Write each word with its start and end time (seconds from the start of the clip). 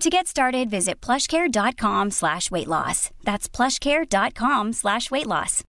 To 0.00 0.10
get 0.10 0.26
started, 0.26 0.70
visit 0.70 1.00
plushcare.com 1.00 2.10
slash 2.10 2.50
weight 2.50 2.66
loss. 2.66 3.10
That's 3.24 3.48
plushcare.com 3.48 4.72
slash 4.72 5.10
weight 5.10 5.26
loss. 5.26 5.64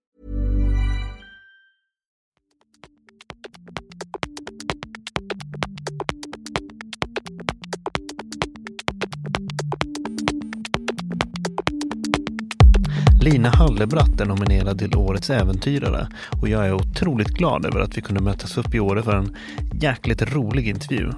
Lina 13.20 13.48
Hallebratt 13.48 14.20
är 14.20 14.24
nominerad 14.24 14.78
till 14.78 14.96
Årets 14.96 15.30
äventyrare 15.30 16.08
och 16.42 16.48
jag 16.48 16.66
är 16.66 16.74
otroligt 16.74 17.28
glad 17.28 17.66
över 17.66 17.80
att 17.80 17.96
vi 17.96 18.02
kunde 18.02 18.22
mötas 18.22 18.58
upp 18.58 18.74
i 18.74 18.80
år 18.80 19.02
för 19.02 19.16
en 19.16 19.36
jäkligt 19.72 20.22
rolig 20.34 20.68
intervju. 20.68 21.12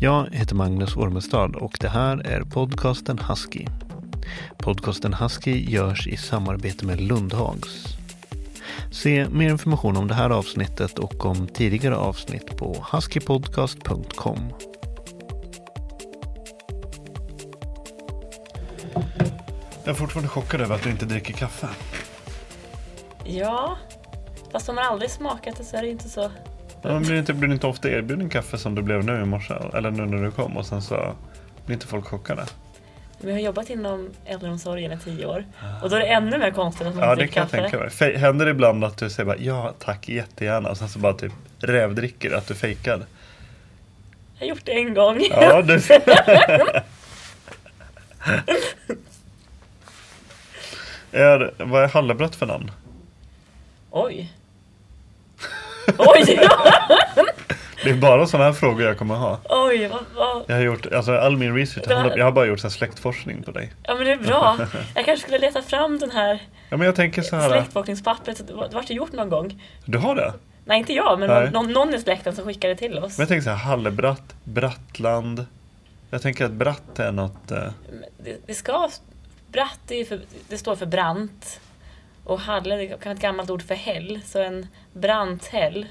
Jag 0.00 0.28
heter 0.32 0.54
Magnus 0.54 0.96
Ormestad 0.96 1.56
och 1.56 1.76
det 1.80 1.88
här 1.88 2.26
är 2.26 2.40
podcasten 2.40 3.18
Husky. 3.18 3.66
Podcasten 4.58 5.14
Husky 5.14 5.70
görs 5.70 6.06
i 6.06 6.16
samarbete 6.16 6.86
med 6.86 7.00
Lundhags. 7.00 7.96
Se 8.90 9.28
mer 9.28 9.50
information 9.50 9.96
om 9.96 10.08
det 10.08 10.14
här 10.14 10.30
avsnittet 10.30 10.98
och 10.98 11.26
om 11.26 11.48
tidigare 11.48 11.96
avsnitt 11.96 12.56
på 12.56 12.86
huskypodcast.com. 12.92 14.52
Jag 19.84 19.92
är 19.92 19.94
fortfarande 19.94 20.28
chockad 20.28 20.60
över 20.60 20.74
att 20.74 20.82
du 20.82 20.90
inte 20.90 21.04
dricker 21.04 21.32
kaffe. 21.32 21.68
Ja, 23.24 23.76
fast 24.52 24.68
om 24.68 24.74
man 24.74 24.84
aldrig 24.84 25.10
smakat 25.10 25.56
det 25.56 25.64
så 25.64 25.76
är 25.76 25.82
det 25.82 25.90
inte 25.90 26.08
så... 26.08 26.30
Ja, 26.88 26.98
blir, 26.98 27.14
inte, 27.18 27.32
blir 27.34 27.52
inte 27.52 27.66
ofta 27.66 27.90
erbjuden 27.90 28.28
kaffe 28.28 28.58
som 28.58 28.74
du 28.74 28.82
blev 28.82 29.04
nu 29.04 29.20
i 29.22 29.24
morse? 29.24 29.54
Eller 29.74 29.90
nu 29.90 30.06
när 30.06 30.24
du 30.24 30.30
kom 30.30 30.56
och 30.56 30.66
sen 30.66 30.82
så 30.82 31.14
blir 31.66 31.74
inte 31.74 31.86
folk 31.86 32.04
chockade? 32.06 32.44
Vi 33.20 33.32
har 33.32 33.38
jobbat 33.38 33.70
inom 33.70 34.10
äldreomsorgen 34.24 34.92
i 34.92 34.98
tio 34.98 35.26
år 35.26 35.44
och 35.82 35.90
då 35.90 35.96
är 35.96 36.00
det 36.00 36.06
ännu 36.06 36.38
mer 36.38 36.50
konstigt 36.50 36.86
att 36.86 36.94
man 36.94 37.04
Ja, 37.04 37.10
inte 37.12 37.22
det 37.22 37.26
dricker 37.26 37.34
kan 37.34 37.60
jag 37.62 37.70
kaffe. 37.70 37.88
tänka 37.88 38.06
mig. 38.06 38.16
Händer 38.16 38.44
det 38.44 38.50
ibland 38.50 38.84
att 38.84 38.96
du 38.98 39.10
säger 39.10 39.26
bara 39.26 39.36
ja 39.36 39.74
tack 39.78 40.08
jättegärna 40.08 40.68
och 40.70 40.76
sen 40.76 40.88
så 40.88 40.98
bara 40.98 41.12
typ 41.12 41.32
rävdricker 41.58 42.30
att 42.34 42.46
du 42.48 42.54
fejkar? 42.54 43.06
Jag 44.38 44.40
har 44.40 44.46
gjort 44.46 44.64
det 44.64 44.72
en 44.72 44.94
gång. 44.94 45.20
Ja, 45.30 45.62
du... 45.62 45.74
är, 51.12 51.54
vad 51.64 51.82
är 51.84 51.88
Hallebrott 51.88 52.34
för 52.36 52.46
namn? 52.46 52.70
Oj. 53.90 54.32
Oj! 55.98 56.38
Det 57.84 57.90
är 57.90 57.94
bara 57.96 58.26
sådana 58.26 58.44
här 58.44 58.52
frågor 58.52 58.82
jag 58.86 58.98
kommer 58.98 59.14
ha. 59.14 59.38
Oj, 59.48 59.88
vad, 59.88 60.00
vad... 60.16 60.44
Jag 60.46 60.54
har 60.56 60.62
gjort, 60.62 60.92
alltså 60.92 61.12
all 61.16 61.36
min 61.36 61.54
research, 61.56 61.84
jag 62.16 62.24
har 62.24 62.32
bara 62.32 62.46
gjort 62.46 62.60
så 62.60 62.70
släktforskning 62.70 63.42
på 63.42 63.50
dig. 63.50 63.72
Ja 63.82 63.94
men 63.94 64.04
det 64.04 64.12
är 64.12 64.16
bra. 64.16 64.56
Jag 64.94 65.04
kanske 65.04 65.26
skulle 65.26 65.38
leta 65.38 65.62
fram 65.62 65.98
den 65.98 66.10
här 66.10 66.42
Ja 66.70 66.76
men 66.76 66.86
jag 66.86 66.94
tänker 66.96 67.22
så 67.22 67.36
här. 67.36 67.48
släktforskningspappret. 67.48 68.46
Det 68.48 68.52
var- 68.54 68.68
det 68.68 68.74
vart 68.74 68.86
det 68.88 68.94
gjort 68.94 69.12
någon 69.12 69.28
gång. 69.30 69.62
Du 69.84 69.98
har 69.98 70.14
det? 70.14 70.32
Nej, 70.64 70.78
inte 70.78 70.92
jag, 70.92 71.18
men 71.20 71.28
Nej. 71.28 71.50
någon, 71.50 71.72
någon 71.72 71.94
i 71.94 72.00
släkten 72.00 72.36
som 72.36 72.44
skickade 72.44 72.74
det 72.74 72.78
till 72.78 72.98
oss. 72.98 73.18
Men 73.18 73.22
jag 73.22 73.28
tänker 73.28 73.44
så 73.44 73.50
här, 73.50 73.56
Hallebratt, 73.56 74.34
Brattland. 74.44 75.46
Jag 76.10 76.22
tänker 76.22 76.44
att 76.44 76.50
Bratt 76.52 76.98
är 76.98 77.12
något... 77.12 77.50
Eh, 77.50 77.58
Det, 78.24 78.36
det 78.46 78.54
ska... 78.54 78.88
Bratt, 79.52 79.78
det, 79.86 80.04
för, 80.04 80.20
det 80.48 80.58
står 80.58 80.76
för 80.76 80.86
brant. 80.86 81.60
Och 82.26 82.40
halle, 82.40 82.76
det 82.76 82.86
kan 82.86 82.98
vara 83.04 83.12
ett 83.14 83.20
gammalt 83.20 83.50
ord 83.50 83.62
för 83.62 83.74
häll. 83.74 84.20
Så 84.24 84.42
en 84.42 84.66
brant 84.92 85.46
häll. 85.46 85.86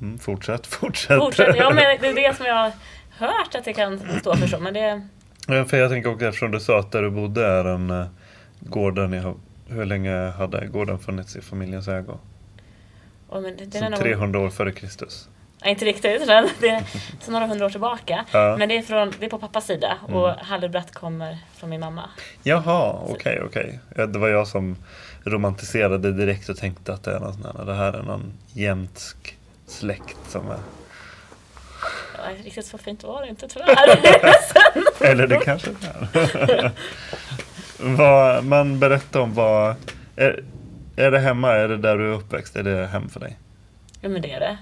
mm, 0.00 0.18
fortsätt, 0.18 0.66
fortsätt. 0.66 1.18
Fortsätt. 1.18 1.56
Ja, 1.56 1.70
men 1.70 1.84
det 2.00 2.08
är 2.08 2.28
det 2.28 2.36
som 2.36 2.46
jag 2.46 2.54
har 2.54 2.72
hört 3.10 3.54
att 3.54 3.64
det 3.64 3.72
kan 3.72 4.00
stå 4.20 4.36
för 4.36 4.46
så. 4.46 4.58
Men 4.58 4.74
det... 4.74 5.06
Ja, 5.48 5.64
för 5.64 5.76
jag 5.76 5.90
tänker 5.90 6.10
också 6.10 6.26
eftersom 6.26 6.50
du 6.50 6.60
sa 6.60 6.78
att 6.78 6.92
där 6.92 7.02
du 7.02 7.10
bodde 7.10 7.46
är 7.46 7.64
en 7.64 7.90
uh, 7.90 8.06
gård 8.60 8.94
där 8.94 9.06
ni 9.06 9.18
har... 9.18 9.34
Hur 9.68 9.84
länge 9.84 10.30
hade 10.30 10.66
gården 10.66 10.98
funnits 10.98 11.36
i 11.36 11.40
familjens 11.40 11.88
ägo? 11.88 12.18
Oh, 13.28 13.40
nog, 13.40 13.72
300 13.98 14.40
år 14.40 14.50
före 14.50 14.72
Kristus. 14.72 15.28
Nej, 15.62 15.70
inte 15.70 15.84
riktigt. 15.84 16.26
Men 16.26 16.48
det 16.60 16.68
är 16.68 16.84
så 17.20 17.30
några 17.30 17.46
hundra 17.46 17.66
år 17.66 17.70
tillbaka. 17.70 18.24
Ja. 18.32 18.46
Mm. 18.46 18.58
Men 18.58 18.68
det 18.68 18.76
är, 18.76 18.82
från, 18.82 19.12
det 19.18 19.26
är 19.26 19.30
på 19.30 19.38
pappas 19.38 19.66
sida. 19.66 19.96
Och 20.08 20.28
Hallebratt 20.30 20.94
kommer 20.94 21.38
från 21.56 21.70
min 21.70 21.80
mamma. 21.80 22.10
Jaha, 22.42 23.00
okej, 23.08 23.42
okej. 23.44 23.80
Ja, 23.96 24.06
Det 24.06 24.18
var 24.18 24.28
jag 24.28 24.48
som 24.48 24.76
romantiserade 25.24 26.12
direkt 26.12 26.48
och 26.48 26.56
tänkte 26.56 26.92
att 26.92 27.04
det, 27.04 27.14
är 27.16 27.20
någon 27.20 27.32
sån 27.32 27.66
det 27.66 27.74
här 27.74 27.92
är 27.92 28.02
någon 28.02 28.32
jämtsk 28.52 29.36
släkt 29.66 30.16
som 30.28 30.50
är... 30.50 30.58
Ja, 32.18 32.44
riktigt 32.44 32.66
så 32.66 32.78
fint 32.78 33.04
var 33.04 33.22
det 33.22 33.28
inte 33.28 33.48
tyvärr. 33.48 33.98
Eller 35.10 35.26
det 35.26 35.36
kanske 35.36 35.70
är. 35.70 36.70
vad, 37.96 38.44
men 38.44 38.80
berätta 38.80 39.20
om 39.20 39.34
vad... 39.34 39.74
Är, 40.16 40.44
är 40.96 41.10
det 41.10 41.18
hemma? 41.18 41.52
Är 41.52 41.68
det 41.68 41.76
där 41.76 41.98
du 41.98 42.04
är 42.04 42.14
uppväxt? 42.14 42.56
Är 42.56 42.62
det 42.62 42.86
hem 42.86 43.08
för 43.08 43.20
dig? 43.20 43.36
ja, 44.00 44.08
men 44.08 44.22
det 44.22 44.32
är 44.32 44.40
det. 44.40 44.58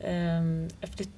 Ehm, 0.00 0.68
jag, 0.80 0.90
flytt, 0.90 1.10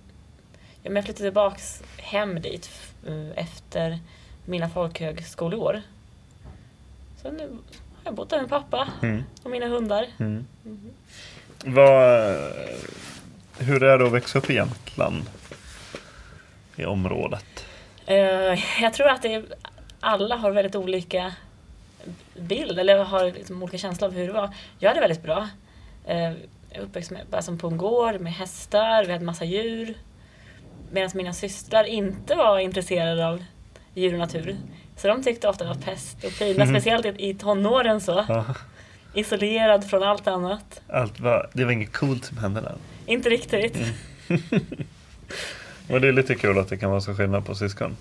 ja, 0.83 0.91
men 0.91 0.97
jag 0.97 1.05
flyttade 1.05 1.25
tillbaks 1.25 1.83
hem 1.97 2.41
dit 2.43 2.71
eh, 3.07 3.31
efter 3.45 3.99
mina 4.45 4.69
folkhögskoleår. 4.69 5.83
Så 7.23 7.31
nu 7.31 7.49
har 7.49 8.05
jag 8.05 8.15
bott 8.15 8.31
där 8.31 8.41
med 8.41 8.49
pappa 8.51 8.89
Mm. 9.03 9.23
och 9.43 9.51
mina 9.51 9.67
hundar. 9.67 10.07
Mm. 10.21 10.47
Vad, 11.65 12.37
hur 13.59 13.83
är 13.83 13.99
det 13.99 14.07
att 14.07 14.13
växa 14.13 14.39
upp 14.39 14.51
i 14.51 14.55
Jämtland? 14.55 15.23
I 16.77 16.85
området? 16.85 17.67
Eh, 18.07 18.83
jag 18.83 18.95
tror 18.95 19.09
att 19.09 19.23
det 19.23 19.35
är, 19.35 19.45
alla 20.01 20.37
har 20.37 20.51
väldigt 20.51 20.75
olika 20.77 21.35
bild 22.37 22.79
eller 22.79 23.05
har 23.05 23.25
liksom 23.25 23.63
olika 23.63 23.79
känsla 23.79 24.07
av 24.07 24.13
hur 24.13 24.27
det 24.27 24.33
var. 24.33 24.55
Jag 24.79 24.91
hade 24.91 25.01
väldigt 25.01 25.23
bra. 25.23 25.49
Uppväxt 26.79 27.11
med, 27.11 27.45
som 27.45 27.59
på 27.59 27.67
en 27.67 27.77
gård 27.77 28.21
med 28.21 28.33
hästar, 28.33 29.05
vi 29.05 29.13
hade 29.13 29.25
massa 29.25 29.45
djur. 29.45 29.95
Medan 30.91 31.11
mina 31.15 31.33
systrar 31.33 31.85
inte 31.85 32.35
var 32.35 32.59
intresserade 32.59 33.29
av 33.29 33.45
djur 33.95 34.13
och 34.13 34.19
natur. 34.19 34.57
Så 34.97 35.09
de 35.09 35.23
tyckte 35.23 35.49
ofta 35.49 35.65
det 35.65 35.71
var 35.71 35.81
pest 35.81 36.25
och 36.25 36.39
pina, 36.39 36.67
speciellt 36.67 37.07
i, 37.07 37.35
tonåren 37.35 38.01
så. 38.01 38.25
Ja, 38.29 38.45
Isolerad 39.15 39.91
från 39.91 40.03
allt 40.03 40.27
annat. 40.27 40.83
allt 40.89 41.21
var, 41.21 41.51
det 41.53 41.65
var 41.65 41.73
inget 41.73 41.93
coolt 41.93 42.25
som 42.25 42.39
hände 42.39 42.61
där. 42.61 42.75
Inte 43.07 43.29
riktigt. 43.29 43.79
Men 45.89 46.03
det 46.03 46.09
är 46.09 46.13
lite 46.13 46.35
kul 46.35 46.59
att 46.59 46.69
det 46.69 46.77
kan 46.77 46.91
vara 46.91 47.01
så 47.01 47.15
skillnad 47.15 47.47
på 47.47 47.55
syskon. 47.55 47.97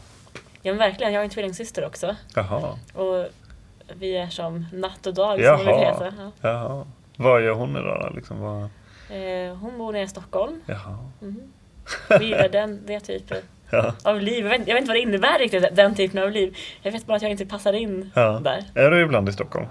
Ja 0.61 0.71
men 0.71 0.77
verkligen, 0.77 1.13
jag 1.13 1.19
har 1.19 1.23
en 1.23 1.29
tvillingsyster 1.29 1.85
också. 1.85 2.15
Jaha. 2.35 2.77
Och 2.93 3.25
vi 3.93 4.17
är 4.17 4.27
som 4.27 4.65
natt 4.73 5.07
och 5.07 5.13
dag 5.13 5.45
som 5.45 5.57
det 5.57 5.63
brukar 5.63 5.71
Jaha. 5.71 5.93
heta. 5.93 6.13
Ja. 6.17 6.49
Jaha. 6.49 6.85
Vad 7.19 7.43
gör 7.43 7.53
hon 7.53 7.69
idag? 7.77 8.11
Liksom, 8.15 8.39
vad... 8.39 8.63
Eh, 9.09 9.55
hon 9.57 9.77
bor 9.77 9.93
nere 9.93 10.03
i 10.03 10.07
Stockholm. 10.07 10.61
Jaha. 10.65 10.97
Mm. 11.21 12.21
Gillar 12.21 12.49
den, 12.49 12.85
det 12.85 12.99
typen 12.99 13.37
Ja. 13.71 13.93
av 14.03 14.21
liv. 14.21 14.45
Jag 14.45 14.49
vet, 14.59 14.67
jag 14.67 14.75
vet 14.75 14.81
inte 14.81 14.87
vad 14.87 14.95
det 14.95 15.01
innebär 15.01 15.39
riktigt, 15.39 15.75
den 15.75 15.95
typen 15.95 16.23
av 16.23 16.31
liv. 16.31 16.57
Jag 16.81 16.91
vet 16.91 17.05
bara 17.05 17.15
att 17.15 17.21
jag 17.21 17.31
inte 17.31 17.45
passar 17.45 17.73
in 17.73 18.11
ja. 18.15 18.39
där. 18.43 18.65
Är 18.75 18.91
du 18.91 19.01
ibland 19.01 19.29
i 19.29 19.33
Stockholm? 19.33 19.67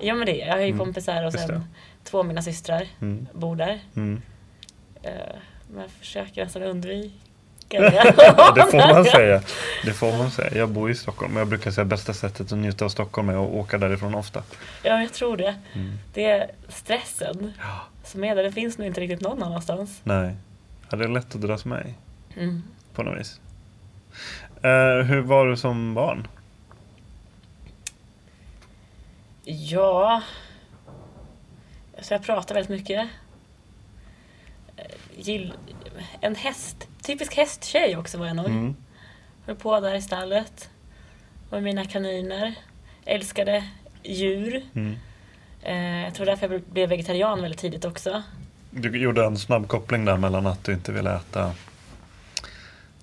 Ja 0.00 0.14
men 0.14 0.26
det, 0.26 0.36
jag 0.36 0.52
har 0.52 0.58
ju 0.60 0.66
Mm, 0.66 0.78
kompisar 0.78 1.24
och 1.26 1.32
sen 1.32 1.64
två 2.04 2.18
av 2.18 2.26
mina 2.26 2.42
systrar 2.42 2.82
Mm. 3.00 3.26
bor 3.32 3.56
där. 3.56 3.80
Mm. 3.96 4.22
Eh, 5.02 5.10
men 5.70 5.80
jag 5.82 5.90
försöker 5.90 6.44
nästan 6.44 6.62
undvika 6.62 7.14
Ja, 7.70 8.52
det. 8.54 8.62
får 8.70 8.94
man 8.94 9.04
säga. 9.04 9.42
Det 9.84 9.92
får 9.92 10.18
man 10.18 10.30
säga. 10.30 10.50
Jag 10.58 10.68
bor 10.68 10.90
i 10.90 10.94
Stockholm 10.94 11.34
och 11.34 11.40
jag 11.40 11.48
brukar 11.48 11.70
säga 11.70 11.84
bästa 11.84 12.14
sättet 12.14 12.52
att 12.52 12.58
njuta 12.58 12.84
av 12.84 12.88
Stockholm 12.88 13.28
är 13.28 13.32
att 13.44 13.50
åka 13.50 13.78
därifrån 13.78 14.14
ofta. 14.14 14.42
Ja, 14.82 15.00
jag 15.00 15.12
tror 15.12 15.36
det. 15.36 15.56
Mm. 15.72 15.98
Det 16.14 16.24
är 16.24 16.50
stressen 16.68 17.52
Ja. 17.58 17.80
som 18.04 18.24
är 18.24 18.36
där. 18.36 18.42
Det 18.42 18.52
finns 18.52 18.78
nog 18.78 18.86
inte 18.86 19.00
riktigt 19.00 19.20
någon 19.20 19.42
annanstans. 19.42 20.00
Nej. 20.04 20.34
Ja, 20.90 20.96
det 20.96 21.04
är 21.04 21.08
lätt 21.08 21.34
att 21.34 21.40
dras 21.40 21.64
med 21.64 21.94
Mm. 22.36 22.62
på 22.94 23.02
något 23.02 23.20
vis. 23.20 23.40
Eh, 24.62 25.04
hur 25.06 25.20
var 25.20 25.46
du 25.46 25.56
som 25.56 25.94
barn? 25.94 26.28
Ja, 29.44 30.22
så 32.02 32.14
jag 32.14 32.22
pratar 32.22 32.54
väldigt 32.54 32.70
mycket. 32.80 33.08
Eh, 34.76 34.84
Gill, 35.16 35.52
en 36.20 36.34
häst, 36.34 36.88
typisk 37.06 37.34
hästtjej 37.36 37.96
också 37.96 38.18
var 38.18 38.26
jag 38.26 38.36
nog. 38.36 38.46
Mm. 38.46 38.76
Höll 39.46 39.56
på 39.56 39.80
där 39.80 39.94
i 39.94 40.02
stallet. 40.02 40.70
Med 41.50 41.62
mina 41.62 41.84
kaniner. 41.84 42.54
Älskade 43.04 43.64
djur. 44.02 44.64
Mm. 44.74 44.96
Eh, 45.62 46.04
jag 46.04 46.14
tror 46.14 46.26
därför 46.26 46.48
jag 46.52 46.62
blev 46.62 46.88
vegetarian 46.88 47.42
väldigt 47.42 47.60
tidigt 47.60 47.84
också. 47.84 48.22
Du 48.70 48.98
gjorde 48.98 49.24
en 49.24 49.36
snabb 49.38 49.68
koppling 49.68 50.04
där 50.04 50.16
mellan 50.16 50.46
att 50.46 50.64
du 50.64 50.72
inte 50.72 50.92
ville 50.92 51.16
äta 51.16 51.52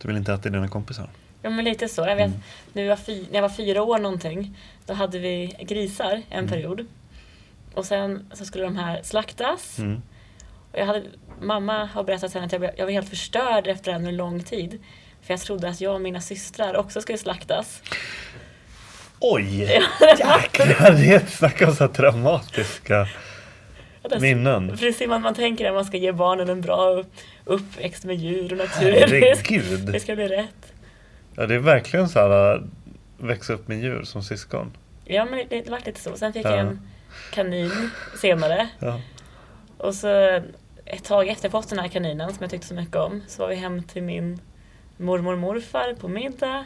Du 0.01 0.07
vill 0.07 0.17
inte 0.17 0.33
äta 0.33 0.49
dina 0.49 0.67
kompisar. 0.67 1.09
Ja 1.41 1.49
men 1.49 1.65
lite 1.65 1.87
så. 1.89 2.01
Jag 2.01 2.15
vet, 2.15 2.27
Mm. 2.27 2.39
när, 2.73 2.81
jag 2.81 2.89
var 2.89 2.95
fy, 3.03 3.21
när 3.29 3.35
jag 3.35 3.41
var 3.41 3.49
fyra 3.49 3.83
år 3.83 3.99
någonting, 3.99 4.57
då 4.85 4.93
hade 4.93 5.19
vi 5.19 5.55
grisar 5.59 6.21
en 6.29 6.37
Mm. 6.39 6.49
period. 6.49 6.85
Och 7.73 7.85
sen 7.85 8.31
så 8.33 8.45
skulle 8.45 8.63
de 8.63 8.75
här 8.77 9.01
slaktas. 9.03 9.79
Mm. 9.79 10.01
Och 10.71 10.79
jag 10.79 10.85
hade, 10.85 11.03
mamma 11.43 11.85
har 11.93 12.03
berättat 12.03 12.31
sen 12.31 12.43
att 12.43 12.51
jag, 12.51 12.63
jag 12.77 12.85
var 12.85 12.91
helt 12.91 13.09
förstörd 13.09 13.67
efter 13.67 13.91
en 13.91 14.17
lång 14.17 14.43
tid. 14.43 14.83
För 15.21 15.33
jag 15.33 15.41
trodde 15.41 15.69
att 15.69 15.81
jag 15.81 15.93
och 15.95 16.01
mina 16.01 16.21
systrar 16.21 16.75
också 16.77 17.01
skulle 17.01 17.17
slaktas. 17.17 17.81
Oj! 19.19 19.59
Jäklar, 20.19 20.91
det 20.91 21.29
snackar 21.29 21.67
om 21.67 21.75
så 21.75 21.87
traumatiska 21.87 23.07
minnen. 24.19 24.77
Precis, 24.77 25.07
man, 25.07 25.21
man 25.21 25.35
tänker 25.35 25.65
att 25.69 25.73
man 25.73 25.85
ska 25.85 25.97
ge 25.97 26.11
barnen 26.11 26.49
en 26.49 26.61
bra 26.61 26.89
upp- 26.89 27.13
uppväxt 27.45 28.03
med 28.05 28.15
djur 28.15 28.51
och 28.51 28.57
natur. 28.57 28.91
Herregud. 28.91 29.79
Det 29.93 29.99
ska 29.99 30.15
bli 30.15 30.27
rätt. 30.27 30.73
Ja, 31.35 31.45
det 31.45 31.55
är 31.55 31.59
verkligen 31.59 32.09
så 32.09 32.19
här 32.19 32.55
äh, 32.55 32.61
växa 33.17 33.53
upp 33.53 33.67
med 33.67 33.79
djur 33.81 34.03
som 34.03 34.23
syskon. 34.23 34.71
Ja 35.05 35.25
men 35.25 35.45
det, 35.49 35.61
det 35.61 35.69
var 35.71 35.81
lite 35.85 35.99
så. 36.01 36.15
Sen 36.17 36.33
fick 36.33 36.45
Ja. 36.45 36.49
jag 36.51 36.59
en 36.59 36.79
kanin 37.33 37.89
senare. 38.21 38.67
Ja. 38.79 39.01
Och 39.77 39.95
så 39.95 40.41
ett 40.85 41.03
tag 41.03 41.27
efter 41.27 41.45
jag 41.45 41.51
fått 41.51 41.69
den 41.69 41.79
här 41.79 41.87
kaninen 41.87 42.29
som 42.29 42.37
jag 42.41 42.51
tyckte 42.51 42.67
så 42.67 42.73
mycket 42.73 42.95
om 42.95 43.21
så 43.27 43.41
var 43.41 43.49
vi 43.49 43.55
hem 43.55 43.83
till 43.83 44.03
min 44.03 44.41
mormor 44.97 45.33
och 45.33 45.39
morfar 45.39 45.93
på 45.99 46.07
middag. 46.07 46.65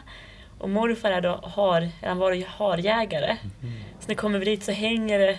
Och 0.58 0.70
morfar 0.70 1.10
är 1.10 1.20
då 1.20 1.40
har, 1.42 1.88
han 2.02 2.18
var 2.18 2.46
harjägare. 2.46 3.36
Så 4.00 4.08
när 4.08 4.14
kommer 4.14 4.38
vi 4.38 4.44
dit 4.44 4.64
så 4.64 4.72
hänger 4.72 5.18
det 5.18 5.38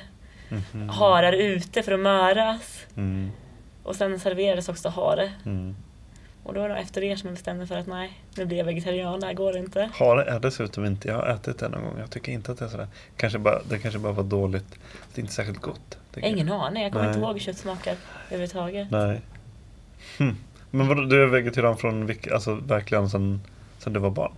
Mhm. 0.73 0.89
harar 0.89 1.33
ute 1.33 1.83
för 1.83 1.91
att 1.91 1.99
möras. 1.99 2.85
Mm. 2.97 3.31
Och 3.83 3.95
sen 3.95 4.19
serverades 4.19 4.69
också 4.69 4.89
hare. 4.89 5.31
Mm. 5.45 5.75
Och 6.43 6.53
då 6.53 6.61
var 6.61 6.69
det 6.69 6.75
efter 6.77 7.01
det 7.01 7.17
som 7.17 7.27
jag 7.27 7.35
bestämde 7.35 7.67
för 7.67 7.77
att 7.77 7.87
nej, 7.87 8.19
nu 8.37 8.45
blir 8.45 8.57
jag 8.57 8.65
vegetarian, 8.65 9.19
det 9.19 9.25
här 9.25 9.33
går 9.33 9.57
inte. 9.57 9.89
Hare 9.93 10.23
är 10.23 10.39
dessutom 10.39 10.85
inte, 10.85 11.07
jag 11.07 11.15
har 11.15 11.27
ätit 11.27 11.59
det 11.59 11.69
någon 11.69 11.83
gång, 11.83 11.99
jag 11.99 12.09
tycker 12.11 12.31
inte 12.31 12.51
att 12.51 12.57
det 12.59 12.65
är 12.65 12.69
sådär. 12.69 12.87
Kanske 13.17 13.39
bara, 13.39 13.61
det 13.69 13.79
kanske 13.79 13.99
bara 13.99 14.13
var 14.13 14.23
dåligt. 14.23 14.75
Det 15.13 15.19
är 15.19 15.21
inte 15.21 15.33
särskilt 15.33 15.61
gott. 15.61 15.97
Jag. 16.21 16.31
Ingen 16.31 16.51
aning, 16.51 16.83
jag 16.83 16.91
kommer 16.91 17.05
Nej. 17.05 17.13
inte 17.15 17.25
ihåg 17.25 17.33
hur 17.33 17.39
kött 17.39 17.57
smakar 17.57 17.95
överhuvudtaget. 18.27 18.91
Nej. 18.91 19.21
Hm. 20.17 20.35
Men 20.71 20.87
vadå, 20.87 21.01
du 21.01 21.23
är 21.23 21.27
vegetarian 21.27 21.77
från 21.77 22.05
vilka, 22.05 22.33
alltså 22.33 22.55
verkligen 22.55 23.09
sen, 23.09 23.41
sen 23.77 23.93
du 23.93 23.99
var 23.99 24.09
barn? 24.09 24.31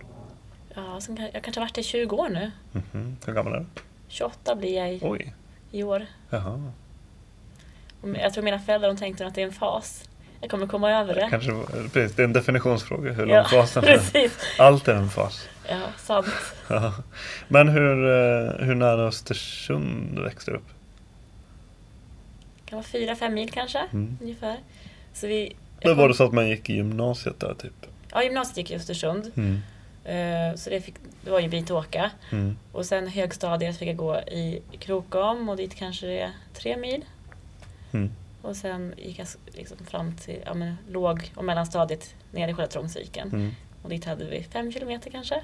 Ja, 0.74 1.00
sen, 1.00 1.28
jag 1.32 1.42
kanske 1.44 1.60
har 1.60 1.66
varit 1.66 1.74
det 1.74 1.80
i 1.80 1.84
20 1.84 2.16
år 2.16 2.28
nu. 2.28 2.50
Mhm. 2.72 3.16
Hur 3.26 3.32
gammal 3.32 3.52
är 3.52 3.58
du? 3.58 3.64
28 4.08 4.54
blir 4.54 4.76
jag 4.76 4.94
i, 4.94 4.98
Oj. 5.02 5.34
i 5.70 5.82
år. 5.82 6.06
Jaha. 6.30 6.72
Och 8.00 8.08
Jag 8.08 8.32
tror 8.34 8.44
mina 8.44 8.58
föräldrar 8.58 8.88
de 8.88 8.96
tänkte 8.96 9.26
att 9.26 9.34
det 9.34 9.42
är 9.42 9.46
en 9.46 9.52
fas. 9.52 10.08
Jag 10.40 10.50
kommer 10.50 10.66
komma 10.66 10.90
över 10.90 11.14
det. 11.14 11.26
Kanske, 11.30 11.52
precis, 11.92 12.16
det 12.16 12.22
är 12.22 12.24
en 12.24 12.32
definitionsfråga 12.32 13.12
hur 13.12 13.26
lång 13.26 13.36
Ja, 13.36 13.44
fasen 13.44 13.84
är. 13.86 14.00
Allt 14.58 14.88
är 14.88 14.94
en 14.94 15.08
fas. 15.08 15.48
Ja, 15.68 15.80
sant. 15.98 16.26
Men 17.48 17.68
hur, 17.68 18.04
eh, 18.06 18.66
hur 18.66 18.74
nära 18.74 19.02
Östersund 19.02 20.18
växte 20.18 20.50
du 20.50 20.56
upp? 20.56 20.68
Kan 22.72 22.76
vara 22.76 22.86
fyra, 22.86 23.16
fem 23.16 23.34
mil 23.34 23.50
kanske, 23.50 23.78
Mm. 23.92 24.18
ungefär. 24.20 24.56
Så 25.12 25.26
vi, 25.26 25.56
Men 25.84 25.96
var 25.96 26.08
det 26.08 26.14
så 26.14 26.24
att 26.24 26.32
man 26.32 26.48
gick 26.48 26.70
i 26.70 26.72
gymnasiet 26.74 27.40
där 27.40 27.54
typ? 27.54 27.72
Ja, 28.12 28.22
gymnasiet 28.22 28.56
gick 28.56 28.70
i 28.70 28.74
Östersund. 28.74 29.30
Mm. 29.36 29.58
Eh, 30.04 30.56
Så 30.56 30.70
det, 30.70 30.80
fick, 30.80 30.94
det 31.24 31.30
var 31.30 31.38
ju 31.38 31.44
en 31.44 31.50
bit 31.50 31.64
att 31.64 31.70
åka. 31.70 32.10
Mm. 32.32 32.56
Och 32.72 32.86
sen 32.86 33.06
högstadiet 33.08 33.78
fick 33.78 33.88
jag 33.88 33.96
gå 33.96 34.16
i 34.18 34.62
Krokom 34.78 35.48
och 35.48 35.56
dit 35.56 35.74
kanske 35.74 36.06
det 36.06 36.20
är 36.20 36.30
tre 36.54 36.76
mil. 36.76 37.04
Mm. 37.92 38.10
Och 38.42 38.56
sen 38.56 38.94
gick 38.96 39.18
jag 39.18 39.26
liksom 39.46 39.76
fram 39.90 40.16
till 40.16 40.38
ja, 40.46 40.54
men, 40.54 40.76
låg 40.90 41.30
och 41.34 41.44
mellanstadiet 41.44 42.14
nere 42.30 42.50
i 42.50 42.54
själva 42.54 42.66
Trångsviken. 42.70 43.28
Mm. 43.28 43.50
Och 43.82 43.90
dit 43.90 44.04
hade 44.04 44.24
vi 44.24 44.42
fem 44.42 44.72
kilometer 44.72 45.10
kanske. 45.10 45.40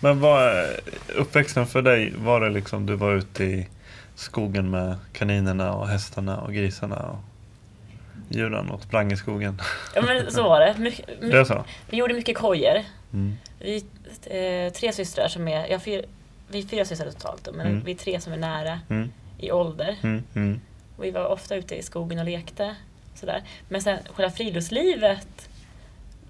Men 0.00 0.20
vad, 0.20 0.66
uppväxten 1.16 1.66
för 1.66 1.82
dig, 1.82 2.12
var 2.16 2.40
det 2.40 2.50
liksom 2.50 2.86
du 2.86 2.94
var 2.94 3.14
ute 3.14 3.44
i 3.44 3.68
skogen 4.20 4.70
med 4.70 4.96
kaninerna 5.12 5.72
och 5.74 5.88
hästarna 5.88 6.40
och 6.40 6.52
grisarna 6.54 6.96
och 6.96 7.18
djuren 8.28 8.70
och 8.70 8.82
sprang 8.82 9.12
i 9.12 9.16
skogen? 9.16 9.60
Ja 9.94 10.02
men 10.02 10.30
så 10.32 10.42
var 10.42 10.60
det. 10.60 10.74
My, 10.78 10.90
Det 11.20 11.26
my, 11.26 11.32
är 11.32 11.44
så? 11.44 11.64
vi 11.90 11.96
gjorde 11.96 12.14
mycket 12.14 12.36
kojer. 12.38 12.84
Mm. 13.12 13.36
Vi 13.58 13.76
eh, 14.26 14.72
tre 14.72 14.92
systrar 14.92 15.28
som 15.28 15.48
är, 15.48 15.66
jag 15.66 15.82
fyra, 15.82 16.02
vi 16.48 16.58
är 16.58 16.62
fyra 16.66 16.84
systrar 16.84 17.10
totalt 17.10 17.48
men 17.54 17.66
Mm. 17.66 17.84
vi 17.84 17.92
är 17.92 17.96
tre 17.96 18.20
som 18.20 18.32
är 18.32 18.36
nära 18.36 18.80
Mm. 18.90 19.12
i 19.38 19.52
ålder. 19.52 19.96
Mm. 20.02 20.22
Mm. 20.34 20.60
Och 20.96 21.04
vi 21.04 21.10
var 21.10 21.24
ofta 21.26 21.56
ute 21.56 21.74
i 21.74 21.82
skogen 21.82 22.18
och 22.18 22.24
lekte. 22.24 22.74
Sådär. 23.14 23.42
Men 23.68 23.82
sen 23.82 23.98
själva 24.14 24.30
friluftslivet 24.30 25.48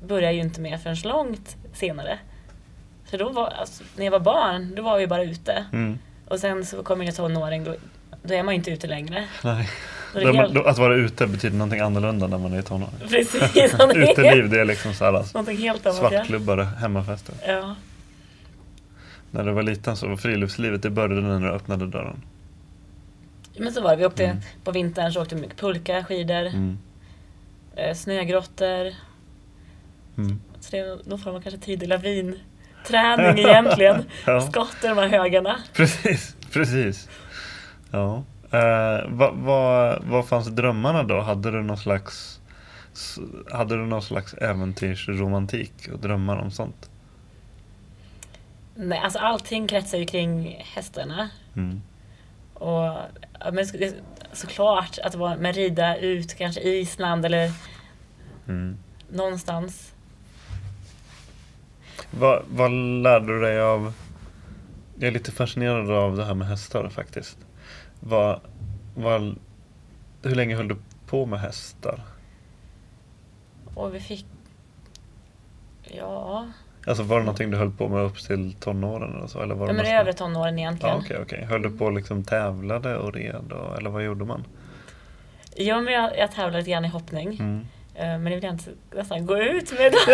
började 0.06 0.34
ju 0.34 0.40
inte 0.40 0.60
med 0.60 0.82
förrän 0.82 0.96
långt 1.04 1.56
senare. 1.72 2.18
Så 3.10 3.16
då 3.16 3.28
var, 3.28 3.46
alltså, 3.48 3.84
när 3.96 4.04
jag 4.04 4.12
var 4.12 4.20
barn, 4.20 4.74
då 4.74 4.82
var 4.82 4.98
vi 4.98 5.06
bara 5.06 5.22
ute. 5.24 5.64
Och 6.30 6.38
sen 6.38 6.64
så 6.66 6.82
kommer 6.82 7.04
jag 7.04 7.14
tonåring, 7.16 7.64
då, 7.64 7.74
då 8.22 8.34
är 8.34 8.42
man 8.42 8.54
ju 8.54 8.58
inte 8.58 8.70
ute 8.70 8.86
längre. 8.86 9.24
Nej. 9.44 9.68
Det 10.14 10.48
Då- 10.54 10.62
Att 10.64 10.78
vara 10.78 10.94
ute 10.94 11.26
betyder 11.26 11.56
någonting 11.56 11.80
annorlunda 11.80 12.26
när 12.26 12.38
man 12.38 12.52
är 12.52 12.62
tonåring. 12.62 12.94
precis, 13.08 13.34
Uteliv 13.94 14.50
det 14.50 14.60
är 14.60 14.64
liksom 14.64 14.94
så 14.94 15.04
här 15.04 15.12
någonting 15.12 15.56
helt 15.56 15.86
annat. 15.86 15.98
Ja. 16.02 16.10
svartklubbar 16.10 16.58
och 16.58 16.66
hemmafester. 16.66 17.34
Ja. 17.46 17.74
När 19.30 19.44
du 19.44 19.52
var 19.52 19.62
liten 19.62 19.96
så 19.96 20.08
var 20.08 20.16
friluftslivet, 20.16 20.82
det 20.82 20.90
började 20.90 21.20
när 21.20 21.40
du 21.40 21.50
öppnade 21.54 21.86
dörren. 21.86 22.22
Men 23.58 23.72
så 23.72 23.82
var 23.82 23.90
det, 23.90 23.96
vi 23.96 24.06
åkte 24.06 24.24
Mm. 24.24 24.36
på 24.64 24.72
vintern 24.72 25.12
så 25.12 25.22
åkte 25.22 25.34
vi 25.34 25.40
mycket 25.40 25.58
pulka, 25.58 26.04
skidor, 26.04 26.46
Mm. 26.46 26.78
eh, 27.76 27.94
snögrottor. 27.94 28.94
Mm. 30.18 30.40
Så 30.60 30.70
det, 30.76 30.98
då 31.04 31.18
får 31.18 31.32
man 31.32 31.42
kanske 31.42 31.60
tidig 31.60 31.88
lavinträning 32.88 33.38
egentligen. 33.46 34.04
Ja. 34.26 34.40
Skotta 34.40 34.88
de 34.94 34.98
här 34.98 35.08
högarna. 35.08 35.56
Precis, 35.72 36.36
precis. 36.52 37.08
Ja. 37.90 38.22
Eh, 38.52 39.04
vad, 39.08 39.34
vad, 39.36 40.02
vad 40.04 40.28
fanns 40.28 40.46
drömmarna 40.48 41.02
då? 41.02 41.20
Hade 41.20 41.50
du 41.50 41.62
någon 41.62 41.78
slags 41.78 42.40
hade 43.52 43.76
du 43.76 43.86
någon 43.86 44.02
slags 44.02 44.34
äventyrsromantik 44.34 45.72
och 45.92 45.98
drömmar 45.98 46.36
om 46.36 46.50
sånt? 46.50 46.90
Nej, 48.74 48.98
alltså 48.98 49.18
allting 49.18 49.66
kretsar 49.66 49.98
ju 49.98 50.06
kring 50.06 50.64
hästarna. 50.74 51.28
Mm. 51.56 51.80
Och 52.54 52.96
men 53.52 53.66
så- 53.66 53.76
såklart 54.32 54.98
att 55.04 55.14
vara 55.14 55.36
med 55.36 55.54
rida 55.54 55.96
ut, 55.96 56.34
kanske 56.34 56.60
Island 56.60 57.24
eller 57.26 57.52
Mm. 58.48 58.76
någonstans. 59.10 59.89
Vad, 62.10 62.42
vad 62.50 62.70
lärde 63.02 63.26
du 63.26 63.40
dig 63.40 63.60
av? 63.60 63.92
Jag 64.98 65.08
är 65.08 65.12
lite 65.12 65.32
fascinerad 65.32 65.90
av 65.90 66.16
det 66.16 66.24
här 66.24 66.34
med 66.34 66.48
hästar 66.48 66.88
faktiskt. 66.88 67.38
Vad, 68.00 68.40
vad, 68.94 69.38
hur 70.22 70.34
länge 70.34 70.56
höll 70.56 70.68
du 70.68 70.76
på 71.06 71.26
med 71.26 71.40
hästar? 71.40 72.00
Och 73.74 73.94
vi 73.94 74.00
fick... 74.00 74.26
Ja, 75.82 76.46
Alltså 76.86 77.02
var 77.02 77.18
det 77.18 77.24
någonting 77.24 77.50
du 77.50 77.56
höll 77.56 77.70
på 77.70 77.88
med 77.88 78.02
upp 78.02 78.18
till 78.18 78.52
tonåren 78.52 79.16
eller 79.16 79.26
så? 79.26 79.42
Eller 79.42 79.54
var 79.54 79.66
ja 79.66 79.72
det 79.72 79.76
men 79.76 79.86
mest- 79.86 80.00
övre 80.00 80.12
tonåren 80.12 80.58
egentligen. 80.58 80.96
Ja, 80.96 81.02
okej, 81.04 81.18
okej. 81.22 81.44
Höll 81.44 81.62
du 81.62 81.70
på 81.70 81.84
och 81.84 81.92
liksom 81.92 82.24
tävlade 82.24 82.96
och 82.96 83.14
red 83.14 83.52
och, 83.52 83.78
eller 83.78 83.90
vad 83.90 84.04
gjorde 84.04 84.24
man? 84.24 84.44
Ja, 85.56 85.80
men 85.80 85.94
jag, 85.94 86.18
jag 86.18 86.32
tävlar 86.32 86.58
lite 86.58 86.70
grann 86.70 86.84
i 86.84 86.88
hoppning. 86.88 87.28
Mm. 87.40 87.66
Eh, 87.94 88.04
Men 88.06 88.24
det 88.24 88.30
vill 88.34 88.44
jag 88.44 88.52
inte 88.52 88.70
nästan 88.94 89.26
gå 89.26 89.38
ut 89.38 89.72
med. 89.72 89.94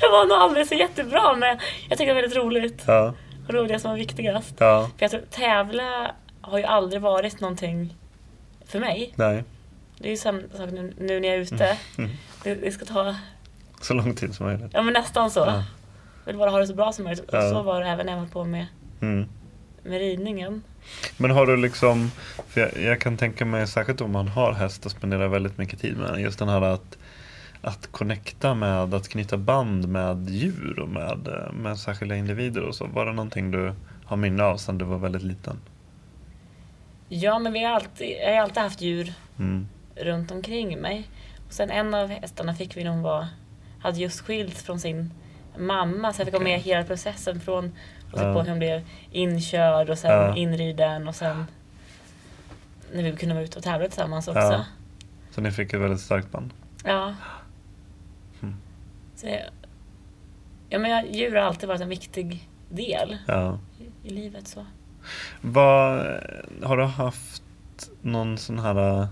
jag 0.00 0.10
var 0.10 0.26
nog 0.28 0.36
aldrig 0.36 0.66
så 0.66 0.74
jättebra 0.74 1.36
men 1.36 1.58
jag 1.88 1.98
tycker 1.98 2.14
det 2.14 2.20
är 2.20 2.22
väldigt 2.22 2.38
roligt. 2.38 2.82
Ja, 2.86 3.14
Och 3.48 3.54
var 3.54 3.64
det 3.68 3.78
som 3.78 3.90
var 3.90 3.98
viktigast. 3.98 4.54
ja, 4.58 4.90
För 4.98 5.04
jag 5.04 5.10
tror 5.10 5.20
tävla 5.30 6.10
har 6.40 6.58
ju 6.58 6.64
aldrig 6.64 7.02
varit 7.02 7.40
någonting 7.40 7.96
för 8.66 8.78
mig. 8.80 9.12
nej. 9.16 9.44
Det 9.98 10.08
är 10.08 10.10
ju 10.10 10.16
samma 10.16 10.40
sak 10.54 10.70
nu, 10.72 10.94
nu 10.98 11.20
när 11.20 11.28
jag 11.28 11.36
är 11.36 11.40
ute. 11.40 11.76
Mm. 11.98 12.10
Det, 12.44 12.54
det 12.54 12.72
ska 12.72 12.84
ta, 12.84 13.16
Så 13.80 13.94
lång 13.94 14.14
tid 14.14 14.34
som 14.34 14.46
möjligt. 14.46 14.70
ja 14.72 14.82
men 14.82 14.92
nästan 14.94 15.30
så. 15.30 15.40
Ja. 15.40 15.64
Jag 16.24 16.32
vill 16.32 16.36
bara 16.38 16.50
ha 16.50 16.58
det 16.58 16.66
så 16.66 16.74
bra 16.74 16.92
som 16.92 17.04
möjligt. 17.04 17.24
Och 17.30 17.42
så 17.42 17.62
var 17.62 17.80
det 17.80 17.86
även 17.88 18.06
när 18.06 18.12
jag 18.12 18.20
var 18.20 18.26
på 18.28 18.44
med, 18.44 18.66
Mm. 19.00 19.28
med 19.82 19.98
ridningen. 19.98 20.62
Men 21.16 21.30
har 21.30 21.46
du 21.46 21.56
liksom, 21.56 22.10
för 22.48 22.60
jag, 22.60 22.82
jag 22.82 23.00
kan 23.00 23.16
tänka 23.16 23.44
mig 23.44 23.66
särskilt 23.66 24.00
om 24.00 24.12
man 24.12 24.28
har 24.28 24.52
häst 24.52 24.84
och 24.86 24.90
spenderar 24.92 25.28
väldigt 25.28 25.58
mycket 25.58 25.80
tid 25.80 25.96
med 25.96 26.10
den, 26.12 26.20
just 26.20 26.38
den 26.38 26.48
här 26.48 26.62
att 26.62 26.98
att 27.64 27.92
connecta 27.92 28.54
med, 28.54 28.94
att 28.94 29.08
knyta 29.08 29.36
band 29.36 29.88
med 29.88 30.30
djur 30.30 30.78
och 30.78 30.88
med, 30.88 31.28
eh, 31.28 31.52
med 31.52 31.78
särskilda 31.78 32.16
individer 32.16 32.62
och 32.62 32.74
så. 32.74 32.86
Var 32.86 33.06
det 33.06 33.12
någonting 33.12 33.50
du 33.50 33.74
har 34.04 34.16
minne 34.16 34.42
av 34.42 34.56
sedan 34.56 34.78
du 34.78 34.84
var 34.84 34.98
väldigt 34.98 35.22
liten? 35.22 35.56
Ja 37.08 37.38
men 37.38 37.52
vi 37.52 37.64
har 37.64 37.72
alltid, 37.74 38.16
jag 38.22 38.34
har 38.34 38.40
alltid 38.42 38.62
haft 38.62 38.80
djur 38.80 39.12
Mm. 39.38 39.66
runt 39.96 40.30
omkring 40.30 40.78
mig. 40.80 41.08
Och 41.46 41.52
sen 41.52 41.70
en 41.70 41.94
av 41.94 42.08
hästarna 42.08 42.54
fick 42.54 42.76
vi 42.76 42.84
när 42.84 42.90
hon 42.90 43.02
var, 43.02 43.26
hade 43.80 43.98
just 43.98 44.20
skilts 44.20 44.62
från 44.62 44.80
sin 44.80 45.10
mamma. 45.58 46.12
Så 46.12 46.20
jag 46.20 46.26
fick 46.26 46.34
vara 46.34 46.42
Okej. 46.42 46.52
med 46.52 46.62
hela 46.62 46.84
processen 46.84 47.40
från 47.40 47.72
Ja. 48.20 48.32
på 48.34 48.40
hur 48.42 48.48
hon 48.50 48.58
blev 48.58 48.82
inkörd 49.10 49.90
och 49.90 49.98
sen 49.98 50.10
Ja. 50.10 50.36
inriden 50.36 51.08
och 51.08 51.14
sen 51.14 51.46
när 52.94 53.02
vi 53.02 53.16
kunde 53.16 53.34
vara 53.34 53.44
ute 53.44 53.58
och 53.58 53.64
tävla 53.64 53.86
tillsammans 53.88 54.28
också. 54.28 54.40
Ja. 54.40 54.52
Ja. 54.52 54.64
Så 55.30 55.40
ni 55.40 55.50
fick 55.50 55.72
ett 55.72 55.80
väldigt 55.80 56.00
starkt 56.00 56.30
band? 56.30 56.50
Mm. 58.42 58.56
Så 59.16 59.26
det, 59.26 59.50
ja 60.68 60.78
men 60.78 60.90
jag, 60.90 61.10
djur 61.14 61.34
har 61.36 61.42
alltid 61.42 61.68
varit 61.68 61.80
en 61.80 61.88
viktig 61.88 62.48
del 62.68 63.16
Ja. 63.26 63.58
i, 64.02 64.08
i 64.08 64.10
livet. 64.10 64.48
så. 64.48 64.66
Vad, 65.40 66.06
har 66.62 66.76
du 66.76 66.84
haft 66.84 67.42
någon 68.02 68.38
sån 68.38 68.58
här 68.58 69.06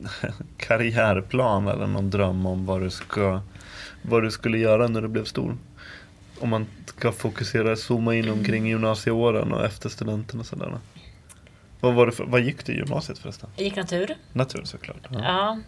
karriärplan 0.56 1.68
eller 1.68 1.86
någon 1.86 2.10
dröm 2.10 2.46
om 2.46 2.66
vad 2.66 2.80
du, 2.80 2.90
ska, 2.90 3.40
vad 4.02 4.22
du 4.22 4.30
skulle 4.30 4.58
göra 4.58 4.88
när 4.88 5.02
du 5.02 5.08
blev 5.08 5.24
stor? 5.24 5.56
Om 6.40 6.48
man 6.48 6.66
ska 6.96 7.12
fokusera, 7.12 7.76
zooma 7.76 8.14
in 8.14 8.28
omkring 8.30 8.66
gymnasieåren 8.66 9.52
och 9.52 9.64
efter 9.64 9.88
studenten 9.88 10.40
och 10.40 10.46
sådär. 10.46 10.78
Vad, 11.80 11.94
var 11.94 12.06
det 12.06 12.12
för, 12.12 12.24
vad 12.24 12.40
gick 12.40 12.66
du 12.66 12.72
i 12.72 12.76
gymnasiet 12.76 13.18
förresten? 13.18 13.48
Jag 13.56 13.64
gick 13.64 13.76
natur. 13.76 14.16
Natur 14.32 14.64
såklart. 14.64 14.96
Ja. 15.10 15.18
Ja, 15.22 15.58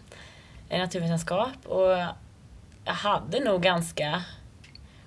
eh, 0.69 0.79
naturvetenskap 0.79 1.49
och 1.65 1.91
jag 2.85 2.93
hade 2.93 3.39
nog 3.39 3.61
ganska 3.61 4.23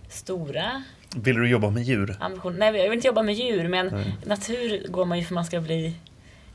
stora 0.08 0.82
Vill 1.16 1.36
du 1.36 1.48
jobba 1.48 1.70
med 1.70 1.82
djur? 1.82 2.16
ambitioner. 2.20 2.58
Nej, 2.58 2.76
jag 2.76 2.82
vill 2.82 2.92
inte 2.92 3.06
jobba 3.06 3.22
med 3.22 3.34
djur 3.34 3.68
men 3.68 3.86
Nej. 3.86 4.16
natur 4.26 4.86
går 4.88 5.04
man 5.04 5.18
ju 5.18 5.24
för 5.24 5.34
man 5.34 5.44
ska 5.44 5.60
bli 5.60 5.94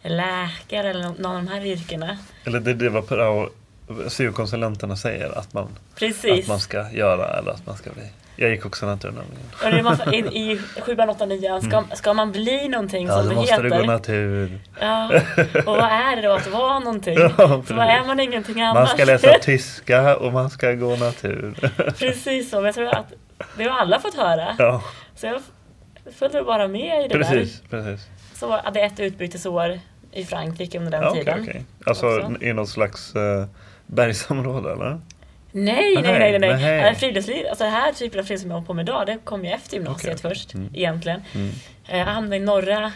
läkare 0.04 0.90
eller 0.90 1.04
någon 1.04 1.26
av 1.26 1.34
de 1.36 1.48
här 1.48 1.66
yrkena. 1.66 2.18
Eller 2.44 2.60
det, 2.60 2.74
det 2.74 2.90
var 2.90 3.50
syokonsulenterna 4.10 4.96
säger 4.96 5.38
att 5.38 5.54
man, 5.54 5.68
Precis. 5.96 6.42
att 6.42 6.48
man 6.48 6.60
ska 6.60 6.92
göra 6.92 7.40
eller 7.40 7.52
att 7.52 7.66
man 7.66 7.78
ska 7.78 7.92
bli. 7.92 8.10
Jag 8.40 8.50
gick 8.50 8.66
också 8.66 8.86
natur 8.86 9.08
nämligen. 9.12 9.44
Och 9.64 9.72
det 9.72 9.80
är 9.80 9.84
man, 9.84 10.14
i, 10.14 10.52
I 10.52 10.60
sjuan, 10.82 11.10
åttan, 11.10 11.30
nian, 11.30 11.62
ska, 11.62 11.84
ska 11.94 12.14
man 12.14 12.32
bli 12.32 12.68
någonting 12.68 13.08
Mm. 13.08 13.16
Ja, 13.18 13.22
som 13.24 13.24
då 13.24 13.30
det 13.30 13.36
måste 13.36 13.54
heter. 13.54 13.64
du 13.64 13.70
gå 13.70 13.92
natur. 13.92 14.60
Ja, 14.80 15.12
och 15.66 15.76
vad 15.78 15.92
är 15.92 16.16
det 16.16 16.22
då 16.22 16.32
att 16.34 16.48
vara 16.48 16.80
någonting? 16.80 17.18
Ja, 17.38 17.62
vad 17.70 17.88
är 17.88 18.08
man 18.08 18.20
ingenting 18.20 18.62
annars? 18.62 18.76
Man 18.76 18.88
ska 18.88 19.06
läsa 19.06 19.40
tyska 19.42 20.18
och 20.18 20.34
man 20.34 20.50
ska 20.50 20.72
gå 20.74 20.96
natur. 20.96 21.54
Precis 22.00 22.50
så, 22.50 22.56
men 22.56 22.66
jag 22.66 22.76
tror 22.76 22.88
att 22.88 23.14
det 23.58 23.64
har 23.64 23.80
alla 23.80 24.00
fått 24.00 24.16
höra. 24.16 24.56
Ja, 24.60 24.84
Så 25.16 25.26
jag 25.28 25.42
följde 26.14 26.44
bara 26.44 26.68
med 26.68 27.06
i 27.06 27.08
det 27.08 27.14
precis. 27.16 27.62
där. 27.70 27.84
precis. 27.84 28.08
Så 28.34 28.52
hade 28.64 28.80
jag 28.80 28.88
ett 28.94 29.00
utbytesår 29.00 29.80
i 30.12 30.26
Frankrike 30.26 30.78
under 30.78 30.92
den 30.92 31.02
Ja, 31.04 31.14
tiden. 31.14 31.40
okej. 31.42 31.64
Alltså 31.86 32.20
också. 32.20 32.44
i 32.44 32.54
något 32.54 32.70
slags 32.70 33.16
uh, 33.16 33.46
bergsområde 33.86 34.72
eller? 34.72 35.00
Nej, 35.52 35.94
nej, 35.94 36.04
Nej, 36.04 36.20
nej, 36.20 36.40
nej. 36.40 36.50
nej. 36.50 36.82
nej. 36.82 36.96
Friluftsliv, 36.96 37.46
alltså 37.48 37.64
det 37.64 37.70
här 37.70 37.92
typen 37.94 38.20
av 38.20 38.24
friluftsliv 38.24 38.38
som 38.38 38.50
jag 38.50 38.56
håller 38.56 38.68
på 38.68 38.74
med 38.74 38.84
idag, 38.84 39.06
det 39.06 39.18
kom 39.24 39.46
ju 39.46 39.52
efter 39.52 39.74
gymnasiet 39.78 40.20
Okej, 40.20 40.30
först, 40.30 40.54
mm. 40.54 40.70
egentligen. 40.76 41.22
Mm. 41.36 41.52
Eh, 41.88 41.98
Jag 41.98 42.06
hamnade 42.06 42.36
i 42.36 42.40
norra 42.40 42.92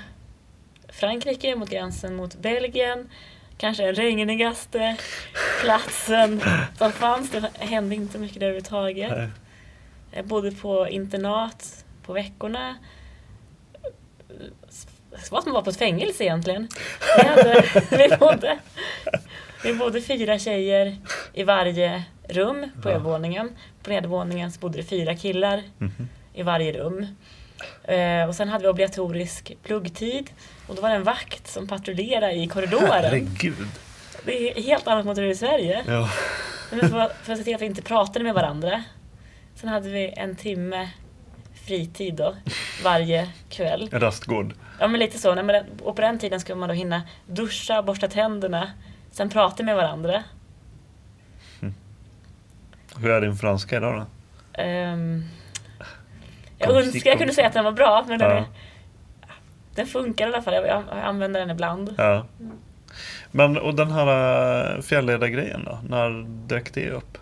Frankrike 0.90 1.56
mot 1.56 1.70
gränsen 1.70 2.16
mot 2.16 2.36
Belgien. 2.36 3.10
Kanske 3.58 3.84
den 3.86 3.96
regnigaste 3.96 4.96
platsen 5.62 6.42
som 6.78 6.92
fanns. 6.92 7.32
Det 7.32 7.50
hände 7.60 7.96
inte 7.96 8.18
mycket 8.18 8.40
där 8.40 8.46
överhuvudtaget. 8.48 9.12
Nej. 9.18 9.28
Jag 10.12 10.26
bodde 10.26 10.52
på 10.52 10.88
internat 10.90 11.86
på 12.06 12.14
veckorna. 12.14 12.76
Det 15.12 15.32
var 15.32 15.42
som 15.42 15.50
att 15.50 15.54
vara 15.54 15.64
på 15.64 15.70
ett 15.70 15.78
fängelse 15.78 16.24
egentligen. 16.24 16.68
Vi, 17.18 17.28
hade, 17.28 17.64
vi, 17.92 18.18
bodde, 18.18 18.58
vi 19.64 19.74
bodde 19.74 20.02
fyra 20.02 20.40
tjejer 20.40 20.98
i 21.34 21.44
varje 21.44 22.04
rum 22.32 22.72
på 22.82 22.90
Ja. 22.90 22.94
övervåningen. 22.96 23.50
På 23.84 23.90
nedervåningen 23.90 24.52
så 24.52 24.60
bodde 24.60 24.78
det 24.78 24.84
fyra 24.84 25.16
killar 25.16 25.64
Mhm. 25.78 26.10
i 26.34 26.44
varje 26.44 26.72
rum. 26.74 27.08
Eh, 27.84 28.28
och 28.28 28.36
sen 28.36 28.50
hade 28.50 28.62
vi 28.64 28.68
obligatorisk 28.70 29.58
pluggtid. 29.64 30.30
Och 30.68 30.76
då 30.76 30.82
var 30.82 30.90
det 30.90 30.96
en 30.96 31.04
vakt 31.04 31.48
som 31.48 31.68
patrullerade 31.68 32.34
i 32.34 32.48
korridoren. 32.48 32.88
Herregud. 32.92 33.68
Det 34.26 34.58
är 34.60 34.64
helt 34.64 34.88
annat 34.88 35.06
mot 35.06 35.18
hur 35.18 35.22
det 35.24 35.30
är 35.30 35.32
i 35.32 35.36
Sverige. 35.36 35.84
Ja. 35.88 36.10
Men 36.72 36.80
för, 36.80 37.10
för 37.24 37.34
att 37.34 37.38
se 37.40 37.44
till 37.44 37.56
att 37.56 37.62
vi 37.62 37.66
inte 37.66 37.82
pratade 37.82 38.26
med 38.26 38.34
varandra. 38.34 38.84
Sen 39.56 39.70
hade 39.70 39.90
vi 39.90 40.14
en 40.18 40.36
timme 40.36 40.90
fritid 41.66 42.16
då, 42.16 42.36
varje 42.84 43.30
kväll. 43.50 43.90
Rastgård. 43.92 44.54
Ja 44.80 44.88
men 44.88 45.00
lite 45.00 45.18
så. 45.18 45.36
Nej, 45.36 45.44
men, 45.44 45.54
den- 45.56 45.80
och 45.84 45.96
på 45.96 46.02
den 46.02 46.20
tiden 46.20 46.40
skulle 46.40 46.56
man 46.56 46.70
då 46.70 46.76
hinna 46.76 47.02
duscha, 47.28 47.84
borsta 47.84 48.08
tänderna, 48.08 48.72
sen 49.12 49.30
prata 49.30 49.64
med 49.64 49.76
varandra. 49.76 50.24
Hur 53.02 53.12
är 53.12 53.22
din 53.22 53.36
franska 53.36 53.78
idag 53.78 53.94
då? 53.96 54.06
Ehm, 54.62 55.24
jag 56.58 56.68
Kom, 56.70 56.78
önskar 56.78 57.10
jag 57.10 57.18
kunde 57.20 57.34
säga 57.34 57.48
att 57.48 57.54
den 57.54 57.64
var 57.66 57.72
bra, 57.72 58.06
men 58.08 58.20
den, 58.20 58.30
Ja. 58.32 58.38
är, 58.38 58.46
den 59.76 59.88
funkar 59.88 60.26
i 60.28 60.34
alla 60.34 60.42
fall. 60.42 60.54
Jag, 60.54 60.66
jag 60.66 60.84
använder 61.04 61.40
den 61.40 61.50
ibland. 61.50 61.96
Ja. 61.98 62.26
Men 63.32 63.58
och 63.58 63.76
den 63.76 63.92
här 63.92 64.76
uh, 64.76 64.82
fjällledargrejen 64.82 65.64
då? 65.66 65.80
När 65.90 66.26
dök 66.48 66.74
det 66.74 66.90
upp? 66.90 67.18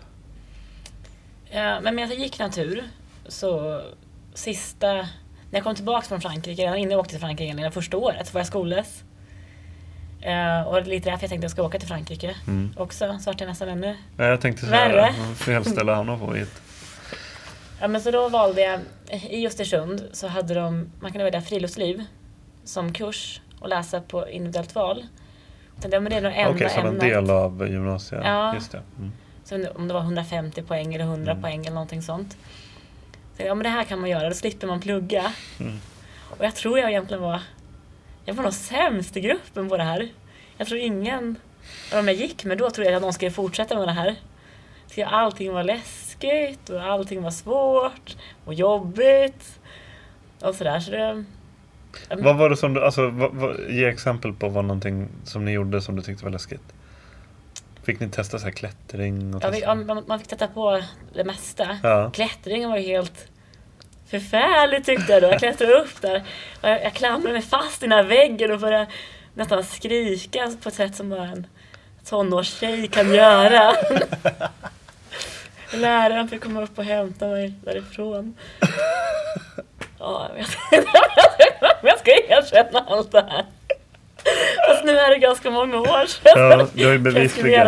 Ja, 1.50 1.80
men 1.80 1.98
jag 1.98 2.14
gick 2.14 2.38
natur 2.38 2.84
så 3.28 3.80
sista, 4.34 4.92
när 4.92 5.06
jag 5.50 5.62
kom 5.64 5.74
tillbaka 5.74 6.06
från 6.06 6.20
Frankrike, 6.20 6.62
redan 6.62 6.76
innan 6.76 6.90
jag 6.90 7.00
åkte 7.00 7.10
till 7.10 7.20
Frankrike 7.20 7.44
egentligen, 7.44 7.72
första 7.72 7.96
året, 7.96 8.26
så 8.26 8.32
var 8.32 8.40
jag 8.40 8.46
skollös. 8.46 9.04
Eh, 10.22 10.62
och 10.62 10.74
det 10.84 10.90
lite 10.90 11.10
därför 11.10 11.22
jag 11.24 11.30
tänkte 11.30 11.34
att 11.36 11.42
jag 11.42 11.50
ska 11.50 11.62
åka 11.62 11.78
till 11.78 11.88
Frankrike 11.88 12.34
Mm. 12.46 12.70
också, 12.76 13.18
så 13.20 13.30
vart 13.30 13.40
jag 13.40 13.48
nästan 13.48 13.68
ännu. 13.68 13.96
Ja, 14.16 14.24
jag 14.24 14.40
tänkte 14.40 14.66
Värre. 14.66 15.12
säga 15.14 15.34
fel 15.34 15.64
ställe 15.64 15.90
att 15.92 15.96
hamna 15.96 16.18
på 16.18 16.34
hit. 16.34 16.62
Ja 17.80 17.88
men 17.88 18.00
så 18.00 18.10
då 18.10 18.28
valde 18.28 18.60
jag, 18.60 18.80
i 19.30 19.46
Östersund 19.46 20.08
så 20.12 20.26
hade 20.28 20.54
de, 20.54 20.90
man 21.00 21.10
kunde 21.12 21.24
välja 21.24 21.40
friluftsliv 21.42 22.04
som 22.64 22.92
kurs 22.92 23.40
och 23.60 23.68
läsa 23.68 24.00
på 24.00 24.28
individuellt 24.28 24.74
val. 24.74 25.06
Jag 25.74 25.82
tänkte, 25.82 25.96
ja, 25.96 26.00
men 26.00 26.10
det 26.10 26.16
är 26.16 26.22
nog 26.22 26.32
enda 26.36 26.50
Okej, 26.50 26.70
som 26.70 26.86
en 26.86 26.98
del 26.98 27.30
av 27.30 27.68
gymnasiet. 27.68 28.22
Ja. 28.24 28.54
Just 28.54 28.72
det. 28.72 28.82
Mm. 28.98 29.12
Så 29.44 29.68
om 29.74 29.88
det 29.88 29.94
var 29.94 30.00
150 30.00 30.62
poäng 30.62 30.94
eller 30.94 31.04
100 31.04 31.32
Mm. 31.32 31.42
poäng 31.42 31.60
eller 31.60 31.74
någonting 31.74 32.02
sånt. 32.02 32.36
Så 33.36 33.42
ja 33.42 33.54
men 33.54 33.62
det 33.64 33.68
här 33.68 33.84
kan 33.84 34.00
man 34.00 34.10
göra, 34.10 34.28
då 34.28 34.34
slipper 34.34 34.66
man 34.66 34.80
plugga. 34.80 35.32
Mm. 35.60 35.80
Och 36.38 36.44
jag 36.44 36.54
tror 36.54 36.78
jag 36.78 36.90
egentligen 36.90 37.22
var, 37.22 37.40
jag 38.24 38.34
var 38.34 38.42
nog 38.42 38.52
sämst 38.52 39.16
i 39.16 39.20
gruppen 39.20 39.68
på 39.68 39.76
det 39.76 39.82
här. 39.82 40.08
Jag 40.56 40.66
tror 40.66 40.80
ingen 40.80 41.36
av 41.92 41.96
dem 41.96 42.08
jag 42.08 42.16
gick 42.16 42.44
med 42.44 42.58
då 42.58 42.70
trodde 42.70 42.90
jag 42.90 42.96
att 42.96 43.02
någon 43.02 43.12
skulle 43.12 43.30
fortsätta 43.30 43.78
med 43.78 43.88
det 43.88 43.92
här. 43.92 44.14
Så 44.86 45.04
allting 45.04 45.52
var 45.52 45.62
läskigt 45.64 46.70
och 46.70 46.82
allting 46.82 47.22
var 47.22 47.30
svårt 47.30 48.16
och 48.44 48.54
jobbigt. 48.54 49.58
Och 50.40 50.54
sådär. 50.54 50.80
Så 50.80 50.90
det, 50.90 51.24
Vad 52.08 52.36
var 52.36 52.50
det 52.50 52.56
som 52.56 52.74
du, 52.74 52.84
alltså 52.84 53.08
vad, 53.10 53.34
vad, 53.34 53.56
ge 53.70 53.84
exempel 53.88 54.32
på 54.32 54.48
vad 54.48 54.64
någonting 54.64 55.08
som 55.24 55.44
ni 55.44 55.52
gjorde 55.52 55.80
som 55.82 55.96
du 55.96 56.02
tyckte 56.02 56.24
var 56.24 56.32
läskigt. 56.32 56.62
Fick 57.82 58.00
ni 58.00 58.08
testa 58.08 58.38
så 58.38 58.44
här 58.44 58.52
klättring? 58.52 59.34
Och 59.34 59.44
ja, 59.44 59.50
vi, 59.50 59.56
testa- 59.60 59.66
ja, 59.68 59.74
man, 59.74 60.04
man 60.06 60.18
fick 60.18 60.30
sätta 60.30 60.46
på 60.46 60.82
det 61.14 61.24
mesta. 61.24 61.78
Ja. 61.82 62.10
Klättringen 62.10 62.70
var 62.70 62.76
ju 62.76 62.86
helt 62.86 63.28
förfärligt 64.10 64.86
tyckte 64.86 65.12
jag 65.12 65.22
då. 65.22 65.28
Jag 65.28 65.38
klättrade 65.38 65.72
upp 65.74 66.00
där 66.00 66.22
och 66.60 66.68
jag, 66.68 66.84
jag 66.84 66.94
klamrade 66.94 67.32
mig 67.32 67.42
fast 67.42 67.82
i 67.82 67.86
den 67.86 67.92
här 67.92 68.02
väggen 68.02 68.52
och 68.52 68.58
började 68.60 68.86
nästan 69.34 69.64
skrika 69.64 70.50
på 70.62 70.68
ett 70.68 70.74
sätt 70.74 70.96
som 70.96 71.08
bara 71.10 71.22
en 71.24 71.46
tonårstjej 72.04 72.88
kan 72.88 73.14
göra. 73.14 73.72
Läraren 75.72 76.28
fick 76.28 76.42
komma 76.42 76.62
upp 76.62 76.78
och 76.78 76.84
hämta 76.84 77.26
mig 77.26 77.54
därifrån. 77.64 78.34
Ja, 80.02 80.26
jag 80.28 80.34
vet 80.34 80.48
inte 80.72 80.88
om 81.82 81.88
jag 81.88 81.98
ska 81.98 82.10
erkänna 82.10 82.84
allt 82.88 83.12
det 83.12 83.20
här. 83.30 83.44
Fast 84.68 84.84
nu 84.84 84.98
är 84.98 85.10
det 85.10 85.18
ganska 85.18 85.50
många 85.50 85.76
år 85.78 86.06
sedan. 86.06 86.32
Ja, 86.36 86.66
det 86.74 86.84
har 86.84 86.92
ju 86.92 86.98
bevisligen, 86.98 87.66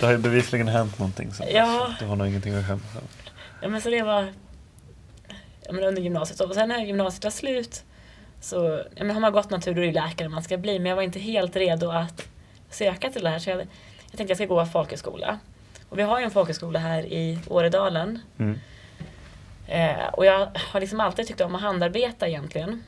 det 0.00 0.06
har 0.06 0.12
ju 0.12 0.18
bevisligen 0.18 0.68
hänt 0.68 0.98
någonting. 0.98 1.32
Så, 1.32 1.44
Ja. 1.52 1.94
du 1.98 2.04
har 2.06 2.16
nog 2.16 2.26
ingenting 2.26 2.54
att 2.54 2.66
skämmas 2.66 2.90
över. 2.96 3.08
Ja 3.62 3.68
men 3.68 3.80
så 3.80 3.90
det 3.90 4.02
var 4.02 4.32
men 5.72 5.84
under 5.84 6.02
gymnasiet. 6.02 6.40
Och 6.40 6.54
sen 6.54 6.68
när 6.68 6.84
gymnasiet 6.84 7.24
var 7.24 7.30
slut 7.30 7.84
så 8.40 8.82
ja, 8.94 9.04
men 9.04 9.10
har 9.10 9.20
man 9.20 9.32
gått 9.32 9.50
natur 9.50 9.74
då 9.74 9.82
är 9.82 9.86
det 9.86 9.92
läkare 9.92 10.28
man 10.28 10.42
ska 10.42 10.56
bli. 10.56 10.78
Men 10.78 10.88
jag 10.88 10.96
var 10.96 11.02
inte 11.02 11.18
helt 11.18 11.56
redo 11.56 11.90
att 11.90 12.28
söka 12.70 13.10
till 13.10 13.22
det 13.22 13.30
här. 13.30 13.38
Så 13.38 13.50
jag, 13.50 13.58
jag 13.58 13.66
tänkte 14.16 14.24
jag 14.30 14.36
ska 14.36 14.46
gå 14.46 14.66
folkhögskola. 14.66 15.38
Och 15.88 15.98
vi 15.98 16.02
har 16.02 16.18
ju 16.18 16.24
en 16.24 16.30
folkhögskola 16.30 16.78
här 16.78 17.02
i 17.02 17.38
Åredalen. 17.48 18.18
Mm. 18.38 18.58
Eh, 19.66 20.06
och 20.12 20.26
jag 20.26 20.48
har 20.72 20.80
liksom 20.80 21.00
alltid 21.00 21.26
tyckt 21.26 21.40
om 21.40 21.54
att 21.54 21.60
handarbeta 21.60 22.28
egentligen. 22.28 22.82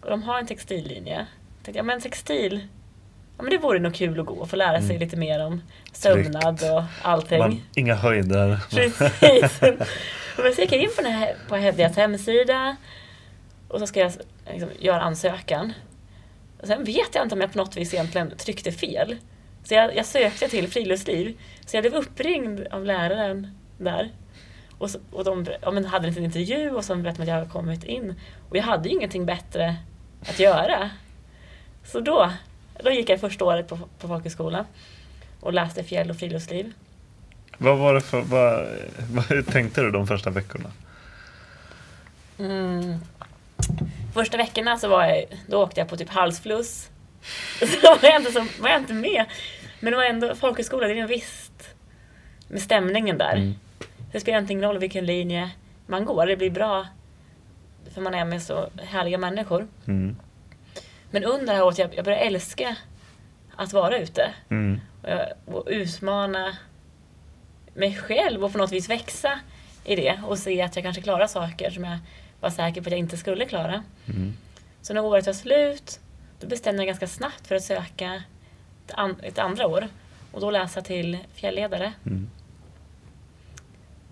Och 0.00 0.10
de 0.10 0.22
har 0.22 0.38
en 0.38 0.46
textillinje. 0.46 1.14
Jag 1.16 1.64
tänkte, 1.64 1.78
ja 1.78 1.82
men 1.82 2.00
textil, 2.00 2.66
ja 3.36 3.42
men 3.42 3.50
det 3.50 3.58
vore 3.58 3.78
nog 3.78 3.94
kul 3.94 4.20
att 4.20 4.26
gå 4.26 4.34
och 4.34 4.50
få 4.50 4.56
lära 4.56 4.78
sig 4.78 4.90
Mm. 4.90 5.00
lite 5.00 5.16
mer 5.16 5.46
om 5.46 5.62
sömnad 5.92 6.62
och 6.72 6.82
allting. 7.02 7.38
Man, 7.38 7.62
inga 7.74 7.94
höjder. 7.94 8.60
Precis. 8.70 9.60
Men 10.36 10.54
så 10.54 10.60
gick 10.60 10.72
jag 10.72 10.82
in 10.82 10.90
på, 10.96 11.02
den 11.02 11.12
här, 11.12 11.36
på 11.48 11.56
Hedvigas 11.56 11.96
hemsida 11.96 12.76
och 13.68 13.78
så 13.78 13.86
ska 13.86 14.00
jag 14.00 14.12
liksom 14.50 14.68
göra 14.78 15.00
ansökan. 15.00 15.72
Och 16.60 16.66
sen 16.66 16.84
vet 16.84 17.14
jag 17.14 17.24
inte 17.24 17.34
om 17.34 17.40
jag 17.40 17.52
på 17.52 17.58
något 17.58 17.76
vis 17.76 17.94
egentligen 17.94 18.36
tryckte 18.36 18.72
fel. 18.72 19.16
Så 19.64 19.74
jag, 19.74 19.96
jag 19.96 20.06
sökte 20.06 20.48
till 20.48 20.68
friluftsliv. 20.68 21.38
Så 21.66 21.76
jag 21.76 21.82
blev 21.82 21.94
uppringd 21.94 22.66
av 22.70 22.84
läraren 22.84 23.58
där. 23.78 24.10
Och, 24.78 24.90
så, 24.90 24.98
och 25.12 25.24
de 25.24 25.46
ja, 25.62 25.70
men 25.70 25.84
hade 25.84 26.04
en 26.04 26.08
liten 26.08 26.24
intervju 26.24 26.70
och 26.70 26.84
så 26.84 26.96
berättade 26.96 27.16
de 27.16 27.22
att 27.22 27.28
jag 27.28 27.34
hade 27.34 27.50
kommit 27.50 27.84
in. 27.84 28.14
Och 28.48 28.56
jag 28.56 28.62
hade 28.62 28.88
ju 28.88 28.94
ingenting 28.94 29.26
bättre 29.26 29.76
att 30.20 30.38
göra. 30.38 30.90
Så 31.84 32.00
då, 32.00 32.30
då 32.84 32.90
gick 32.90 33.08
jag 33.08 33.20
första 33.20 33.44
året 33.44 33.68
på, 33.68 33.78
på 33.98 34.08
folkhögskola 34.08 34.66
och 35.40 35.52
läste 35.52 35.84
fjäll 35.84 36.10
och 36.10 36.16
friluftsliv. 36.16 36.72
Vad 37.58 37.78
var 37.78 37.94
det 37.94 38.00
för, 38.00 38.20
vad, 38.20 38.66
vad 39.12 39.24
hur 39.24 39.42
tänkte 39.42 39.80
du 39.80 39.90
de 39.90 40.06
första 40.06 40.30
veckorna? 40.30 40.70
Mm. 42.38 42.98
Första 44.14 44.36
veckorna 44.36 44.76
så 44.78 44.88
var 44.88 45.04
jag, 45.04 45.24
då 45.46 45.62
åkte 45.62 45.80
jag 45.80 45.88
på 45.88 45.96
typ 45.96 46.08
halsfluss. 46.08 46.90
Så 47.82 47.96
var 48.02 48.08
jag 48.08 48.20
inte, 48.20 48.32
så, 48.32 48.46
var 48.60 48.68
jag 48.68 48.80
inte 48.80 48.94
med. 48.94 49.24
Men 49.80 49.90
det 49.90 49.96
var 49.96 50.04
ändå, 50.04 50.34
folkhögskola, 50.34 50.86
det 50.86 50.94
är 50.94 51.02
en 51.02 51.06
visst 51.06 51.74
med 52.48 52.62
stämningen 52.62 53.18
där. 53.18 53.36
Mm. 53.36 53.54
Det 54.12 54.20
spelar 54.20 54.38
inte 54.38 54.52
ingen 54.52 54.64
roll 54.64 54.78
vilken 54.78 55.06
linje 55.06 55.50
man 55.86 56.04
går, 56.04 56.26
det 56.26 56.36
blir 56.36 56.50
bra. 56.50 56.86
För 57.94 58.00
man 58.00 58.14
är 58.14 58.24
med 58.24 58.42
så 58.42 58.68
härliga 58.82 59.18
människor. 59.18 59.68
Mm. 59.86 60.16
Men 61.10 61.24
under 61.24 61.46
det 61.46 61.52
här 61.52 61.64
året, 61.64 61.78
jag, 61.78 61.94
jag 61.94 62.04
började 62.04 62.24
älska 62.24 62.76
att 63.56 63.72
vara 63.72 63.98
ute. 63.98 64.34
Mm. 64.48 64.80
Och, 65.02 65.08
jag, 65.08 65.26
och 65.46 65.64
utmana 65.66 66.56
mig 67.74 67.94
själv 67.96 68.44
och 68.44 68.52
på 68.52 68.58
något 68.58 68.72
vis 68.72 68.90
växa 68.90 69.40
i 69.84 69.96
det. 69.96 70.20
Och 70.26 70.38
se 70.38 70.62
att 70.62 70.76
jag 70.76 70.82
kanske 70.84 71.02
klarar 71.02 71.26
saker 71.26 71.70
som 71.70 71.84
jag 71.84 71.98
var 72.40 72.50
säker 72.50 72.80
på 72.82 72.86
att 72.88 72.92
jag 72.92 72.98
inte 72.98 73.16
skulle 73.16 73.46
klara. 73.46 73.82
Mm. 74.08 74.32
Så 74.82 74.94
när 74.94 75.04
året 75.04 75.26
var 75.26 75.32
slut, 75.32 76.00
då 76.40 76.46
bestämde 76.46 76.82
jag 76.82 76.86
ganska 76.86 77.06
snabbt 77.06 77.46
för 77.46 77.54
att 77.54 77.62
söka 77.64 78.14
ett, 78.86 78.94
an- 78.94 79.20
ett 79.22 79.38
andra 79.38 79.66
år. 79.66 79.88
Och 80.32 80.40
då 80.40 80.50
läsa 80.50 80.82
till 80.82 81.18
fjällledare. 81.34 81.92
Mm. 82.06 82.30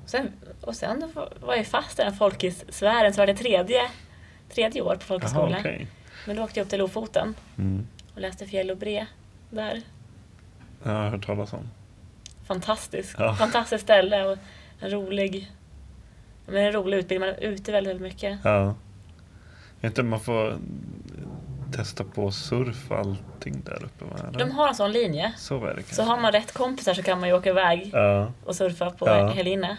Och 0.05 0.11
sen, 0.11 0.33
och 0.61 0.77
sen 0.77 1.13
var 1.41 1.55
jag 1.55 1.67
fast 1.67 1.99
i 1.99 2.03
den 2.03 2.13
folkissfären, 2.17 3.13
så 3.15 3.21
var 3.21 3.27
det 3.27 3.35
tredje, 3.35 3.91
tredje 4.55 4.83
år 4.83 4.95
på 4.95 5.01
folkhögskola. 5.05 5.57
Okej. 5.61 5.87
Men 6.27 6.37
då 6.37 6.43
åkte 6.43 6.61
jag 6.61 6.65
upp 6.65 6.71
till 6.71 6.79
Lofoten 6.79 7.35
Mm. 7.59 7.87
och 8.15 8.21
läste 8.21 8.47
fjäll 8.47 8.71
och 8.71 8.77
bre 8.77 9.07
där. 9.51 9.83
Jag 10.83 10.91
har 10.93 11.11
hört 11.11 11.27
talas 11.27 11.53
om. 11.53 11.71
Fantastiskt. 12.55 13.15
Ja. 13.19 13.35
Fantastiskt 13.35 13.85
ställe 13.85 14.25
och 14.25 14.39
en 14.81 14.91
rolig, 14.91 15.51
men 16.47 16.57
en 16.67 16.73
rolig 16.73 16.97
utbildning. 16.99 17.31
Man 17.31 17.39
är 17.39 17.49
ute 17.49 17.73
väldigt, 17.73 17.91
väldigt 17.91 18.13
mycket. 18.13 18.39
Ja. 18.45 18.75
Jag 19.81 19.91
inte, 19.91 20.03
man 20.03 20.21
får 20.21 20.59
testa 21.77 22.05
på 22.05 22.31
surf 22.31 22.91
och 22.91 22.99
allting 22.99 23.63
där 23.65 23.85
uppe 23.85 24.05
va? 24.05 24.31
De 24.39 24.51
har 24.51 24.69
en 24.69 24.75
sån 24.75 24.93
linje. 24.93 25.33
Så 25.37 25.57
är 25.65 25.69
det 25.69 25.75
kanske. 25.75 25.95
Så 25.95 26.03
har 26.03 26.21
man 26.21 26.33
rätt 26.33 26.53
kompisar 26.53 26.95
så 26.95 27.03
kan 27.03 27.21
man 27.21 27.29
ju 27.29 27.35
åka 27.35 27.51
iväg 27.51 27.91
Ja. 27.93 28.33
och 28.45 28.57
surfa 28.57 28.91
på 28.91 29.09
Ja. 29.09 29.29
Helinne. 29.29 29.77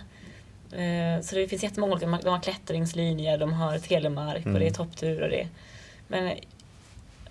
Eh, 0.72 1.22
Så 1.24 1.36
det 1.36 1.48
finns 1.48 1.64
jättemånga 1.64 1.94
olika, 1.94 2.06
de 2.24 2.26
har 2.26 2.40
klättringslinjer, 2.40 3.38
de 3.38 3.54
har 3.54 3.78
telemark 3.78 4.38
och 4.40 4.46
Mm. 4.46 4.60
det 4.60 4.68
är 4.68 4.72
topptur 4.74 5.22
och 5.24 5.30
det. 5.30 5.48
Men 6.08 6.34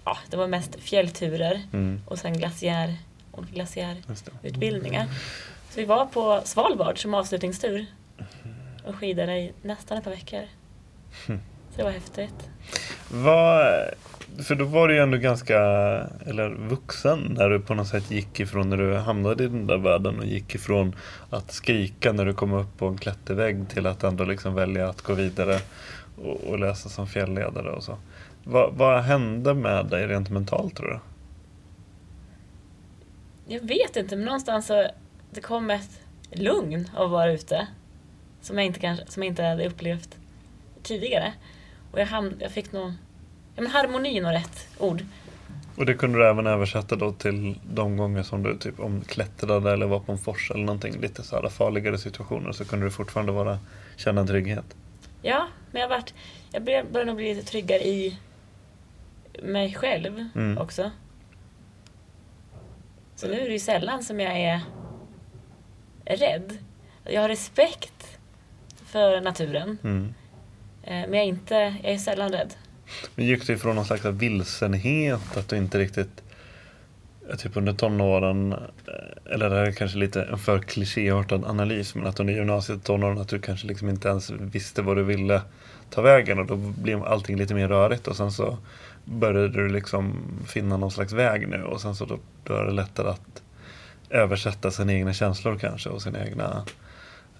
ja, 0.05 0.17
det 0.31 0.37
var 0.37 0.47
mest 0.47 0.77
fjällturer 0.81 1.63
Mm. 1.73 2.01
och 2.07 2.19
sen 2.19 2.33
glaciär 2.39 2.97
och 3.41 3.47
glaciärutbildningar. 3.55 5.07
Så 5.71 5.81
vi 5.81 5.87
var 5.87 6.07
på 6.07 6.41
Svalbard 6.45 7.03
som 7.03 7.15
avslutningstur 7.15 7.87
och 8.85 8.95
skidade 8.95 9.39
i 9.39 9.53
nästan 9.63 9.99
ett 9.99 10.05
par 10.05 10.11
veckor. 10.11 10.43
Så 11.71 11.77
det 11.77 11.83
var 11.83 11.91
häftigt. 11.91 12.51
Vad, 13.11 13.67
för 14.39 14.55
då 14.55 14.65
var 14.65 14.89
du 14.89 14.95
ju 14.95 15.01
ändå 15.01 15.19
ganska 15.19 15.59
eller 16.27 16.49
vuxen 16.69 17.35
när 17.39 17.51
du 17.51 17.61
på 17.61 17.75
något 17.75 17.89
sätt 17.89 18.11
gick 18.11 18.41
ifrån 18.41 18.71
när 18.71 18.77
du 18.77 18.97
hamnade 18.97 19.45
i 19.45 19.49
den 19.49 19.67
där 19.67 19.79
världen 19.79 20.19
och 20.19 20.25
gick 20.25 20.55
ifrån 20.55 20.97
att 21.31 21.53
skrika 21.53 22.13
när 22.13 22.27
du 22.27 22.35
kom 22.35 22.53
upp 22.53 22.79
på 22.79 22.87
en 22.87 22.99
klättervägg 22.99 23.69
till 23.69 23.87
att 23.87 24.05
ändå 24.05 24.25
liksom 24.25 24.55
välja 24.55 24.89
att 24.89 25.03
gå 25.03 25.15
vidare 25.15 25.59
och, 26.23 26.45
och 26.45 26.59
läsa 26.59 26.89
som 26.89 27.07
fjällledare 27.07 27.71
och 27.71 27.83
så. 27.83 27.97
Vad, 28.45 28.75
vad 28.75 29.03
hände 29.03 29.55
med 29.55 29.87
dig 29.87 30.07
rent 30.07 30.31
mentalt 30.31 30.77
tror 30.77 30.89
du? 30.89 30.99
Jag 33.53 33.61
vet 33.61 33.97
inte, 33.97 34.17
men 34.17 34.25
någonstans 34.25 34.67
så 34.67 34.87
det 35.31 35.41
kom 35.41 35.71
ett 35.71 36.01
lugn 36.33 36.89
av 36.97 37.05
att 37.05 37.11
vara 37.11 37.33
ute. 37.33 37.67
Som 38.41 38.59
jag 38.59 38.67
inte, 38.67 38.81
kanske, 38.81 39.07
som 39.07 39.23
jag 39.23 39.31
inte 39.31 39.43
hade 39.43 39.67
upplevt 39.67 40.17
tidigare. 40.83 41.33
Och 41.93 42.01
jag, 42.01 42.07
ham, 42.07 42.33
jag 42.39 42.51
fick 42.51 42.73
någon... 42.73 42.99
Ja, 43.57 43.63
men 43.63 43.71
harmoni 43.71 44.19
är 44.19 44.23
nog 44.23 44.33
rätt 44.33 44.69
ord. 44.79 45.03
Och 45.77 45.87
det 45.87 45.95
kunde 45.95 46.19
du 46.19 46.27
även 46.29 46.47
översätta 46.47 46.97
då 46.97 47.13
till 47.13 47.59
de 47.75 47.97
gånger 47.97 48.23
som 48.23 48.43
du 48.43 48.59
typ 48.59 48.81
om 48.81 49.01
klättrade 49.01 49.73
eller 49.73 49.87
var 49.87 50.01
på 50.01 50.13
en 50.13 50.19
fors 50.19 50.51
eller 50.51 50.65
någonting 50.65 51.01
lite 51.01 51.23
så 51.23 51.37
här 51.37 51.49
farligare 51.49 51.99
situationer 51.99 52.53
så 52.53 52.65
kunde 52.65 52.87
du 52.87 52.91
fortfarande 52.91 53.33
vara, 53.33 53.59
känna 53.97 54.27
trygghet. 54.27 54.65
Ja, 55.23 55.47
men 55.71 55.83
jag, 55.83 55.89
varit, 55.89 56.15
jag 56.53 56.63
börjar 56.63 56.85
börjar 56.93 57.07
nog 57.07 57.17
bli 57.17 57.35
lite 57.35 57.47
tryggare 57.47 57.83
i 57.83 58.19
mig 59.43 59.75
själv 59.75 60.29
Mm. 60.35 60.59
också. 60.59 60.91
Så 63.21 63.29
nu 63.29 63.41
är 63.41 63.47
det 63.47 63.53
ju 63.53 63.59
sällan 63.59 64.03
som 64.03 64.21
jag 64.21 64.41
är, 64.41 64.61
rädd. 66.05 66.59
Jag 67.05 67.21
har 67.21 67.29
respekt 67.29 68.19
för 68.87 69.21
naturen. 69.21 69.79
Mm. 69.85 70.15
eh, 70.83 70.93
Men 70.93 71.15
jag 71.15 71.23
är, 71.23 71.29
inte, 71.29 71.55
jag 71.83 71.93
är 71.93 71.99
sällan 71.99 72.33
rädd. 72.33 72.55
Men 73.15 73.27
gick 73.27 73.47
du 73.47 73.53
ifrån 73.53 73.77
någon 73.77 73.85
slags 73.85 74.05
vilsenhet 74.05 75.37
att 75.37 75.49
du 75.49 75.57
inte 75.57 75.79
riktigt 75.79 76.23
ja, 77.29 77.37
Typ 77.37 77.57
under 77.57 77.73
tonåren 77.73 78.53
eh, 78.53 79.33
Eller 79.35 79.51
det 79.51 79.57
här 79.57 79.67
är 79.67 79.73
kanske 79.73 79.99
lite 79.99 80.23
en 80.23 80.39
för 80.39 80.59
klichéartad 80.59 81.45
analys 81.45 81.95
Men 81.95 82.07
att 82.07 82.21
under 82.21 82.35
gymnasiet 82.35 82.79
och 82.79 82.85
tonåren 82.85 83.19
att 83.19 83.29
du 83.29 83.39
kanske 83.39 83.67
liksom 83.67 83.89
inte 83.89 84.09
ens 84.09 84.31
visste 84.31 84.83
vad 84.83 84.97
du 84.97 85.03
ville 85.03 85.43
ta 85.91 86.03
vägen 86.03 86.39
och 86.39 86.47
då 86.47 86.57
blev 86.57 87.05
allting 87.05 87.37
lite 87.37 87.55
mer 87.55 87.69
rörigt 87.69 88.09
och 88.09 88.17
sen 88.17 88.33
så 88.33 88.59
började 89.05 89.49
du 89.49 89.69
liksom 89.69 90.23
finna 90.47 90.77
någon 90.77 90.91
slags 90.91 91.13
väg 91.13 91.49
nu 91.49 91.63
och 91.63 91.81
sen 91.81 91.95
så 91.95 92.05
då, 92.05 92.19
då 92.45 92.55
är 92.55 92.65
det 92.65 92.73
lättare 92.73 93.09
att 93.09 93.43
översätta 94.11 94.71
sina 94.71 94.93
egna 94.93 95.13
känslor 95.13 95.59
kanske 95.59 95.89
och 95.89 96.03
sina 96.03 96.27
egna 96.27 96.65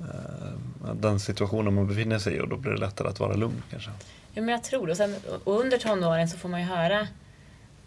eh, 0.01 0.95
den 0.95 1.21
situationen 1.21 1.75
man 1.75 1.87
befinner 1.87 2.19
sig 2.19 2.37
i 2.37 2.41
och 2.41 2.49
då 2.49 2.57
blir 2.57 2.73
det 2.73 2.79
lättare 2.79 3.09
att 3.09 3.21
vara 3.21 3.35
lugn 3.35 3.63
kanske. 3.71 3.91
Ja, 4.35 4.43
men 4.43 4.49
jag 4.49 4.65
tror 4.65 4.87
det. 4.87 4.93
Och, 4.93 4.97
sen, 4.97 5.17
och 5.45 5.61
under 5.61 5.79
tonåren 5.79 6.29
så 6.29 6.39
får 6.39 6.49
man 6.49 6.61
ju 6.61 6.67
höra 6.67 7.09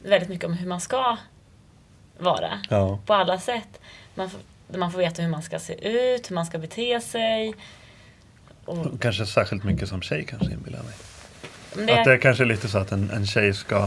väldigt 0.04 0.30
mycket 0.30 0.46
om 0.46 0.54
hur 0.54 0.68
man 0.68 0.82
ska 0.82 1.18
vara. 2.18 2.60
Ja. 2.70 3.00
På 3.06 3.14
alla 3.14 3.40
sätt. 3.40 3.80
Man 4.16 4.30
får, 4.30 4.40
man 4.78 4.92
får 4.92 5.00
veta 5.00 5.22
hur 5.22 5.30
man 5.30 5.42
ska 5.42 5.60
se 5.60 5.90
ut, 5.90 6.30
hur 6.30 6.36
man 6.36 6.46
ska 6.46 6.58
bete 6.58 7.02
sig. 7.02 7.54
Och, 8.66 9.02
Kanske 9.02 9.26
särskilt 9.26 9.64
mycket 9.64 9.90
som 9.90 10.02
tjej 10.02 10.26
kanske 10.30 10.54
inbillar 10.54 10.78
jag 10.78 10.86
mig. 10.86 10.96
Det, 11.76 11.82
Att 12.00 12.06
det 12.06 12.14
är 12.14 12.18
kanske 12.18 12.46
lite 12.46 12.68
så 12.68 12.78
att 12.78 12.92
en, 12.92 13.10
en 13.10 13.26
tjej 13.28 13.54
ska 13.54 13.78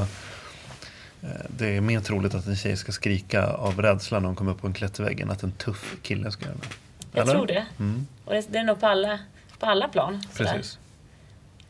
eh, 1.23 1.29
det 1.49 1.77
är 1.77 1.81
mer 1.81 2.01
troligt 2.01 2.35
att 2.35 2.47
en 2.47 2.57
tjej 2.57 2.77
ska 2.77 2.93
skrika 2.93 3.47
av 3.47 3.83
rädsla 3.83 4.19
när 4.21 4.27
hon 4.27 4.37
kommer 4.37 4.53
upp 4.53 4.61
på 4.61 4.67
en 4.67 4.73
klättervägg 4.73 5.21
än 5.21 5.31
att 5.31 5.43
en 5.43 5.53
tuff 5.53 5.97
kille 6.03 6.31
ska 6.31 6.45
göra 6.45 6.55
det. 6.61 6.67
jag 7.13 7.23
Eller? 7.23 7.33
tror 7.33 7.47
det. 7.47 7.67
Mm, 7.79 8.07
Och 8.25 8.33
det, 8.33 8.53
det 8.53 8.59
är 8.59 8.65
nog 8.65 8.81
på 8.81 8.87
alla, 8.87 9.19
på 9.59 9.67
alla 9.67 9.89
plan. 9.89 10.23
sådär. 10.33 10.53
precis. 10.53 10.79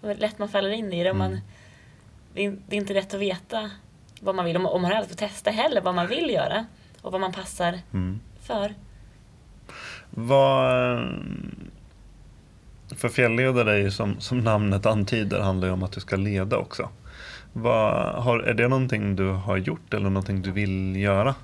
Och 0.00 0.08
det 0.08 0.14
är 0.14 0.18
lätt 0.18 0.38
man 0.38 0.48
faller 0.48 0.70
in 0.70 0.92
i 0.92 1.04
det. 1.04 1.10
och 1.10 1.16
Mm. 1.16 1.30
Man, 1.30 1.40
det, 2.34 2.44
är, 2.46 2.56
det 2.68 2.76
är 2.76 2.80
inte 2.80 2.94
lätt 2.94 3.14
att 3.14 3.20
veta 3.20 3.70
vad 4.20 4.34
man 4.34 4.44
vill. 4.44 4.56
Och 4.56 4.62
man, 4.62 4.72
och 4.72 4.80
har 4.80 4.90
aldrig 4.90 5.08
fått 5.10 5.18
testa 5.18 5.50
heller 5.50 5.80
vad 5.80 5.94
man 5.94 6.06
vill 6.06 6.30
göra. 6.30 6.66
Och 7.02 7.12
vad 7.12 7.20
man 7.20 7.32
passar 7.32 7.80
Mm. 7.92 8.20
för. 8.42 8.74
Vad, 10.10 10.98
för 12.96 13.08
fjällledare 13.08 13.72
är 13.72 13.78
ju 13.78 13.90
som, 13.90 14.20
som 14.20 14.38
namnet 14.38 14.86
antyder 14.86 15.40
handlar 15.40 15.68
ju 15.68 15.74
om 15.74 15.82
att 15.82 15.92
du 15.92 16.00
ska 16.00 16.16
leda 16.16 16.56
också. 16.56 16.88
Vad, 17.52 18.14
har, 18.22 18.38
är 18.38 18.54
det 18.54 18.68
någonting 18.68 19.16
du 19.16 19.28
har 19.28 19.56
gjort 19.56 19.94
eller 19.94 20.10
någonting 20.10 20.42
du 20.42 20.50
vill 20.52 20.96
göra? 20.96 21.34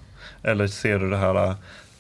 Eller 0.43 0.67
ser 0.67 0.99
du 0.99 1.11
det 1.11 1.17
här, 1.17 1.47
äh, 1.49 1.55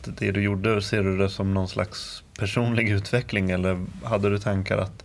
det 0.04 0.32
du 0.32 0.42
gjorde, 0.42 0.82
ser 0.82 1.02
du 1.02 1.18
det 1.18 1.30
som 1.30 1.54
någon 1.54 1.68
slags 1.68 2.22
personlig 2.38 2.88
utveckling 2.88 3.50
eller 3.50 3.86
hade 4.04 4.30
du 4.30 4.38
tankar 4.38 4.78
att 4.78 5.04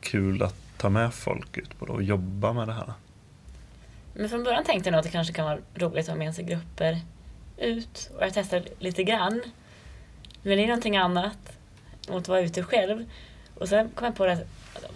kul 0.00 0.42
att 0.42 0.54
ta 0.76 0.88
med 0.88 1.14
folk 1.14 1.56
ut 1.56 1.78
på 1.78 1.86
det 1.86 1.92
och 1.92 2.02
jobba 2.02 2.52
med 2.52 2.68
det 2.68 2.74
här? 2.74 2.92
Men 4.14 4.28
från 4.28 4.44
början 4.44 4.64
tänkte 4.64 4.88
jag 4.88 4.92
nog 4.92 4.98
att 4.98 5.04
det 5.04 5.12
kanske 5.12 5.32
kan 5.32 5.44
vara 5.44 5.58
roligt 5.74 6.04
att 6.04 6.08
ha 6.08 6.16
med 6.16 6.34
sig 6.34 6.44
grupper 6.44 7.00
ut. 7.56 8.10
Och 8.16 8.22
jag 8.22 8.34
testade 8.34 8.64
lite 8.78 9.04
grann. 9.04 9.42
Men 10.42 10.56
det 10.56 10.64
är 10.64 10.66
någonting 10.66 10.96
annat 10.96 11.58
mot 12.08 12.22
att 12.22 12.28
vara 12.28 12.40
ute 12.40 12.62
själv. 12.62 13.04
Och 13.58 13.68
sen 13.68 13.90
kom 13.94 14.04
jag 14.04 14.16
på 14.16 14.24
att 14.24 14.38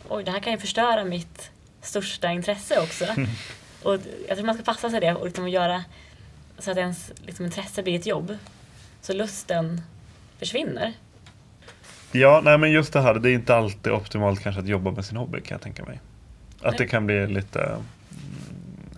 oj, 0.09 0.25
det 0.25 0.31
här 0.31 0.41
kan 0.41 0.53
ju 0.53 0.59
förstöra 0.59 1.05
mitt 1.05 1.51
största 1.81 2.31
intresse 2.33 2.81
också. 2.81 3.05
och 3.83 3.99
jag 4.29 4.37
tror 4.37 4.47
man 4.47 4.55
ska 4.55 4.65
passa 4.65 4.91
sig 4.91 5.01
det 5.01 5.15
och 5.15 5.25
liksom 5.25 5.49
göra 5.49 5.85
så 6.59 6.71
att 6.71 6.77
ens 6.77 7.13
liksom, 7.27 7.45
intresse 7.45 7.83
blir 7.83 7.99
ett 7.99 8.07
jobb. 8.07 8.39
Så 9.01 9.13
lusten 9.13 9.81
försvinner. 10.39 10.93
Ja, 12.13 12.41
nej 12.45 12.59
men 12.59 12.71
just 12.71 12.93
det 12.93 13.01
här, 13.01 13.15
det 13.15 13.31
är 13.31 13.35
inte 13.35 13.55
alltid 13.55 13.93
optimalt 13.93 14.41
kanske 14.41 14.61
att 14.61 14.69
jobba 14.69 14.91
med 14.91 15.05
sin 15.05 15.17
hobby 15.17 15.41
kan 15.41 15.55
jag 15.55 15.63
tänka 15.63 15.85
mig. 15.85 16.01
Att 16.59 16.71
nej. 16.71 16.75
det 16.79 16.87
kan 16.87 17.07
bli 17.07 17.27
lite, 17.27 17.63
mm, 17.63 17.83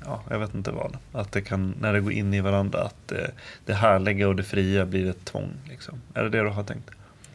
ja, 0.05 0.22
jag 0.31 0.38
vet 0.38 0.55
inte 0.55 0.70
vad. 0.70 0.96
Att 1.12 1.33
det 1.33 1.42
kan, 1.42 1.74
när 1.81 1.92
det 1.92 2.00
går 2.00 2.12
in 2.12 2.35
i 2.35 2.40
varandra, 2.40 2.83
att 2.83 3.09
det, 3.09 3.31
det 3.66 3.74
härliga 3.74 4.29
och 4.29 4.37
det 4.37 4.42
fria 4.42 4.87
blir 4.87 5.11
ett 5.11 5.24
tvång. 5.24 5.50
Liksom. 5.68 6.00
Är 6.14 6.22
det 6.22 6.29
det 6.29 6.42
du 6.42 6.48
har 6.48 6.64
tänkt? 6.64 6.90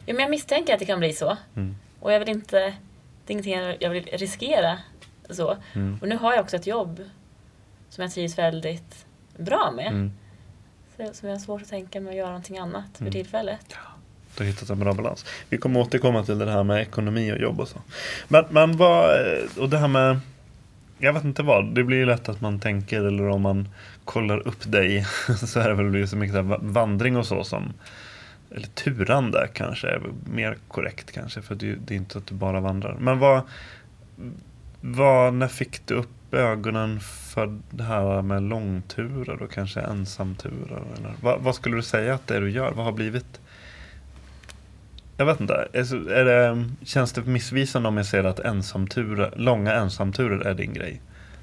Ja, 0.06 0.14
men 0.14 0.22
jag 0.22 0.30
misstänker 0.30 0.72
att 0.72 0.78
det 0.78 0.86
kan 0.86 0.98
bli 0.98 1.12
så. 1.12 1.36
Mm. 1.56 1.76
Och 2.00 2.12
jag 2.12 2.18
vill 2.18 2.28
inte, 2.28 2.56
det 3.26 3.32
är 3.32 3.32
ingenting 3.32 3.76
jag 3.80 3.90
vill 3.90 4.04
riskera. 4.04 4.78
Så. 5.30 5.56
Mm. 5.72 5.98
Och 6.02 6.08
nu 6.08 6.16
har 6.16 6.32
jag 6.32 6.42
också 6.42 6.56
ett 6.56 6.66
jobb 6.66 7.00
som 7.88 8.02
jag 8.02 8.12
trivs 8.12 8.38
väldigt 8.38 9.06
bra 9.36 9.72
med. 9.76 9.86
Mm. 9.86 10.12
Så, 10.96 11.14
som 11.14 11.28
jag 11.28 11.36
har 11.36 11.40
svårt 11.40 11.62
att 11.62 11.68
tänka 11.68 12.00
mig 12.00 12.10
att 12.10 12.16
göra 12.16 12.28
någonting 12.28 12.58
annat 12.58 12.86
för 12.94 13.02
mm. 13.02 13.12
tillfället. 13.12 13.66
Ja 13.68 13.90
du 14.36 14.44
har 14.44 14.50
hittat 14.50 14.70
en 14.70 14.78
bra 14.78 14.94
balans. 14.94 15.24
Vi 15.48 15.58
kommer 15.58 15.80
återkomma 15.80 16.24
till 16.24 16.38
det 16.38 16.50
här 16.50 16.64
med 16.64 16.82
ekonomi 16.82 17.32
och 17.32 17.38
jobb 17.38 17.60
och 17.60 17.68
så. 17.68 17.78
Men, 18.28 18.44
men 18.50 18.76
vad, 18.76 19.10
och 19.58 19.68
det 19.68 19.78
här 19.78 19.88
med, 19.88 20.20
jag 20.98 21.12
vet 21.12 21.24
inte 21.24 21.42
vad, 21.42 21.74
det 21.74 21.84
blir 21.84 21.96
ju 21.96 22.06
lätt 22.06 22.28
att 22.28 22.40
man 22.40 22.60
tänker 22.60 23.00
eller 23.00 23.28
om 23.28 23.42
man 23.42 23.68
kollar 24.04 24.48
upp 24.48 24.72
dig 24.72 25.06
så 25.46 25.60
är 25.60 25.68
det 25.68 25.74
väl 25.74 26.08
så 26.08 26.16
mycket 26.16 26.44
vandring 26.60 27.16
och 27.16 27.26
så 27.26 27.44
som, 27.44 27.72
eller 28.50 28.66
turande 28.66 29.48
kanske 29.52 29.88
är 29.88 30.02
mer 30.24 30.56
korrekt 30.68 31.12
kanske 31.12 31.42
för 31.42 31.54
det, 31.54 31.74
det 31.74 31.94
är 31.94 31.96
inte 31.96 32.18
att 32.18 32.26
du 32.26 32.34
bara 32.34 32.60
vandrar. 32.60 32.96
Men 33.00 33.18
vad, 33.18 33.42
vad, 34.80 35.34
när 35.34 35.48
fick 35.48 35.86
du 35.86 35.94
upp 35.94 36.34
ögonen 36.34 37.00
för 37.00 37.58
det 37.70 37.82
här 37.82 38.22
med 38.22 38.42
långturer 38.42 39.42
och 39.42 39.50
kanske 39.50 39.80
ensamturer? 39.80 40.82
Eller 40.98 41.12
vad, 41.22 41.40
vad 41.40 41.54
skulle 41.54 41.76
du 41.76 41.82
säga 41.82 42.14
att 42.14 42.26
det 42.26 42.36
är 42.36 42.40
du 42.40 42.50
gör? 42.50 42.72
Vad 42.72 42.84
har 42.84 42.92
blivit 42.92 43.40
jag 45.20 45.26
vet 45.26 45.40
inte. 45.40 45.68
Är 45.72 46.24
det, 46.24 46.64
känns 46.84 47.12
det 47.12 47.22
missvisande 47.22 47.88
om 47.88 47.96
jag 47.96 48.06
säger 48.06 48.24
att 48.24 48.40
ensamturer, 48.40 49.32
långa 49.36 49.74
ensamturer 49.74 50.46
är 50.46 50.54
din 50.54 50.72
grej? 50.72 51.00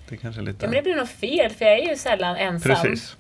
Det 0.09 0.17
kanske 0.17 0.41
är 0.41 0.43
lite... 0.43 0.65
Ja, 0.65 0.69
men 0.69 0.77
det 0.77 0.83
blir 0.83 0.95
nog 0.95 1.09
fel, 1.09 1.51
för 1.51 1.65
jag 1.65 1.79
är 1.79 1.89
ju 1.89 1.95
sällan 1.95 2.35
ensam. 2.35 2.75
Precis. 2.75 3.17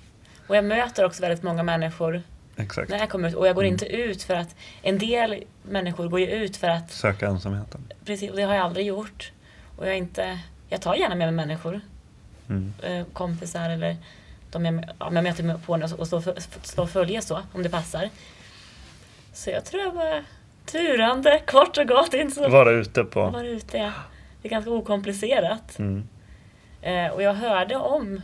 Och 0.47 0.55
jag 0.55 0.65
möter 0.65 1.05
också 1.05 1.21
väldigt 1.21 1.43
många 1.43 1.63
människor 1.63 2.21
Exakt. 2.57 2.89
när 2.89 2.99
jag 2.99 3.09
kommer 3.09 3.29
ut. 3.29 3.35
Och 3.35 3.47
jag 3.47 3.55
går 3.55 3.63
mm. 3.63 3.73
inte 3.73 3.85
ut 3.85 4.23
för 4.23 4.33
att... 4.33 4.55
En 4.81 4.97
del 4.97 5.43
människor 5.63 6.07
går 6.07 6.19
ju 6.19 6.27
ut 6.27 6.57
för 6.57 6.67
att... 6.67 6.91
Söka 6.91 7.27
ensamheten. 7.27 7.81
Precis, 8.05 8.29
och 8.29 8.35
det 8.35 8.43
har 8.43 8.55
jag 8.55 8.63
aldrig 8.65 8.85
gjort. 8.85 9.31
Och 9.75 9.87
jag 9.87 9.97
inte... 9.97 10.39
Jag 10.69 10.81
tar 10.81 10.95
gärna 10.95 11.15
med 11.15 11.33
mig 11.33 11.47
människor. 11.47 11.81
Mm. 12.49 12.73
Eh, 12.83 13.05
kompisar 13.13 13.69
eller 13.69 13.97
de 14.51 14.65
jag, 14.65 14.85
ja, 14.99 15.11
jag 15.13 15.23
möter 15.23 15.57
på 15.65 15.73
och 15.97 16.07
står 16.07 16.39
stå 16.67 16.87
följe 16.87 17.21
så, 17.21 17.39
om 17.53 17.63
det 17.63 17.69
passar. 17.69 18.09
Så 19.33 19.49
jag 19.49 19.65
tror 19.65 19.83
jag 19.83 19.93
bara 19.93 20.23
turande, 20.65 21.41
kort 21.47 21.77
och 21.77 21.87
gott. 21.87 22.13
Inte 22.13 22.35
så... 22.35 22.49
Vara 22.49 22.71
ute 22.71 23.03
på. 23.03 23.29
Vara 23.29 23.47
ute, 23.47 23.77
ja. 23.77 23.91
Det 24.41 24.47
är 24.47 24.49
ganska 24.49 24.71
okomplicerat. 24.71 25.79
Mm. 25.79 26.07
Eh, 26.81 27.07
och 27.07 27.21
jag 27.21 27.33
hörde 27.33 27.75
om, 27.75 28.21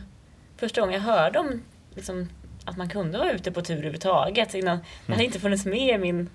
första 0.56 0.80
gången 0.80 0.94
jag 0.94 1.12
hörde 1.12 1.38
om 1.38 1.62
liksom, 1.94 2.28
att 2.64 2.76
man 2.76 2.88
kunde 2.88 3.18
vara 3.18 3.32
ute 3.32 3.52
på 3.52 3.62
tur 3.62 3.74
överhuvudtaget. 3.74 4.54
Innan, 4.54 4.74
mm. 4.74 4.84
Det 5.06 5.12
hade 5.12 5.24
inte 5.24 5.40
funnits 5.40 5.66
med 5.66 5.94
i 5.94 5.98
min 5.98 6.30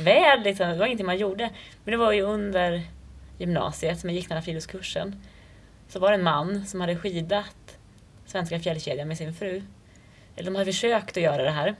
värld. 0.00 0.44
Liksom. 0.44 0.68
Det 0.68 0.76
var 0.76 0.86
ingenting 0.86 1.06
man 1.06 1.18
gjorde. 1.18 1.50
Men 1.84 1.92
det 1.92 1.98
var 1.98 2.12
ju 2.12 2.22
under 2.22 2.82
gymnasiet, 3.38 4.00
som 4.00 4.10
jag 4.10 4.16
gick 4.16 4.28
den 4.28 4.36
här 4.36 4.42
friluftskursen. 4.42 5.22
Så 5.88 5.98
var 5.98 6.10
det 6.10 6.14
en 6.14 6.22
man 6.22 6.66
som 6.66 6.80
hade 6.80 6.96
skidat 6.96 7.78
Svenska 8.26 8.60
fjällkedjan 8.60 9.08
med 9.08 9.16
sin 9.16 9.34
fru. 9.34 9.62
Eller 10.36 10.50
de 10.50 10.54
hade 10.54 10.72
försökt 10.72 11.16
att 11.16 11.22
göra 11.22 11.42
det 11.42 11.50
här. 11.50 11.74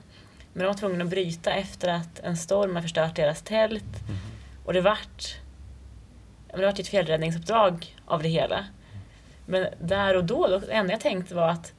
Men 0.53 0.63
de 0.63 0.67
var 0.67 0.75
tvungna 0.75 1.05
att 1.05 1.11
bryta 1.11 1.53
efter 1.53 1.89
att 1.89 2.19
en 2.19 2.37
storm 2.37 2.75
har 2.75 2.83
förstört 2.83 3.17
deras 3.17 3.43
tält. 3.43 4.03
Mm. 4.09 4.17
Och 4.65 4.73
det 4.73 4.81
vart, 4.81 5.37
det 6.57 6.67
vart 6.67 6.79
ett 6.79 6.89
fjällräddningsuppdrag 6.89 7.97
av 8.07 8.23
det 8.23 8.29
hela. 8.29 8.65
Men 9.47 9.67
där 9.81 10.17
och 10.17 10.25
då, 10.25 10.47
det 10.59 10.73
enda 10.73 10.93
jag 10.93 11.01
tänkte 11.01 11.35
var 11.35 11.49
att 11.49 11.73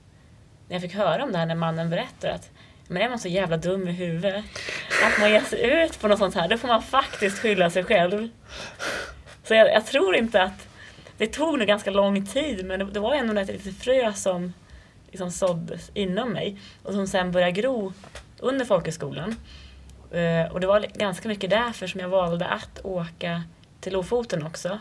när 0.68 0.76
jag 0.76 0.82
fick 0.82 0.94
höra 0.94 1.24
om 1.24 1.32
det 1.32 1.38
här 1.38 1.46
när 1.46 1.56
mannen 1.56 1.90
berättade 1.90 2.34
att 2.34 2.50
men 2.88 3.02
är 3.02 3.10
man 3.10 3.20
så 3.20 3.28
jävla 3.28 3.58
dum 3.58 3.88
i 3.88 3.92
huvudet 3.92 4.46
att 5.06 5.20
man 5.20 5.32
ger 5.32 5.42
sig 5.42 5.84
ut 5.84 6.00
på 6.00 6.08
något 6.08 6.20
sånt 6.20 6.36
här, 6.36 6.48
då 6.48 6.58
får 6.58 6.68
man 6.68 6.82
faktiskt 6.82 7.40
skylla 7.40 7.70
sig 7.70 7.84
själv. 7.84 8.30
Så 9.44 9.54
jag, 9.54 9.74
jag 9.74 9.86
tror 9.86 10.16
inte 10.16 10.44
att 10.44 10.68
det 11.18 11.28
tog 11.28 11.60
nog 11.60 11.68
ganska 11.68 11.92
lång 11.92 12.26
tid 12.26 12.66
men 12.66 12.80
det, 12.80 12.86
det 12.86 13.00
var 13.00 13.16
ändå 13.16 13.42
ett 13.42 13.48
litet 13.48 13.78
frö 13.78 14.14
som 14.14 14.54
liksom 15.12 15.32
såddes 15.32 15.92
inom 15.94 16.30
mig 16.30 16.60
och 16.84 16.94
som 16.94 17.08
sen 17.08 17.32
började 17.32 17.52
gro 17.52 17.94
under 18.40 18.66
folkhögskolan. 18.66 19.36
Eh, 20.12 20.52
och 20.52 20.60
det 20.60 20.68
var 20.68 20.86
ganska 20.94 21.30
mycket 21.30 21.50
därför 21.50 21.88
som 21.88 22.00
jag 22.00 22.10
valde 22.10 22.46
att 22.46 22.80
åka 22.84 23.44
till 23.80 23.94
Lofoten 23.94 24.46
också. 24.46 24.80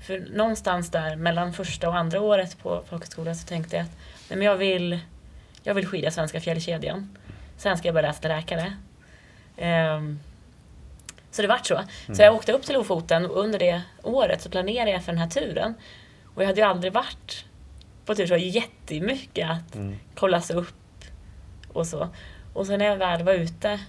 För 0.00 0.18
någonstans 0.18 0.90
där 0.90 1.16
mellan 1.16 1.52
första 1.52 1.88
och 1.88 1.96
andra 1.96 2.20
året 2.20 2.58
på 2.58 2.82
folkhögskolan 2.88 3.36
så 3.36 3.46
tänkte 3.46 3.76
jag 3.76 3.84
att 3.84 3.96
nej 4.28 4.38
men 4.38 4.46
jag, 4.46 4.56
vill, 4.56 4.98
jag 5.62 5.74
vill 5.74 5.86
skida 5.86 6.10
Svenska 6.10 6.40
fjällkedjan. 6.40 7.18
Sen 7.56 7.78
ska 7.78 7.88
jag 7.88 7.94
börja 7.94 8.08
läsa 8.08 8.20
till 8.20 8.30
läkare. 8.30 8.72
Um, 9.96 10.20
så 11.30 11.42
det 11.42 11.48
vart 11.48 11.66
så. 11.66 11.74
Mm. 11.74 11.88
Så 12.16 12.22
jag 12.22 12.34
åkte 12.34 12.52
upp 12.52 12.62
till 12.62 12.74
Lofoten 12.74 13.26
och 13.26 13.40
under 13.40 13.58
det 13.58 13.82
året 14.02 14.42
så 14.42 14.50
planerade 14.50 14.90
jag 14.90 15.04
för 15.04 15.12
den 15.12 15.20
här 15.20 15.28
turen. 15.28 15.74
Och 16.34 16.42
jag 16.42 16.46
hade 16.46 16.60
ju 16.60 16.66
aldrig 16.66 16.92
varit 16.92 17.44
på 18.04 18.14
tur 18.14 18.26
så 18.26 18.36
jättemycket 18.36 19.50
att 19.50 19.74
mm. 19.74 19.98
kollas 20.14 20.50
upp 20.50 21.04
och 21.72 21.86
så. 21.86 22.08
Och 22.52 22.66
sen 22.66 22.78
när 22.78 22.86
jag 22.86 22.96
väl 22.96 23.22
var 23.22 23.32
ute 23.32 23.80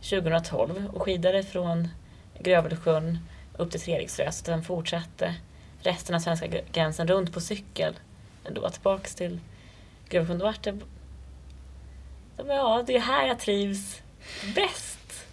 2012 0.00 0.90
och 0.92 1.02
skidade 1.02 1.42
från 1.42 1.88
Grövelsjön 2.38 3.18
upp 3.58 3.70
till 3.70 3.80
Treriksrös 3.80 4.40
och 4.40 4.46
sen 4.46 4.62
fortsatte 4.62 5.34
resten 5.82 6.14
av 6.14 6.20
svenska 6.20 6.46
gränsen 6.72 7.08
runt 7.08 7.32
på 7.32 7.40
cykel 7.40 7.94
ändå 8.44 8.70
tillbaks 8.70 9.14
till 9.14 9.40
Grövelsjön. 10.08 10.38
Då 10.38 10.44
vart 10.44 10.62
det... 10.62 10.78
Ja, 12.36 12.84
det 12.86 12.96
är 12.96 13.00
här 13.00 13.26
jag 13.26 13.38
trivs 13.38 14.02
bäst. 14.54 15.26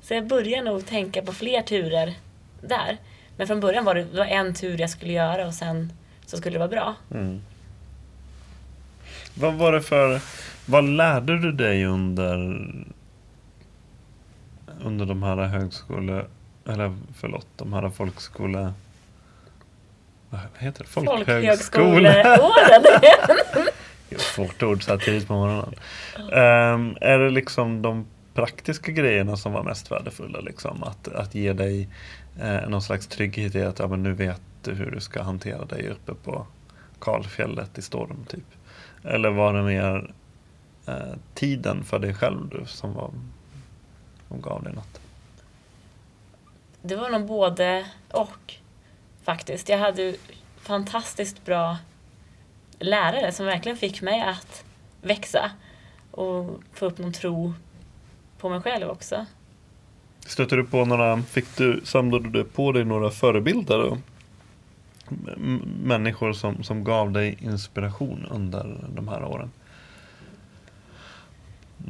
Så 0.00 0.14
jag 0.14 0.26
började 0.26 0.70
nog 0.70 0.86
tänka 0.86 1.22
på 1.22 1.32
fler 1.32 1.62
turer 1.62 2.14
där. 2.60 2.96
Men 3.36 3.46
från 3.46 3.60
början 3.60 3.84
var 3.84 3.94
det, 3.94 4.04
det 4.04 4.18
var 4.18 4.26
en 4.26 4.54
tur 4.54 4.80
jag 4.80 4.90
skulle 4.90 5.12
göra 5.12 5.46
och 5.46 5.54
sen 5.54 5.92
så 6.26 6.36
skulle 6.36 6.54
det 6.54 6.58
vara 6.58 6.68
bra. 6.68 6.94
Mm. 7.10 7.40
Vad 9.34 9.54
var 9.54 9.72
det 9.72 9.82
för 9.82 10.20
vad 10.66 10.84
lärde 10.84 11.38
du 11.38 11.52
dig 11.52 11.84
under 11.84 12.36
under 14.84 15.06
de 15.06 15.22
här 15.22 15.36
högskole 15.36 16.24
eller 16.70 16.96
förlåt, 17.14 17.46
de 17.56 17.72
här 17.72 17.90
folkskole 17.90 18.72
vad 20.30 20.40
heter 20.58 20.84
det? 20.84 20.88
Folkhögskoleåren. 20.90 22.40
Svårt 24.16 24.62
ord 24.62 24.84
så 24.84 24.90
här 24.90 24.98
tidigt 24.98 25.28
på 25.28 25.34
morgonen. 25.34 25.74
Um, 26.16 26.96
är 27.00 27.18
det 27.18 27.30
liksom 27.30 27.82
de 27.82 28.06
praktiska 28.34 28.92
grejerna 28.92 29.36
som 29.36 29.52
var 29.52 29.62
mest 29.62 29.90
värdefulla? 29.90 30.40
Liksom? 30.40 30.82
Att, 30.82 31.08
att 31.08 31.34
ge 31.34 31.52
dig 31.52 31.88
eh, 32.40 32.68
någon 32.68 32.82
slags 32.82 33.06
trygghet 33.06 33.54
i 33.54 33.62
att 33.62 33.78
ja, 33.78 33.86
men 33.88 34.02
nu 34.02 34.12
vet 34.12 34.40
du 34.62 34.72
hur 34.72 34.90
du 34.90 35.00
ska 35.00 35.22
hantera 35.22 35.64
dig 35.64 35.88
uppe 35.88 36.14
på 36.14 36.46
kalfjället 37.00 37.78
i 37.78 37.82
storm. 37.82 38.24
typ. 38.28 38.44
Eller 39.04 39.30
var 39.30 39.54
det 39.54 39.62
mer 39.62 40.14
eh, 40.86 41.14
tiden 41.34 41.84
för 41.84 41.98
dig 41.98 42.14
själv 42.14 42.48
du, 42.48 42.66
som, 42.66 42.94
var, 42.94 43.10
som 44.28 44.40
gav 44.40 44.62
dig 44.62 44.72
något? 44.72 45.00
Det 46.82 46.96
var 46.96 47.10
nog 47.10 47.26
både 47.26 47.86
och 48.10 48.54
faktiskt. 49.22 49.68
Jag 49.68 49.78
hade 49.78 50.14
fantastiskt 50.60 51.44
bra 51.44 51.76
lärare 52.78 53.32
som 53.32 53.46
verkligen 53.46 53.78
fick 53.78 54.02
mig 54.02 54.22
att 54.22 54.64
växa 55.02 55.50
och 56.10 56.60
få 56.72 56.86
upp 56.86 56.98
någon 56.98 57.12
tro 57.12 57.54
på 58.38 58.48
mig 58.48 58.60
själv 58.60 58.88
också. 58.88 59.26
Stötte 60.26 60.56
du 60.56 60.64
på 60.64 60.84
några, 60.84 61.22
fick 61.22 61.56
du, 61.56 61.80
samlade 61.84 62.30
du 62.30 62.44
på 62.44 62.72
dig 62.72 62.84
några 62.84 63.10
förebilder 63.10 63.78
Då? 63.78 63.98
människor 65.82 66.32
som, 66.32 66.62
som 66.62 66.84
gav 66.84 67.12
dig 67.12 67.38
inspiration 67.40 68.26
under 68.30 68.88
de 68.94 69.08
här 69.08 69.24
åren? 69.24 69.50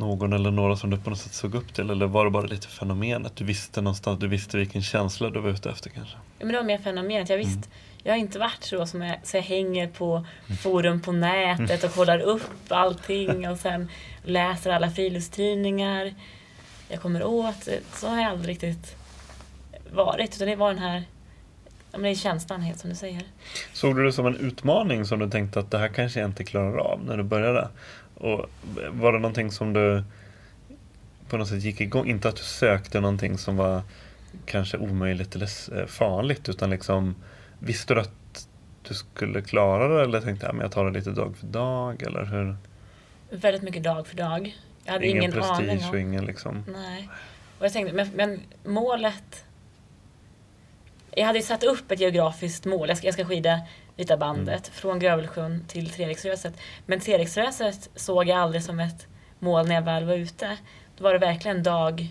Någon 0.01 0.33
eller 0.33 0.51
några 0.51 0.77
som 0.77 0.91
du 0.91 0.99
på 0.99 1.11
något 1.11 1.19
sätt 1.19 1.35
såg 1.35 1.55
upp 1.55 1.75
till 1.75 1.91
eller 1.91 2.07
var 2.07 2.25
det 2.25 2.31
bara 2.31 2.47
lite 2.47 2.69
fenomenet? 2.69 3.37
Du 3.37 3.45
visste 3.45 3.81
någonstans, 3.81 4.19
du 4.21 4.29
visste 4.29 4.57
vilken 4.57 4.83
känsla 4.83 5.31
du 5.31 5.41
var 5.41 5.51
ute 5.51 5.71
efter 5.71 5.91
kanske? 5.91 6.17
Men 6.39 6.49
det 6.49 6.57
var 6.57 6.65
mer 6.65 6.79
fenomenet. 6.79 7.29
Jag 7.29 7.37
visst, 7.37 7.71
jag 8.03 8.13
har 8.13 8.19
inte 8.19 8.39
varit 8.39 8.65
så 8.65 8.87
som 8.87 9.03
jag, 9.03 9.19
så 9.23 9.37
jag 9.37 9.43
hänger 9.43 9.89
på 9.89 10.27
forum 10.63 11.01
på 11.01 11.13
nätet 11.13 11.85
och 11.85 11.95
kollar 11.95 12.19
upp 12.21 12.51
allting 12.69 13.49
och 13.51 13.59
sen 13.59 13.89
läser 14.25 14.71
alla 14.71 14.91
friluftsstidningar 14.91 16.15
jag 16.89 17.01
kommer 17.01 17.25
åt. 17.25 17.69
Så 17.95 18.09
har 18.09 18.17
jag 18.17 18.31
aldrig 18.31 18.55
riktigt 18.55 18.97
varit. 19.93 20.37
Utan 20.37 20.49
det 20.49 20.57
var 20.57 20.69
den 20.69 20.83
här 20.83 21.05
ja, 21.93 21.99
men 21.99 22.03
det 22.03 22.11
är 22.11 22.15
känslan 22.15 22.61
helt 22.61 22.79
som 22.79 22.91
du 22.91 22.97
säger. 22.97 23.23
Såg 23.73 23.97
du 23.97 24.05
det 24.05 24.13
som 24.13 24.27
en 24.27 24.37
utmaning 24.37 25.05
som 25.05 25.19
du 25.19 25.31
tänkte 25.31 25.61
att 25.61 25.71
det 25.71 25.79
här 25.79 25.89
kanske 25.89 26.21
jag 26.21 26.29
inte 26.29 26.45
klarar 26.45 26.77
av 26.79 27.05
när 27.05 27.17
du 27.17 27.23
började? 27.23 27.69
Och 28.21 28.51
var 28.91 29.13
det 29.13 29.19
någonting 29.19 29.51
som 29.51 29.73
du 29.73 30.05
på 31.29 31.37
något 31.37 31.49
sätt 31.49 31.63
gick 31.63 31.81
igång? 31.81 32.09
Inte 32.09 32.29
att 32.29 32.37
du 32.37 32.43
sökte 32.43 33.01
någonting 33.01 33.39
som 33.39 33.57
var 33.57 33.83
kanske 34.47 34.79
omöjligt 34.79 35.35
eller 35.35 35.81
eh, 35.81 35.87
farligt 35.87 36.49
utan 36.49 36.71
liksom 36.71 37.15
visste 37.59 37.95
du 37.95 38.01
att 38.01 38.49
du 38.89 38.95
skulle 38.95 39.43
klara 39.43 39.89
det 39.89 40.03
eller 40.05 40.21
tänkte 40.21 40.47
jag 40.47 40.63
jag 40.63 40.73
tar 40.73 40.85
det 40.85 40.99
lite 40.99 41.11
dag 41.11 41.37
för 41.37 41.47
dag 41.47 42.03
eller 42.03 42.25
hur? 42.25 42.57
Väldigt 43.31 43.63
mycket 43.63 43.83
dag 43.83 44.07
för 44.07 44.17
dag. 44.17 44.57
Jag 44.85 44.93
hade 44.93 45.07
ingen 45.07 45.23
ingen, 45.23 45.43
aning 45.43 45.67
prestige 45.67 45.89
om. 45.89 45.91
och 45.91 46.01
ingen 46.01 46.25
liksom 46.25 46.65
Nej. 46.73 47.09
Och 47.59 47.65
jag 47.65 47.73
tänkte, 47.73 47.95
men, 47.95 48.09
men 48.15 48.41
målet... 48.65 49.45
Jag 51.15 51.27
hade 51.27 51.39
ju 51.39 51.45
satt 51.45 51.65
upp 51.65 51.91
ett 51.91 52.01
geografiskt 52.01 52.65
mål. 52.65 52.89
Jag 52.89 52.99
ska, 52.99 53.07
jag 53.07 53.15
ska 53.15 53.25
skida 53.25 53.61
Vita 54.01 54.17
bandet 54.17 54.69
från 54.69 54.99
Grövelsjön 54.99 55.65
till 55.69 55.91
Treriksröset. 55.91 56.55
Men 56.87 57.01
Treriksröset 57.01 57.91
såg 57.97 58.29
jag 58.29 58.39
aldrig 58.39 58.63
som 58.63 58.81
ett 58.81 59.07
mål 59.39 59.69
när 59.69 59.75
jag 59.75 59.83
väl 59.83 60.05
var 60.05 60.15
ute. 60.15 60.57
Då 60.97 61.05
var 61.05 61.13
det 61.13 61.19
verkligen 61.19 61.63
dag 61.63 62.09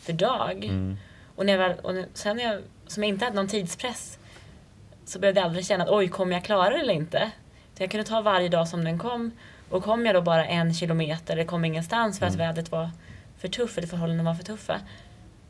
för 0.00 0.12
dag. 0.12 0.64
Mm. 0.64 0.96
Och, 1.36 1.46
när 1.46 1.52
jag 1.52 1.58
väl, 1.58 1.78
och 1.78 2.04
sen 2.14 2.36
när 2.36 2.44
jag, 2.44 2.62
som 2.86 3.02
jag 3.02 3.08
inte 3.08 3.24
hade 3.24 3.36
någon 3.36 3.48
tidspress 3.48 4.18
så 5.04 5.18
behövde 5.18 5.40
jag 5.40 5.46
aldrig 5.46 5.66
känna 5.66 5.84
att 5.84 5.90
oj, 5.90 6.08
kommer 6.08 6.32
jag 6.32 6.44
klara 6.44 6.70
det 6.70 6.80
eller 6.80 6.94
inte? 6.94 7.30
Så 7.76 7.82
jag 7.82 7.90
kunde 7.90 8.06
ta 8.06 8.20
varje 8.20 8.48
dag 8.48 8.68
som 8.68 8.84
den 8.84 8.98
kom. 8.98 9.30
Och 9.68 9.84
kom 9.84 10.06
jag 10.06 10.14
då 10.14 10.20
bara 10.22 10.46
en 10.46 10.74
kilometer, 10.74 11.36
det 11.36 11.44
kom 11.44 11.64
ingenstans 11.64 12.18
för 12.18 12.26
att 12.26 12.34
Mm. 12.34 12.46
vädret 12.46 12.70
var 12.72 12.90
för 13.38 13.48
tufft, 13.48 13.78
eller 13.78 13.88
förhållandena 13.88 14.30
var 14.30 14.34
för 14.34 14.44
tuffa. 14.44 14.80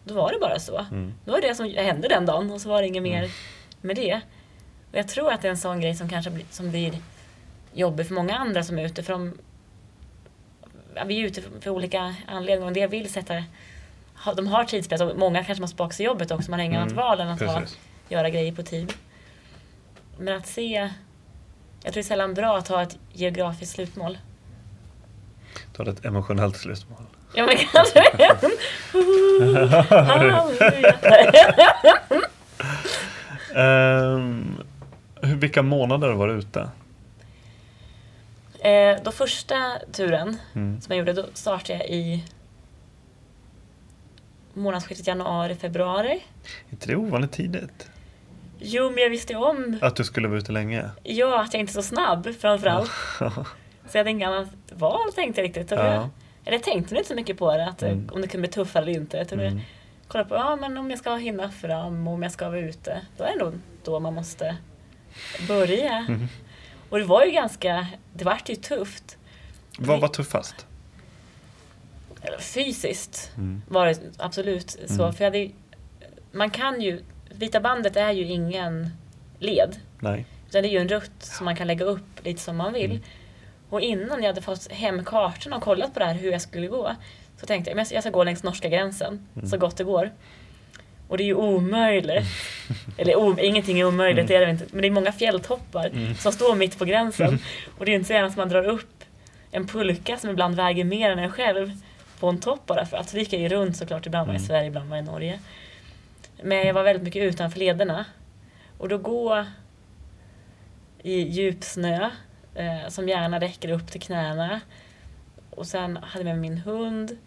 Då 0.05 0.15
var 0.15 0.33
det 0.33 0.39
bara 0.41 0.59
så. 0.59 0.79
Mm. 0.79 1.15
Då 1.25 1.33
var 1.33 1.41
det 1.41 1.49
det 1.49 1.55
som 1.55 1.75
hände 1.77 2.09
den 2.09 2.27
dagen 2.27 2.51
och 2.51 2.61
så 2.61 2.69
var 2.69 2.83
det 2.83 2.89
inget 2.89 3.03
mer 3.03 3.31
med 3.81 3.97
det. 3.97 4.21
Och 4.91 4.99
jag 4.99 5.09
tror 5.09 5.33
att 5.33 5.43
det 5.43 5.49
är 5.49 5.51
en 5.51 5.57
sån 5.57 5.81
grej 5.81 5.95
som 5.95 6.09
kanske 6.09 6.31
blir, 6.31 6.45
som 6.51 6.71
blir 6.71 6.99
jobbig 7.73 8.07
för 8.07 8.15
många 8.15 8.37
andra 8.37 8.63
som 8.63 8.79
är 8.79 8.85
ute. 8.85 9.03
För 9.03 9.13
de, 9.13 9.39
vi 11.07 11.21
är 11.21 11.27
ute 11.27 11.43
för, 11.61 11.71
olika 11.71 12.15
anledningar 12.27 12.67
och 12.67 12.73
del 12.73 12.91
vill 12.91 13.13
sätta 13.13 13.45
de 14.37 14.47
har 14.47 14.65
tidspress 14.65 15.01
och 15.01 15.19
många 15.19 15.45
kanske 15.45 15.61
måste 15.61 15.75
tillbaka 15.77 15.93
till 15.93 16.07
jobbet 16.07 16.31
också. 16.31 16.51
Man 16.51 16.61
har 16.61 16.67
inget 16.67 16.79
annat 16.79 16.93
Mm, 16.93 17.05
val 17.05 17.21
än 17.21 17.29
att 17.29 17.41
ha, 17.41 17.63
göra 18.09 18.31
grejer 18.31 18.53
på 18.53 18.63
tid. 18.63 18.93
Men 20.19 20.37
att 20.37 20.47
se... 20.47 20.91
Jag 21.83 21.93
tror 21.93 21.95
det 21.95 22.01
är 22.01 22.03
sällan 22.03 22.35
bra 22.35 22.57
att 22.57 22.69
ha 22.69 22.83
ett 22.83 22.99
geografiskt 23.13 23.75
slutmål. 23.75 24.19
Du 25.73 25.79
hade 25.79 25.91
ett 25.91 26.05
emotionellt 26.05 26.57
slutmål. 26.57 27.03
Ja 27.35 27.47
men 27.47 27.57
kanske 27.57 28.01
en. 28.01 28.51
Vilka 35.23 35.63
månader 35.63 36.13
var 36.13 36.29
du 36.29 36.35
ute? 36.35 36.71
Eh, 38.61 39.03
då 39.05 39.11
första 39.13 39.57
turen 39.93 40.37
Mm. 40.55 40.81
som 40.81 40.93
jag 40.97 40.99
gjorde, 40.99 41.23
då 41.23 41.29
startade 41.35 41.79
jag 41.79 41.89
i 41.89 42.25
månadsskiftet 44.55 45.07
januari-februari. 45.07 46.11
Är 46.13 46.73
inte 46.73 46.87
det 46.87 46.97
ovanligt 46.97 47.33
tidigt? 47.33 47.91
Jo, 48.59 48.91
men 48.91 49.03
jag 49.03 49.11
visste 49.11 49.33
ju 49.33 49.39
om 49.39 49.79
Att 49.83 49.97
du 49.97 50.05
skulle 50.05 50.29
vara 50.29 50.39
ute 50.39 50.53
länge? 50.53 50.85
ja, 51.03 51.43
att 51.43 51.55
jag 51.55 51.61
inte 51.61 51.71
är 51.71 51.75
så 51.75 51.83
snabb 51.83 52.29
framförallt. 52.41 52.91
Så 53.89 53.97
jag 53.99 54.01
hade 54.01 54.11
inget 54.11 54.29
annat 54.29 54.49
val 54.73 55.13
tänkte 55.15 55.41
jag 55.41 55.49
riktigt. 55.49 55.71
Ja. 55.71 55.77
det, 55.77 55.83
eller 56.45 56.57
jag 56.59 56.63
tänkte 56.63 56.95
inte 56.97 57.09
så 57.09 57.15
mycket 57.15 57.39
på 57.39 57.57
det, 57.57 57.67
att, 57.69 57.83
Mm. 57.83 58.09
om 58.13 58.21
det 58.23 58.29
kunde 58.29 58.49
bli 58.49 58.53
tuffare 58.55 58.83
eller 58.83 58.93
inte. 58.93 59.17
Jag 59.17 59.33
Mm. 59.33 59.61
kolla 60.09 60.25
på, 60.25 60.35
ja 60.35 60.57
men 60.57 60.79
om 60.79 60.91
jag 60.91 60.99
ska 60.99 61.15
hinna 61.17 61.51
fram 61.51 62.09
och 62.09 62.15
om 62.15 62.23
jag 62.23 62.33
ska 62.33 62.49
vara 62.49 62.61
ute. 62.61 63.01
Då 63.17 63.25
är 63.25 63.33
det 63.39 63.45
nog 63.45 63.55
då 63.85 64.01
man 64.01 64.15
måste 64.15 64.57
börja. 65.49 65.97
Mm. 66.09 66.29
Och 66.89 66.99
det 66.99 67.05
var 67.05 67.25
ju 67.25 67.31
ganska, 67.31 67.87
det 68.15 68.25
vart 68.25 68.49
ju 68.49 68.55
tufft. 68.55 69.17
Vad 69.79 70.01
var 70.01 70.09
tuffast? 70.09 70.67
Fysiskt 72.41 73.33
Mm. 73.37 73.63
var 73.69 73.87
det 73.87 73.99
absolut 74.19 74.71
så. 74.87 75.03
Mm. 75.03 75.13
För 75.15 75.25
jag 75.25 75.31
hade, 75.33 75.51
man 76.33 76.51
kan 76.51 76.81
ju, 76.81 77.03
Vita 77.31 77.61
bandet 77.61 77.97
är 77.97 78.11
ju 78.13 78.25
ingen 78.25 78.91
led. 79.39 79.77
Nej. 80.01 80.27
Utan 80.49 80.63
det 80.63 80.69
är 80.69 80.73
ju 80.73 80.79
en 80.79 80.89
rutt 80.89 81.13
som 81.23 81.45
man 81.45 81.57
kan 81.57 81.67
lägga 81.67 81.85
upp 81.85 82.25
lite 82.25 82.41
som 82.41 82.57
man 82.57 82.73
vill. 82.73 82.91
Mm. 82.91 83.03
Och 83.71 83.81
innan 83.81 84.23
jag 84.23 84.27
hade 84.29 84.43
fått 84.43 84.73
hem 84.73 85.05
kartorna 85.05 85.57
och 85.57 85.63
kollat 85.63 85.95
på 85.95 85.99
det 86.01 86.07
här 86.07 86.15
hur 86.15 86.33
jag 86.33 86.43
skulle 86.43 86.67
gå. 86.67 86.95
Så 87.41 87.47
tänkte 87.47 87.71
jag 87.71 87.77
men 87.77 87.87
jag 87.91 88.03
ska 88.03 88.11
gå 88.11 88.25
längs 88.25 88.43
norska 88.43 88.69
gränsen 88.69 89.27
Mm. 89.37 89.49
så 89.49 89.57
gott 89.59 89.77
det 89.77 89.85
går. 89.85 90.11
Och 91.11 91.17
det 91.19 91.23
är 91.23 91.27
ju 91.27 91.35
omöjligt. 91.35 92.27
Eller 92.99 93.17
o, 93.17 93.37
ingenting 93.41 93.81
är 93.81 93.85
omöjligt, 93.85 94.29
det 94.29 94.37
är 94.37 94.41
det 94.47 94.51
inte. 94.51 94.65
Men 94.73 94.83
det 94.83 94.89
är 94.89 94.93
många 94.93 95.13
fjälltoppar 95.13 95.87
Mm. 95.87 96.15
som 96.15 96.33
står 96.33 96.55
mitt 96.55 96.79
på 96.79 96.85
gränsen. 96.85 97.39
Och 97.79 97.85
det 97.85 97.93
är 97.93 97.95
inte 97.95 98.07
så 98.07 98.13
gärna 98.13 98.31
som 98.31 98.37
man 98.41 98.49
drar 98.49 98.65
upp 98.69 99.05
en 99.51 99.67
pulka 99.67 100.17
som 100.17 100.31
ibland 100.31 100.55
väger 100.55 100.85
mer 100.85 101.11
än 101.11 101.19
en 101.19 101.33
själv 101.33 101.73
på 102.21 102.29
en 102.29 102.41
topp 102.41 102.67
bara 102.67 102.87
för 102.87 102.97
att. 102.97 103.13
Det 103.13 103.19
gick 103.19 103.33
ju 103.33 103.49
runt 103.49 103.77
såklart. 103.77 104.07
Ibland 104.07 104.27
var 104.27 104.35
jag 104.35 104.41
i 104.41 104.45
Mm. 104.45 104.49
Sverige, 104.49 104.67
ibland 104.67 104.89
var 104.91 104.97
jag 104.97 105.05
i 105.07 105.07
Norge. 105.11 105.39
Men 106.43 106.67
jag 106.67 106.75
var 106.75 106.83
väldigt 106.83 107.03
mycket 107.03 107.23
utanför 107.23 107.59
lederna. 107.59 108.05
Och 108.79 108.89
då 108.89 108.99
gå 108.99 109.45
i 111.03 111.21
djup 111.21 111.65
snö 111.65 112.11
eh, 112.55 112.89
som 112.89 113.09
gärna 113.09 113.41
räcker 113.41 113.69
upp 113.71 113.91
till 113.91 114.01
knäna. 114.01 114.61
Och 115.51 115.67
sen 115.67 115.97
hade 115.97 116.19
jag 116.19 116.25
med 116.27 116.39
min 116.39 116.59
hund. 116.59 117.19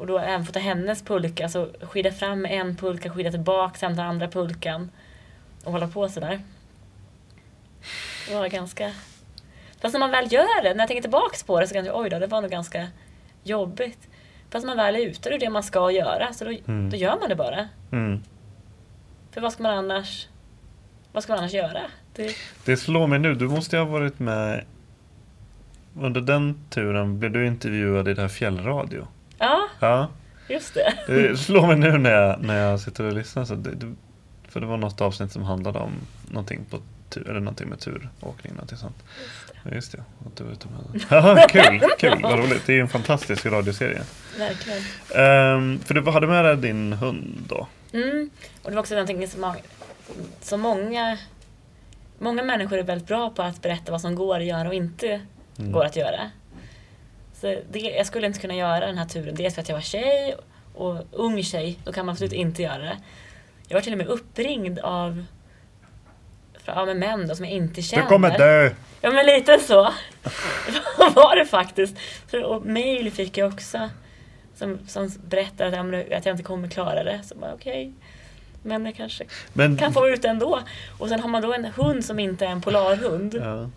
Och 0.00 0.06
då 0.06 0.18
även 0.18 0.44
fått 0.44 0.54
ta 0.54 0.60
hennes 0.60 1.02
pulka, 1.02 1.48
så 1.48 1.68
skida 1.82 2.12
fram 2.12 2.40
med 2.42 2.52
en 2.60 2.76
pulka, 2.76 3.10
skida 3.10 3.30
tillbaka, 3.30 3.78
sen 3.78 3.96
ta 3.96 4.02
andra 4.02 4.28
pulkan. 4.28 4.90
Och 5.64 5.72
hålla 5.72 5.88
på 5.88 6.08
sådär. 6.08 6.40
Det 8.28 8.34
var 8.34 8.48
ganska... 8.48 8.90
Fast 9.80 9.92
när 9.92 9.98
man 10.00 10.10
väl 10.10 10.32
gör 10.32 10.62
det, 10.62 10.74
när 10.74 10.78
jag 10.78 10.88
tänker 10.88 11.02
tillbaks 11.02 11.42
på 11.42 11.60
det 11.60 11.66
så 11.66 11.74
kan 11.74 11.84
jag 11.84 11.98
oj 12.00 12.10
då, 12.10 12.18
det 12.18 12.26
var 12.26 12.40
nog 12.40 12.50
ganska 12.50 12.88
jobbigt. 13.44 14.08
Fast 14.50 14.66
när 14.66 14.76
man 14.76 14.84
väl 14.84 14.96
är 14.96 15.00
ute, 15.06 15.28
det 15.28 15.34
är 15.34 15.38
det 15.40 15.50
man 15.50 15.62
ska 15.62 15.90
göra, 15.90 16.32
så 16.32 16.44
då, 16.44 16.50
Mm. 16.50 16.90
då 16.90 16.96
gör 16.96 17.18
man 17.20 17.28
det 17.28 17.36
bara. 17.36 17.68
Mm. 17.92 18.20
För 19.30 19.40
vad 19.40 19.52
ska 19.52 19.62
man 19.62 19.78
annars, 19.78 20.28
vad 21.12 21.22
ska 21.22 21.32
man 21.32 21.38
annars 21.38 21.52
göra? 21.52 21.82
Det, 22.14 22.36
Det 22.64 22.76
slår 22.76 23.06
mig 23.06 23.18
nu, 23.18 23.34
du 23.34 23.48
måste 23.48 23.76
ha 23.78 23.84
varit 23.84 24.18
med 24.18 24.64
under 26.00 26.20
den 26.20 26.58
turen 26.70 27.18
blev 27.18 27.32
du 27.32 27.46
intervjuad 27.46 28.08
i 28.08 28.14
det 28.14 28.22
här 28.22 28.28
fjällradio. 28.28 29.06
Ja, 29.80 30.08
just 30.48 30.74
det. 30.74 30.94
det 31.06 31.36
slår 31.36 31.66
mig 31.66 31.76
nu 31.76 31.98
när 31.98 32.10
jag, 32.10 32.42
när 32.42 32.58
jag 32.58 32.80
sitter 32.80 33.04
och 33.04 33.12
lyssnar. 33.12 33.44
Så 33.44 33.54
det, 33.54 33.74
det, 33.74 33.94
för 34.48 34.60
det 34.60 34.66
var 34.66 34.76
något 34.76 35.00
avsnitt 35.00 35.32
som 35.32 35.42
handlade 35.42 35.78
om 35.78 35.92
någonting, 36.28 36.64
på 36.70 36.78
tur, 37.08 37.30
eller 37.30 37.40
någonting 37.40 37.68
med 37.68 37.78
turåkning. 37.80 38.52
Någonting 38.52 38.78
sånt. 38.78 38.96
Ja, 39.64 39.70
just 39.74 39.92
det, 39.92 40.04
att 40.26 40.36
du 40.36 40.44
var 40.44 40.52
ute 40.52 40.66
med 40.68 41.04
ja, 41.10 41.46
Kul, 41.48 41.80
kul, 41.98 42.18
vad 42.22 42.38
roligt. 42.38 42.62
Det 42.66 42.72
är 42.72 42.74
ju 42.74 42.80
en 42.82 42.88
fantastisk 42.88 43.46
radioserie. 43.46 44.02
Verkligen. 44.38 44.82
Ehm, 45.14 45.78
för 45.78 45.94
du 45.94 46.10
hade 46.10 46.26
med 46.26 46.44
dig 46.44 46.56
din 46.56 46.92
hund 46.92 47.44
då? 47.48 47.66
Mm. 47.92 48.30
Och 48.62 48.70
det 48.70 48.74
var 48.76 48.80
också 48.80 48.94
någonting 48.94 49.28
som, 49.28 49.40
många- 49.40 49.56
som 50.40 50.60
många, 50.60 51.18
många 52.18 52.42
människor 52.42 52.78
är 52.78 52.82
väldigt 52.82 53.08
bra 53.08 53.30
på 53.30 53.42
att 53.42 53.62
berätta 53.62 53.92
vad 53.92 54.00
som 54.00 54.14
går 54.14 54.36
att 54.36 54.44
göra 54.44 54.68
och 54.68 54.74
inte 54.74 55.20
Mm. 55.58 55.72
går 55.72 55.84
att 55.84 55.96
göra. 55.96 56.30
Det, 57.40 57.80
jag 57.80 58.06
skulle 58.06 58.26
inte 58.26 58.40
kunna 58.40 58.54
göra 58.54 58.86
den 58.86 58.98
här 58.98 59.06
turen. 59.06 59.34
Dels 59.34 59.54
för 59.54 59.62
att 59.62 59.68
jag 59.68 59.76
var 59.76 59.82
tjej 59.82 60.36
och 60.74 60.96
ung 61.12 61.42
tjej. 61.42 61.78
Då 61.84 61.92
kan 61.92 62.06
man 62.06 62.12
absolut 62.12 62.32
inte 62.32 62.62
göra 62.62 62.78
det. 62.78 62.96
Jag 63.68 63.74
var 63.74 63.82
till 63.82 63.92
och 63.92 63.98
med 63.98 64.06
uppringd 64.06 64.78
av 64.78 65.24
ja, 66.64 66.84
med 66.84 66.96
män 66.96 67.28
då, 67.28 67.34
som 67.34 67.44
jag 67.44 67.54
inte 67.54 67.82
känner. 67.82 68.02
Du 68.02 68.08
kommer 68.08 68.38
dö! 68.38 68.70
Ja 69.00 69.10
men 69.10 69.26
lite 69.26 69.58
så. 69.66 69.82
var 71.14 71.36
det 71.36 71.46
faktiskt. 71.46 71.96
Så, 72.30 72.44
och 72.44 72.66
mail 72.66 73.12
fick 73.12 73.36
jag 73.36 73.52
också. 73.52 73.90
Som, 74.54 74.78
som 74.88 75.10
berättade 75.28 75.68
att, 75.68 75.76
ja, 75.76 75.82
men 75.82 76.00
att 76.00 76.26
jag 76.26 76.32
inte 76.32 76.42
kommer 76.42 76.68
klara 76.68 77.04
det. 77.04 77.20
Så 77.24 77.34
bara 77.34 77.54
okej. 77.54 77.92
Men 78.62 78.86
jag 78.86 78.96
kanske 78.96 79.24
Men, 79.52 79.76
kan 79.76 79.92
få 79.92 80.08
ut 80.08 80.24
ändå. 80.24 80.60
Och 80.98 81.08
sen 81.08 81.20
har 81.20 81.28
man 81.28 81.42
då 81.42 81.54
en 81.54 81.64
hund 81.64 82.04
som 82.04 82.18
inte 82.18 82.46
är 82.46 82.50
en 82.50 82.60
polarhund. 82.60 83.34
ja, 83.34 83.70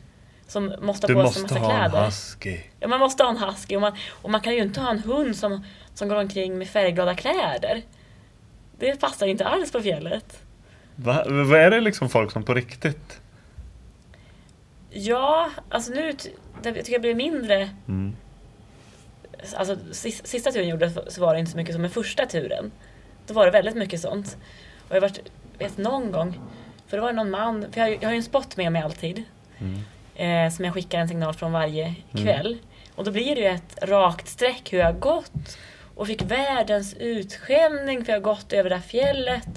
Som 0.54 0.74
måste 0.82 1.08
du 1.08 1.14
ha 1.16 1.24
på 1.24 1.30
sig 1.32 1.42
måste 1.42 1.54
massa 1.60 1.66
ha 1.68 1.84
en 1.84 1.90
kläder. 1.90 2.06
husky. 2.06 2.58
Ja, 2.80 2.88
man 2.88 3.00
måste 3.00 3.24
ha 3.24 3.30
en 3.30 3.38
husky. 3.38 3.76
Och 3.76 3.82
man, 3.82 3.94
och 4.22 4.30
man 4.32 4.42
kan 4.42 4.54
ju 4.54 4.62
inte 4.62 4.80
ha 4.82 4.90
en 4.92 5.00
hund 5.00 5.36
som, 5.36 5.64
som 5.94 6.08
går 6.08 6.16
omkring 6.16 6.58
med 6.58 6.68
färgglada 6.68 7.16
kläder. 7.16 7.82
Det 8.80 9.00
passar 9.02 9.28
inte 9.28 9.46
alls 9.46 9.72
på 9.72 9.82
fjället. 9.82 10.44
Va? 10.96 11.24
Vad 11.28 11.60
är 11.60 11.72
det 11.72 11.82
liksom 11.82 12.10
folk 12.10 12.32
som 12.32 12.44
på 12.44 12.54
riktigt? 12.54 13.20
Ja, 14.90 15.50
alltså 15.70 15.92
nu 15.92 16.12
det- 16.62 16.70
jag 16.70 16.76
tycker 16.76 16.92
jag 16.92 17.02
blir 17.02 17.16
mindre. 17.16 17.70
Mm. 17.88 18.16
Alltså 19.56 19.76
sis- 19.92 20.26
sista 20.28 20.52
turen 20.52 20.68
gjorde 20.70 20.92
så 21.08 21.22
var 21.22 21.34
det 21.34 21.40
inte 21.40 21.52
så 21.52 21.58
mycket 21.58 21.74
som 21.76 21.82
den 21.82 21.92
första 21.92 22.26
turen. 22.26 22.72
Då 23.28 23.34
var 23.34 23.46
det 23.46 23.52
väldigt 23.52 23.76
mycket 23.76 24.02
sånt. 24.02 24.38
Och 24.90 24.96
jag 24.96 25.02
varit, 25.02 25.20
vet 25.58 25.78
någon 25.78 26.12
gång, 26.12 26.40
för 26.88 26.98
det 26.98 27.02
var 27.04 27.14
någon 27.14 27.30
man, 27.32 27.66
för 27.72 27.82
jag, 27.82 27.90
jag 27.94 28.04
har 28.04 28.12
ju 28.12 28.18
en 28.18 28.24
spot 28.24 28.58
med 28.58 28.72
mig 28.72 28.82
alltid. 28.82 29.24
Eh, 30.16 30.50
som 30.50 30.66
jag 30.66 30.74
skickar 30.74 31.00
en 31.00 31.08
signal 31.08 31.34
från 31.34 31.52
varje 31.52 31.96
kväll. 32.24 32.58
Och 32.96 33.04
då 33.04 33.12
blir 33.12 33.36
det 33.36 33.42
ju 33.42 33.48
ett 33.48 33.78
rakt 33.82 34.28
streck 34.28 34.74
hur 34.74 34.80
jag 34.80 34.86
har 34.86 34.94
gått. 34.94 35.58
Och 35.96 36.08
fick 36.08 36.22
världens 36.22 36.96
utskällning 37.00 38.06
för 38.06 38.14
jag 38.14 38.20
har 38.20 38.24
gått 38.24 38.54
över 38.54 38.70
det 38.70 38.76
här 38.76 38.84
fjället. 38.84 39.48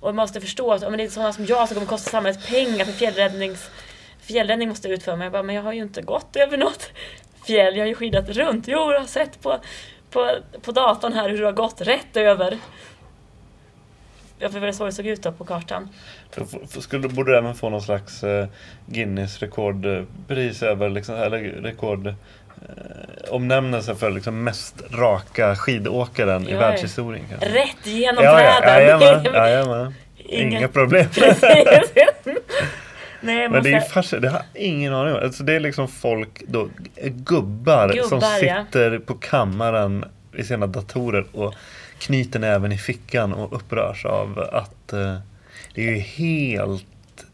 Och 0.00 0.08
jag 0.08 0.14
måste 0.14 0.40
förstå 0.40 0.72
att 0.72 0.82
om 0.82 0.96
det 0.96 1.04
är 1.04 1.08
sådana 1.08 1.32
som 1.32 1.46
jag 1.46 1.68
som 1.68 1.74
kommer 1.74 1.86
kosta 1.86 2.10
samhället 2.10 2.46
pengar 2.46 2.84
för 2.84 2.92
fjällräddnings, 2.92 3.70
fjällräddning 4.20 4.68
måste 4.68 4.88
utföra. 4.88 5.16
Men 5.16 5.24
jag 5.24 5.32
bara, 5.32 5.42
men 5.42 5.54
jag 5.54 5.62
har 5.62 5.72
ju 5.72 5.82
inte 5.82 6.02
gått 6.02 6.36
över 6.36 6.56
något 6.56 6.90
fjäll. 7.46 7.76
Jag 7.76 7.82
har 7.82 7.88
ju 7.88 7.94
skidat 7.94 8.28
runt. 8.28 8.68
Jo, 8.68 8.92
jag 8.92 9.00
har 9.00 9.06
sett 9.06 9.42
på, 9.42 9.58
på, 10.10 10.30
på 10.62 10.72
datorn 10.72 11.12
här 11.12 11.28
hur 11.28 11.38
du 11.38 11.44
har 11.44 11.52
gått 11.52 11.80
rätt 11.80 12.16
över. 12.16 12.58
Jag 14.38 14.52
får 14.52 14.60
väl 14.60 14.74
så 14.74 14.84
det 14.84 14.92
såg 14.92 15.06
ut 15.06 15.22
då 15.22 15.32
på 15.32 15.44
kartan. 15.44 15.88
För- 16.30 16.80
Skulle, 16.80 17.08
borde 17.08 17.32
du 17.32 17.38
även 17.38 17.54
få 17.54 17.68
någon 17.70 17.82
slags 17.82 18.24
eh, 18.24 18.46
Guinness 18.86 19.38
rekordpris 19.38 20.62
över, 20.62 20.88
liksom, 20.88 21.14
eller 21.14 21.38
rekord 21.40 22.06
eh, 22.06 22.14
omnämnelse 23.30 23.94
för 23.94 24.10
liksom 24.10 24.44
mest 24.44 24.82
raka 24.90 25.56
skidåkaren 25.56 26.48
i 26.48 26.52
Ja, 26.52 26.58
världshistorien 26.58 27.24
kanske? 27.30 27.48
Rätt 27.48 27.86
genom 27.86 28.24
Ja, 28.24 28.40
ja, 28.42 28.64
jajamän, 28.80 29.24
jajamän. 29.24 29.94
Inga- 30.28 30.58
Inga 30.58 30.68
problem. 30.68 31.06
Nej, 33.20 33.48
Men 33.48 33.62
det 33.62 33.70
är 33.70 33.74
ju 33.74 33.80
fascinerande, 33.80 34.28
det 34.28 34.32
har 34.32 34.42
ingen 34.54 34.94
aning 34.94 35.14
om. 35.14 35.20
Alltså 35.22 35.42
det 35.44 35.52
är 35.54 35.60
liksom 35.60 35.88
folk, 35.88 36.42
då, 36.48 36.68
gubbar, 37.04 37.88
som 37.88 38.08
Gubbar, 38.18 38.44
ja. 38.44 38.64
sitter 38.64 38.98
på 38.98 39.14
kammaren 39.14 40.04
i 40.36 40.44
sina 40.44 40.66
datorer 40.66 41.26
och 41.32 41.54
knyter 42.04 42.38
näven 42.38 42.72
i 42.72 42.78
fickan 42.78 43.32
och 43.32 43.52
upprörs 43.52 44.04
av 44.04 44.38
att 44.52 44.92
eh, 44.92 45.16
det 45.74 45.88
är 45.88 45.92
ju 45.92 45.98
helt 45.98 47.26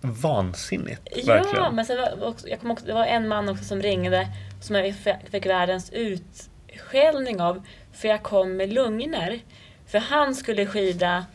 vansinnigt. 0.00 1.08
Ja, 1.16 1.34
verkligen. 1.34 1.74
men 1.74 1.86
sen 1.86 1.96
var 1.96 2.28
också, 2.28 2.48
jag 2.48 2.60
kom 2.60 2.70
också, 2.70 2.86
det 2.86 2.92
var 2.92 3.04
en 3.04 3.28
man 3.28 3.48
också 3.48 3.64
som 3.64 3.82
ringde 3.82 4.28
som 4.60 4.76
jag 4.76 4.94
fick 5.30 5.46
världens 5.46 5.90
utskällning 5.90 7.40
av 7.40 7.66
för 7.92 8.08
jag 8.08 8.22
kom 8.22 8.56
med 8.56 8.72
lugner. 8.72 9.40
För 9.86 9.98
han 9.98 10.34
skulle 10.34 10.66
skida, 10.66 11.26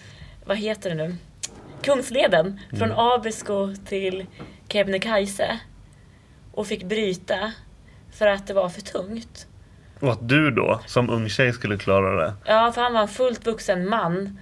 vad 0.45 0.57
heter 0.57 0.89
det 0.89 0.95
nu, 0.95 1.15
Kungsleden 1.81 2.60
från 2.77 2.91
Abisko 2.91 3.75
till 3.86 4.25
Kebnekaise 4.67 5.60
och 6.51 6.67
fick 6.67 6.84
bryta 6.84 7.51
för 8.12 8.27
att 8.27 8.47
det 8.47 8.53
var 8.53 8.69
för 8.69 8.81
tungt. 8.81 9.47
Och 10.01 10.11
att 10.11 10.29
du 10.29 10.51
då, 10.51 10.79
som 10.85 11.09
ung 11.09 11.29
tjej, 11.29 11.53
skulle 11.53 11.77
klara 11.77 12.25
det. 12.25 12.33
Ja, 12.45 12.71
för 12.71 12.81
han 12.81 12.93
var 12.93 13.01
en 13.01 13.07
fullt 13.07 13.47
vuxen 13.47 13.89
man. 13.89 14.39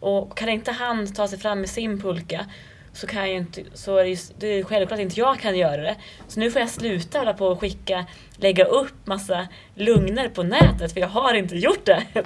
Och 0.00 0.38
kan 0.38 0.48
inte 0.48 0.72
han 0.72 1.12
ta 1.12 1.28
sig 1.28 1.38
fram 1.38 1.60
med 1.60 1.70
sin 1.70 2.00
pulka 2.00 2.46
så, 2.92 3.06
kan 3.06 3.20
jag 3.20 3.38
inte, 3.38 3.62
så 3.74 3.96
är 3.96 4.04
det, 4.04 4.10
ju, 4.10 4.16
det 4.38 4.46
är 4.46 4.56
ju 4.56 4.64
självklart 4.64 5.00
inte 5.00 5.20
jag 5.20 5.38
kan 5.38 5.58
göra 5.58 5.82
det. 5.82 5.96
Så 6.28 6.40
nu 6.40 6.50
får 6.50 6.60
jag 6.60 6.70
sluta 6.70 7.18
hålla 7.18 7.34
på 7.34 7.46
och 7.46 7.60
skicka, 7.60 8.06
lägga 8.36 8.64
upp 8.64 9.06
massa 9.06 9.48
lugner 9.74 10.28
på 10.28 10.42
nätet 10.42 10.92
för 10.92 11.00
jag 11.00 11.08
har 11.08 11.34
inte 11.34 11.56
gjort 11.56 11.84
det. 11.84 12.02
Så, 12.14 12.22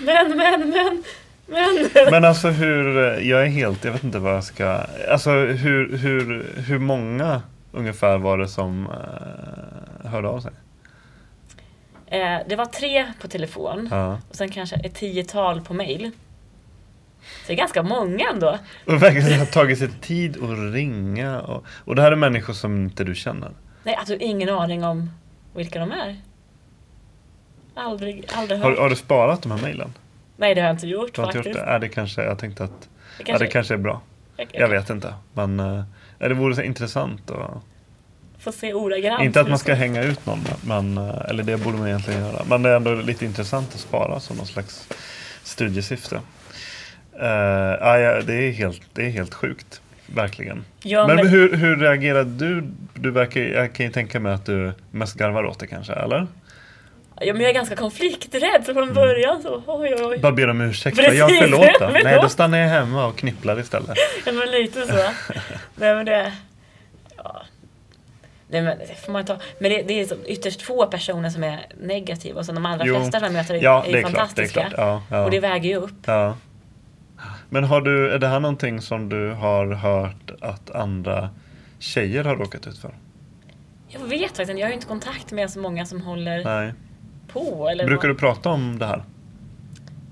Men, 0.00 0.36
men, 0.36 0.70
men, 0.70 1.02
men. 1.46 1.88
Men 2.10 2.24
alltså 2.24 2.48
hur, 2.48 3.00
jag 3.20 3.42
är 3.42 3.46
helt, 3.46 3.84
jag 3.84 3.92
vet 3.92 4.04
inte 4.04 4.18
vad 4.18 4.34
jag 4.34 4.44
ska, 4.44 4.80
alltså 5.10 5.30
hur, 5.30 5.96
hur, 5.96 6.52
hur 6.56 6.78
många 6.78 7.42
ungefär 7.72 8.18
var 8.18 8.38
det 8.38 8.48
som 8.48 8.86
uh, 8.86 10.10
hörde 10.10 10.28
av 10.28 10.40
sig? 10.40 10.52
Eh, 12.06 12.38
det 12.48 12.56
var 12.56 12.66
tre 12.66 13.12
på 13.20 13.28
telefon 13.28 13.88
Ja. 13.90 14.18
och 14.30 14.36
sen 14.36 14.48
kanske 14.50 14.76
ett 14.76 14.94
tiotal 14.94 15.60
på 15.60 15.74
mail. 15.74 16.10
Så 17.20 17.28
det 17.46 17.52
är 17.52 17.56
ganska 17.56 17.82
många 17.82 18.28
ändå. 18.32 18.58
Och 18.86 19.02
verkligen 19.02 19.38
har 19.38 19.46
tagit 19.46 19.78
sig 19.78 19.88
tid 20.00 20.36
att 20.42 20.74
ringa. 20.74 21.40
Och, 21.40 21.64
och 21.84 21.96
det 21.96 22.02
här 22.02 22.12
är 22.12 22.16
människor 22.16 22.52
som 22.52 22.76
inte 22.76 23.04
du 23.04 23.14
känner. 23.14 23.50
Nej, 23.84 23.94
alltså 23.94 24.14
ingen 24.14 24.48
aning 24.48 24.84
om 24.84 25.10
vilka 25.54 25.78
de 25.78 25.92
är. 25.92 26.16
Aldrig, 27.74 28.24
aldrig 28.34 28.60
Har, 28.60 28.70
hört. 28.70 28.78
har 28.78 28.90
du 28.90 28.96
sparat 28.96 29.42
de 29.42 29.52
här 29.52 29.62
mejlen? 29.62 29.94
Nej, 30.36 30.54
det 30.54 30.60
har 30.60 30.68
jag 30.68 30.74
inte 30.74 30.86
gjort 30.86 31.14
Du 31.14 31.20
har 31.20 31.28
inte 31.28 31.38
faktiskt. 31.38 31.56
gjort 31.56 31.66
det? 31.66 31.70
Är 31.72 31.78
det 31.78 31.88
kanske, 31.88 32.22
jag 32.24 32.38
tänkte 32.38 32.64
att 32.64 32.88
Det 33.18 33.24
ja, 33.26 33.38
det 33.38 33.46
kanske 33.46 33.74
är 33.74 33.78
bra. 33.78 34.00
jag, 34.36 34.48
Jag 34.52 34.68
vet 34.68 34.90
inte. 34.90 35.14
Men 35.32 35.60
eh, 35.60 35.82
det 36.28 36.34
vore 36.34 36.54
så 36.54 36.62
intressant. 36.62 37.30
Och, 37.30 37.62
får 38.38 38.52
se 38.52 38.74
ordagrant. 38.74 39.22
inte 39.22 39.40
att 39.40 39.48
man 39.48 39.58
ska 39.58 39.74
hänga 39.74 40.02
ut 40.02 40.26
någon, 40.26 40.38
men, 40.66 40.98
eh, 40.98 41.24
eller 41.28 41.42
det 41.42 41.56
borde 41.56 41.78
man 41.78 41.88
egentligen 41.88 42.20
göra. 42.20 42.44
Men 42.48 42.62
det 42.62 42.70
är 42.70 42.76
ändå 42.76 42.94
lite 42.94 43.24
intressant 43.24 43.74
att 43.74 43.80
spara 43.80 44.20
som 44.20 44.36
någon 44.36 44.46
slags 44.46 44.88
studiesyfte. 45.42 46.14
Uh, 46.14 47.26
ja, 47.80 47.98
ja, 47.98 48.20
det, 48.22 48.34
är 48.34 48.52
helt, 48.52 48.82
det 48.92 49.06
är 49.06 49.10
helt 49.10 49.34
sjukt. 49.34 49.80
Verkligen. 50.06 50.64
Ja, 50.82 51.06
men 51.06 51.16
men- 51.16 51.28
hur, 51.28 51.56
hur 51.56 51.76
reagerade 51.76 52.30
du? 52.30 52.64
du 52.94 53.10
verkar, 53.10 53.40
jag 53.40 53.72
kan 53.72 53.86
ju 53.86 53.92
tänka 53.92 54.20
mig 54.20 54.32
att 54.32 54.46
du 54.46 54.72
mest 54.90 55.14
garvar 55.14 55.44
åt 55.44 55.58
det 55.58 55.66
kanske, 55.66 55.92
eller? 55.92 56.26
Ja, 57.20 57.32
men 57.32 57.42
jag 57.42 57.50
är 57.50 57.54
ganska 57.54 57.76
konflikträdd 57.76 58.62
så 58.66 58.74
från 58.74 58.94
början 58.94 59.42
så 59.42 59.62
oj 59.66 59.94
oj 59.94 60.04
oj. 60.04 60.18
Bara 60.18 60.32
ber 60.32 60.48
om 60.50 60.60
ursäkt. 60.60 60.96
Precis, 60.96 61.18
jag 61.18 61.38
förlåt 61.38 61.60
då. 61.60 61.66
förlåt. 61.78 62.04
Nej, 62.04 62.18
då 62.22 62.28
stannar 62.28 62.58
jag 62.58 62.68
hemma 62.68 63.06
och 63.06 63.16
knipplar 63.16 63.60
istället. 63.60 63.98
Ja, 64.26 64.32
men 64.32 64.50
lite 64.50 64.86
så. 64.86 64.94
Nej 65.74 65.94
men 65.94 66.06
det... 66.06 66.32
Ja. 67.16 67.42
Nej 68.48 68.62
men 68.62 68.78
det 68.78 69.04
får 69.04 69.12
man 69.12 69.24
ta. 69.24 69.36
Men 69.58 69.70
det, 69.70 69.82
det 69.82 70.00
är 70.00 70.06
så 70.06 70.14
ytterst 70.26 70.62
få 70.62 70.86
personer 70.86 71.30
som 71.30 71.44
är 71.44 71.66
negativa 71.80 72.38
och 72.40 72.46
så 72.46 72.52
de 72.52 72.66
allra 72.66 72.86
Jo. 72.86 72.94
flesta 72.94 73.18
som 73.18 73.24
jag 73.24 73.32
möter 73.32 73.54
är, 73.54 73.62
Ja, 73.62 73.84
är 73.84 73.88
är 73.88 73.90
klart. 73.90 73.92
Det 73.92 73.98
är 73.98 74.02
fantastiska. 74.02 74.72
Ja, 74.76 75.02
ja. 75.10 75.24
Och 75.24 75.30
det 75.30 75.40
väger 75.40 75.68
ju 75.70 75.76
upp. 75.76 75.94
Ja. 76.06 76.36
Men 77.48 77.64
har 77.64 77.80
du, 77.80 78.10
är 78.10 78.18
det 78.18 78.26
här 78.28 78.40
någonting 78.40 78.80
som 78.80 79.08
du 79.08 79.30
har 79.30 79.66
hört 79.72 80.30
att 80.40 80.70
andra 80.70 81.30
tjejer 81.78 82.24
har 82.24 82.36
råkat 82.36 82.66
ut 82.66 82.78
för? 82.78 82.94
Jag 83.88 84.00
vet 84.00 84.36
faktiskt 84.36 84.58
jag 84.58 84.66
har 84.66 84.68
ju 84.68 84.74
inte 84.74 84.86
kontakt 84.86 85.32
med 85.32 85.50
så 85.50 85.58
många 85.58 85.86
som 85.86 86.02
håller 86.02 86.44
Nej. 86.44 86.72
På. 87.32 87.68
Eller 87.68 87.86
Brukar 87.86 88.08
du 88.08 88.14
prata 88.14 88.48
om 88.48 88.78
det 88.78 88.86
här? 88.86 89.02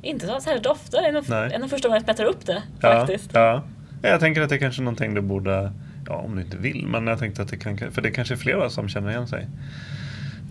Inte 0.02 0.26
så 0.26 0.40
särskilt 0.40 0.66
ofta, 0.66 1.00
det 1.00 1.08
är 1.08 1.12
nog 1.12 1.24
Nej. 1.28 1.52
en 1.54 1.62
av 1.62 1.68
första 1.68 1.88
gången 1.88 2.02
jag 2.06 2.16
tar 2.16 2.24
upp 2.24 2.46
det 2.46 2.62
Ja, 2.80 2.90
faktiskt. 2.92 3.30
ja. 3.34 3.62
Ja, 4.02 4.08
Jag 4.08 4.20
tänker 4.20 4.42
att 4.42 4.48
det 4.48 4.54
är 4.54 4.58
kanske 4.58 4.82
är 4.82 4.84
någonting 4.84 5.14
du 5.14 5.20
borde, 5.20 5.72
ja 6.06 6.14
om 6.14 6.36
du 6.36 6.42
inte 6.42 6.56
vill, 6.56 6.86
men 6.86 7.06
jag 7.06 7.18
tänkte 7.18 7.42
att 7.42 7.48
det 7.48 7.56
kan, 7.56 7.78
för 7.78 8.02
det 8.02 8.10
kanske 8.10 8.34
är 8.34 8.38
flera 8.38 8.70
som 8.70 8.88
känner 8.88 9.10
igen 9.10 9.26
sig. 9.28 9.42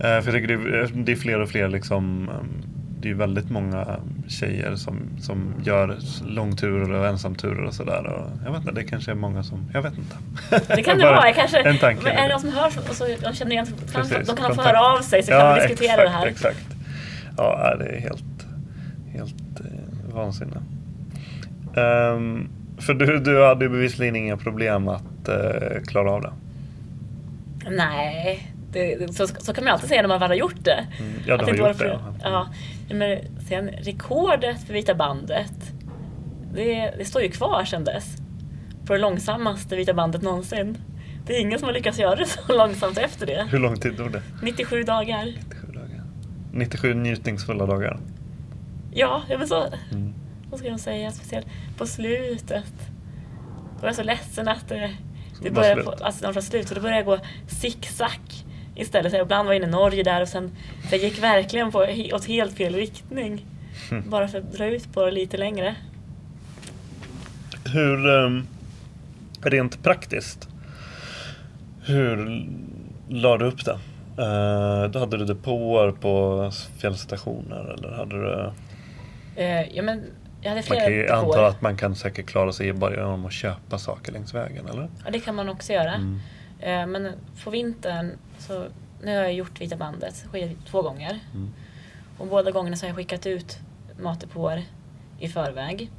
För 0.00 0.12
jag 0.14 0.24
tycker 0.34 0.46
det 0.46 0.54
är, 0.54 0.90
det 1.04 1.12
är 1.12 1.16
fler 1.16 1.40
och 1.40 1.48
fler 1.48 1.68
liksom, 1.68 2.28
eh, 2.28 2.34
det 3.00 3.10
är 3.10 3.14
väldigt 3.14 3.50
många 3.50 3.96
tjejer 4.28 4.74
som, 4.76 5.00
som 5.20 5.54
gör 5.64 5.96
långturer 6.26 6.92
och 6.92 7.06
ensamturer 7.06 7.62
och 7.64 7.74
sådär. 7.74 8.26
Jag 8.44 8.52
vet 8.52 8.60
inte, 8.60 8.72
det 8.72 8.84
kanske 8.84 9.10
är 9.10 9.14
många 9.14 9.42
som, 9.42 9.70
jag 9.74 9.82
vet 9.82 9.94
inte. 9.98 10.16
Det 10.76 10.82
kan 10.82 10.98
det 10.98 11.04
vara. 11.04 11.32
Kanske, 11.32 11.60
En 11.60 11.78
tanke. 11.78 12.02
men 12.04 12.12
är 12.16 12.22
det 12.22 12.28
någon 12.28 12.40
som 12.40 12.52
hör 12.52 12.66
och 12.90 12.94
så 12.96 13.06
de 13.22 13.32
känner 13.34 13.52
igen 13.52 13.66
kan, 13.66 14.02
Precis, 14.02 14.16
De 14.16 14.24
kan 14.26 14.36
få 14.36 14.42
kontakt. 14.42 14.66
höra 14.68 14.80
av 14.80 14.98
sig 15.02 15.22
så 15.22 15.32
kan 15.32 15.54
vi 15.54 15.60
diskutera 15.60 15.92
exakt, 15.92 16.04
det 16.06 16.18
här. 16.18 16.26
Exakt. 16.26 16.66
Ja, 17.36 17.76
det 17.78 17.84
är 17.86 18.00
helt, 18.00 18.46
helt 19.12 19.60
eh, 19.60 20.14
vansinne. 20.14 20.56
Ehm, 21.76 22.48
för 22.78 22.94
du, 22.94 23.18
du 23.18 23.44
hade 23.44 23.64
ju 23.64 23.68
bevisligen 23.70 24.16
inga 24.16 24.36
problem 24.36 24.88
att 24.88 25.28
eh, 25.28 25.82
klara 25.86 26.10
av 26.12 26.22
det. 26.22 26.32
Nej, 27.70 28.52
det, 28.72 29.14
så, 29.14 29.26
så 29.26 29.54
kan 29.54 29.64
man 29.64 29.72
alltid 29.72 29.88
säga 29.88 30.02
när 30.02 30.08
man 30.08 30.20
väl 30.20 30.28
har 30.30 30.34
gjort 30.36 30.64
det. 30.64 30.86
Mm, 30.98 31.12
ja, 31.26 31.36
du 31.36 31.44
har 31.44 31.50
gjort 31.54 31.68
det, 31.68 31.74
för- 31.74 31.98
Ja. 32.22 32.48
Men 32.94 33.18
sen 33.48 33.68
rekordet 33.68 34.62
för 34.66 34.72
Vita 34.74 34.94
bandet, 34.94 35.52
det, 36.54 36.94
det 36.98 37.04
står 37.04 37.22
ju 37.22 37.30
kvar 37.30 37.64
sedan 37.64 37.84
dess. 37.84 38.16
På 38.86 38.92
det 38.92 38.98
långsammaste 38.98 39.76
Vita 39.76 39.94
bandet 39.94 40.22
någonsin. 40.22 40.78
Det 41.26 41.36
är 41.36 41.40
ingen 41.40 41.58
som 41.58 41.66
har 41.68 41.72
lyckats 41.72 41.98
göra 41.98 42.16
det 42.16 42.26
så 42.26 42.40
långsamt 42.56 42.98
efter 42.98 43.26
det. 43.26 43.46
Hur 43.50 43.58
lång 43.58 43.76
tid 43.76 43.96
tog 43.96 44.12
det? 44.12 44.22
97 44.42 44.82
dagar. 44.82 45.24
97 45.24 45.72
dagar. 45.72 46.04
97 46.52 46.94
njutningsfulla 46.94 47.66
dagar. 47.66 48.00
Ja, 48.92 49.22
men 49.28 49.46
så, 49.48 49.64
Mm. 49.92 50.14
vad 50.50 50.58
ska 50.60 50.68
jag 50.68 50.80
säga, 50.80 51.10
speciellt 51.10 51.46
på 51.78 51.86
slutet. 51.86 52.72
Då 53.74 53.80
var 53.80 53.88
jag 53.88 53.96
så 53.96 54.02
ledsen 54.02 54.48
att 54.48 54.68
det, 54.68 54.90
det 55.42 55.50
började, 55.50 55.82
få- 55.82 55.94
alltså, 56.00 56.32
de 56.32 56.42
slut. 56.42 56.68
Så 56.68 56.74
då 56.74 56.80
började 56.80 56.98
jag 56.98 57.06
gå 57.06 57.24
zigzag 57.48 58.20
istället. 58.80 59.12
Så 59.12 59.18
ibland 59.18 59.46
var 59.46 59.52
jag 59.54 59.62
inne 59.62 59.68
i 59.68 59.70
Norge 59.70 60.02
där 60.02 60.22
och 60.22 60.28
sen 60.28 60.50
så 60.88 60.94
jag 60.94 61.02
gick 61.02 61.22
verkligen 61.22 61.72
på, 61.72 61.78
åt 62.12 62.24
helt 62.26 62.56
fel 62.56 62.74
riktning. 62.74 63.46
Mm. 63.90 64.10
Bara 64.10 64.28
för 64.28 64.38
att 64.38 64.52
dra 64.52 64.66
ut 64.66 64.92
på 64.92 65.04
det 65.04 65.10
lite 65.10 65.36
längre. 65.36 65.74
Hur, 67.72 68.06
um, 68.08 68.46
rent 69.42 69.82
praktiskt, 69.82 70.48
hur 71.86 72.46
la 73.08 73.36
du 73.38 73.44
upp 73.44 73.64
det? 73.64 73.78
Uh, 74.22 74.90
då 74.90 74.98
hade 74.98 75.16
du 75.16 75.24
depåer 75.24 75.90
på 75.92 76.50
fjällstationer 76.78 77.74
eller 77.78 77.92
hade 77.96 78.16
du? 78.16 78.52
Eh, 79.36 79.76
ja, 79.76 79.82
men 79.82 80.04
Jag 80.42 80.48
hade 80.48 80.60
Man 80.60 80.62
flera 80.62 80.80
kan 80.84 80.92
ju 80.92 81.02
depåer. 81.02 81.16
anta 81.18 81.46
att 81.46 81.62
man 81.62 81.76
kan 81.76 81.94
säkert 81.96 82.26
klara 82.26 82.52
sig 82.52 82.72
bara 82.72 82.94
genom 82.94 83.26
att 83.26 83.32
köpa 83.32 83.78
saker 83.78 84.12
längs 84.12 84.34
vägen, 84.34 84.66
eller? 84.68 84.88
Ja, 85.04 85.10
det 85.10 85.20
kan 85.20 85.34
man 85.34 85.48
också 85.48 85.72
göra. 85.72 85.94
Mm. 85.94 86.20
Eh, 86.60 86.86
Men 86.86 87.12
på 87.44 87.50
vintern, 87.50 88.10
så 88.50 88.66
nu 89.02 89.16
har 89.16 89.22
jag 89.22 89.32
gjort 89.34 89.60
Vita 89.60 89.76
bandet 89.76 90.24
två 90.66 90.82
gånger. 90.82 91.18
Mm. 91.34 91.50
Och 92.18 92.26
båda 92.26 92.50
gångerna 92.50 92.76
så 92.76 92.84
har 92.86 92.88
jag 92.88 92.96
skickat 92.96 93.26
ut 93.26 93.58
matdepåer 94.00 94.62
i 95.18 95.28
förväg. 95.28 95.90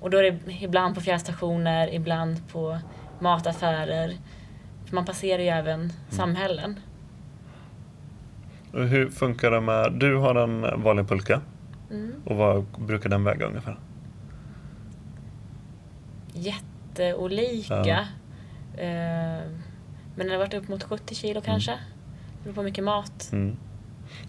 Och 0.00 0.10
då 0.10 0.18
är 0.18 0.22
det 0.22 0.38
ibland 0.60 0.94
på 0.94 1.00
fjärrstationer, 1.00 1.94
ibland 1.94 2.48
på 2.52 2.78
mataffärer. 3.20 4.16
För 4.86 4.94
man 4.94 5.04
passerar 5.04 5.42
ju 5.42 5.48
även 5.48 5.80
Mm. 5.80 5.90
samhällen. 6.10 6.80
Och 8.72 8.88
hur 8.88 9.10
funkar 9.10 9.50
det 9.50 9.60
med, 9.60 9.92
du 9.92 10.16
har 10.16 10.34
en 10.34 10.82
vanlig 10.82 11.08
pulka 11.08 11.40
Mm. 11.90 12.12
och 12.24 12.36
vad 12.36 12.64
brukar 12.78 13.10
den 13.10 13.24
väga 13.24 13.46
ungefär? 13.46 13.78
Jätteolika. 16.32 17.84
Ja. 17.86 18.04
Eh, 18.82 19.42
Men 20.14 20.26
den 20.26 20.30
har 20.30 20.38
varit 20.38 20.54
upp 20.54 20.68
mot 20.68 20.82
70 20.82 21.14
kilo 21.14 21.40
kanske. 21.40 21.70
Det 21.72 21.78
beror 22.44 22.54
på 22.54 22.62
mycket 22.62 22.84
mat. 22.84 23.28
Mm. 23.32 23.56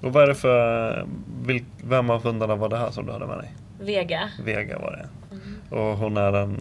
Och 0.01 0.13
vad 0.13 0.23
är 0.23 0.27
det 0.27 0.35
för, 0.35 1.07
vil, 1.45 1.65
vem 1.83 2.09
av 2.09 2.23
hundarna 2.23 2.55
var 2.55 2.69
det 2.69 2.77
här 2.77 2.91
som 2.91 3.05
du 3.05 3.11
hade 3.11 3.27
med 3.27 3.37
dig? 3.37 3.53
Vega. 3.79 4.29
Vega 4.43 4.79
var 4.79 4.91
det. 4.91 5.35
Mm. 5.35 5.61
Och 5.89 5.97
hon 5.97 6.17
är 6.17 6.33
en, 6.33 6.57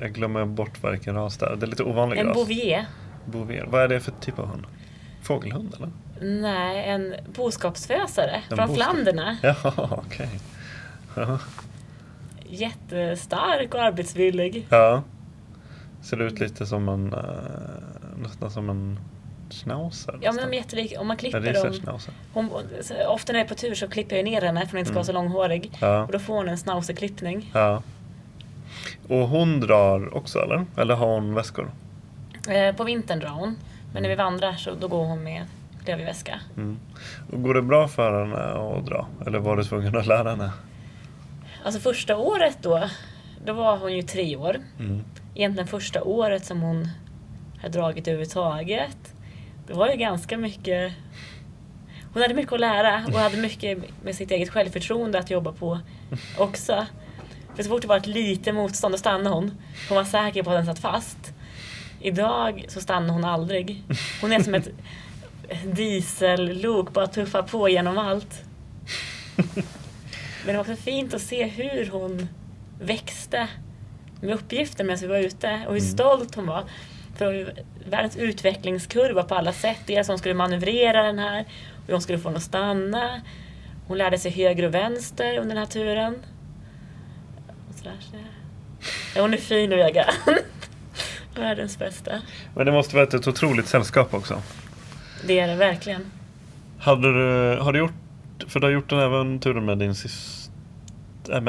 jag 0.00 0.12
glömmer 0.12 0.44
bort 0.44 0.84
vilken 0.84 1.14
ras 1.14 1.36
det 1.36 1.46
är. 1.46 1.56
Det 1.56 1.66
är 1.66 1.68
lite 1.68 1.82
ovanlig 1.84 2.18
En 2.18 2.26
ras. 2.26 2.34
bouvier. 2.34 2.86
Bouvier. 3.24 3.66
Vad 3.70 3.82
är 3.82 3.88
det 3.88 4.00
för 4.00 4.12
typ 4.20 4.38
av 4.38 4.46
hund? 4.46 4.66
Fågelhund 5.22 5.74
eller? 5.76 5.90
Nej, 6.40 6.84
en 6.90 7.14
boskapsfösare 7.34 8.42
En 8.50 8.56
från 8.56 8.68
boskap- 8.68 8.74
Flanderna. 8.74 9.36
Ja, 9.42 9.56
okej. 10.06 10.40
Ja. 11.16 11.38
Jättestark 12.48 13.74
och 13.74 13.80
arbetsvillig. 13.82 14.66
ja. 14.70 15.02
Ser 16.02 16.22
ut 16.22 16.40
lite 16.40 16.66
som 16.66 16.88
en, 16.88 17.12
eh, 17.12 17.20
nästan 18.16 18.50
som 18.50 18.70
en 18.70 18.98
schnauzer. 19.50 20.18
Ja 20.22 20.32
men 20.32 20.50
de 20.50 20.56
är 20.56 20.60
jättelika. 20.60 21.00
Om 21.00 21.06
man 21.06 21.16
klipper 21.16 21.52
dem. 21.84 22.00
Hon, 22.32 22.50
ofta 23.08 23.32
när 23.32 23.40
jag 23.40 23.44
är 23.44 23.48
på 23.48 23.54
tur 23.54 23.74
så 23.74 23.88
klipper 23.88 24.16
jag 24.16 24.24
ner 24.24 24.42
henne 24.42 24.60
för 24.60 24.66
att 24.66 24.70
hon 24.70 24.78
inte 24.78 24.88
ska 24.88 24.94
vara 24.94 25.04
så 25.04 25.12
långhårig. 25.12 25.72
Ja. 25.80 26.02
Och 26.02 26.12
då 26.12 26.18
får 26.18 26.34
hon 26.34 26.48
en 26.48 26.56
schnauserklippning. 26.56 27.50
ja. 27.54 27.82
Och 29.08 29.28
hon 29.28 29.60
drar 29.60 30.14
också 30.14 30.38
eller? 30.38 30.66
Eller 30.76 30.94
har 30.94 31.06
hon 31.06 31.34
väskor? 31.34 31.70
Eh, 32.48 32.76
på 32.76 32.84
vintern 32.84 33.18
drar 33.20 33.28
hon. 33.30 33.56
Men 33.92 34.02
när 34.02 34.10
vi 34.10 34.16
vandrar 34.16 34.52
så 34.52 34.74
då 34.74 34.88
går 34.88 35.04
hon 35.04 35.22
med 35.22 35.46
klöverväska. 35.84 36.40
Mm. 36.56 36.78
Och 37.32 37.42
går 37.42 37.54
det 37.54 37.62
bra 37.62 37.88
för 37.88 38.24
henne 38.24 38.36
att 38.78 38.86
dra? 38.86 39.06
Eller 39.26 39.38
var 39.38 39.56
du 39.56 39.64
tvungen 39.64 39.96
att 39.96 40.06
lära 40.06 40.30
henne? 40.30 40.50
Alltså 41.64 41.80
första 41.80 42.16
året 42.16 42.58
då, 42.62 42.88
då 43.44 43.52
var 43.52 43.76
hon 43.76 43.92
ju 43.92 44.02
tre 44.02 44.36
år. 44.36 44.56
Mm. 44.78 45.04
Egentligen 45.34 45.66
första 45.68 46.02
året 46.02 46.44
som 46.44 46.60
hon 46.60 46.88
hade 47.66 47.78
dragit 47.78 48.08
överhuvudtaget. 48.08 49.14
Det 49.66 49.72
var 49.74 49.88
ju 49.88 49.96
ganska 49.96 50.36
mycket... 50.38 50.92
Hon 52.12 52.22
hade 52.22 52.34
mycket 52.34 52.52
att 52.52 52.60
lära 52.60 53.04
och 53.06 53.18
hade 53.18 53.36
mycket 53.36 53.78
med 54.02 54.14
sitt 54.14 54.30
eget 54.30 54.50
självförtroende 54.50 55.18
att 55.18 55.30
jobba 55.30 55.52
på 55.52 55.80
också. 56.38 56.86
För 57.54 57.62
så 57.62 57.68
fort 57.68 57.82
det 57.82 57.88
var 57.88 57.96
ett 57.96 58.06
litet 58.06 58.54
motstånd 58.54 58.94
då 58.94 58.98
stannade 58.98 59.36
hon. 59.36 59.50
Hon 59.88 59.96
var 59.96 60.04
säker 60.04 60.42
på 60.42 60.50
att 60.50 60.56
den 60.56 60.66
satt 60.66 60.78
fast. 60.78 61.32
Idag 62.00 62.64
så 62.68 62.80
stannar 62.80 63.14
hon 63.14 63.24
aldrig. 63.24 63.82
Hon 64.20 64.32
är 64.32 64.42
som 64.42 64.54
ett 64.54 64.68
diesellok, 65.64 66.92
bara 66.92 67.06
tuffar 67.06 67.42
på 67.42 67.68
genom 67.68 67.98
allt. 67.98 68.42
Men 69.36 70.46
det 70.46 70.52
var 70.52 70.60
också 70.60 70.76
fint 70.76 71.14
att 71.14 71.22
se 71.22 71.44
hur 71.44 71.90
hon 71.90 72.28
växte 72.80 73.48
med 74.20 74.34
uppgiften 74.34 74.86
medan 74.86 75.00
vi 75.00 75.06
var 75.06 75.18
ute 75.18 75.64
och 75.66 75.72
hur 75.74 75.80
stolt 75.80 76.34
hon 76.34 76.46
var. 76.46 76.64
Ju 77.20 77.46
världens 77.90 78.16
utvecklingskurva 78.16 79.22
på 79.22 79.34
alla 79.34 79.52
sätt. 79.52 79.80
Dels 79.86 80.08
hon 80.08 80.18
skulle 80.18 80.34
manövrera 80.34 81.02
den 81.02 81.18
här 81.18 81.44
och 81.86 81.92
hon 81.92 82.00
skulle 82.00 82.18
få 82.18 82.28
den 82.28 82.36
att 82.36 82.42
stanna. 82.42 83.20
Hon 83.86 83.98
lärde 83.98 84.18
sig 84.18 84.30
höger 84.30 84.62
och 84.62 84.74
vänster 84.74 85.38
under 85.38 85.54
den 85.54 85.58
här 85.58 85.66
turen. 85.66 86.16
Ja, 89.14 89.22
hon 89.22 89.34
är 89.34 89.38
fin 89.38 89.72
och 89.72 89.78
Vega. 89.78 90.10
Världens 91.34 91.78
bästa. 91.78 92.12
Men 92.54 92.66
det 92.66 92.72
måste 92.72 92.96
varit 92.96 93.14
ett 93.14 93.28
otroligt 93.28 93.66
sällskap 93.66 94.14
också. 94.14 94.42
Det 95.26 95.38
är 95.38 95.48
det 95.48 95.54
verkligen. 95.54 96.10
Hade 96.78 97.12
du, 97.12 97.58
har 97.60 97.72
du 97.72 97.78
gjort, 97.78 97.92
för 98.48 98.60
du 98.60 98.66
har 98.66 98.72
gjort 98.72 98.90
den 98.90 98.98
även 98.98 99.40
turen 99.40 99.64
med 99.64 99.78
din 99.78 99.94
syster, 99.94 100.35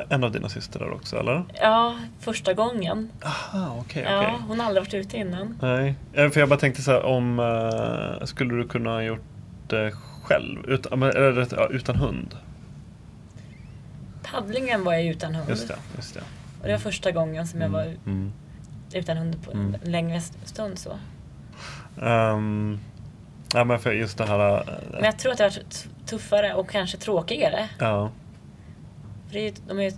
en 0.09 0.23
av 0.23 0.31
dina 0.31 0.49
systrar 0.49 0.91
också 0.91 1.19
eller? 1.19 1.43
Ja, 1.61 1.95
första 2.19 2.53
gången. 2.53 3.09
Aha, 3.25 3.75
okej, 3.79 4.03
Ja, 4.09 4.17
okej. 4.21 4.33
hon 4.47 4.59
har 4.59 4.67
aldrig 4.67 4.83
varit 4.85 4.93
ute 4.93 5.17
innan. 5.17 5.57
Nej, 5.61 5.95
för 6.13 6.39
jag 6.39 6.49
bara 6.49 6.59
tänkte 6.59 6.81
så 6.81 6.91
här 6.91 7.03
om, 7.05 7.39
eh, 7.39 8.25
skulle 8.25 8.53
du 8.55 8.67
kunna 8.67 8.89
ha 8.89 9.01
gjort 9.01 9.23
det 9.67 9.91
själv? 10.23 10.65
Utan, 10.69 11.03
eller, 11.03 11.47
ja, 11.51 11.67
utan 11.71 11.95
hund? 11.95 12.35
Paddlingen 14.31 14.83
var 14.83 14.93
jag 14.93 15.05
utan 15.05 15.35
hund. 15.35 15.49
Just 15.49 15.67
det, 15.67 15.75
just 15.95 16.13
det. 16.13 16.19
Och 16.61 16.65
det 16.67 16.71
var 16.71 16.79
första 16.79 17.11
gången 17.11 17.47
som 17.47 17.61
jag 17.61 17.69
var 17.69 17.83
Mm. 18.05 18.31
utan 18.93 19.17
hund 19.17 19.43
på 19.45 19.51
Mm. 19.51 19.75
en 19.83 19.91
längre 19.91 20.21
stund 20.43 20.79
så. 20.79 20.91
Ehm, 22.01 22.79
ja, 23.53 23.63
men 23.63 23.79
för 23.79 23.91
just 23.91 24.17
det 24.17 24.25
här... 24.25 24.57
eh, 24.57 24.63
Men 24.91 25.03
jag 25.03 25.19
tror 25.19 25.31
att 25.31 25.37
det 25.37 25.43
har 25.43 25.51
varit 25.51 25.87
tuffare 26.05 26.53
och 26.53 26.69
kanske 26.69 26.97
tråkigare. 26.97 27.69
Ja, 27.79 28.09
För 29.27 29.33
det 29.33 29.47
är, 29.47 29.53
de 29.67 29.79
är 29.79 29.93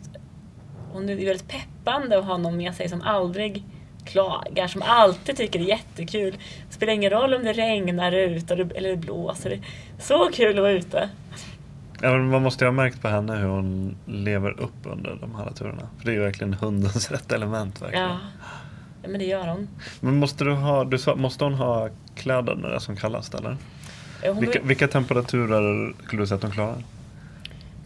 det 0.94 1.14
är 1.14 1.26
väldigt 1.26 1.48
peppande 1.48 2.20
att 2.20 2.26
ha 2.26 2.38
någon 2.38 2.58
med 2.58 2.76
sig 2.76 2.90
som 2.90 3.02
aldrig 3.02 3.64
klagar, 4.06 4.68
som 4.68 4.82
alltid 4.82 5.38
tycker 5.38 5.60
det 5.60 5.66
är 5.66 5.70
jättekul. 5.70 6.32
Det 6.68 6.74
spelar 6.74 6.94
ingen 6.94 7.10
roll 7.10 7.34
om 7.34 7.44
det 7.44 7.54
regnar 7.54 8.12
ute 8.12 8.54
eller 8.54 8.90
det 8.90 8.98
blåser. 8.98 9.50
Det 9.50 9.56
är 9.56 9.62
så 10.00 10.30
kul 10.34 10.58
att 10.58 10.62
vara 10.62 10.72
ute. 10.72 11.10
Ja, 12.02 12.12
men 12.12 12.30
man 12.30 12.42
måste 12.42 12.64
ju 12.64 12.68
ha 12.68 12.72
märkt 12.72 13.02
på 13.02 13.08
henne 13.08 13.36
hur 13.36 13.48
hon 13.48 13.96
lever 14.06 14.60
upp 14.60 14.78
under 14.84 15.18
de 15.22 15.36
här 15.36 15.52
turerna. 15.52 15.90
För 15.98 16.06
det 16.06 16.12
är 16.12 16.16
ju 16.16 16.22
verkligen 16.22 16.54
hundens 16.54 17.12
rätt 17.12 17.32
element. 17.32 17.82
Verkligen. 17.82 18.10
Ja. 18.10 18.18
ja, 19.02 19.10
men 19.10 19.20
det 19.20 19.26
gör 19.26 19.48
hon. 19.48 19.68
Men 20.00 20.16
måste, 20.16 20.44
du 20.44 20.54
ha, 20.54 20.84
du 20.84 20.98
sa, 20.98 21.16
måste 21.16 21.44
hon 21.44 21.54
ha 21.54 21.90
kläder 22.16 22.56
när 22.56 22.70
det 22.70 22.76
är 22.76 22.80
som 22.80 22.96
kallast 22.96 23.34
eller? 23.34 23.58
Hon 24.26 24.40
Vilka, 24.40 24.62
vilka 24.62 24.88
temperaturer 24.88 25.94
skulle 26.06 26.22
du 26.22 26.28
säga 26.28 26.36
att 26.36 26.44
hon 26.44 26.52
klarar? 26.52 26.84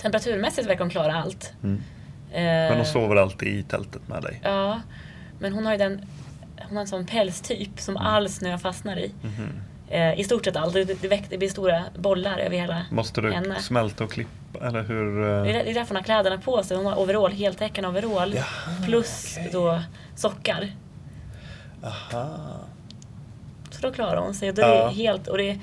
Temperaturmässigt 0.04 0.68
verkar 0.70 0.80
hon 0.82 0.90
klara 0.90 1.16
allt. 1.16 1.54
Mm. 1.64 1.82
Eh, 2.32 2.42
Men 2.42 2.78
hon 2.78 2.86
sover 2.86 3.16
alltid 3.16 3.48
i 3.48 3.64
tältet 3.64 4.08
med 4.08 4.22
dig? 4.24 4.40
Ja, 4.44 4.82
men 5.40 5.54
hon 5.54 5.66
har 5.66 5.72
ju 5.72 5.78
den, 5.78 6.06
hon 6.68 6.76
har 6.76 6.82
en 6.82 6.88
sån 6.88 7.06
pälstyp 7.06 7.80
som 7.80 7.98
Mm. 7.98 8.08
all 8.08 8.30
snö 8.30 8.58
fastnar 8.58 8.98
i. 8.98 9.14
Eh, 9.90 10.20
I 10.20 10.24
stort 10.24 10.46
sett 10.46 10.56
allt. 10.56 10.74
Det, 10.74 10.84
det, 10.84 11.08
väck- 11.08 11.26
det 11.30 11.38
blir 11.38 11.50
stora 11.50 11.84
bollar 11.98 12.38
över 12.38 12.58
hela 12.58 12.86
Måste 12.92 13.22
du 13.22 13.34
henne. 13.34 13.60
smälta 13.60 14.04
och 14.04 14.12
klippa? 14.12 14.68
Eller 14.68 14.84
hur? 14.84 15.22
Det 15.22 15.28
är, 15.30 15.38
eh, 15.60 15.64
det 15.64 15.70
är 15.70 15.74
därför 15.74 15.88
hon 15.90 15.96
har 15.96 16.04
kläderna 16.04 16.38
på 16.38 16.64
sig. 16.64 16.78
Hon 16.78 16.86
har 16.86 17.00
overall, 17.00 17.32
heltäckande 17.32 17.90
overall. 17.90 18.34
Jaha, 18.34 18.46
plus 18.86 19.34
okej. 19.38 19.50
då 19.54 19.82
sockar. 20.16 20.72
Aha. 21.84 22.28
Så 23.72 23.82
då 23.82 23.92
klarar 23.94 24.22
hon 24.22 24.34
sig. 24.34 24.50
Och, 24.50 24.56
då 24.56 24.62
är 24.62 24.68
Ja. 24.76 24.88
det 24.88 24.94
helt, 24.96 25.28
och 25.28 25.38
det, 25.38 25.50
är, 25.50 25.60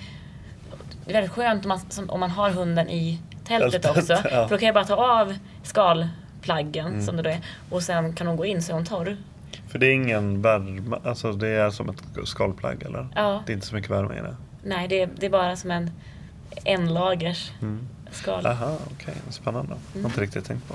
det 1.05 1.11
är 1.11 1.13
väldigt 1.13 1.33
skönt 1.33 1.65
om 1.65 1.69
man, 1.69 1.81
som, 1.91 2.11
om 2.11 2.21
man 2.21 2.31
har 2.31 2.51
hunden 2.51 2.89
i 2.91 3.19
tältet 3.59 3.85
också. 3.97 4.13
ja. 4.13 4.21
För 4.21 4.49
då 4.49 4.59
kan 4.59 4.67
jag 4.67 4.75
bara 4.75 4.85
ta 4.85 4.95
av 5.21 5.35
skalplaggen 5.63 6.87
Mm. 6.87 7.03
som 7.03 7.17
det 7.17 7.23
då 7.23 7.31
är. 7.31 7.41
Och 7.71 7.83
sen 7.83 8.13
kan 8.15 8.27
hon 8.27 8.37
gå 8.37 8.45
in 8.47 8.63
så 8.63 8.73
är 8.73 8.75
hon 8.75 8.85
torr. 8.85 9.17
För 9.69 9.79
det 9.79 9.87
är 9.87 9.93
ingen 9.93 10.43
värme, 10.43 10.97
alltså 11.05 11.33
det 11.33 11.49
är 11.49 11.71
som 11.71 11.89
ett 11.89 12.03
skalplagg 12.25 12.83
eller? 12.83 13.09
Ja. 13.15 13.43
Det 13.47 13.53
är 13.53 13.55
inte 13.55 13.67
så 13.67 13.75
mycket 13.75 13.91
värme 13.91 14.15
i 14.19 14.21
det? 14.23 14.37
Nej, 14.65 14.89
det 14.89 15.03
är, 15.03 15.09
det 15.17 15.27
är 15.27 15.31
bara 15.31 15.57
som 15.57 15.71
en 15.71 15.91
enlagers 16.65 17.53
Mm. 17.63 17.89
skal. 18.11 18.47
Aha, 18.47 18.77
okej. 18.93 19.15
Spännande. 19.31 19.75
Mm. 19.95 20.05
Har 20.05 20.11
inte 20.11 20.21
riktigt 20.21 20.45
tänkt 20.45 20.69
på. 20.69 20.75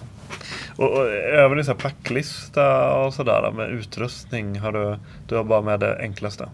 Och, 0.83 0.91
och 0.97 1.05
över 1.07 1.55
din 1.55 1.65
så 1.65 1.75
packlista 1.75 2.93
och 2.93 3.13
sådär 3.13 3.51
med 3.51 3.69
utrustning, 3.69 4.59
har 4.59 4.71
du, 4.71 4.99
du 5.27 5.35
har 5.35 5.43
bara 5.43 5.61
med 5.61 5.79
det 5.79 5.97
enklaste? 5.99 6.49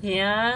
Ja, 0.00 0.52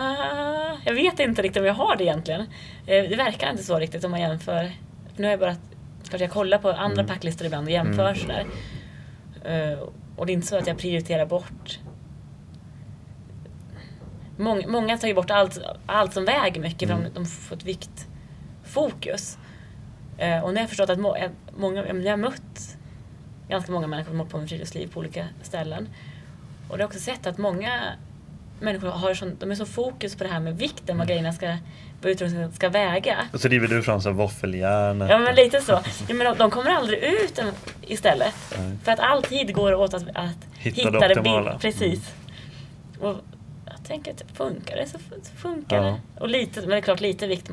jag 0.85 0.95
vet 0.95 1.21
inte 1.21 1.43
riktigt 1.43 1.61
om 1.61 1.67
jag 1.67 1.75
har 1.75 1.97
det 1.97 2.05
egentligen. 2.05 2.47
Eh, 2.87 3.09
Det 3.11 3.17
verkar 3.17 3.51
inte 3.51 3.63
så 3.63 3.79
riktigt 3.79 4.05
om 4.05 4.11
man 4.11 4.21
jämför. 4.21 4.73
För 5.15 5.23
nu 5.23 5.25
har 5.25 5.31
jag 5.31 5.41
bara, 5.41 5.57
klart 6.09 6.21
jag 6.21 6.31
kollar 6.31 6.59
på 6.59 6.71
andra 6.71 7.03
Mm. 7.03 7.07
packlistor 7.07 7.47
ibland 7.47 7.67
och 7.67 7.73
jämför 7.73 8.09
Mm. 8.11 8.17
sådär. 8.17 8.47
Eh, 9.45 9.79
Och 10.17 10.27
det 10.27 10.33
är 10.33 10.35
inte 10.35 10.47
så 10.47 10.59
att 10.59 10.67
jag 10.67 10.79
prioriterar 10.79 11.27
bort. 11.27 11.79
Många, 14.37 14.67
många 14.69 14.97
tar 14.99 15.09
ju 15.09 15.15
bort 15.15 15.31
allt, 15.31 15.59
allt 15.87 16.13
som 16.13 16.25
väger 16.25 16.61
mycket 16.61 16.89
för 16.89 16.97
Mm. 16.97 17.05
de, 17.15 17.21
de 17.21 17.27
får 17.27 17.57
ett 17.57 17.65
viktfokus. 17.65 19.39
Eh, 20.19 20.41
Och 20.45 20.49
nu 20.51 20.55
har 20.57 20.63
jag 20.63 20.69
förstått 20.69 20.91
att 20.91 20.99
må, 20.99 21.17
många, 21.59 21.87
jag 21.87 22.13
har 22.13 22.17
mött 22.17 22.77
ganska 23.49 23.73
många 23.73 23.87
människor 23.87 24.11
som 24.11 24.19
håller 24.19 24.31
på 24.31 24.39
med 24.39 24.49
friluftsliv 24.49 24.87
på 24.93 25.01
olika 25.01 25.27
ställen. 25.43 25.89
Och 26.69 26.75
jag 26.75 26.79
har 26.79 26.87
också 26.87 26.99
sett 27.01 27.27
att 27.27 27.39
många 27.39 27.81
människor 28.61 28.89
har 28.89 29.15
sån, 29.15 29.37
de 29.41 29.51
är 29.51 29.55
så 29.55 29.67
fokus 29.67 30.17
på 30.17 30.25
det 30.25 30.31
här 30.31 30.41
med 30.41 30.59
vikten, 30.59 30.99
vad 30.99 31.07
grejerna 31.09 31.33
ska, 31.33 31.57
vad 32.03 32.13
utrustningen 32.13 32.53
ska 32.53 32.69
väga. 32.69 33.17
Och 33.33 33.41
så 33.41 33.49
driver 33.49 33.69
du 33.69 33.83
fram 33.83 34.01
så 34.01 34.11
våffeljärnet. 34.11 35.11
Ja 35.11 35.19
men 35.19 35.35
lite 35.35 35.61
så. 35.61 35.73
Ja, 36.09 36.15
men 36.15 36.19
de, 36.19 36.39
de 36.39 36.51
kommer 36.51 36.71
aldrig 36.71 36.99
ut 36.99 37.41
istället. 37.83 38.35
Nej. 38.59 38.77
För 38.85 38.93
att 38.93 39.01
all 39.01 39.23
tid 39.23 39.55
går 39.55 39.75
åt 39.75 39.95
att, 39.95 40.03
att 40.15 40.37
Hitta 40.59 40.91
det 40.91 40.99
bild- 40.99 41.19
optimala. 41.19 41.51
Mm. 41.51 41.61
Precis. 41.61 42.15
Och 43.01 43.17
jag 43.67 43.85
tänker 43.87 44.11
att 44.13 44.25
funkar 44.35 44.77
det 44.77 44.87
så 44.89 44.99
funkar 45.37 45.77
Ja. 45.77 45.83
det. 45.83 46.21
Och 46.21 46.29
lite, 46.29 46.61
men 46.61 46.71
det 46.71 46.77
är 46.77 46.81
klart 46.81 47.01
lite 47.01 47.27
vikt 47.27 47.51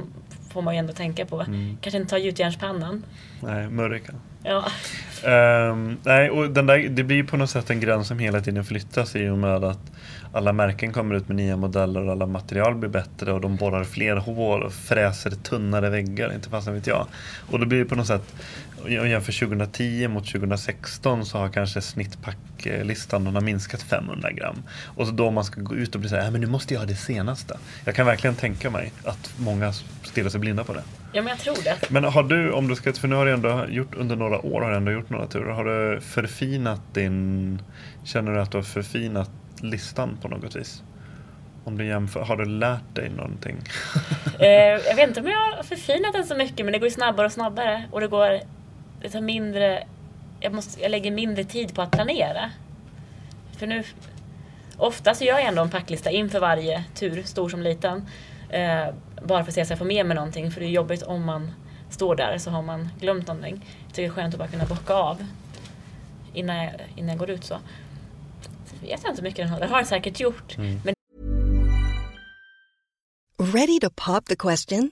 får 0.53 0.61
man 0.61 0.73
ju 0.73 0.79
ändå 0.79 0.93
tänka 0.93 1.25
på. 1.25 1.41
Mm. 1.41 1.77
Kanske 1.81 1.97
inte 1.97 2.09
ta 2.09 2.17
gjutjärnspannan. 2.17 3.03
Nej, 3.39 3.67
mörka. 3.69 4.13
Ja. 4.43 4.65
Ehm, 5.23 5.97
nej, 6.03 6.29
och 6.29 6.49
den 6.49 6.65
där, 6.65 6.89
det 6.89 7.03
blir 7.03 7.17
ju 7.17 7.23
på 7.23 7.37
något 7.37 7.49
sätt 7.49 7.69
en 7.69 7.79
gräns 7.79 8.07
som 8.07 8.19
hela 8.19 8.41
tiden 8.41 8.65
flyttas 8.65 9.15
i 9.15 9.29
och 9.29 9.37
med 9.37 9.63
att 9.63 9.91
alla 10.33 10.53
märken 10.53 10.93
kommer 10.93 11.15
ut 11.15 11.27
med 11.27 11.37
nya 11.37 11.57
modeller 11.57 12.05
och 12.05 12.11
alla 12.11 12.25
material 12.25 12.75
blir 12.75 12.89
bättre 12.89 13.33
och 13.33 13.41
de 13.41 13.55
borrar 13.55 13.83
fler 13.83 14.15
hål 14.15 14.63
och 14.63 14.73
fräser 14.73 15.31
tunnare 15.31 15.89
väggar, 15.89 16.33
inte 16.33 16.49
fasen 16.49 16.73
vet 16.73 16.87
jag. 16.87 17.07
Och 17.51 17.59
då 17.59 17.65
blir 17.65 17.79
det 17.79 17.85
på 17.85 17.95
något 17.95 18.07
sätt, 18.07 18.35
jag 18.87 19.07
jämför 19.07 19.31
2010 19.39 20.07
mot 20.07 20.27
2016 20.31 21.25
så 21.25 21.37
har 21.37 21.49
kanske 21.49 21.81
snittpacklistan 21.81 23.27
har 23.27 23.41
minskat 23.41 23.81
500 23.81 24.31
gram. 24.31 24.63
Och 24.95 25.07
så 25.07 25.13
då 25.13 25.31
man 25.31 25.43
ska 25.43 25.61
gå 25.61 25.75
ut 25.75 25.95
och 25.95 26.01
bli 26.01 26.09
så 26.09 26.15
här, 26.15 26.23
"Ja, 26.23 26.31
men 26.31 26.41
nu 26.41 26.47
måste 26.47 26.73
jag 26.73 26.81
ha 26.81 26.87
det 26.87 26.95
senaste. 26.95 27.57
Jag 27.85 27.95
kan 27.95 28.05
verkligen 28.05 28.35
tänka 28.35 28.69
mig 28.69 28.91
att 29.03 29.33
många 29.37 29.73
stirrar 30.03 30.29
sig 30.29 30.39
blinda 30.39 30.63
på 30.63 30.73
det. 30.73 30.83
ja, 31.13 31.21
men 31.21 31.27
jag 31.29 31.39
tror 31.39 31.55
det. 31.63 31.89
Men 31.89 32.03
har 32.03 32.23
du, 32.23 32.51
om 32.51 32.67
du 32.67 32.75
ska, 32.75 32.93
för 32.93 33.07
nu 33.07 33.15
har 33.15 33.25
du 33.25 33.31
ändå 33.31 33.65
gjort 33.69 33.95
under 33.95 34.15
några 34.15 34.45
år, 34.45 34.61
har 34.61 34.71
du 34.71 34.77
ändå 34.77 34.91
gjort 34.91 35.09
några 35.09 35.27
turer. 35.27 35.51
Har 35.51 35.65
du 35.65 36.01
förfinat 36.01 36.81
din, 36.93 37.61
känner 38.03 38.31
du 38.31 38.41
att 38.41 38.51
du 38.51 38.57
har 38.57 38.63
förfinat 38.63 39.31
listan 39.61 40.17
på 40.21 40.27
något 40.27 40.55
vis? 40.55 40.83
Om 41.65 41.77
du 41.77 41.85
jämför, 41.85 42.21
har 42.21 42.37
du 42.37 42.45
lärt 42.45 42.95
dig 42.95 43.09
någonting? 43.09 43.55
Eh, 44.39 44.47
jag 44.87 44.95
vet 44.95 45.07
inte 45.07 45.19
om 45.19 45.27
jag 45.27 45.37
har 45.55 45.63
förfinat 45.63 46.13
den 46.13 46.23
så 46.25 46.35
mycket 46.35 46.65
men 46.65 46.73
det 46.73 46.79
går 46.79 46.87
ju 46.87 46.93
snabbare 46.93 47.25
och 47.25 47.31
snabbare. 47.31 47.83
Och 47.91 48.01
det 48.01 48.07
går, 48.07 48.39
det 49.03 49.09
tar 49.09 49.21
mindre, 49.21 49.87
jag, 50.39 50.53
måste, 50.53 50.81
jag 50.81 50.91
lägger 50.91 51.11
mindre 51.11 51.43
tid 51.43 51.75
på 51.75 51.81
att 51.81 51.91
planera. 51.91 52.51
För 53.57 53.67
nu, 53.67 53.83
ofta 54.77 55.13
så 55.13 55.23
gör 55.23 55.39
jag 55.39 55.47
ändå 55.47 55.61
en 55.61 55.69
packlista 55.69 56.11
inför 56.11 56.39
varje 56.39 56.83
tur, 56.95 57.23
stor 57.23 57.49
som 57.49 57.61
liten. 57.61 58.07
Eh, 58.49 58.87
bara 59.25 59.43
för 59.43 59.51
att 59.51 59.55
se 59.55 59.65
så 59.65 59.71
jag 59.71 59.79
får 59.79 59.85
med 59.85 60.05
mig 60.05 60.15
någonting. 60.15 60.51
För 60.51 60.59
det 60.59 60.65
är 60.65 60.69
jobbigt 60.69 61.03
om 61.03 61.25
man 61.25 61.51
står 61.89 62.15
där 62.15 62.37
så 62.37 62.49
har 62.49 62.61
man 62.61 62.89
glömt 62.99 63.27
någonting. 63.27 63.65
Jag 63.85 63.95
tycker 63.95 64.01
det 64.01 64.07
är 64.07 64.09
skönt 64.09 64.33
att 64.33 64.39
bara 64.39 64.47
kunna 64.47 64.65
bocka 64.65 64.93
av 64.93 65.25
innan 66.33 66.55
jag, 66.55 66.73
innan 66.95 67.09
jag 67.09 67.17
går 67.17 67.29
ut 67.29 67.43
så. 67.43 67.57
Så 68.65 68.75
vet 68.81 68.99
jag 69.03 69.11
inte 69.11 69.21
hur 69.21 69.29
mycket 69.29 69.37
den 69.37 69.49
har. 69.49 69.59
Det 69.59 69.65
har 69.65 69.77
den 69.77 69.85
säkert 69.85 70.19
gjort. 70.19 70.57
Men 70.57 70.93
Ready 73.53 73.79
to 73.79 73.89
pop 73.89 74.25
the 74.25 74.35
question? 74.35 74.91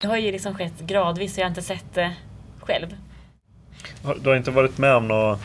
det 0.00 0.06
har 0.08 0.16
ju 0.16 0.32
liksom 0.32 0.54
skett 0.54 0.80
gradvis 0.80 1.34
så 1.34 1.40
jag 1.40 1.44
har 1.44 1.48
inte 1.50 1.62
sett 1.62 1.94
det 1.94 2.12
själv. 2.60 2.86
Har- 4.04 4.14
Du 4.14 4.28
har 4.30 4.36
inte 4.36 4.50
varit 4.50 4.78
med 4.78 4.94
om 4.94 5.08
några 5.08 5.38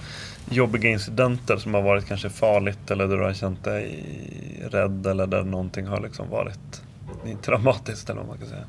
jobbiga 0.51 0.89
incidenter 0.89 1.57
som 1.57 1.73
har 1.73 1.81
varit 1.81 2.05
kanske 2.05 2.29
farligt 2.29 2.91
eller 2.91 3.07
där 3.07 3.17
du 3.17 3.23
har 3.23 3.33
känt 3.33 3.63
dig 3.63 4.03
rädd 4.71 5.07
eller 5.07 5.27
där 5.27 5.43
någonting 5.43 5.85
har 5.87 6.01
liksom 6.01 6.29
varit 6.29 6.81
traumatiskt 7.41 8.09
eller 8.09 8.19
vad 8.19 8.27
man 8.27 8.37
kan 8.37 8.47
säga? 8.47 8.65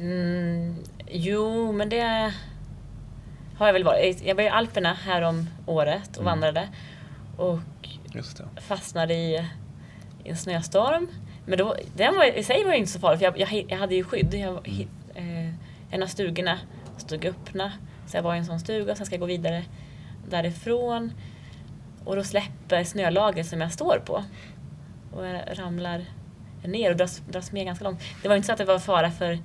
Mm, 0.00 0.74
jo, 1.10 1.72
men 1.72 1.88
det 1.88 2.32
har 3.56 3.66
jag 3.66 3.72
väl 3.72 3.84
varit. 3.84 4.22
Jag 4.26 4.34
var 4.34 4.42
i 4.42 4.48
Alperna 4.48 4.92
här 4.94 5.22
om 5.22 5.48
året 5.66 6.16
och 6.16 6.24
vandrade. 6.24 6.68
Och 7.36 7.58
fastnade 8.60 9.14
i, 9.14 9.44
en 10.24 10.36
snöstorm. 10.36 11.08
Men 11.46 11.58
då, 11.58 11.76
den 11.96 12.14
var, 12.16 12.38
i 12.38 12.44
sig 12.44 12.64
var 12.64 12.70
det 12.70 12.76
inte 12.78 12.90
så 12.92 12.98
farligt 13.00 13.18
för 13.20 13.24
jag, 13.26 13.38
jag, 13.40 13.64
jag 13.68 13.78
hade 13.78 13.94
ju 13.94 14.04
skydd. 14.04 14.34
Jag, 14.34 14.60
hi- 14.66 14.88
eh, 15.14 15.54
en 15.90 16.02
av 16.02 16.06
stugorna 16.06 16.58
stod 16.96 17.24
öppna. 17.26 17.72
Så 18.06 18.16
jag 18.16 18.22
var 18.22 18.34
i 18.34 18.38
en 18.38 18.46
sån 18.46 18.60
stuga 18.60 18.92
och 18.92 18.96
sen 18.96 19.06
ska 19.06 19.14
jag 19.14 19.20
gå 19.20 19.26
vidare 19.26 19.64
därifrån. 20.30 21.12
Och 22.04 22.16
då 22.16 22.24
släpper 22.24 22.84
snölagret 22.84 23.46
som 23.46 23.60
jag 23.60 23.72
står 23.72 23.98
på. 24.04 24.24
Och 25.12 25.26
jag 25.26 25.40
ramlar 25.58 26.04
ner 26.64 26.90
och 26.90 26.96
dras, 26.96 27.22
dras 27.30 27.52
med 27.52 27.64
ganska 27.66 27.84
långt. 27.84 28.00
Det 28.22 28.28
var 28.28 28.36
inte 28.36 28.46
så 28.46 28.52
att 28.52 28.58
det 28.58 28.64
var 28.64 28.78
fara 28.78 29.10
för 29.10 29.38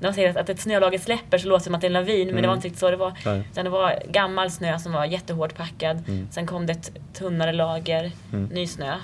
när 0.00 0.08
man 0.08 0.14
säger 0.14 0.38
att 0.38 0.48
ett 0.48 0.60
snölager 0.60 0.98
släpper 0.98 1.38
så 1.38 1.48
låter 1.48 1.58
det 1.60 1.64
som 1.64 1.74
att 1.74 1.80
det 1.80 1.84
är 1.86 1.88
en 1.88 1.92
lavin, 1.92 2.28
men 2.28 2.42
det 2.42 2.48
var 2.48 2.54
inte 2.54 2.66
riktigt 2.66 2.80
så 2.80 2.90
det 2.90 2.96
var. 2.96 3.12
Nej. 3.26 3.42
Utan 3.52 3.64
det 3.64 3.70
var 3.70 4.02
gammal 4.08 4.50
snö 4.50 4.78
som 4.78 4.92
var 4.92 5.04
jättehårt 5.04 5.54
packad. 5.56 6.02
Sen 6.30 6.46
kom 6.46 6.66
det 6.66 6.72
ett 6.72 6.92
tunnare 7.14 7.52
lager, 7.52 8.12
ny 8.50 8.66
snö. 8.66 8.94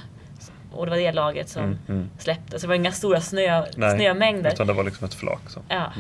Och 0.73 0.87
det 0.87 0.91
var 0.91 0.99
det 0.99 1.13
lagret 1.13 1.49
som 1.49 1.63
Mm, 1.65 1.79
mm. 1.89 2.11
släppte. 2.19 2.59
Så 2.59 2.67
det 2.67 2.69
var 2.69 2.75
inga 2.75 2.93
stora 2.93 3.21
snö, 3.21 3.65
Nej, 3.77 3.97
snömängder. 3.97 4.53
Utan 4.53 4.67
det 4.67 4.73
var 4.73 4.85
liksom 4.85 5.05
ett 5.07 5.15
flak. 5.15 5.51
Så. 5.51 5.61
Ja. 5.69 5.93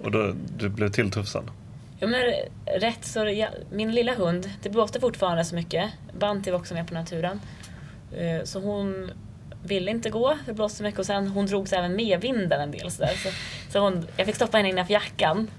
Och 0.00 0.10
då, 0.10 0.32
du 0.56 0.68
blev 0.68 0.88
tilltufsad? 0.88 1.50
Ja, 1.98 2.06
men 2.06 2.32
rätt 2.80 3.04
så, 3.04 3.28
ja, 3.28 3.48
min 3.70 3.92
lilla 3.92 4.14
hund, 4.14 4.50
det 4.62 4.70
blåste 4.70 5.00
fortfarande 5.00 5.44
så 5.44 5.54
mycket. 5.54 5.90
Banti 6.18 6.50
var 6.50 6.58
också 6.58 6.74
med 6.74 6.88
på 6.88 6.94
naturen. 6.94 7.40
Eh, 8.16 8.44
så 8.44 8.60
hon 8.60 9.10
ville 9.64 9.90
inte 9.90 10.10
gå, 10.10 10.38
det 10.46 10.52
blåste 10.52 10.78
så 10.78 10.82
mycket. 10.82 10.98
Och 10.98 11.06
sen 11.06 11.28
hon 11.28 11.46
drogs 11.46 11.72
även 11.72 11.96
med 11.96 12.20
vinden 12.20 12.60
en 12.60 12.70
del. 12.70 12.90
Så 12.90 13.02
där. 13.02 13.14
Så, 13.14 13.28
så 13.72 13.78
hon, 13.78 14.06
jag 14.16 14.26
fick 14.26 14.36
stoppa 14.36 14.56
henne 14.56 14.68
innanför 14.68 14.92
jackan. 14.92 15.50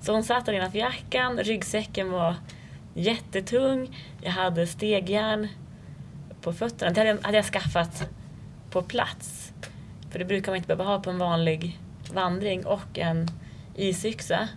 Så 0.00 0.12
hon 0.12 0.24
satt 0.24 0.46
där 0.46 0.52
innanför 0.52 0.78
jackan, 0.78 1.38
ryggsäcken 1.38 2.10
var 2.10 2.34
jättetung. 2.94 3.98
Jag 4.22 4.30
hade 4.30 4.66
stegjärn 4.66 5.48
på 6.40 6.52
fötterna. 6.52 6.92
Det 6.92 7.00
hade 7.00 7.10
jag, 7.10 7.18
hade 7.22 7.36
jag 7.36 7.46
skaffat 7.46 8.08
på 8.70 8.82
plats. 8.82 9.52
För 10.10 10.18
det 10.18 10.24
brukar 10.24 10.52
man 10.52 10.56
inte 10.56 10.66
behöva 10.66 10.84
ha 10.84 11.00
på 11.00 11.10
en 11.10 11.18
vanlig 11.18 11.78
vandring. 12.12 12.66
Och 12.66 12.98
en 12.98 13.28
isyxa. 13.74 14.48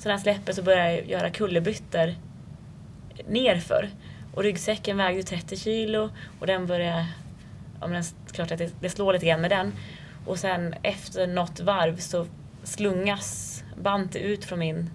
Så 0.00 0.08
när 0.08 0.14
jag 0.14 0.20
släpper 0.20 0.52
så 0.52 0.62
börjar 0.62 0.90
jag 0.90 1.06
göra 1.06 1.30
kullerbyttor 1.30 2.14
nerför. 3.28 3.88
Och 4.34 4.42
ryggsäcken 4.42 4.96
vägde 4.96 5.22
30 5.22 5.56
kilo 5.56 6.10
och 6.40 6.46
den 6.46 6.66
började, 6.66 7.06
ja 7.80 7.86
men 7.86 8.02
klart 8.32 8.50
att 8.50 8.58
det, 8.58 8.72
det 8.80 8.90
slår 8.90 9.12
lite 9.12 9.26
grann 9.26 9.40
med 9.40 9.50
den. 9.50 9.72
Och 10.26 10.38
sen 10.38 10.74
efter 10.82 11.26
något 11.26 11.60
varv 11.60 11.96
så 11.96 12.26
slungas 12.62 13.64
Bante 13.82 14.18
ut 14.18 14.44
från 14.44 14.58
min 14.58 14.90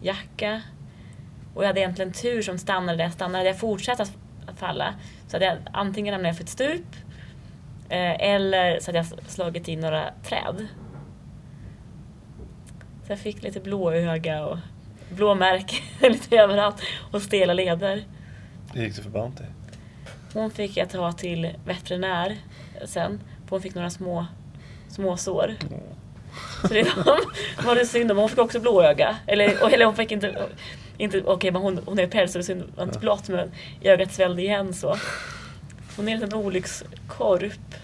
jacka. 0.00 0.62
Och 1.54 1.62
jag 1.62 1.66
hade 1.66 1.80
egentligen 1.80 2.12
tur 2.12 2.42
som 2.42 2.58
stannade 2.58 2.98
där 2.98 3.04
jag 3.04 3.12
stannade. 3.12 3.38
Hade 3.38 3.50
jag 3.50 3.58
fortsatt 3.58 4.00
att 4.00 4.12
falla 4.56 4.94
så 5.28 5.36
hade 5.36 5.46
jag 5.46 5.56
antingen 5.72 6.14
ramlat 6.14 6.36
för 6.36 6.44
ett 6.44 6.50
stup 6.50 6.96
eh, 7.88 8.20
eller 8.20 8.80
så 8.80 8.86
hade 8.86 8.98
jag 8.98 9.06
slagit 9.26 9.68
in 9.68 9.80
några 9.80 10.10
träd. 10.22 10.68
Så 13.06 13.12
jag 13.12 13.18
fick 13.18 13.42
lite 13.42 13.60
blåöga 13.60 14.44
och 14.44 14.58
blåmärken 15.10 15.84
lite 16.12 16.36
överallt 16.36 16.82
och 17.10 17.22
stela 17.22 17.54
leder. 17.54 18.04
Hur 18.74 18.82
gick 18.82 18.96
det 18.96 19.02
för 19.02 19.10
Bounty? 19.10 19.44
Hon 20.32 20.50
fick 20.50 20.76
jag 20.76 20.90
ta 20.90 21.12
till 21.12 21.50
veterinär 21.64 22.36
sen. 22.84 23.20
För 23.44 23.50
hon 23.50 23.62
fick 23.62 23.74
några 23.74 23.90
små, 23.90 24.26
små 24.88 25.16
sår. 25.16 25.54
Så 26.62 26.68
det 26.68 26.82
var, 26.82 27.20
var 27.66 27.74
det 27.74 27.86
synd 27.86 28.10
om. 28.10 28.18
Hon 28.18 28.28
fick 28.28 28.38
också 28.38 28.60
blåöga. 28.60 29.16
Eller, 29.26 29.72
eller 29.74 29.84
hon 29.84 29.96
fick 29.96 30.12
inte... 30.12 30.48
inte 30.98 31.18
Okej, 31.20 31.32
okay, 31.32 31.50
men 31.50 31.62
hon, 31.62 31.80
hon 31.86 31.98
är 31.98 32.06
päls 32.06 32.32
så 32.32 32.38
det 32.38 32.44
synd. 32.44 32.72
Inte 32.80 32.98
blått 32.98 33.28
men 33.28 33.50
ögat 33.82 34.12
svällde 34.12 34.42
igen 34.42 34.74
så. 34.74 34.96
Hon 35.96 36.08
är 36.08 36.12
en 36.12 36.20
liten 36.20 36.38
olyckskorp. 36.38 37.74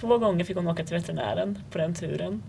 Två 0.00 0.18
gånger 0.18 0.44
fick 0.44 0.56
hon 0.56 0.68
åka 0.68 0.84
till 0.84 0.96
veterinären 0.96 1.58
på 1.70 1.78
den 1.78 1.94
turen. 1.94 2.42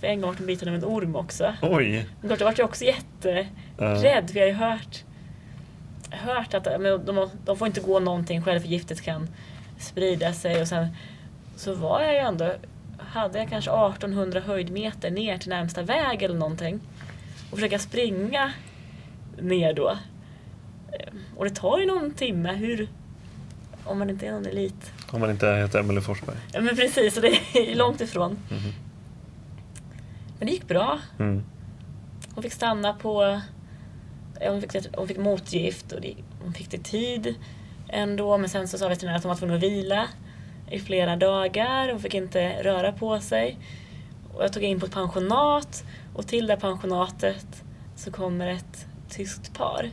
För 0.00 0.06
en 0.06 0.20
gång 0.20 0.30
var 0.30 0.36
hon 0.38 0.46
biten 0.46 0.68
av 0.68 0.74
en 0.74 0.84
orm 0.84 1.16
också. 1.16 1.54
Oj! 1.62 2.06
Men 2.20 2.38
då 2.38 2.44
vart 2.44 2.58
jag 2.58 2.68
också 2.68 2.84
jätterädd. 2.84 4.30
För 4.30 4.36
jag 4.36 4.42
har 4.42 4.46
ju 4.46 4.52
hört, 4.52 5.04
hört 6.10 6.54
att 6.54 6.80
men 6.80 7.04
de, 7.04 7.30
de 7.44 7.56
får 7.56 7.66
inte 7.66 7.80
gå 7.80 8.00
någonting 8.00 8.42
själv 8.42 8.60
för 8.60 8.68
giftet 8.68 9.00
kan 9.00 9.28
sprida 9.78 10.32
sig. 10.32 10.60
Och 10.60 10.68
sen 10.68 10.88
så 11.56 11.74
var 11.74 12.02
jag 12.02 12.12
ju 12.12 12.18
ändå, 12.18 12.54
hade 12.98 13.38
jag 13.38 13.48
kanske 13.48 13.70
1800 13.70 14.40
höjdmeter 14.40 15.10
ner 15.10 15.38
till 15.38 15.48
närmsta 15.48 15.82
väg 15.82 16.22
eller 16.22 16.38
någonting. 16.38 16.80
Och 17.50 17.56
försöka 17.56 17.78
springa 17.78 18.52
ner 19.40 19.72
då. 19.72 19.98
Och 21.36 21.44
det 21.44 21.50
tar 21.50 21.78
ju 21.78 21.86
någon 21.86 22.14
timme. 22.14 22.52
Hur, 22.52 22.88
om 23.84 23.98
man 23.98 24.10
inte 24.10 24.26
är 24.26 24.32
någon 24.32 24.46
elit. 24.46 24.92
Om 25.10 25.20
man 25.20 25.30
inte 25.30 25.46
heter 25.54 25.80
Emelie 25.80 26.00
Forsberg. 26.00 26.36
Ja 26.52 26.60
men 26.60 26.76
precis, 26.76 27.16
och 27.16 27.22
det 27.22 27.38
är 27.54 27.74
långt 27.74 28.00
ifrån. 28.00 28.38
Mm. 28.50 28.72
Men 30.38 30.46
det 30.46 30.52
gick 30.52 30.68
bra. 30.68 30.98
Mm. 31.18 31.44
Hon 32.34 32.42
fick 32.42 32.52
stanna 32.52 32.92
på... 32.92 33.40
Hon 34.40 34.60
fick, 34.60 34.96
hon 34.96 35.08
fick 35.08 35.18
motgift 35.18 35.92
och 35.92 36.00
det, 36.00 36.14
hon 36.42 36.52
fick 36.52 36.70
det 36.70 36.78
tid 36.78 37.34
ändå. 37.88 38.38
Men 38.38 38.48
sen 38.48 38.68
så 38.68 38.78
sa 38.78 38.88
veterinären 38.88 39.16
att 39.16 39.22
hon 39.22 39.28
var 39.28 39.36
tvungen 39.36 39.56
att 39.56 39.62
vila 39.62 40.08
i 40.70 40.78
flera 40.80 41.16
dagar. 41.16 41.88
Hon 41.90 42.00
fick 42.00 42.14
inte 42.14 42.62
röra 42.62 42.92
på 42.92 43.20
sig. 43.20 43.58
Och 44.34 44.44
jag 44.44 44.52
tog 44.52 44.62
in 44.62 44.80
på 44.80 44.86
ett 44.86 44.92
pensionat 44.92 45.84
och 46.14 46.26
till 46.26 46.46
det 46.46 46.56
pensionatet 46.56 47.64
så 47.96 48.10
kommer 48.10 48.46
ett 48.46 48.86
tyskt 49.08 49.54
par. 49.54 49.90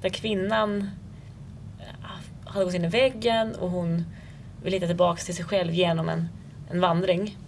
Där 0.00 0.08
kvinnan 0.08 0.90
hade 2.44 2.64
gått 2.64 2.74
in 2.74 2.84
i 2.84 2.88
väggen 2.88 3.54
och 3.54 3.70
hon 3.70 4.04
vill 4.62 4.72
hitta 4.72 4.86
tillbaka 4.86 5.22
till 5.22 5.36
sig 5.36 5.44
själv 5.44 5.72
genom 5.72 6.08
en, 6.08 6.28
en 6.70 6.80
vandring. 6.80 7.38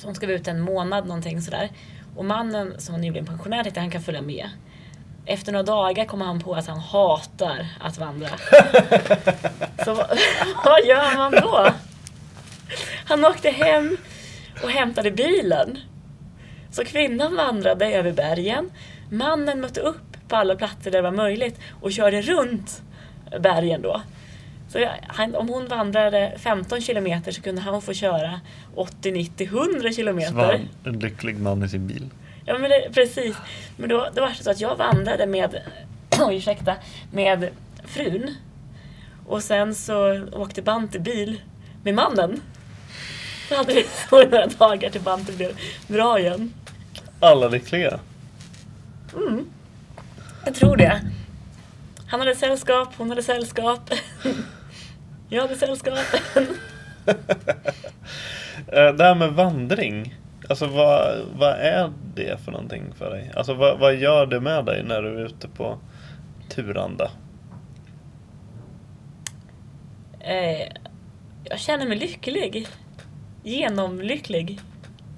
Så 0.00 0.06
hon 0.06 0.14
ska 0.14 0.26
vara 0.26 0.36
ute 0.36 0.50
en 0.50 0.60
månad 0.60 1.06
någonting 1.06 1.42
sådär. 1.42 1.70
Och 2.16 2.24
mannen 2.24 2.74
som 2.80 2.94
var 2.94 3.00
nybliven 3.00 3.26
pensionär 3.26 3.62
tänkte 3.62 3.80
han 3.80 3.90
kan 3.90 4.02
följa 4.02 4.22
med. 4.22 4.48
Efter 5.26 5.52
några 5.52 5.62
dagar 5.62 6.04
kommer 6.04 6.24
han 6.24 6.40
på 6.40 6.54
att 6.54 6.66
han 6.66 6.78
hatar 6.78 7.66
att 7.80 7.98
vandra. 7.98 8.28
Så 9.84 9.94
vad 10.64 10.84
gör 10.86 11.16
man 11.16 11.32
då? 11.32 11.68
Han 13.04 13.24
åkte 13.24 13.50
hem 13.50 13.96
och 14.62 14.70
hämtade 14.70 15.10
bilen. 15.10 15.78
Så 16.70 16.84
kvinnan 16.84 17.36
vandrade 17.36 17.86
över 17.86 18.12
bergen. 18.12 18.70
Mannen 19.10 19.60
mötte 19.60 19.80
upp 19.80 20.28
på 20.28 20.36
alla 20.36 20.56
platser 20.56 20.90
där 20.90 20.98
det 20.98 21.10
var 21.10 21.16
möjligt 21.16 21.60
och 21.80 21.92
körde 21.92 22.22
runt 22.22 22.82
bergen 23.40 23.82
då. 23.82 24.02
Så 24.72 24.88
han, 25.08 25.34
om 25.34 25.48
hon 25.48 25.66
vandrade 25.66 26.32
15 26.38 26.80
kilometer 26.80 27.32
så 27.32 27.42
kunde 27.42 27.60
han 27.60 27.82
få 27.82 27.92
köra 27.92 28.40
80, 28.74 29.10
90, 29.10 29.46
100 29.46 29.92
kilometer. 29.92 30.30
Så 30.30 30.36
var 30.36 30.60
en 30.84 30.98
lycklig 30.98 31.38
man 31.38 31.64
i 31.64 31.68
sin 31.68 31.86
bil. 31.86 32.10
Ja 32.44 32.58
men 32.58 32.70
det, 32.70 32.88
precis. 32.92 33.36
Men 33.76 33.88
då, 33.88 34.08
då 34.14 34.20
var 34.20 34.28
det 34.28 34.44
så 34.44 34.50
att 34.50 34.60
jag 34.60 34.76
vandrade 34.76 35.26
med, 35.26 35.62
oj, 36.20 36.36
ursäkta, 36.36 36.76
med 37.12 37.48
frun. 37.84 38.34
Och 39.26 39.42
sen 39.42 39.74
så 39.74 40.26
åkte 40.32 40.62
Bante 40.62 40.98
bil 40.98 41.40
med 41.82 41.94
mannen. 41.94 42.40
Så 43.48 43.56
hade 43.56 43.74
vi 43.74 43.86
några 44.10 44.46
dagar 44.46 44.90
till 44.90 45.00
Bante 45.00 45.32
blev 45.32 45.52
bra 45.88 46.18
igen. 46.18 46.52
Alla 47.20 47.48
lyckliga? 47.48 48.00
Mm. 49.16 49.46
Jag 50.44 50.54
tror 50.54 50.76
det. 50.76 51.00
Han 52.06 52.20
hade 52.20 52.34
sällskap, 52.34 52.88
hon 52.96 53.08
hade 53.08 53.22
sällskap. 53.22 53.90
Jag 55.30 55.42
hade 55.42 55.56
sällskap. 55.56 55.98
Eh, 58.72 58.92
det 58.94 59.04
här 59.04 59.14
med 59.14 59.32
vandring. 59.32 60.14
Alltså 60.48 60.66
vad, 60.66 61.18
vad 61.34 61.50
är 61.52 61.92
det 62.14 62.40
för 62.44 62.52
någonting 62.52 62.82
för 62.98 63.10
dig? 63.10 63.30
Alltså 63.36 63.54
vad, 63.54 63.78
vad 63.78 63.94
gör 63.94 64.26
det 64.26 64.40
med 64.40 64.64
dig 64.64 64.84
när 64.84 65.02
du 65.02 65.08
är 65.08 65.26
ute 65.26 65.48
på 65.48 65.78
turanda? 66.48 67.10
Eh, 70.20 70.68
jag 71.44 71.58
känner 71.58 71.86
mig 71.86 71.98
lycklig. 71.98 72.66
Genomlycklig. 73.42 74.60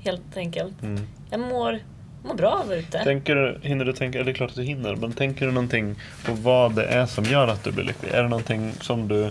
Helt 0.05 0.37
enkelt. 0.37 0.83
Mm. 0.83 1.07
Jag 1.31 1.41
mår, 1.41 1.79
mår 2.25 2.35
bra 2.35 2.63
av 2.65 2.75
ute. 2.75 3.05
Tänker 3.05 3.35
du, 3.35 3.59
hinner 3.63 3.85
du 3.85 3.93
tänka, 3.93 4.19
eller 4.19 4.27
det 4.27 4.33
är 4.33 4.35
klart 4.35 4.51
att 4.51 4.57
du 4.57 4.63
hinner, 4.63 4.97
men 4.97 5.13
tänker 5.13 5.47
du 5.47 5.53
någonting 5.53 5.95
på 6.27 6.33
vad 6.33 6.75
det 6.75 6.85
är 6.85 7.07
som 7.07 7.25
gör 7.25 7.49
att 7.49 7.65
du 7.65 7.73
blir 7.73 7.85
lycklig? 7.85 8.11
Är 8.13 8.23
det 8.23 8.29
någonting 8.29 8.73
som 8.81 9.09
du 9.09 9.31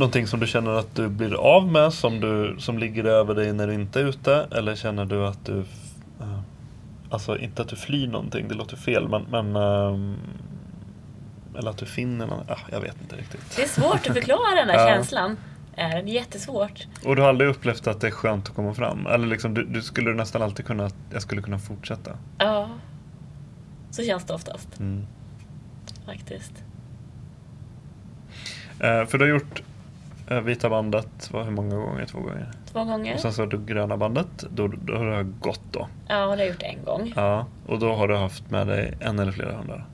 Någonting 0.00 0.26
som 0.26 0.40
du 0.40 0.46
känner 0.46 0.70
att 0.70 0.94
du 0.94 1.08
blir 1.08 1.34
av 1.34 1.66
med 1.66 1.92
som, 1.92 2.20
du, 2.20 2.56
som 2.58 2.78
ligger 2.78 3.04
över 3.04 3.34
dig 3.34 3.52
när 3.52 3.66
du 3.66 3.74
inte 3.74 4.00
är 4.00 4.04
ute? 4.04 4.48
Eller 4.50 4.76
känner 4.76 5.04
du 5.04 5.26
att 5.26 5.44
du 5.44 5.52
uh, 5.52 6.40
Alltså 7.10 7.38
inte 7.38 7.62
att 7.62 7.68
du 7.68 7.76
flyr 7.76 8.06
någonting, 8.06 8.48
det 8.48 8.54
låter 8.54 8.76
fel 8.76 9.08
men, 9.08 9.22
men 9.30 9.56
uh, 9.56 10.14
Eller 11.58 11.70
att 11.70 11.78
du 11.78 11.86
finner 11.86 12.26
något, 12.26 12.50
uh, 12.50 12.56
jag 12.72 12.80
vet 12.80 12.96
inte 13.02 13.16
riktigt. 13.16 13.56
Det 13.56 13.62
är 13.62 13.68
svårt 13.68 14.08
att 14.08 14.14
förklara 14.14 14.54
den 14.54 14.68
där 14.68 14.86
känslan. 14.94 15.36
Det 15.74 15.82
är 15.82 16.02
jättesvårt. 16.02 16.86
Och 17.04 17.16
du 17.16 17.22
har 17.22 17.28
aldrig 17.28 17.50
upplevt 17.50 17.86
att 17.86 18.00
det 18.00 18.06
är 18.06 18.10
skönt 18.10 18.48
att 18.48 18.54
komma 18.54 18.74
fram? 18.74 19.06
Eller 19.06 19.26
liksom, 19.26 19.54
du, 19.54 19.64
du 19.64 19.82
skulle 19.82 20.14
nästan 20.14 20.42
alltid 20.42 20.66
kunna, 20.66 20.90
jag 21.12 21.22
skulle 21.22 21.42
kunna 21.42 21.58
fortsätta? 21.58 22.10
Ja. 22.38 22.70
Så 23.90 24.02
känns 24.02 24.24
det 24.24 24.34
oftast. 24.34 24.78
Mm. 24.80 25.06
Faktiskt. 26.06 26.52
Uh, 28.84 29.06
för 29.06 29.18
du 29.18 29.24
har 29.24 29.30
gjort 29.30 29.62
Eh, 29.62 29.69
vita 30.38 30.70
bandet 30.70 31.30
var 31.30 31.44
hur 31.44 31.50
många 31.50 31.76
gånger? 31.76 32.06
Två 32.06 32.18
gånger? 32.18 32.50
Två 32.72 32.84
gånger. 32.84 33.14
Och 33.14 33.20
sen 33.20 33.32
så 33.32 33.42
har 33.42 33.46
du 33.46 33.64
gröna 33.64 33.96
bandet. 33.96 34.44
Då, 34.50 34.66
då 34.66 34.96
har 34.96 35.18
du 35.18 35.24
gått 35.24 35.62
då? 35.72 35.88
Ja, 36.08 36.14
det 36.14 36.20
har 36.20 36.36
jag 36.36 36.48
gjort 36.48 36.62
en 36.62 36.84
gång. 36.84 37.12
Ja, 37.16 37.46
och 37.66 37.78
då 37.78 37.94
har 37.94 38.08
du 38.08 38.16
haft 38.16 38.50
med 38.50 38.66
dig 38.66 38.94
en 39.00 39.18
eller 39.18 39.32
flera 39.32 39.52
hundar? 39.52 39.86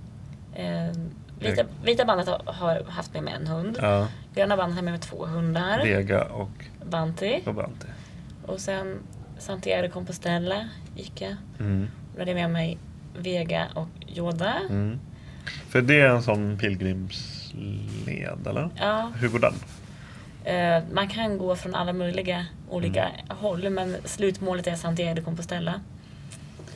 Eh, 0.54 0.90
vita, 1.38 1.62
vita, 1.84 2.04
bandet 2.04 2.28
har, 2.44 2.84
haft 2.88 3.14
med 3.14 3.22
mig 3.22 3.34
en 3.34 3.46
hund. 3.46 3.78
Ja. 3.80 4.08
Gröna 4.34 4.56
bandet 4.56 4.76
har 4.76 4.82
med 4.82 4.92
mig 4.92 5.00
två 5.00 5.26
hundar. 5.26 5.84
Vega 5.84 6.24
och 6.24 6.64
Banti. 6.90 7.42
Och, 7.46 7.54
Banti. 7.54 7.86
och 8.46 8.60
sen 8.60 8.98
Santiago 9.38 9.82
de 9.82 9.88
Compostela 9.88 10.68
gick 10.94 11.20
jag. 11.20 11.36
Mm. 11.60 11.88
Då 12.14 12.20
hade 12.20 12.30
jag 12.30 12.36
med 12.40 12.50
mig 12.50 12.78
Vega 13.18 13.66
och 13.74 13.88
Yoda. 14.16 14.54
Mm. 14.70 14.98
För 15.68 15.82
det 15.82 16.00
är 16.00 16.08
en 16.08 16.22
sån 16.22 16.58
pilgrimsled, 16.58 18.46
eller? 18.46 18.70
Ja. 18.76 19.12
Hur 19.20 19.28
går 19.28 19.38
den? 19.38 19.54
Eh, 20.46 20.82
man 20.92 21.08
kan 21.08 21.38
gå 21.38 21.56
från 21.56 21.74
alla 21.74 21.92
möjliga 21.92 22.46
olika 22.68 23.08
mm. 23.08 23.20
håll 23.28 23.70
men 23.70 23.96
slutmålet 24.04 24.66
är 24.66 24.74
Santiago 24.74 25.14
de 25.14 25.22
Compostela. 25.22 25.80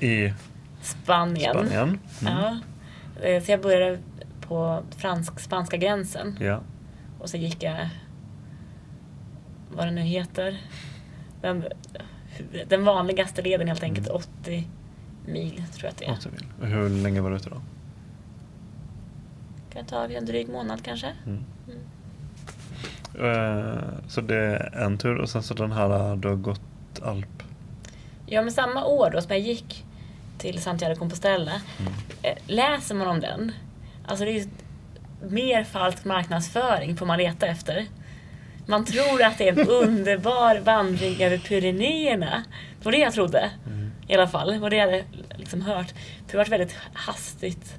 I 0.01 0.33
Spanien. 0.83 1.55
Spanien. 1.55 1.83
Mm. 1.89 1.99
Ja. 2.21 2.59
Eh, 3.23 3.43
så 3.43 3.51
jag 3.51 3.63
började 3.63 3.99
på 4.41 4.83
fransk-spanska 4.97 5.77
gränsen. 5.77 6.37
Ja. 6.41 6.61
Och 7.19 7.31
så 7.31 7.37
gick 7.37 7.63
jag, 7.63 7.89
vad 9.71 9.87
det 9.87 9.91
nu 9.91 10.01
heter, 10.01 10.61
den, 11.41 11.65
den 12.69 12.85
vanligaste 12.85 13.43
leden 13.43 13.69
helt 13.69 13.83
enkelt, 13.83 14.09
mm. 14.09 14.23
80 14.43 14.69
mil 15.27 15.55
tror 15.55 15.85
jag 15.85 15.91
att 15.91 15.99
det 15.99 16.05
är. 16.05 16.13
80 16.13 16.29
mil. 16.29 16.47
Och 16.61 16.67
hur 16.67 16.89
länge 16.89 17.21
var 17.21 17.31
du 17.31 17.37
ute 17.37 17.51
då? 17.51 17.63
Kan 19.73 19.85
ta 19.85 20.05
en 20.05 20.27
dryg 20.27 20.49
månad 20.49 20.85
kanske. 20.85 21.13
Mm. 21.27 21.45
Mm. 23.19 23.69
Eh, 23.69 23.79
så 24.09 24.21
det 24.21 24.37
är 24.37 24.77
en 24.77 24.99
tur 24.99 25.17
och 25.17 25.29
sen 25.29 25.43
så 25.43 25.55
den 25.55 25.73
här, 25.73 26.17
du 26.17 26.29
har 26.29 26.37
gått 26.37 26.61
alp. 27.03 27.43
Ja 28.27 28.43
men 28.43 28.53
samma 28.53 28.85
år 28.85 29.11
då 29.11 29.21
som 29.21 29.31
jag 29.31 29.41
gick 29.41 29.85
till 30.39 30.63
Santiago 30.63 30.95
de 30.95 30.99
Compostela. 30.99 31.53
Mm. 31.79 31.93
Eh, 32.23 32.37
läser 32.47 32.95
man 32.95 33.07
om 33.07 33.21
den, 33.21 33.53
alltså 34.07 34.25
det 34.25 34.31
är 34.31 34.47
mer 35.29 35.65
falsk 35.65 36.05
marknadsföring 36.05 36.97
får 36.97 37.07
man 37.07 37.19
leta 37.19 37.47
efter. 37.47 37.87
Man 38.67 38.85
tror 38.85 39.23
att 39.23 39.39
det 39.39 39.49
är 39.49 39.53
en 39.53 39.69
underbar 39.89 40.59
vandring 40.59 41.23
över 41.23 41.39
Pyrenéerna. 41.39 42.45
Det 42.79 42.85
var 42.85 42.93
det 42.93 42.99
jag 42.99 43.13
trodde. 43.13 43.51
I 44.09 44.15
alla 44.15 44.29
fall. 44.29 44.53
Det 44.53 44.59
var 44.59 44.71
det 44.71 44.77
jag 44.77 44.87
hade 44.87 45.05
liksom 45.37 45.63
hört. 45.63 45.89
För 46.27 46.33
det 46.33 46.37
var 46.37 46.45
väldigt 46.45 46.77
hastigt. 46.93 47.75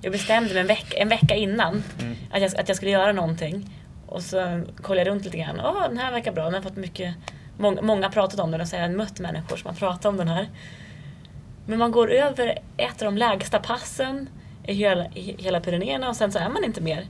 Jag 0.00 0.12
bestämde 0.12 0.54
mig 0.54 0.60
en 0.60 0.66
vecka, 0.66 0.96
en 0.96 1.08
vecka 1.08 1.34
innan 1.34 1.82
att, 2.30 2.42
jag, 2.42 2.60
att 2.60 2.68
jag 2.68 2.76
skulle 2.76 2.90
göra 2.90 3.12
någonting. 3.12 3.70
Och 4.10 4.22
så 4.22 4.62
kollade 4.82 5.00
jag 5.00 5.14
runt 5.14 5.24
lite 5.24 5.38
grann. 5.38 5.60
Åh, 5.60 5.82
den 5.88 5.98
här 5.98 6.12
verkar 6.12 6.32
bra. 6.32 6.44
Den 6.44 6.54
har 6.54 6.60
fått 6.60 6.76
mycket... 6.76 7.14
Många, 7.58 7.82
många 7.82 8.06
har 8.06 8.12
pratat 8.12 8.40
om 8.40 8.50
den 8.50 8.60
och 8.60 8.68
så 8.68 8.76
har 8.76 8.82
jag 8.82 8.90
mött 8.90 9.20
människor 9.20 9.56
som 9.56 9.68
har 9.68 9.76
pratat 9.76 10.04
om 10.04 10.16
den 10.16 10.28
här. 10.28 10.48
Men 11.66 11.78
man 11.78 11.90
går 11.90 12.10
över 12.10 12.58
ett 12.76 13.02
av 13.02 13.06
de 13.06 13.16
lägsta 13.16 13.58
passen 13.58 14.28
i 14.66 14.74
hela, 14.74 15.06
i 15.06 15.36
hela 15.38 15.60
Pyrenéerna 15.60 16.08
och 16.08 16.16
sen 16.16 16.32
så 16.32 16.38
är 16.38 16.48
man 16.48 16.64
inte 16.64 16.80
mer 16.80 17.06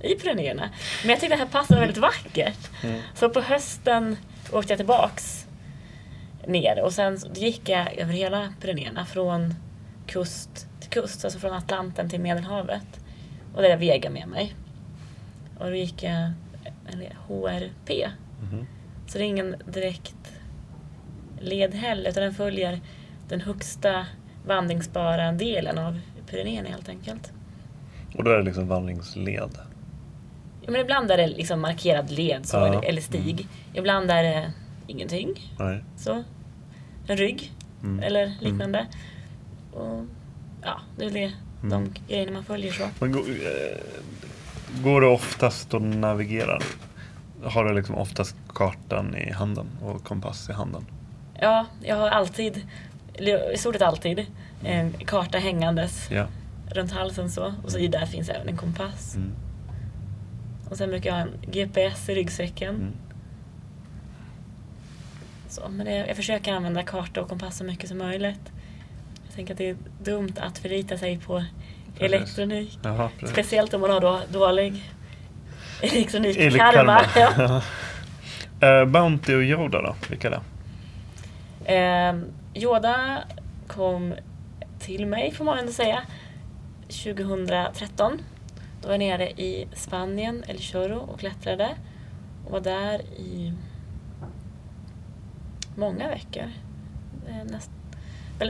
i 0.00 0.14
Pyrenéerna. 0.14 0.70
Men 1.02 1.10
jag 1.10 1.20
tyckte 1.20 1.36
det 1.36 1.42
här 1.42 1.50
passet 1.50 1.70
var 1.70 1.78
väldigt 1.78 1.96
vackert. 1.96 2.70
Så 3.14 3.28
på 3.28 3.40
hösten 3.40 4.16
åkte 4.52 4.72
jag 4.72 4.78
tillbaks 4.78 5.46
ner 6.46 6.82
och 6.82 6.92
sen 6.92 7.18
gick 7.34 7.68
jag 7.68 7.94
över 7.98 8.12
hela 8.12 8.54
Pyrenéerna 8.60 9.06
från 9.06 9.54
kust 10.06 10.66
till 10.80 10.90
kust, 10.90 11.24
alltså 11.24 11.38
från 11.38 11.52
Atlanten 11.52 12.10
till 12.10 12.20
Medelhavet. 12.20 13.00
Och 13.54 13.62
där 13.62 13.68
jag 13.68 13.76
Vega 13.76 14.10
med 14.10 14.28
mig. 14.28 14.54
Och 15.58 15.66
då 15.70 15.74
gick 15.76 16.02
jag 16.02 16.32
eller, 16.86 17.16
HRP. 17.28 18.08
Så 19.06 19.18
det 19.18 19.24
är 19.24 19.28
ingen 19.28 19.56
direkt 19.72 20.14
led 21.40 21.74
heller, 21.74 22.10
utan 22.10 22.22
den 22.22 22.34
följer 22.34 22.80
den 23.28 23.40
högsta 23.40 24.06
vandringsbara 24.46 25.32
delen 25.32 25.78
av 25.78 26.00
Pyrenéerna 26.30 26.68
helt 26.68 26.88
enkelt. 26.88 27.32
Och 28.16 28.24
då 28.24 28.30
är 28.30 28.36
det 28.38 28.42
liksom 28.42 28.68
vandringsled. 28.68 29.50
Ja, 30.62 30.70
men 30.70 30.80
ibland 30.80 31.10
är 31.10 31.16
det 31.16 31.26
liksom 31.26 31.60
markerad 31.60 32.10
led 32.10 32.46
så, 32.46 32.56
Ja. 32.56 32.82
eller, 32.82 33.00
stig. 33.02 33.46
Ibland 33.74 34.10
är 34.10 34.22
det 34.22 34.52
ingenting. 34.86 35.52
Nej. 35.58 35.84
Så. 35.96 36.24
En 37.06 37.16
rygg 37.16 37.52
Mm. 37.82 38.00
eller 38.04 38.32
liknande. 38.40 38.86
Och, 39.72 40.04
ja, 40.62 40.80
det 40.96 41.04
är 41.04 41.10
det, 41.10 41.32
de 41.62 41.94
grejerna 42.08 42.32
man 42.32 42.44
följer 42.44 42.72
så. 42.72 42.88
Men 43.00 43.12
går, 44.82 45.02
eh, 45.04 45.08
det 45.08 45.14
oftast 45.14 45.74
att 45.74 45.82
navigera? 45.82 46.58
Har 47.44 47.64
du 47.64 47.74
liksom 47.74 47.94
oftast 47.94 48.36
kartan 48.48 49.16
i 49.16 49.32
handen 49.32 49.66
och 49.82 50.04
kompass 50.04 50.48
i 50.48 50.52
handen? 50.52 50.86
Ja, 51.40 51.66
jag 51.82 51.96
har 51.96 52.08
alltid, 52.08 52.66
i 53.54 53.58
stort 53.58 53.74
sett 53.74 53.82
alltid, 53.82 54.26
en 54.64 54.92
karta 54.92 55.38
hängandes 55.38 56.10
Ja. 56.10 56.26
runt 56.70 56.92
halsen 56.92 57.30
så. 57.30 57.54
Och 57.64 57.70
så 57.72 57.78
i 57.78 57.88
där 57.88 58.06
finns 58.06 58.28
även 58.28 58.48
en 58.48 58.56
kompass. 58.56 59.14
Mm. 59.16 59.32
Och 60.70 60.76
sen 60.76 60.88
brukar 60.90 61.10
jag 61.10 61.16
ha 61.16 61.22
en 61.22 61.50
GPS 61.50 62.08
i 62.08 62.14
ryggsäcken. 62.14 62.74
Mm. 62.74 62.92
Så, 65.48 65.68
men 65.68 65.86
det, 65.86 66.06
jag 66.06 66.16
försöker 66.16 66.52
använda 66.52 66.82
karta 66.82 67.20
och 67.22 67.28
kompass 67.28 67.56
så 67.56 67.64
mycket 67.64 67.88
som 67.88 67.98
möjligt. 67.98 68.52
Jag 69.26 69.34
tänker 69.34 69.54
att 69.54 69.58
det 69.58 69.68
är 69.70 69.76
dumt 70.02 70.32
att 70.36 70.58
förlita 70.58 70.98
sig 70.98 71.18
på 71.18 71.44
elektronik. 71.98 72.78
Jaha, 72.82 73.10
precis. 73.20 73.30
Speciellt 73.34 73.74
om 73.74 73.80
man 73.80 73.90
har 73.90 74.00
då 74.00 74.20
dålig 74.32 74.90
elektronik 75.82 76.36
Eller 76.36 76.58
karma. 76.58 77.00
karma. 77.04 77.62
Ja. 78.60 78.78
Eh, 78.80 78.84
Bounty 78.84 79.34
och 79.34 79.42
Yoda 79.42 79.82
då? 79.82 79.94
Vilka 80.10 80.28
är 80.28 80.40
det? 81.64 81.74
Eh, 81.74 82.14
Yoda 82.62 83.18
kom 83.66 84.14
till 84.80 85.06
mig, 85.06 85.32
får 85.32 85.44
man 85.44 85.58
ändå 85.58 85.72
säga, 85.72 86.02
2013. 86.88 88.18
Då 88.82 88.88
var 88.88 88.94
jag 88.94 88.98
nere 88.98 89.30
i 89.30 89.68
Spanien, 89.74 90.44
El 90.48 90.58
Chorro, 90.58 90.96
och 90.98 91.20
klättrade. 91.20 91.68
Och 92.44 92.52
var 92.52 92.60
där 92.60 93.00
i 93.02 93.52
många 95.76 96.08
veckor. 96.08 96.50
Eh, 97.28 97.44
Näst, 97.52 97.70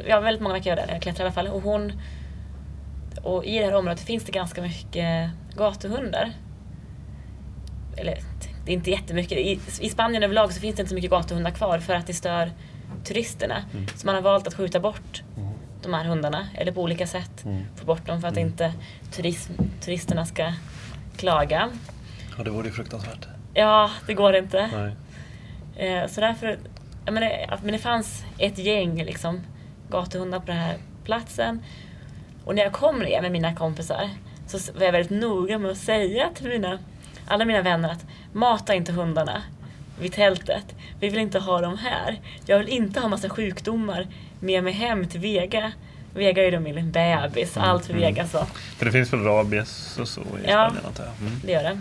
ja, 0.07 0.21
väldigt 0.21 0.43
många 0.43 0.55
veckor 0.55 0.71
var 0.71 0.77
jag 0.77 0.89
där. 0.89 0.95
Jag 0.95 1.03
klättrade 1.03 1.23
i 1.25 1.27
alla 1.27 1.33
fall. 1.35 1.49
Och, 1.49 1.63
hon, 1.63 1.93
och 3.25 3.45
i 3.45 3.59
det 3.59 3.65
här 3.65 3.75
området 3.75 4.01
finns 4.01 4.25
det 4.25 4.33
ganska 4.33 4.63
mycket 4.63 5.31
gatuhundar. 5.57 6.33
Eller 7.97 8.19
det 8.65 8.73
är 8.73 8.75
inte 8.75 8.91
jättemycket. 8.91 9.39
I, 9.39 9.61
I 9.81 9.89
Spanien 9.89 10.23
överlag 10.23 10.53
så 10.53 10.61
finns 10.61 10.77
det 10.77 10.83
inte 10.83 10.89
så 10.89 10.95
mycket 10.95 11.11
gatuhundar 11.11 11.51
kvar 11.51 11.79
för 11.79 11.95
att 11.95 12.07
det 12.07 12.15
stör 12.15 12.53
turisterna. 13.05 13.65
Så 13.97 14.07
man 14.07 14.15
har 14.15 14.23
valt 14.23 14.47
att 14.47 14.55
skjuta 14.55 14.81
bort 14.81 15.23
de 15.83 15.95
här 15.95 16.05
hundarna. 16.05 16.49
Eller 16.55 16.73
på 16.73 16.83
olika 16.83 17.07
sätt 17.07 17.45
få 17.77 17.85
bort 17.85 18.07
dem 18.07 18.21
för 18.21 18.29
att 18.29 18.37
inte 18.37 18.73
turism, 19.13 19.53
turisterna 19.81 20.27
ska 20.27 20.53
klaga. 21.17 21.71
Ja, 22.39 22.45
det 22.45 22.51
vore 22.51 22.67
ju 22.67 22.73
fruktansvärt. 22.73 23.29
Ja, 23.55 23.91
det 24.07 24.15
går 24.15 24.37
inte. 24.37 24.71
Nej. 24.73 24.95
Eh, 25.89 26.09
så 26.09 26.21
därför, 26.21 26.59
ja, 27.05 27.13
men, 27.13 27.23
det, 27.23 27.59
men 27.63 27.73
det 27.73 27.79
fanns 27.79 28.25
ett 28.39 28.59
gäng 28.59 29.05
liksom, 29.05 29.41
gatuhundar 29.91 30.41
på 30.41 30.47
den 30.47 30.57
här 30.57 30.77
platsen. 31.05 31.63
Och 32.45 32.55
när 32.55 32.63
jag 32.63 32.73
kom 32.73 32.99
ner 32.99 33.23
med 33.23 33.33
mina 33.33 33.55
kompisar 33.55 34.11
så 34.47 34.73
var 34.73 34.85
jag 34.85 34.93
väldigt 34.93 35.21
noga 35.21 35.59
med 35.59 35.71
att 35.71 35.79
säga 35.79 36.29
till 36.35 36.49
mina, 36.49 36.79
alla 37.27 37.45
mina 37.45 37.63
vänner 37.63 37.89
att 37.93 38.07
mata 38.33 38.75
inte 38.75 38.93
hundarna 38.93 39.43
vid 40.01 40.13
tältet. 40.13 40.75
Vi 41.01 41.09
vill 41.09 41.19
inte 41.21 41.39
ha 41.39 41.61
dem 41.61 41.79
här. 41.79 42.21
Jag 42.47 42.59
vill 42.59 42.69
inte 42.69 43.01
ha 43.01 43.09
massa 43.09 43.29
sjukdomar 43.29 44.07
med 44.41 44.65
mig 44.65 44.73
hem 44.73 45.09
till 45.09 45.21
Vega. 45.21 45.73
Vega 46.15 46.43
är 46.43 46.45
ju 46.45 46.51
då 46.51 46.61
min 46.61 46.93
bebis, 46.93 47.57
allt 47.57 47.87
för 47.87 47.95
Vega 47.95 48.27
så. 48.27 48.45
För 48.77 48.87
det 48.87 48.93
finns 48.93 49.13
väl 49.13 49.21
rabies 49.21 49.99
och 50.01 50.09
så 50.09 50.21
i 50.21 50.25
Ja. 50.47 50.71
Spanien 50.71 50.87
antar 50.87 51.05
jag? 51.05 51.29
Mm. 51.29 51.41
Det 51.45 51.53
gör 51.53 51.63
det. 51.63 51.81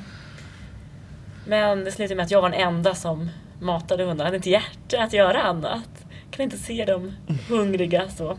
Men 1.47 1.83
det 1.83 1.91
slutade 1.91 2.15
med 2.15 2.25
att 2.25 2.31
jag 2.31 2.41
var 2.41 2.49
den 2.49 2.59
enda 2.59 2.95
som 2.95 3.29
matade 3.61 4.03
hundarna. 4.03 4.21
Jag 4.23 4.25
hade 4.25 4.37
inte 4.37 4.49
hjärta 4.49 5.03
att 5.03 5.13
göra 5.13 5.41
annat. 5.41 6.05
Kan 6.31 6.43
inte 6.43 6.57
se 6.57 6.85
dem 6.85 7.11
hungriga 7.49 8.09
så. 8.09 8.37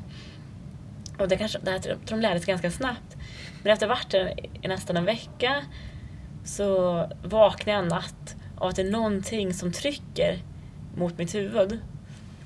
Och 1.18 1.28
det, 1.28 1.36
kanske, 1.36 1.58
det 1.62 1.70
här 1.70 1.78
tror 1.78 1.96
jag 2.00 2.08
de 2.08 2.20
lärde 2.20 2.40
sig 2.40 2.46
ganska 2.46 2.70
snabbt. 2.70 3.16
Men 3.62 3.72
efter 3.72 3.86
att 3.86 3.90
ha 3.90 3.96
varit 3.96 4.10
där 4.10 4.34
i 4.62 4.68
nästan 4.68 4.96
en 4.96 5.04
vecka 5.04 5.62
så 6.44 6.96
vaknade 7.22 7.70
jag 7.70 7.82
en 7.82 7.88
natt 7.88 8.36
av 8.56 8.68
att 8.68 8.76
det 8.76 8.82
är 8.82 8.90
någonting 8.90 9.54
som 9.54 9.72
trycker 9.72 10.38
mot 10.96 11.18
mitt 11.18 11.34
huvud. 11.34 11.80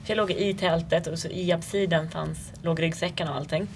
För 0.05 0.11
jag 0.11 0.17
låg 0.17 0.31
i 0.31 0.55
tältet 0.55 1.07
och 1.07 1.19
så 1.19 1.29
i 1.29 1.53
absiden 1.53 2.11
fanns, 2.11 2.53
låg 2.63 2.83
ryggsäckarna 2.83 3.31
och 3.31 3.37
allting. 3.37 3.69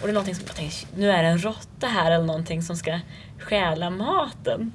Och 0.00 0.06
det 0.06 0.08
är 0.08 0.12
någonting 0.12 0.34
som 0.34 0.44
jag 0.46 0.56
tänkte, 0.56 0.86
nu 0.96 1.10
är 1.10 1.22
det 1.22 1.28
en 1.28 1.38
råtta 1.38 1.86
här 1.86 2.10
eller 2.10 2.24
någonting 2.24 2.62
som 2.62 2.76
ska 2.76 3.00
stjäla 3.38 3.90
maten. 3.90 4.72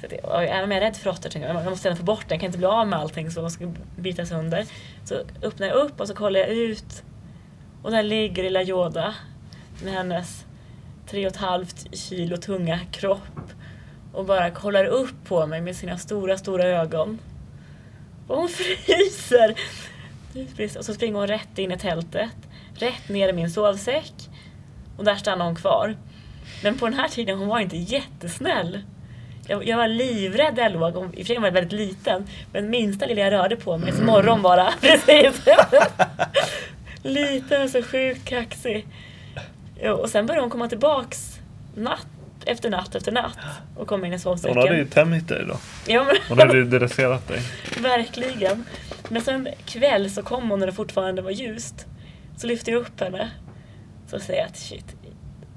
Så 0.00 0.06
det, 0.06 0.18
och 0.18 0.42
även 0.42 0.64
om 0.64 0.70
jag 0.70 0.82
är 0.82 0.84
rädd 0.84 0.96
för 0.96 1.10
råttor, 1.10 1.30
tänker 1.30 1.48
jag 1.48 1.64
jag 1.64 1.70
måste 1.70 1.88
ändå 1.88 1.98
få 1.98 2.04
bort 2.04 2.28
den, 2.28 2.34
jag 2.34 2.40
kan 2.40 2.46
inte 2.46 2.58
bli 2.58 2.66
av 2.66 2.88
med 2.88 2.98
allting 2.98 3.30
så 3.30 3.40
de 3.40 3.50
ska 3.50 3.72
bitas 3.96 4.28
sönder. 4.28 4.66
Så 5.04 5.14
öppnar 5.42 5.66
jag 5.66 5.76
upp 5.76 6.00
och 6.00 6.08
så 6.08 6.14
kollar 6.14 6.40
jag 6.40 6.48
ut 6.48 7.02
och 7.82 7.90
där 7.90 8.02
ligger 8.02 8.42
lilla 8.42 8.62
Yoda 8.62 9.14
med 9.84 9.92
hennes 9.92 10.44
tre 11.10 11.26
och 11.26 11.32
ett 11.32 11.38
halvt 11.40 11.96
kilo 11.96 12.36
tunga 12.36 12.78
kropp 12.92 13.50
och 14.12 14.24
bara 14.24 14.50
kollar 14.50 14.84
upp 14.84 15.14
på 15.24 15.46
mig 15.46 15.60
med 15.60 15.76
sina 15.76 15.98
stora, 15.98 16.38
stora 16.38 16.64
ögon. 16.64 17.18
Och 18.26 18.36
hon 18.40 18.48
fryser! 18.48 19.54
Och 20.78 20.84
så 20.84 20.94
springer 20.94 21.18
hon 21.18 21.26
rätt 21.26 21.58
in 21.58 21.72
i 21.72 21.78
tältet, 21.78 22.30
rätt 22.74 23.08
ner 23.08 23.28
i 23.28 23.32
min 23.32 23.50
sovsäck 23.50 24.12
och 24.96 25.04
där 25.04 25.14
stannar 25.16 25.44
hon 25.44 25.56
kvar. 25.56 25.96
Men 26.62 26.78
på 26.78 26.86
den 26.86 26.94
här 26.94 27.08
tiden 27.08 27.38
hon 27.38 27.48
var 27.48 27.60
inte 27.60 27.76
jättesnäll. 27.76 28.82
Jag, 29.46 29.66
jag 29.68 29.76
var 29.76 29.88
livrädd 29.88 30.54
där 30.54 30.62
jag 30.62 30.72
låg. 30.72 30.94
Hon- 30.94 31.14
I 31.14 31.22
och 31.22 31.26
för 31.26 31.34
sig 31.34 31.38
var 31.38 31.46
jag 31.46 31.52
väldigt 31.52 31.72
liten. 31.72 32.26
Men 32.52 32.70
minsta 32.70 33.06
lilla 33.06 33.20
jag 33.20 33.32
rörde 33.32 33.56
på 33.56 33.78
mig, 33.78 33.92
så 33.92 34.02
morgon 34.02 34.42
bara. 34.42 34.72
Precis 34.80 35.40
liten 37.02 37.62
och 37.62 37.70
så 37.70 37.82
sjukt 37.82 38.24
kaxig. 38.24 38.86
Och 40.00 40.10
sen 40.10 40.26
började 40.26 40.42
hon 40.42 40.50
komma 40.50 40.68
tillbaks 40.68 41.40
natt 41.74 42.06
efter 42.46 42.70
natt 42.70 42.94
efter 42.94 43.12
natt. 43.12 43.38
Och 43.76 43.88
kom 43.88 44.04
in 44.04 44.12
i 44.12 44.18
sovsäcken. 44.18 44.56
Hon 44.56 44.66
hade 44.66 44.78
ju 44.78 44.86
tämjt 44.86 45.28
dig 45.28 45.44
då. 45.48 45.56
Ja, 45.86 46.04
men, 46.04 46.16
Hon 46.28 46.38
hade 46.38 46.56
ju 46.56 46.64
dresserat 46.64 47.28
dig. 47.28 47.40
Verkligen. 47.80 48.64
Men 49.08 49.22
sen 49.22 49.48
kväll 49.64 50.10
så 50.10 50.22
kom 50.22 50.50
hon 50.50 50.58
när 50.58 50.66
det 50.66 50.72
fortfarande 50.72 51.22
var 51.22 51.30
ljust. 51.30 51.86
Så 52.36 52.46
lyfte 52.46 52.70
jag 52.70 52.80
upp 52.80 53.00
henne. 53.00 53.30
Så 54.06 54.18
säger 54.18 54.40
jag 54.40 54.48
att 54.48 54.56
shit, 54.56 54.96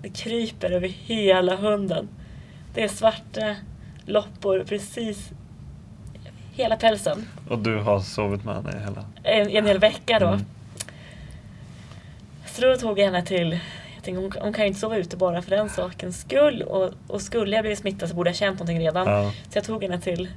det 0.02 0.10
kryper 0.10 0.72
över 0.72 0.88
hela 0.88 1.56
hunden. 1.56 2.10
Det 2.74 2.84
är 2.84 2.88
svarta 2.88 3.56
loppor 4.06 4.64
precis 4.68 5.30
hela 6.54 6.76
pälsen. 6.76 7.28
Och 7.50 7.60
du 7.60 7.78
har 7.78 8.00
sovit 8.00 8.44
med 8.44 8.56
henne 8.56 8.80
hela... 8.80 9.06
En, 9.24 9.50
en 9.50 9.66
hel 9.66 9.80
vecka 9.80 10.20
då. 10.20 10.28
Mm. 10.28 10.46
Så 12.54 12.62
då 12.62 12.76
tog 12.76 13.00
jag 13.00 13.06
henne 13.06 13.26
till 13.26 13.60
jag 13.96 14.04
tänkte, 14.04 14.22
hon, 14.22 14.44
hon 14.44 14.54
kan 14.54 14.64
ju 14.64 14.68
inte 14.68 14.80
sova 14.80 14.98
ute 14.98 15.18
bara 15.18 15.42
för 15.42 15.50
den 15.50 15.70
sakens 15.70 16.22
skull. 16.22 16.62
Och, 16.62 16.92
och 17.08 17.22
skulle 17.22 17.56
jag 17.56 17.66
bli 17.66 17.76
smittad 17.76 18.10
så 18.10 18.16
borde 18.16 18.30
jag 18.30 18.38
känt 18.38 18.60
någonting 18.60 18.80
redan. 18.80 19.08
Ja. 19.08 19.32
Så 19.50 19.58
jag 19.58 19.64
tog 19.64 19.84
henne 19.84 20.02
till 20.02 20.30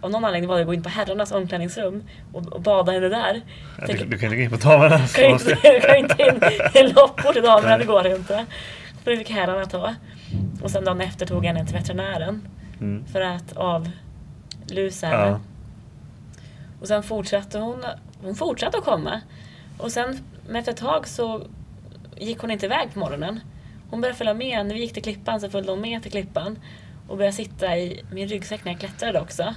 av 0.00 0.10
någon 0.10 0.24
anledning 0.24 0.48
var 0.48 0.56
det 0.56 0.60
att 0.60 0.66
gå 0.66 0.74
in 0.74 0.82
på 0.82 0.88
herrarnas 0.88 1.32
omklädningsrum 1.32 2.02
och, 2.32 2.52
och 2.52 2.60
bada 2.60 2.92
henne 2.92 3.08
där. 3.08 3.40
Ja, 3.78 3.84
Tänk- 3.86 3.98
du, 3.98 4.06
du 4.06 4.18
kan 4.18 4.26
inte 4.26 4.36
gå 4.36 4.42
in 4.42 4.50
på 4.50 4.56
damerna. 4.56 4.98
kan 5.08 5.24
inte, 5.24 5.54
kan 5.86 5.96
inte 5.96 6.22
in 6.22 6.40
i 6.74 6.92
loppor 6.92 7.32
till 7.32 7.42
damerna, 7.42 7.78
det 7.78 7.84
går 7.84 8.06
inte. 8.06 8.46
Så 9.04 9.10
det 9.10 9.16
fick 9.16 9.30
herrarna 9.30 9.64
ta. 9.64 9.94
Och 10.62 10.70
sen 10.70 10.84
dagen 10.84 11.00
efter 11.00 11.26
tog 11.26 11.44
jag 11.44 11.52
henne 11.52 11.66
till 11.66 11.76
veterinären 11.76 12.48
för 13.12 13.20
att 13.20 13.52
avlusa 13.56 15.06
henne. 15.06 15.26
Ja. 15.26 15.40
Och 16.80 16.88
sen 16.88 17.02
fortsatte 17.02 17.58
hon 17.58 17.84
hon 18.22 18.34
fortsatte 18.34 18.78
att 18.78 18.84
komma. 18.84 19.20
Och 19.78 19.92
sen 19.92 20.18
med 20.48 20.58
efter 20.58 20.72
ett 20.72 20.78
tag 20.78 21.08
så 21.08 21.46
gick 22.16 22.38
hon 22.38 22.50
inte 22.50 22.66
iväg 22.66 22.92
på 22.92 22.98
morgonen. 22.98 23.40
Hon 23.90 24.00
började 24.00 24.18
följa 24.18 24.34
med. 24.34 24.66
När 24.66 24.74
vi 24.74 24.80
gick 24.80 24.92
till 24.94 25.02
klippan 25.02 25.40
så 25.40 25.50
följde 25.50 25.72
hon 25.72 25.80
med 25.80 26.02
till 26.02 26.10
klippan. 26.12 26.58
Och 27.08 27.16
började 27.16 27.36
sitta 27.36 27.76
i 27.78 28.02
min 28.12 28.28
ryggsäck 28.28 28.64
när 28.64 28.72
jag 28.72 28.80
klättrade 28.80 29.20
också. 29.20 29.54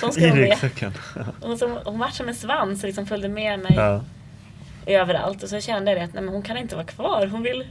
Så 0.00 0.06
hon 0.06 0.10
I 0.10 0.12
skulle 0.12 0.28
vara 0.28 0.40
med. 0.40 0.48
ryggsäcken. 0.50 0.92
Hon, 1.42 1.58
som, 1.58 1.78
hon 1.84 1.98
var 1.98 2.08
som 2.08 2.28
en 2.28 2.34
svans 2.34 2.82
och 2.82 2.86
liksom 2.86 3.06
följde 3.06 3.28
med 3.28 3.58
mig 3.60 3.72
Ja. 3.76 4.00
överallt. 4.86 5.42
Och 5.42 5.48
så 5.48 5.60
kände 5.60 5.92
jag 5.92 6.00
att 6.00 6.14
nej, 6.14 6.22
men 6.22 6.34
hon 6.34 6.42
kan 6.42 6.56
inte 6.56 6.74
vara 6.76 6.86
kvar. 6.86 7.26
Hon 7.26 7.42
vill, 7.42 7.66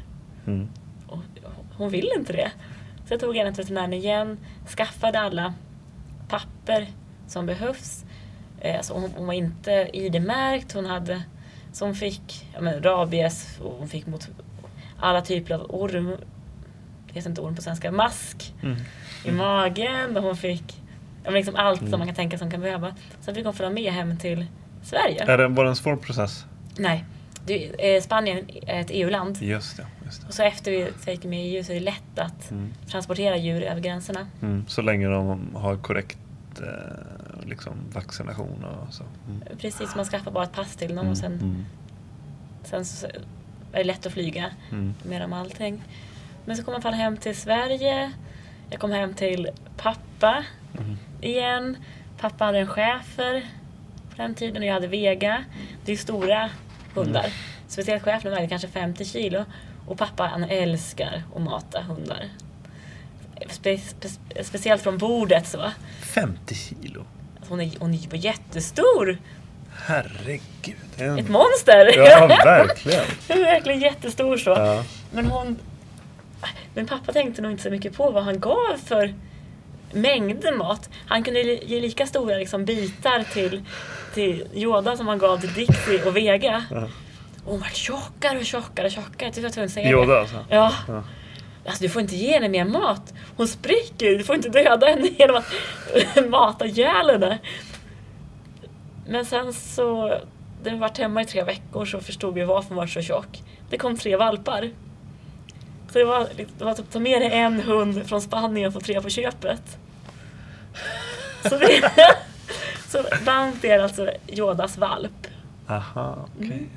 Mm. 0.48 0.70
hon 1.78 1.90
vill 1.90 2.12
inte 2.18 2.34
det. 2.34 2.52
Så 3.08 3.14
jag 3.14 3.20
tog 3.20 3.36
henne 3.36 3.54
till 3.54 3.64
veterinären 3.64 3.94
igen, 3.94 4.38
skaffade 4.78 5.20
alla 5.20 5.54
papper 6.30 6.88
som 7.28 7.46
behövs. 7.46 8.06
Eh, 8.62 8.82
så 8.82 8.94
hon, 8.94 9.12
hon 9.18 9.28
var 9.28 9.34
inte 9.34 9.90
ID-märkt, 9.94 10.72
hon 10.74 10.86
hade 10.86 11.24
så 11.76 11.86
hon 11.86 11.96
fick 11.96 12.48
ja, 12.54 12.62
men, 12.62 12.84
rabies, 12.84 13.60
och 13.64 13.76
hon 13.80 13.88
fick 13.88 14.08
mot 14.08 14.30
alla 15.00 15.22
typer 15.22 15.56
av 15.56 15.62
orm, 15.70 16.08
det 17.08 17.14
heter 17.14 17.30
inte 17.30 17.42
orm 17.42 17.56
på 17.56 17.62
svenska, 17.62 17.92
mask 17.92 18.54
Mm. 18.64 18.78
i 19.26 19.32
magen 19.32 20.18
och 20.18 20.24
hon 20.24 20.36
fick 20.38 20.82
ja, 21.24 21.32
men 21.32 21.34
liksom 21.34 21.56
allt 21.56 21.80
som 21.90 22.00
man 22.00 22.08
kan 22.08 22.16
tänka 22.16 22.38
som 22.38 22.52
kan 22.52 22.62
behöva. 22.62 22.96
Sen 23.22 23.36
fick 23.36 23.46
hon 23.46 23.54
följa 23.54 23.70
med 23.70 23.94
hem 23.94 24.18
till 24.18 24.46
Sverige. 24.84 25.24
Är 25.24 25.38
det, 25.38 25.48
var 25.48 25.64
det 25.64 25.70
en 25.70 25.76
svår 25.76 25.96
process? 25.96 26.46
Nej, 26.78 27.06
det, 27.46 27.96
eh, 27.96 28.02
Spanien 28.02 28.50
är 28.68 28.82
ett 28.82 28.90
EU-land. 28.90 29.38
Just 29.42 29.78
det. 29.78 29.86
Just 30.06 30.22
det. 30.22 30.28
Och 30.28 30.34
så 30.34 30.44
efter 30.44 30.72
vi 30.72 31.12
gick 31.12 31.24
med 31.24 31.46
i 31.46 31.58
EU 31.58 31.64
så 31.64 31.72
är 31.72 31.76
det 31.76 31.86
lätt 31.86 32.20
att 32.20 32.52
transportera 32.88 33.38
djur 33.38 33.62
över 33.62 33.82
gränserna. 33.82 34.28
Mm. 34.42 34.66
Så 34.68 34.82
länge 34.82 35.08
de 35.08 35.56
har 35.56 35.78
korrekt 35.78 36.18
eh, 36.62 36.68
liksom, 37.46 37.74
vaccination 37.94 38.64
och 38.64 38.94
så. 38.94 39.04
Mm. 39.28 39.58
Precis, 39.58 39.96
man 39.96 40.06
skaffar 40.06 40.32
bara 40.32 40.44
ett 40.44 40.52
pass 40.54 40.76
till 40.76 40.96
dem 40.96 41.08
och 41.08 41.18
sen, 41.18 41.34
Mm. 41.34 41.66
sen 42.64 42.86
så 42.86 43.08
är 43.08 43.78
det 43.78 43.84
lätt 43.84 44.06
att 44.06 44.14
flyga 44.14 44.52
Mm. 44.72 44.94
med 45.04 45.22
dem 45.22 45.34
allting. 45.34 45.84
Men 46.46 46.58
så 46.58 46.64
kom 46.64 46.80
man 46.84 46.94
hem 46.94 47.18
till 47.18 47.36
Sverige. 47.36 48.12
Jag 48.70 48.80
kom 48.80 48.92
hem 48.92 49.14
till 49.14 49.50
pappa 49.78 50.44
Mm. 50.78 50.98
igen. 51.22 51.78
Pappa 52.20 52.46
hade 52.46 52.60
en 52.60 52.68
schäfer 52.68 53.42
på 54.10 54.16
den 54.22 54.36
tiden 54.36 54.58
och 54.62 54.68
jag 54.68 54.74
hade 54.74 54.88
vega. 54.88 55.44
Det 55.86 55.92
är 55.92 55.98
stora 55.98 56.50
hundar. 56.94 57.20
Mm. 57.20 57.32
Speciellt 57.68 58.04
schäfern 58.04 58.32
vägde 58.32 58.48
kanske 58.48 58.68
50 58.68 59.06
kilo. 59.06 59.46
Och 59.88 59.98
pappa 59.98 60.28
han 60.28 60.44
älskar 60.44 61.24
att 61.36 61.42
mata 61.42 61.82
hundar. 61.82 62.30
Spe, 63.50 63.78
spe, 63.78 64.08
speciellt 64.44 64.82
från 64.82 64.98
bordet 64.98 65.48
så. 65.48 65.72
50 66.00 66.56
kilo. 66.56 67.06
Hon, 67.50 67.62
är, 67.62 67.72
hon 67.80 67.94
är 67.94 67.98
ju 67.98 68.18
jättestor! 68.18 69.18
Herregud. 69.86 70.76
en- 70.98 71.20
Ett 71.20 71.30
monster! 71.30 71.92
Ja, 71.98 72.28
verkligen. 72.28 73.04
Hon 73.28 73.38
är 73.38 73.42
verkligen 73.44 73.80
jättestor 73.80 74.38
så. 74.38 74.50
Ja. 74.50 74.84
Men 75.12 75.26
hon... 75.26 75.58
Men 76.74 76.88
pappa 76.88 77.14
tänkte 77.14 77.42
nog 77.42 77.52
inte 77.52 77.64
så 77.64 77.70
mycket 77.70 77.98
på 77.98 78.12
vad 78.12 78.24
han 78.24 78.40
gav 78.40 78.78
för 78.86 79.14
mängder 79.92 80.52
mat. 80.58 80.90
Han 81.08 81.24
kunde 81.24 81.40
ge 81.42 81.80
lika 81.82 82.06
stora 82.08 82.36
liksom, 82.38 82.66
bitar 82.66 83.24
till, 83.34 83.62
till 84.14 84.48
Yoda 84.54 84.98
som 84.98 85.08
han 85.08 85.18
gav 85.18 85.38
till 85.40 85.54
Dixie 85.54 86.04
och 86.04 86.18
Vega. 86.18 86.66
Och 87.46 87.52
hon 87.52 87.60
vart 87.60 87.76
tjockare 87.76 88.38
och 88.40 88.46
tjockare 88.46 88.86
och 88.86 88.92
tjockare. 88.92 89.34
Slut 89.34 89.38
var 89.38 89.44
jag 89.44 89.54
tvungen 89.54 89.66
att 89.68 89.74
säga 89.74 89.86
det. 89.86 89.92
Yoda 89.92 90.20
alltså? 90.20 90.46
Ja. 90.50 90.74
Ja. 90.88 91.04
Alltså 91.66 91.84
du 91.84 91.90
får 91.90 92.02
inte 92.02 92.16
ge 92.16 92.34
henne 92.34 92.50
mer 92.50 92.66
mat. 92.66 93.14
Hon 93.38 93.48
spricker. 93.48 94.18
Du 94.18 94.24
får 94.24 94.36
inte 94.36 94.50
döda 94.50 94.88
henne 94.88 95.08
genom 95.18 95.36
att 95.36 96.30
mata 96.30 96.66
ihjäl 96.66 97.10
henne. 97.10 97.40
Men 99.08 99.26
sen 99.26 99.54
så, 99.54 100.08
när 100.64 100.72
vi 100.72 100.78
varit 100.78 100.98
hemma 100.98 101.22
i 101.22 101.26
tre 101.26 101.44
veckor 101.44 101.86
så 101.86 102.00
förstod 102.00 102.34
vi 102.34 102.44
varför 102.44 102.70
hon 102.70 102.78
var 102.78 102.88
så 102.88 103.02
tjock. 103.02 103.44
Det 103.70 103.78
kom 103.78 103.98
tre 103.98 104.16
valpar. 104.16 104.72
Så 105.92 106.00
det 106.00 106.06
var, 106.06 106.28
det 106.58 106.66
var 106.66 106.74
typ 106.74 106.92
ta 106.92 107.00
med 107.00 107.22
dig 107.22 107.32
en 107.34 107.62
hund 107.62 108.08
från 108.08 108.22
Spanien 108.22 108.68
och 108.68 108.74
få 108.74 108.80
tre 108.80 109.02
på 109.02 109.10
köpet. 109.10 109.78
Så, 111.44 111.58
det, 111.58 111.92
så 112.88 113.04
Bounty 113.26 113.68
är 113.68 113.80
alltså 113.80 114.10
Yodas 114.28 114.78
valp. 114.78 115.28
Aha, 115.68 116.28
okej. 116.38 116.48
Mm. 116.48 116.70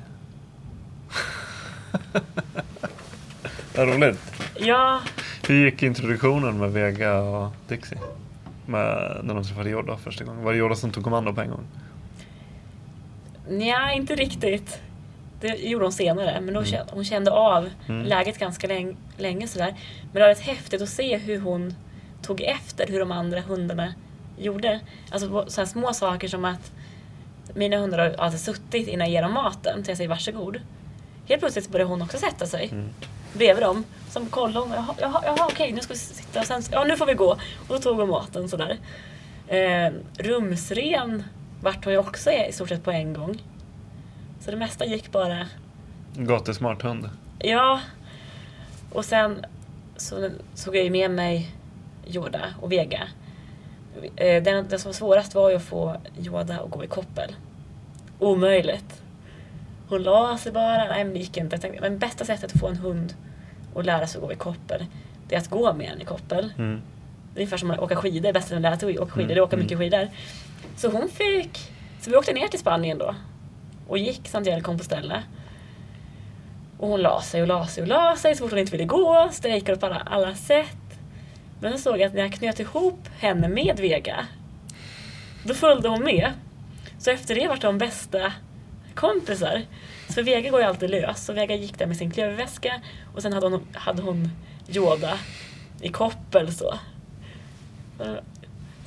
Vad 3.75 3.87
roligt. 3.87 4.28
Ja, 4.61 5.01
Hur 5.47 5.65
gick 5.65 5.83
introduktionen 5.83 6.57
med 6.57 6.71
Vega 6.71 7.19
och 7.19 7.51
Dixie? 7.67 7.97
Med, 8.65 9.19
när 9.23 9.33
de 9.33 9.43
träffade 9.43 9.69
Yoda 9.69 9.97
första 9.97 10.23
gången. 10.23 10.43
Var 10.43 10.51
det 10.53 10.59
Yoda 10.59 10.75
som 10.75 10.91
tog 10.91 11.03
kommando 11.03 11.33
på 11.33 11.41
en 11.41 11.49
gång? 11.49 11.67
Nja, 13.49 13.91
inte 13.93 14.15
riktigt. 14.15 14.79
Det 15.41 15.47
gjorde 15.47 15.85
hon 15.85 15.91
senare, 15.91 16.41
men 16.41 16.53
då 16.53 16.63
kände, 16.63 16.91
hon 16.93 17.05
kände 17.05 17.31
av 17.31 17.69
läget 17.87 18.37
ganska 18.39 18.67
länge, 18.67 18.95
länge 19.17 19.47
sådär. 19.47 19.75
Men 20.01 20.13
det 20.13 20.19
var 20.19 20.27
rätt 20.27 20.39
häftigt 20.39 20.81
att 20.81 20.89
se 20.89 21.17
hur 21.17 21.39
hon 21.39 21.73
tog 22.21 22.41
efter 22.41 22.87
hur 22.87 22.99
de 22.99 23.11
andra 23.11 23.41
hundarna 23.41 23.93
gjorde. 24.37 24.79
Alltså 25.11 25.45
så 25.47 25.65
små 25.65 25.93
saker 25.93 26.27
som 26.27 26.45
att 26.45 26.71
mina 27.55 27.77
hundar 27.77 27.97
har 27.99 28.15
alltid 28.17 28.39
suttit 28.39 28.87
innan 28.87 29.07
jag 29.07 29.13
ger 29.13 29.21
dem 29.21 29.33
maten, 29.33 29.85
så 29.85 29.91
jag 29.91 29.97
säger 29.97 30.09
varsågod. 30.09 30.57
Helt 31.27 31.41
plötsligt 31.41 31.65
så 31.65 31.71
började 31.71 31.89
hon 31.89 32.01
också 32.01 32.17
sätta 32.17 32.45
sig 32.45 32.73
bredvid 33.33 33.63
dem. 33.63 33.83
Som 34.09 34.25
kollade 34.25 34.59
hon, 34.59 34.71
jaha, 34.71 34.95
jaha, 34.99 35.21
jaha 35.25 35.47
okej 35.51 35.71
nu 35.71 35.81
ska 35.81 35.93
vi 35.93 35.99
sitta 35.99 36.39
och 36.39 36.45
sen, 36.45 36.61
ja 36.71 36.83
nu 36.83 36.97
får 36.97 37.05
vi 37.05 37.13
gå. 37.13 37.31
Och 37.31 37.37
då 37.67 37.77
tog 37.77 37.97
hon 37.99 38.09
maten 38.09 38.49
sådär. 38.49 38.77
Eh, 39.47 39.91
rumsren 40.17 41.23
vart 41.61 41.83
hon 41.85 41.93
ju 41.93 41.99
också 41.99 42.31
i 42.31 42.51
stort 42.51 42.69
sett 42.69 42.83
på 42.83 42.91
en 42.91 43.13
gång. 43.13 43.43
Så 44.39 44.51
det 44.51 44.57
mesta 44.57 44.85
gick 44.85 45.11
bara, 45.11 45.47
Gatesmart 46.15 46.81
hund. 46.81 47.09
ja. 47.39 47.79
Och 48.91 49.05
sen 49.05 49.45
så 49.97 50.29
såg 50.53 50.75
jag 50.75 50.83
ju 50.83 50.89
med 50.89 51.11
mig 51.11 51.51
Yoda 52.07 52.41
och 52.61 52.71
Vega. 52.71 53.07
Eh, 54.15 54.43
Den, 54.43 54.67
det 54.69 54.79
som 54.79 54.89
var 54.89 54.93
svårast 54.93 55.35
var 55.35 55.49
ju 55.49 55.55
att 55.55 55.63
få 55.63 55.95
Yoda 56.19 56.59
att 56.59 56.69
gå 56.71 56.83
i 56.83 56.87
koppel. 56.87 57.35
Omöjligt. 58.19 59.01
Hon 59.89 60.03
la 60.03 60.37
sig 60.37 60.51
bara, 60.51 60.85
nej 60.85 61.03
men 61.03 61.13
det 61.13 61.19
gick 61.19 61.37
inte. 61.37 61.55
Jag 61.55 61.61
tänkte, 61.61 61.81
men 61.81 61.99
bästa 61.99 62.25
sättet 62.25 62.53
att 62.53 62.59
få 62.59 62.67
en 62.67 62.77
hund 62.77 63.13
att 63.75 63.85
lära 63.85 64.07
sig 64.07 64.19
att 64.19 64.27
gå 64.27 64.33
i 64.33 64.35
koppel, 64.35 64.85
det 65.27 65.35
är 65.35 65.39
att 65.39 65.49
gå 65.49 65.73
med 65.73 65.91
en 65.91 66.01
i 66.01 66.05
koppel. 66.05 66.53
Mm. 66.57 66.81
Det 67.33 67.39
är 67.39 67.41
ungefär 67.41 67.57
som 67.57 67.71
att 67.71 67.79
åka 67.79 67.95
skidor, 67.95 68.33
bästa 68.33 68.55
att 68.55 68.61
lära 68.61 68.77
sig 68.77 68.93
att 68.93 68.99
åka 68.99 69.11
skidor, 69.11 69.27
det 69.27 69.33
är 69.33 69.41
att 69.41 69.47
åka 69.47 69.57
mycket 69.57 69.77
skidor. 69.77 70.07
Så 70.75 70.91
hon 70.91 71.09
fick, 71.09 71.71
så 72.01 72.09
vi 72.09 72.17
åkte 72.17 72.33
ner 72.33 72.47
till 72.47 72.59
Spanien 72.59 72.97
då. 72.97 73.15
Och 73.87 73.97
gick 73.97 74.27
Santiago 74.27 74.61
Compostela. 74.61 75.23
Och 76.77 76.87
hon 76.87 77.01
la 77.01 77.21
sig 77.21 77.41
och 77.41 77.47
la 77.47 77.67
sig 77.67 77.81
och 77.81 77.87
la 77.87 78.15
sig 78.15 78.35
så 78.35 78.43
fort 78.43 78.51
hon 78.51 78.59
inte 78.59 78.71
ville 78.71 78.85
gå, 78.85 79.29
strejkade 79.31 79.77
på 79.77 79.85
alla, 79.85 80.01
alla 80.05 80.35
sätt. 80.35 80.77
Men 81.61 81.71
så 81.71 81.77
såg 81.77 81.99
jag 81.99 82.07
att 82.07 82.13
när 82.13 82.21
jag 82.21 82.33
knöt 82.33 82.59
ihop 82.59 83.09
henne 83.19 83.47
med 83.47 83.79
Vega, 83.79 84.25
då 85.43 85.53
följde 85.53 85.89
hon 85.89 86.03
med. 86.03 86.33
Så 86.99 87.11
efter 87.11 87.35
det 87.35 87.47
vart 87.47 87.61
de 87.61 87.77
bästa 87.77 88.33
kompisar. 88.99 89.61
Så 90.09 90.21
Vega 90.21 90.49
går 90.49 90.59
ju 90.59 90.65
alltid 90.65 90.89
lös. 90.89 91.29
Och 91.29 91.37
Vega 91.37 91.55
gick 91.55 91.79
där 91.79 91.85
med 91.85 91.97
sin 91.97 92.11
klöverväska 92.11 92.81
och 93.15 93.21
sen 93.21 93.33
hade 93.33 93.47
hon, 93.47 93.67
hade 93.73 94.01
hon 94.01 94.29
Yoda 94.67 95.17
i 95.81 95.89
koppel 95.89 96.53
så. 96.53 96.79
Så- 97.97 98.19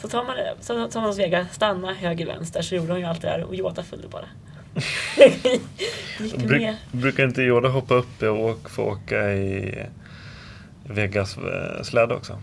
Så 0.00 0.08
tar 0.08 0.24
man, 0.24 0.36
så 0.60 0.88
tar 0.88 1.00
man 1.00 1.08
hos 1.08 1.18
Vega, 1.18 1.46
stanna 1.52 1.94
höger, 1.94 2.26
vänster, 2.26 2.62
så 2.62 2.74
gjorde 2.74 2.92
hon 2.92 3.00
ju 3.00 3.06
allt 3.06 3.20
det 3.22 3.28
där 3.28 3.42
och 3.44 3.54
Yoda 3.54 3.82
följde 3.82 4.08
bara. 4.08 4.24
gick 6.20 6.36
Bru- 6.36 6.58
med. 6.60 6.76
brukar 6.92 7.24
inte 7.24 7.42
Yoda 7.42 7.68
hoppa 7.68 7.94
upp 7.94 8.22
och 8.22 8.70
få 8.70 8.82
åka 8.82 9.32
i 9.32 9.78
Vegas 10.84 11.36
eh, 11.38 11.82
släde 11.82 12.14
också? 12.14 12.42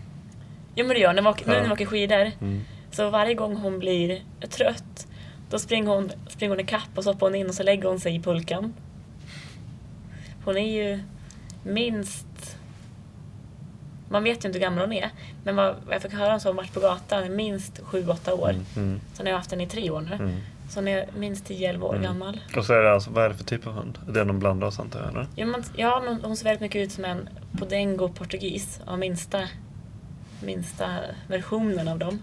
Jo 0.74 0.86
men 0.86 0.94
det 0.94 1.00
gör 1.00 1.08
hon. 1.08 1.14
när 1.16 1.22
man 1.22 1.32
åker, 1.32 1.46
nu 1.46 1.52
Ja. 1.52 1.58
när 1.60 1.68
man 1.68 1.72
åker 1.72 1.86
skidor. 1.86 2.30
Mm. 2.40 2.60
Så 2.90 3.10
varje 3.10 3.34
gång 3.34 3.56
hon 3.56 3.78
blir 3.78 4.22
trött 4.50 5.06
då 5.50 5.58
springer 5.58 5.90
hon, 5.90 6.12
springer 6.28 6.50
hon 6.50 6.60
ikapp 6.60 6.88
och 6.94 7.04
så 7.04 7.12
hoppar 7.12 7.26
hon 7.26 7.34
in 7.34 7.48
och 7.48 7.54
så 7.54 7.62
lägger 7.62 7.88
hon 7.88 8.00
sig 8.00 8.14
i 8.14 8.20
pulkan. 8.20 8.74
Hon 10.44 10.56
är 10.56 10.72
ju 10.72 11.02
minst... 11.62 12.26
Man 14.08 14.24
vet 14.24 14.44
ju 14.44 14.48
inte 14.48 14.58
hur 14.58 14.64
gammal 14.64 14.84
hon 14.84 14.92
är. 14.92 15.10
Men 15.44 15.56
vad 15.56 15.76
jag 15.90 16.02
fick 16.02 16.12
höra 16.12 16.34
om 16.34 16.40
så 16.40 16.48
har 16.48 16.52
hon 16.52 16.56
varit 16.56 16.74
på 16.74 16.80
gatan 16.80 17.36
minst 17.36 17.80
7-8 17.80 18.30
år. 18.30 18.50
Mm. 18.76 19.00
Sen 19.12 19.26
har 19.26 19.30
jag 19.30 19.36
haft 19.36 19.50
den 19.50 19.60
i 19.60 19.66
tre 19.66 19.90
år 19.90 20.00
nu. 20.00 20.14
Mm. 20.14 20.40
Så 20.68 20.80
hon 20.80 20.88
är 20.88 21.08
minst 21.16 21.48
10-11 21.48 21.80
år 21.82 21.98
gammal. 21.98 22.40
Och 22.56 22.64
så 22.64 22.72
är 22.72 22.82
det 22.82 22.92
alltså, 22.92 23.10
vad 23.10 23.24
är 23.24 23.28
det 23.28 23.34
för 23.34 23.44
typ 23.44 23.66
av 23.66 23.72
hund? 23.72 23.98
Det 24.08 24.20
är 24.20 24.24
någon 24.24 24.38
blandras 24.38 24.80
antar 24.80 25.00
jag 25.00 25.08
eller? 25.08 25.26
Ja, 25.34 25.46
men, 25.46 25.64
ja, 25.76 26.02
men 26.04 26.24
hon 26.24 26.36
ser 26.36 26.44
väldigt 26.44 26.60
mycket 26.60 26.82
ut 26.82 26.92
som 26.92 27.04
en 27.04 27.28
Podengo 27.58 28.08
portugis. 28.08 28.80
Av 28.86 28.98
minsta, 28.98 29.48
minsta 30.42 30.86
versionen 31.28 31.88
av 31.88 31.98
dem. 31.98 32.18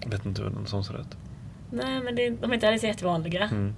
Jag 0.00 0.10
vet 0.10 0.26
inte 0.26 0.42
hur 0.42 0.50
någon 0.50 0.66
sån 0.66 0.84
ser 0.84 1.00
ut. 1.00 1.16
Nej, 1.70 2.00
men 2.00 2.14
det, 2.14 2.30
de 2.30 2.50
är 2.50 2.54
inte 2.54 2.66
heller 2.66 2.78
så 2.78 2.86
jättevanliga. 2.86 3.44
Mm. 3.44 3.74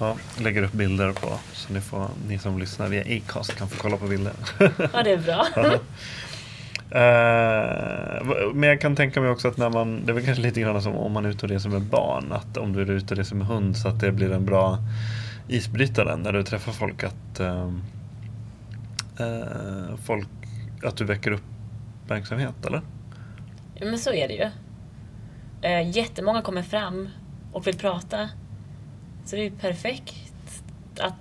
Ja, 0.00 0.16
jag 0.36 0.44
lägger 0.44 0.62
upp 0.62 0.72
bilder 0.72 1.12
på 1.12 1.38
så 1.52 1.72
ni, 1.72 1.80
får, 1.80 2.08
ni 2.28 2.38
som 2.38 2.58
lyssnar 2.58 2.88
via 2.88 3.18
Acast 3.18 3.56
kan 3.56 3.68
få 3.68 3.82
kolla 3.82 3.96
på 3.96 4.06
bilder. 4.06 4.32
Ja, 4.92 5.02
det 5.04 5.10
är 5.10 5.18
bra. 5.18 5.46
Eh, 6.92 8.26
men 8.54 8.68
jag 8.68 8.80
kan 8.80 8.96
tänka 8.96 9.20
mig 9.20 9.30
också 9.30 9.48
att 9.48 9.56
när 9.56 9.70
man, 9.70 10.06
det 10.06 10.12
är 10.12 10.14
väl 10.14 10.24
kanske 10.24 10.42
lite 10.42 10.60
grann 10.60 10.82
som 10.82 10.94
om 10.94 11.12
man 11.12 11.24
är 11.24 11.28
ute 11.28 11.46
och 11.46 11.50
reser 11.50 11.68
med 11.68 11.82
barn, 11.82 12.32
att 12.32 12.56
om 12.56 12.72
du 12.72 12.80
är 12.82 12.90
ute 12.90 13.14
och 13.14 13.18
reser 13.18 13.36
med 13.36 13.46
hund 13.46 13.76
så 13.76 13.88
att 13.88 14.00
det 14.00 14.12
blir 14.12 14.32
en 14.32 14.44
bra 14.44 14.78
isbrytare 15.48 16.16
när 16.16 16.32
du 16.32 16.42
träffar 16.42 16.72
folk 16.72 17.04
att 17.04 17.40
eh, 17.40 17.70
folk, 20.04 20.28
att 20.84 20.96
du 20.96 21.04
väcker 21.04 21.30
uppmärksamhet 21.30 22.66
eller? 22.66 22.80
Ja, 23.74 23.86
men 23.86 23.98
så 23.98 24.12
är 24.12 24.28
det 24.28 24.34
ju. 24.34 24.50
Eh, 25.62 25.90
jättemånga 25.96 26.42
kommer 26.42 26.62
fram 26.62 27.08
och 27.52 27.66
vill 27.66 27.78
prata. 27.78 28.28
Så 29.24 29.36
det 29.36 29.42
är 29.42 29.44
ju 29.44 29.50
perfekt 29.50 30.14
att, 31.00 31.14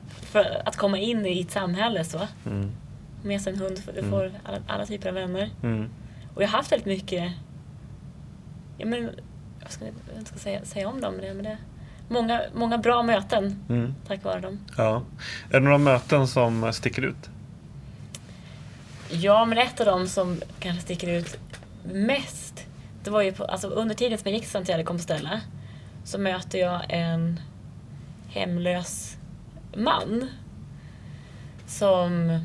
att 0.66 0.76
komma 0.78 0.98
in 0.98 1.26
i 1.26 1.42
ett 1.42 1.52
samhälle 1.52 2.04
så. 2.04 2.28
Mm. 2.46 2.72
Med 3.24 3.42
sig 3.42 3.54
en 3.54 3.60
hund, 3.60 3.82
du 3.94 4.00
Mm. 4.00 4.12
får 4.12 4.32
alla, 4.44 4.58
alla 4.68 4.86
typer 4.86 5.10
av 5.10 5.16
vänner. 5.16 5.50
Mm. 5.64 5.90
Och 6.36 6.44
jag 6.44 6.48
har 6.48 6.58
haft 6.58 6.72
väldigt 6.72 6.86
mycket, 6.86 7.32
ja 8.78 8.86
men, 8.86 9.10
jag 9.62 9.72
ska, 9.72 9.86
inte 10.18 10.30
ska 10.30 10.40
säga, 10.40 10.66
säga 10.66 10.90
om 10.90 11.02
dem, 11.02 11.14
men 11.14 11.22
det, 11.26 11.34
men 11.34 11.44
det 11.44 11.58
många, 12.10 12.42
många 12.54 12.78
bra 12.78 13.04
möten 13.04 13.64
Mm. 13.70 13.96
tack 14.08 14.24
vare 14.24 14.40
dem. 14.40 14.60
Ja. 14.78 15.02
Är 15.50 15.54
det 15.54 15.60
några 15.60 15.78
möten 15.78 16.28
som 16.28 16.74
sticker 16.74 17.02
ut? 17.02 17.30
Ja, 19.12 19.46
men 19.46 19.58
ett 19.58 19.80
av 19.80 19.86
dem 19.86 20.08
som 20.08 20.42
kanske 20.60 20.82
sticker 20.82 21.08
ut 21.10 21.40
mest, 21.84 22.49
det 23.04 23.10
var 23.10 23.22
ju 23.22 23.32
på, 23.32 23.44
alltså 23.44 23.68
under 23.68 23.96
tiden 23.96 24.18
som 24.18 24.28
jag 24.28 24.34
gick 24.34 24.44
till 24.44 24.52
Santiago 24.52 24.84
Compostela 24.84 25.42
så 26.04 26.18
möter 26.18 26.60
jag 26.60 26.82
en 26.90 27.40
hemlös 28.30 29.18
man 29.76 30.30
som 31.68 32.40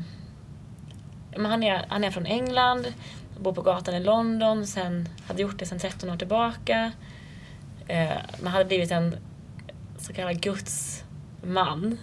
han, 1.37 1.63
är, 1.63 1.85
han 1.89 2.03
är 2.03 2.11
från 2.11 2.25
England, 2.25 2.93
bor 3.39 3.53
på 3.53 3.61
gatan 3.61 3.95
i 3.95 3.99
London, 3.99 4.67
sen 4.67 5.09
hade 5.27 5.41
gjort 5.41 5.59
det 5.59 5.65
sedan 5.65 5.79
13 5.79 6.09
år 6.09 6.17
tillbaka. 6.17 6.91
Eh, 7.87 8.09
man 8.43 8.53
hade 8.53 8.65
blivit 8.65 8.91
en 8.91 9.17
så 9.97 10.13
kallad 10.13 10.41
gudsman. 10.41 11.97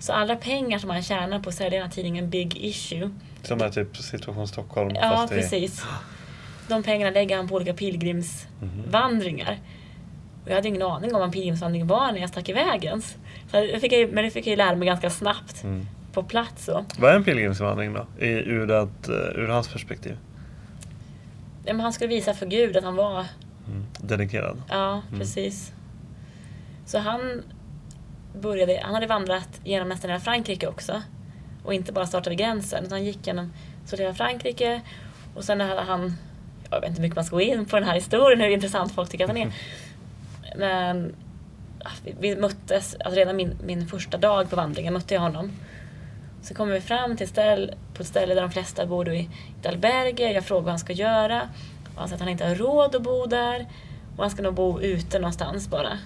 Så 0.00 0.12
alla 0.12 0.36
pengar 0.36 0.78
som 0.78 0.90
han 0.90 1.02
tjänar 1.02 1.40
på 1.40 1.48
att 1.48 1.54
sälja 1.54 1.78
den 1.78 1.88
här 1.88 1.94
tidningen 1.94 2.30
Big 2.30 2.56
Issue 2.56 3.10
Som 3.42 3.60
är 3.60 3.70
typ 3.70 3.96
Situation 3.96 4.48
Stockholm 4.48 4.90
Ja, 4.94 5.26
precis. 5.30 5.84
De 6.68 6.82
pengarna 6.82 7.10
lägger 7.10 7.36
han 7.36 7.48
på 7.48 7.54
olika 7.54 7.74
pilgrimsvandringar. 7.74 9.58
Och 10.44 10.50
jag 10.50 10.54
hade 10.54 10.68
ingen 10.68 10.82
aning 10.82 11.14
om 11.14 11.18
vad 11.18 11.26
en 11.28 11.32
pilgrimsvandring 11.32 11.86
var 11.86 12.12
när 12.12 12.20
jag 12.20 12.28
stack 12.28 12.48
iväg 12.48 12.84
ens. 12.84 13.16
Så 13.50 13.60
det 13.60 13.80
fick 13.80 13.92
jag, 13.92 14.12
men 14.12 14.24
det 14.24 14.30
fick 14.30 14.46
jag 14.46 14.50
ju 14.50 14.56
lära 14.56 14.76
mig 14.76 14.86
ganska 14.86 15.10
snabbt 15.10 15.64
Mm. 15.64 15.86
på 16.12 16.22
plats. 16.22 16.64
Så. 16.64 16.84
Vad 16.98 17.10
är 17.10 17.16
en 17.16 17.24
pilgrimsvandring 17.24 17.92
då? 17.92 18.06
I, 18.24 18.28
ur, 18.28 18.70
att, 18.72 19.08
eh, 19.08 19.14
ur 19.14 19.48
hans 19.48 19.68
perspektiv? 19.68 20.16
Ja, 21.64 21.72
men 21.72 21.80
han 21.80 21.92
skulle 21.92 22.08
visa 22.08 22.34
för 22.34 22.46
Gud 22.46 22.76
att 22.76 22.84
han 22.84 22.96
var, 22.96 23.24
Mm. 23.68 23.84
Dedikerad? 24.00 24.62
ja 24.68 25.02
precis. 25.18 25.72
Så 26.86 26.98
han 26.98 27.42
började, 28.40 28.80
han 28.84 28.94
hade 28.94 29.06
vandrat 29.06 29.60
genom 29.64 29.88
nästan 29.88 30.10
hela 30.10 30.20
Frankrike 30.20 30.66
också. 30.66 31.02
Och 31.64 31.74
inte 31.74 31.92
bara 31.92 32.06
startat 32.06 32.30
vid 32.30 32.38
gränsen, 32.38 32.84
utan 32.84 32.92
han 32.98 33.04
gick 33.04 33.26
genom 33.26 33.52
så 33.84 33.96
hela 33.96 34.14
Frankrike. 34.14 34.80
Och 35.34 35.44
sen 35.44 35.60
hade 35.60 35.80
han, 35.80 36.16
jag 36.70 36.80
vet 36.80 36.88
inte 36.88 37.00
hur 37.00 37.06
mycket 37.08 37.16
man 37.16 37.24
ska 37.24 37.36
gå 37.36 37.42
in 37.42 37.64
på 37.66 37.76
den 37.76 37.88
här 37.88 37.94
historien, 37.94 38.40
hur 38.40 38.48
intressant 38.48 38.92
folk 38.94 39.10
tycker 39.10 39.24
att 39.24 39.30
han 39.30 39.36
är. 39.36 39.52
Men 40.56 41.14
vi, 42.04 42.14
vi 42.20 42.36
möttes, 42.36 42.96
alltså 43.04 43.18
redan 43.20 43.36
min, 43.36 43.58
min 43.66 43.86
första 43.88 44.18
dag 44.18 44.50
på 44.50 44.56
vandringen 44.56 44.92
mötte 44.94 45.14
jag 45.14 45.20
honom. 45.20 45.52
Så 46.42 46.54
kommer 46.54 46.72
vi 46.74 46.80
fram 46.80 47.16
till 47.16 47.24
ett 47.24 47.30
ställe, 47.30 47.74
på 47.94 48.02
ett 48.02 48.08
ställe 48.08 48.34
där 48.34 48.42
de 48.42 48.50
flesta 48.50 48.86
bor 48.86 49.04
då 49.04 49.12
i 49.12 49.28
ett 49.60 49.66
alberge. 49.66 50.32
Jag 50.32 50.44
frågar 50.44 50.62
vad 50.62 50.70
han 50.72 50.78
ska 50.78 50.92
göra. 50.92 51.42
Och 51.94 52.00
han 52.00 52.08
säger 52.08 52.14
att 52.16 52.20
han 52.20 52.28
inte 52.28 52.46
har 52.46 52.54
råd 52.54 52.94
att 52.96 53.02
bo 53.02 53.26
där. 53.26 53.66
Och 54.16 54.22
han 54.22 54.30
ska 54.30 54.42
nog 54.42 54.54
bo 54.54 54.80
ute 54.80 55.18
någonstans 55.18 55.68
bara. 55.70 55.98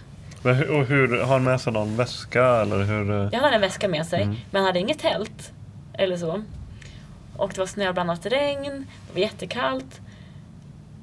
Hur, 0.45 0.71
och 0.71 0.87
hur, 0.87 1.21
har 1.21 1.27
han 1.33 1.45
med 1.45 1.61
sig 1.61 1.73
någon 1.73 1.97
väska 1.97 2.45
eller 2.45 2.83
hur? 2.83 3.11
eh? 3.11 3.29
Jag 3.33 3.41
hade 3.41 3.55
en 3.55 3.61
väska 3.61 3.89
med 3.89 4.07
sig, 4.07 4.23
Mm. 4.23 4.37
men 4.51 4.61
han 4.63 4.67
hade 4.67 4.79
inget 4.79 4.99
tält. 4.99 5.53
Eller 5.93 6.17
så. 6.17 6.43
Och 7.37 7.51
det 7.55 7.59
var 7.59 7.67
snöblandat 7.67 8.27
regn, 8.27 8.87
det 9.07 9.13
var 9.15 9.21
jättekallt. 9.21 10.01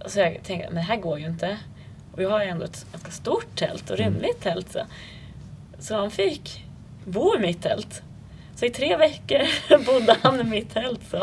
Så 0.06 0.20
jag 0.20 0.44
tänkte, 0.44 0.68
men 0.68 0.76
det 0.76 0.82
här 0.82 0.98
går 0.98 1.20
ju 1.20 1.26
inte. 1.26 1.58
Och 2.12 2.24
jag 2.24 2.30
har 2.30 2.44
ju 2.44 2.50
ändå 2.50 2.66
ett 2.66 2.86
ganska 2.92 3.12
stort 3.12 3.56
tält 3.56 3.90
och 3.90 3.98
rymligt 3.98 4.42
tält. 4.42 4.72
Så. 4.72 4.80
så 5.80 5.96
han 5.96 6.12
fick 6.12 6.66
bo 7.06 7.36
i 7.36 7.40
mitt 7.40 7.62
tält. 7.62 8.02
Så 8.56 8.66
i 8.66 8.70
tre 8.70 8.98
veckor 8.98 9.42
bodde 9.86 10.16
han 10.22 10.40
i 10.40 10.44
mitt 10.44 10.74
tält. 10.74 11.02
Så. 11.12 11.18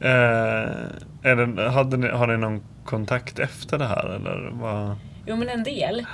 Eh, 0.00 0.70
det, 1.22 1.70
hade 1.70 1.96
ni, 1.96 2.08
har 2.08 2.26
ni 2.26 2.36
någon 2.36 2.62
kontakt 2.84 3.38
efter 3.38 3.78
det 3.78 3.86
här 3.86 4.06
eller? 4.06 4.50
Vad? 4.52 4.96
Jo 5.26 5.36
men 5.36 5.48
en 5.48 5.62
del. 5.62 6.06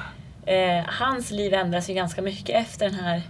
Eh, 0.46 0.84
hans 0.86 1.30
liv 1.30 1.54
ändras 1.54 1.90
ju 1.90 1.94
ganska 1.94 2.22
mycket 2.22 2.56
efter 2.56 2.86
den 2.86 2.94
här 2.94 3.22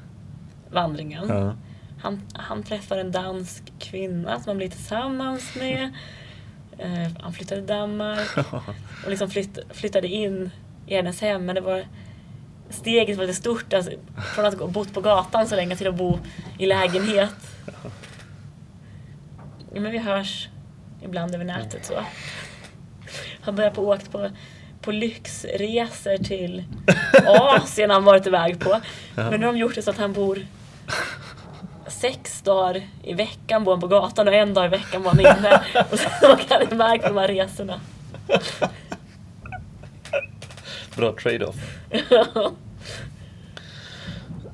vandringen. 0.70 1.28
Ja. 1.28 1.56
Han, 2.02 2.22
han 2.34 2.62
träffar 2.62 2.98
en 2.98 3.12
dansk 3.12 3.72
kvinna 3.78 4.40
som 4.40 4.50
han 4.50 4.56
blir 4.56 4.68
tillsammans 4.68 5.54
med. 5.54 5.92
Eh, 6.78 7.08
han 7.20 7.32
flyttade 7.32 7.60
till 7.60 7.66
Danmark 7.66 8.36
och 9.04 9.10
liksom 9.10 9.30
flytt, 9.30 9.58
flyttade 9.70 10.08
in 10.08 10.50
i 10.86 10.96
hennes 10.96 11.20
hem. 11.20 11.46
Men 11.46 11.54
det 11.54 11.60
var, 11.60 11.86
steget 12.70 13.16
var 13.16 13.24
lite 13.26 13.38
stort. 13.38 13.72
Alltså, 13.72 13.90
från 14.34 14.44
att 14.46 14.58
ha 14.60 14.66
bott 14.66 14.94
på 14.94 15.00
gatan 15.00 15.46
så 15.46 15.56
länge 15.56 15.76
till 15.76 15.88
att 15.88 15.94
bo 15.94 16.18
i 16.58 16.66
lägenhet. 16.66 17.34
Ja, 19.74 19.80
men 19.80 19.92
vi 19.92 19.98
hörs 19.98 20.48
ibland 21.02 21.34
över 21.34 21.44
nätet 21.44 21.84
så. 21.84 22.04
Han 23.40 23.56
börjar 23.56 23.70
på 23.70 23.88
åkt 23.88 24.12
på, 24.12 24.30
på 24.80 24.92
lyxresor 24.92 26.24
till 26.24 26.64
Asien 27.26 27.90
har 27.90 27.94
han 27.94 28.04
varit 28.04 28.26
iväg 28.26 28.60
på. 28.60 28.80
Men 29.14 29.40
nu 29.40 29.46
har 29.46 29.52
de 29.52 29.58
gjort 29.58 29.74
det 29.74 29.82
så 29.82 29.90
att 29.90 29.98
han 29.98 30.12
bor 30.12 30.46
sex 32.00 32.42
dagar 32.42 32.82
i 33.02 33.14
veckan 33.14 33.64
bor 33.64 33.72
han 33.72 33.80
på 33.80 33.86
gatan 33.86 34.28
och 34.28 34.34
en 34.34 34.54
dag 34.54 34.66
i 34.66 34.68
veckan 34.68 35.02
bor 35.02 35.10
han 35.10 35.20
inne. 35.20 35.62
Och 35.90 35.98
sen 35.98 36.30
åker 36.30 36.54
han 36.54 36.72
iväg 36.72 37.02
på 37.02 37.08
de 37.08 37.16
här 37.16 37.28
resorna. 37.28 37.80
Bra 40.96 41.12
trade-off. 41.12 41.56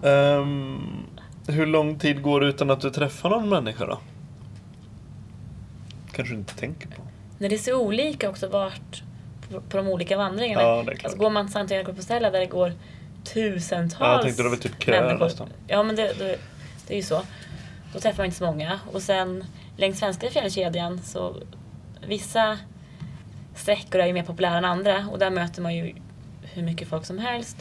Ehm, 0.04 1.06
hur 1.46 1.66
lång 1.66 1.98
tid 1.98 2.22
går 2.22 2.40
det 2.40 2.46
utan 2.46 2.70
att 2.70 2.80
du 2.80 2.90
träffar 2.90 3.30
någon 3.30 3.48
människa 3.48 3.86
då? 3.86 3.98
Kanske 6.12 6.34
du 6.34 6.38
inte 6.38 6.54
tänker 6.54 6.88
på. 6.88 7.02
När 7.38 7.48
det 7.48 7.54
är 7.54 7.58
så 7.58 7.80
olika 7.80 8.30
också 8.30 8.48
vart 8.48 9.02
på, 9.48 9.60
på 9.60 9.76
de 9.76 9.88
olika 9.88 10.16
vandringarna. 10.16 10.62
Ja, 10.62 10.82
det 10.86 10.92
är 10.92 10.94
klart. 10.94 11.04
alltså 11.04 11.18
går 11.18 11.30
man 11.30 11.46
till 11.46 11.52
Santiago 11.52 11.82
de 11.82 11.84
Compostela 11.84 12.30
där 12.30 12.40
det 12.40 12.46
går 12.46 12.72
tusentals 13.24 13.96
Ja, 14.00 14.12
jag 14.12 14.22
tänkte 14.22 14.42
det 14.42 14.48
var 14.48 14.56
typ 14.56 14.86
människor. 14.86 15.24
nästan. 15.24 15.48
Ja, 15.66 15.82
men 15.82 15.96
det, 15.96 16.12
det, 16.18 16.38
det 16.86 16.94
är 16.94 16.96
ju 16.96 17.02
så. 17.02 17.22
Då 17.92 18.00
träffar 18.00 18.18
man 18.18 18.26
inte 18.26 18.38
så 18.38 18.46
många. 18.46 18.80
Och 18.92 19.02
sen 19.02 19.44
längs 19.76 19.98
svenska 19.98 20.30
fjällkedjan 20.30 21.02
så 21.02 21.36
vissa 22.06 22.58
sträckor 23.54 24.00
är 24.00 24.06
ju 24.06 24.12
mer 24.12 24.22
populära 24.22 24.58
än 24.58 24.64
andra 24.64 25.08
och 25.10 25.18
där 25.18 25.30
möter 25.30 25.62
man 25.62 25.74
ju 25.74 25.94
hur 26.42 26.62
mycket 26.62 26.88
folk 26.88 27.04
som 27.04 27.18
helst. 27.18 27.56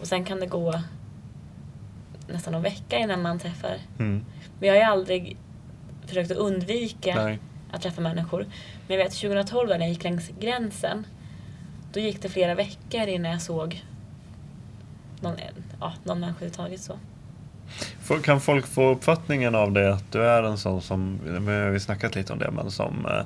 Och 0.00 0.06
sen 0.06 0.24
kan 0.24 0.40
det 0.40 0.46
gå 0.46 0.82
nästan 2.28 2.54
en 2.54 2.62
vecka 2.62 2.98
innan 2.98 3.22
man 3.22 3.38
träffar. 3.38 3.78
Mm. 3.98 4.24
Men 4.58 4.68
jag 4.68 4.74
har 4.74 4.80
ju 4.80 4.86
aldrig 4.86 5.36
försökt 6.06 6.30
att 6.30 6.36
undvika 6.36 7.24
Nej. 7.24 7.38
att 7.72 7.82
träffa 7.82 8.00
människor. 8.00 8.46
Men 8.86 8.96
jag 8.96 9.04
vet 9.04 9.14
2012 9.14 9.68
när 9.68 9.78
jag 9.78 9.88
gick 9.88 10.04
längs 10.04 10.30
gränsen. 10.40 11.06
Då 11.92 12.00
gick 12.00 12.22
det 12.22 12.28
flera 12.28 12.54
veckor 12.54 13.06
innan 13.08 13.32
jag 13.32 13.42
såg 13.42 13.84
någon, 15.20 15.36
ja, 15.80 15.92
någon 16.04 16.20
människa 16.20 16.36
överhuvudtaget 16.36 16.80
så. 16.80 16.98
Kan 18.22 18.40
folk 18.40 18.66
få 18.66 18.90
uppfattningen 18.90 19.54
av 19.54 19.72
det 19.72 19.94
att 19.94 20.12
du 20.12 20.22
är 20.22 20.42
en 20.42 20.58
sån 20.58 20.82
som, 20.82 21.18
vi 21.46 21.52
har 21.52 21.70
ju 21.70 21.80
snackat 21.80 22.14
lite 22.14 22.32
om 22.32 22.38
det, 22.38 22.50
men 22.50 22.70
som 22.70 23.06
eh, 23.06 23.24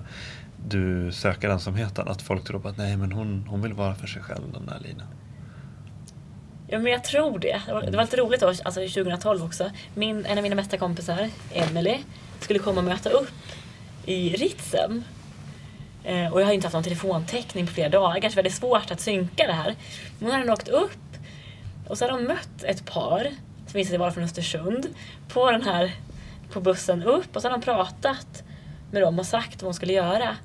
du 0.69 1.13
söker 1.13 1.49
ensamheten. 1.49 2.09
Att 2.09 2.23
folk 2.23 2.45
tror 2.45 2.61
på 2.61 2.69
att 2.69 2.79
nej 2.79 2.97
men 2.97 3.13
hon, 3.13 3.47
hon 3.49 3.63
vill 3.63 3.73
vara 3.73 3.95
för 3.95 4.07
sig 4.07 4.23
själv 4.23 4.53
den 4.53 4.67
där 4.67 4.79
Lina. 4.83 5.07
Ja 6.69 6.79
men 6.79 6.93
jag 6.93 7.05
tror 7.05 7.39
det. 7.39 7.61
Det 7.67 7.73
var, 7.73 7.83
det 7.83 7.97
var 7.97 8.05
lite 8.05 8.17
roligt 8.17 8.41
då, 8.41 8.47
alltså 8.49 8.81
2012 8.81 9.45
också. 9.45 9.71
Min, 9.95 10.27
en 10.27 10.39
av 10.39 10.43
mina 10.43 10.57
bästa 10.57 10.77
kompisar, 10.77 11.29
Emily, 11.53 11.99
skulle 12.41 12.59
komma 12.59 12.79
och 12.79 12.85
möta 12.85 13.11
upp 13.11 13.33
i 14.07 14.29
Ritsem. 14.29 15.05
Eh, 16.05 16.33
och 16.33 16.41
jag 16.41 16.47
har 16.47 16.53
ju 16.53 16.55
inte 16.55 16.67
haft 16.67 16.75
någon 16.75 16.83
telefontäckning 16.83 17.67
på 17.67 17.73
flera 17.73 17.89
dagar 17.89 18.31
så 18.31 18.43
det 18.43 18.49
är 18.49 18.53
svårt 18.53 18.91
att 18.91 19.01
synka 19.01 19.47
det 19.47 19.53
här. 19.53 19.75
Men 20.19 20.31
hon 20.31 20.41
hade 20.41 20.53
åkt 20.53 20.69
upp 20.69 21.17
och 21.89 21.99
så 21.99 22.05
hade 22.05 22.15
hon 22.15 22.25
mött 22.25 22.63
ett 22.63 22.87
par 22.87 23.31
som 23.71 23.79
visade 23.79 23.91
sig 23.91 23.99
vara 23.99 24.11
från 24.11 24.25
Östersund 24.25 24.87
på 25.29 25.51
den 25.51 25.63
här 25.63 25.93
på 26.53 26.61
bussen 26.61 27.03
upp 27.03 27.37
och 27.37 27.43
så 27.43 27.49
hade 27.49 27.61
de 27.61 27.65
pratat 27.65 28.43
med 28.91 29.03
dem 29.03 29.19
och 29.19 29.27
sagt 29.27 29.63
vad 29.63 29.67
hon 29.67 29.75
skulle 29.75 29.93
göra. 29.93 30.37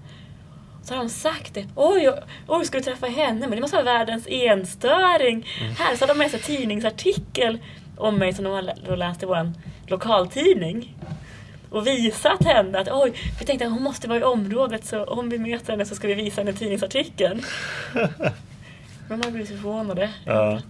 Så 0.83 0.93
har 0.93 1.03
de 1.03 1.09
sagt 1.09 1.53
det. 1.53 1.67
Oj, 1.75 2.09
oj, 2.09 2.19
oj, 2.47 2.65
ska 2.65 2.77
du 2.77 2.83
träffa 2.83 3.07
henne? 3.07 3.39
Men 3.39 3.51
det 3.51 3.61
måste 3.61 3.75
vara 3.75 3.97
världens 3.97 4.27
enstöring. 4.29 5.47
Här 5.79 5.95
så 5.95 6.03
hade 6.03 6.13
de 6.13 6.19
med 6.19 6.31
sig 6.31 6.39
tidningsartikel 6.39 7.59
om 7.97 8.17
mig 8.17 8.33
som 8.33 8.43
de 8.43 8.53
har 8.53 8.95
läst 8.95 9.23
i 9.23 9.25
vår 9.25 9.53
lokaltidning. 9.87 10.95
och 11.69 11.87
visat 11.87 12.43
henne 12.43 12.79
att 12.79 12.87
oj, 12.91 13.13
vi 13.39 13.45
tänkte 13.45 13.65
att 13.65 13.71
hon 13.71 13.83
måste 13.83 14.07
vara 14.07 14.19
i 14.19 14.23
området 14.23 14.85
så 14.85 15.03
om 15.03 15.29
vi 15.29 15.37
möter 15.39 15.73
henne 15.73 15.85
så 15.85 15.95
ska 15.95 16.07
vi 16.07 16.13
visa 16.13 16.41
henne 16.41 16.53
tidningsartikeln. 16.53 17.41
De 19.07 19.21
har 19.21 19.31
blivit 19.31 19.49
så 19.49 19.55
förvånade. 19.55 20.09
Ja. 20.25 20.61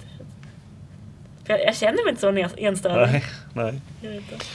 För 1.45 1.53
jag, 1.53 1.63
jag 1.67 1.75
känner 1.75 2.03
mig 2.03 2.09
inte 2.09 2.21
så 2.21 2.31
ens- 2.31 2.53
enstörig. 2.57 3.11
Nej, 3.11 3.23
nej. 3.53 3.81
Jag 4.01 4.09
vet 4.11 4.31
inte. 4.31 4.45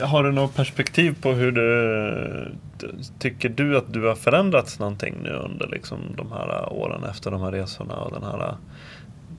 Eh, 0.00 0.08
har 0.08 0.24
du 0.24 0.32
något 0.32 0.54
perspektiv 0.56 1.22
på 1.22 1.32
hur 1.32 1.52
du 1.52 2.52
tycker 3.18 3.48
du 3.48 3.76
att 3.78 3.92
du 3.92 4.06
har 4.06 4.14
förändrats 4.14 4.78
någonting 4.78 5.14
nu 5.22 5.30
under 5.30 5.66
liksom 5.66 5.98
de 6.16 6.32
här 6.32 6.72
åren 6.72 7.04
efter 7.04 7.30
de 7.30 7.40
här 7.40 7.52
resorna 7.52 7.94
och 7.96 8.12
den 8.12 8.22
här 8.22 8.54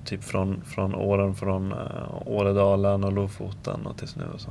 typ 0.05 0.23
från, 0.23 0.61
från 0.65 0.95
åren 0.95 1.35
från 1.35 1.71
uh, 1.73 1.79
Åredalen 2.25 3.03
och 3.03 3.13
Lofoten 3.13 3.85
och 3.85 3.97
tills 3.97 4.15
nu 4.15 4.23
och 4.33 4.41
så? 4.41 4.49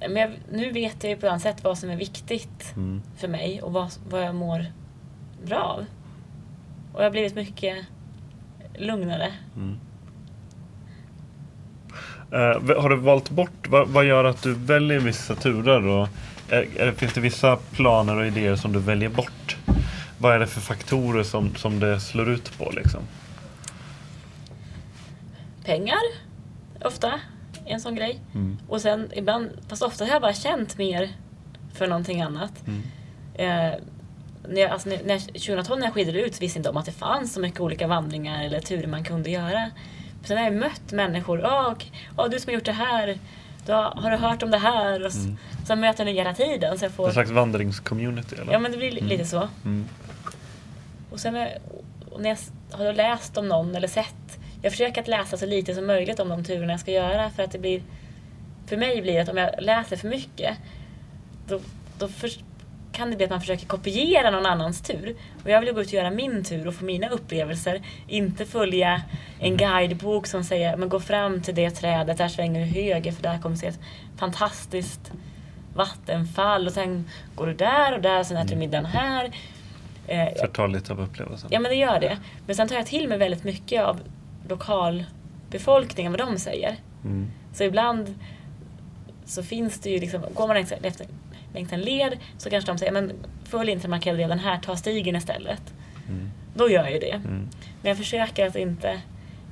Men 0.00 0.16
jag, 0.16 0.30
nu 0.52 0.72
vet 0.72 1.04
jag 1.04 1.10
ju 1.10 1.16
på 1.16 1.26
ett 1.26 1.30
annat 1.30 1.42
sätt 1.42 1.64
vad 1.64 1.78
som 1.78 1.90
är 1.90 1.96
viktigt 1.96 2.72
Mm. 2.76 3.02
för 3.16 3.28
mig 3.28 3.62
och 3.62 3.72
vad, 3.72 3.90
vad 4.10 4.24
jag 4.24 4.34
mår 4.34 4.66
bra 5.46 5.58
av. 5.62 5.84
Och 6.92 7.00
jag 7.00 7.04
har 7.06 7.10
blivit 7.10 7.34
mycket 7.34 7.86
lugnare. 8.78 9.32
Mm. 9.56 9.78
Eh, 12.32 12.82
har 12.82 12.88
du 12.88 12.96
valt 12.96 13.30
bort, 13.30 13.68
vad, 13.68 13.88
vad 13.88 14.04
gör 14.04 14.24
att 14.24 14.42
du 14.42 14.54
väljer 14.54 15.00
vissa 15.00 15.34
turer? 15.34 15.86
Och, 15.86 16.08
är, 16.48 16.66
är, 16.76 16.92
finns 16.92 17.12
det 17.12 17.20
vissa 17.20 17.56
planer 17.56 18.16
och 18.16 18.26
idéer 18.26 18.56
som 18.56 18.72
du 18.72 18.78
väljer 18.78 19.08
bort? 19.08 19.56
Vad 20.18 20.34
är 20.34 20.38
det 20.38 20.46
för 20.46 20.60
faktorer 20.60 21.22
som, 21.22 21.54
som 21.54 21.80
det 21.80 22.00
slår 22.00 22.28
ut 22.28 22.58
på? 22.58 22.72
Liksom? 22.76 23.00
Pengar, 25.64 25.98
ofta, 26.84 27.20
är 27.66 27.72
en 27.72 27.80
sån 27.80 27.94
grej. 27.94 28.20
Mm. 28.34 28.58
Och 28.68 28.80
sen 28.80 29.10
ibland, 29.14 29.50
fast 29.68 29.82
ofta 29.82 30.04
har 30.04 30.12
jag 30.12 30.22
bara 30.22 30.34
känt 30.34 30.78
mer 30.78 31.10
för 31.74 31.86
någonting 31.86 32.22
annat. 32.22 32.52
Mm. 32.66 32.82
Eh, 33.34 33.78
när 34.48 34.60
jag, 34.60 34.70
alltså, 34.70 34.88
när, 34.88 34.98
när, 35.04 35.18
2012 35.18 35.78
när 35.80 35.86
jag 35.86 35.94
skidade 35.94 36.20
ut 36.20 36.34
så 36.34 36.40
visste 36.40 36.58
jag 36.58 36.60
inte 36.60 36.70
om 36.70 36.76
att 36.76 36.86
det 36.86 36.92
fanns 36.92 37.32
så 37.32 37.40
mycket 37.40 37.60
olika 37.60 37.86
vandringar 37.86 38.44
eller 38.44 38.60
turer 38.60 38.86
man 38.86 39.04
kunde 39.04 39.30
göra. 39.30 39.70
Sen 40.24 40.36
har 40.36 40.44
jag 40.44 40.54
mött 40.54 40.92
människor. 40.92 41.40
Ja, 41.40 41.66
och, 41.66 41.84
ja, 42.16 42.28
du 42.28 42.40
som 42.40 42.48
har 42.50 42.54
gjort 42.54 42.64
det 42.64 42.72
här. 42.72 43.18
Du 43.66 43.72
har, 43.72 43.82
har 43.82 44.10
du 44.10 44.16
hört 44.16 44.42
om 44.42 44.50
det 44.50 44.58
här? 44.58 45.00
Och 45.00 45.06
s- 45.10 45.24
Mm. 45.24 45.36
Sen 45.66 45.80
möter 45.80 46.04
jag 46.06 46.12
nya 46.12 46.22
hela 46.22 46.34
tiden. 46.34 46.78
Så 46.78 46.84
jag 46.84 46.90
En 46.90 46.96
får, 46.96 47.10
slags 47.10 47.30
vandringscommunity? 47.30 48.36
Eller? 48.36 48.52
ja, 48.52 48.58
men 48.58 48.72
det 48.72 48.78
blir 48.78 48.90
li- 48.90 49.00
lite 49.00 49.24
så. 49.24 49.48
Mm. 49.64 49.84
Och 51.10 51.20
sen 51.20 51.34
när, 51.34 51.58
och 52.10 52.20
när 52.20 52.28
jag 52.70 52.78
har 52.78 52.92
läst 52.92 53.36
om 53.38 53.48
någon 53.48 53.74
eller 53.74 53.88
sett. 53.88 54.38
Jag 54.62 54.72
försöker 54.72 55.00
att 55.00 55.08
läsa 55.08 55.36
så 55.36 55.46
lite 55.46 55.74
som 55.74 55.86
möjligt 55.86 56.20
om 56.20 56.28
de 56.28 56.44
turerna 56.44 56.72
jag 56.72 56.80
ska 56.80 56.90
göra. 56.92 57.30
För 57.30 57.42
att 57.42 57.52
det 57.52 57.58
blir... 57.58 57.82
För 58.66 58.76
mig 58.76 59.02
blir 59.02 59.12
det 59.14 59.20
att 59.20 59.28
om 59.28 59.36
jag 59.36 59.50
läser 59.62 59.96
för 59.96 60.08
mycket. 60.08 60.56
Då, 61.48 61.60
då 61.98 62.08
för, 62.08 62.30
kan 62.96 63.10
det 63.10 63.16
bli 63.16 63.24
att 63.24 63.30
man 63.30 63.40
försöker 63.40 63.66
kopiera 63.66 64.30
någon 64.30 64.46
annans 64.46 64.80
tur. 64.80 65.16
Och 65.44 65.50
jag 65.50 65.60
vill 65.60 65.68
ju 65.68 65.74
gå 65.74 65.80
ut 65.80 65.86
och 65.86 65.92
göra 65.92 66.10
min 66.10 66.44
tur 66.44 66.68
och 66.68 66.74
få 66.74 66.84
mina 66.84 67.08
upplevelser. 67.08 67.82
Inte 68.06 68.44
följa 68.44 69.02
en 69.38 69.56
guidebok 69.56 70.26
som 70.26 70.44
säger 70.44 70.76
men 70.76 70.88
gå 70.88 71.00
fram 71.00 71.42
till 71.42 71.54
det 71.54 71.70
trädet, 71.70 72.18
där 72.18 72.28
svänger 72.28 72.60
du 72.60 72.66
höger 72.66 73.12
för 73.12 73.22
där 73.22 73.38
kommer 73.38 73.54
du 73.54 73.60
se 73.60 73.66
ett 73.66 73.80
fantastiskt 74.16 75.12
vattenfall. 75.74 76.66
Och 76.66 76.72
sen 76.72 77.08
går 77.34 77.46
du 77.46 77.54
där 77.54 77.94
och 77.94 78.02
där, 78.02 78.22
sen 78.22 78.36
äter 78.36 78.48
du 78.48 78.56
middagen 78.56 78.86
här. 78.86 79.30
Eh, 80.06 80.28
Förtar 80.40 80.68
lite 80.68 80.92
av 80.92 81.00
upplevelsen. 81.00 81.48
Ja 81.52 81.60
men 81.60 81.70
det 81.70 81.76
gör 81.76 82.00
det. 82.00 82.18
Men 82.46 82.56
sen 82.56 82.68
tar 82.68 82.76
jag 82.76 82.86
till 82.86 83.08
mig 83.08 83.18
väldigt 83.18 83.44
mycket 83.44 83.82
av 83.82 84.00
lokalbefolkningen, 84.48 86.12
vad 86.12 86.20
de 86.20 86.38
säger. 86.38 86.76
Mm. 87.04 87.30
Så 87.52 87.64
ibland 87.64 88.14
så 89.24 89.42
finns 89.42 89.80
det 89.80 89.90
ju 89.90 90.00
liksom, 90.00 90.22
går 90.34 90.46
man 90.46 90.56
efter, 90.56 91.06
längs 91.54 91.72
en 91.72 91.80
led 91.80 92.18
så 92.38 92.50
kanske 92.50 92.70
de 92.70 92.78
säger 92.78 92.92
men 92.92 93.12
följ 93.44 93.70
inte 93.70 93.82
den 93.82 93.90
markerade 93.90 94.18
leden 94.18 94.38
här, 94.38 94.58
ta 94.58 94.76
stigen 94.76 95.16
istället. 95.16 95.62
Mm. 96.08 96.30
Då 96.54 96.70
gör 96.70 96.82
jag 96.82 96.92
ju 96.92 96.98
det. 96.98 97.10
Mm. 97.12 97.48
Men 97.82 97.88
jag 97.88 97.96
försöker 97.96 98.46
att 98.46 98.56
inte 98.56 99.00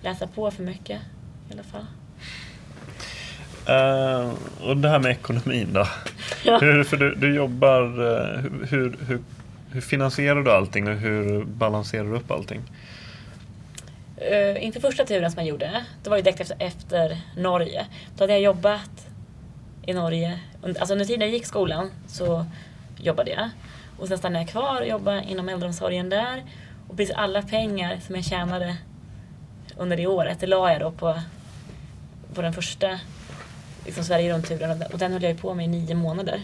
läsa 0.03 0.27
på 0.27 0.51
för 0.51 0.63
mycket 0.63 1.01
i 1.51 1.53
alla 1.53 1.63
fall. 1.63 1.87
Eh, 3.67 4.31
och 4.69 4.77
det 4.77 4.89
här 4.89 4.99
med 4.99 5.11
ekonomin 5.11 5.73
då? 5.73 5.89
Ja. 6.47 6.59
Hur, 6.59 6.85
för 6.85 6.97
du, 6.97 7.15
du 7.15 7.35
jobbar, 7.35 7.83
eh, 7.83 8.41
hur, 8.41 8.67
hur, 8.67 8.97
hur, 9.07 9.19
hur 9.71 9.81
finansierar 9.81 10.43
du 10.43 10.51
allting 10.51 10.89
och 10.89 10.95
hur 10.95 11.45
balanserar 11.45 12.05
du 12.05 12.17
upp 12.17 12.31
allting? 12.31 12.61
Uh, 14.19 14.65
inför 14.65 14.81
första 14.81 15.05
turen 15.05 15.31
som 15.31 15.39
jag 15.39 15.49
gjorde, 15.49 15.85
det 16.03 16.11
var 16.11 16.17
ju 16.17 16.23
direkt 16.23 16.41
efter, 16.41 16.57
efter 16.59 17.21
Norge. 17.37 17.87
Då 18.17 18.23
hade 18.23 18.33
jag 18.33 18.43
jobbat 18.43 19.07
i 19.87 19.93
Norge. 19.95 20.39
Alltså 20.63 20.93
under 20.93 21.05
tiden 21.05 21.21
jag 21.21 21.31
gick 21.31 21.47
skolan 21.47 21.91
så 22.07 22.47
jobbade 22.97 23.31
jag. 23.31 23.51
Och 23.99 24.09
sen 24.09 24.19
stannade 24.19 24.45
jag 24.45 24.49
kvar 24.51 24.81
och 24.81 24.89
jobbade 24.89 25.23
inom 25.29 25.49
äldreomsorgen 25.49 26.09
där. 26.11 26.45
Och 26.89 26.97
precis 26.97 27.15
alla 27.15 27.43
pengar 27.43 28.01
som 28.07 28.15
jag 28.15 28.25
tjänade 28.25 28.77
under 29.77 29.97
det 29.97 30.07
året, 30.07 30.41
det 30.41 30.47
la 30.47 30.73
jag 30.73 30.81
då 30.81 30.91
på, 30.91 31.21
på 32.35 32.43
den 32.43 32.53
första 32.53 33.01
liksom 33.85 34.05
Sverige 34.05 34.33
runt-turen. 34.35 34.83
Och 34.93 34.99
den- 34.99 35.13
höll 35.13 35.23
jag 35.23 35.39
på 35.41 35.55
med 35.55 35.65
i 35.65 35.69
nio 35.69 35.95
månader. 35.95 36.41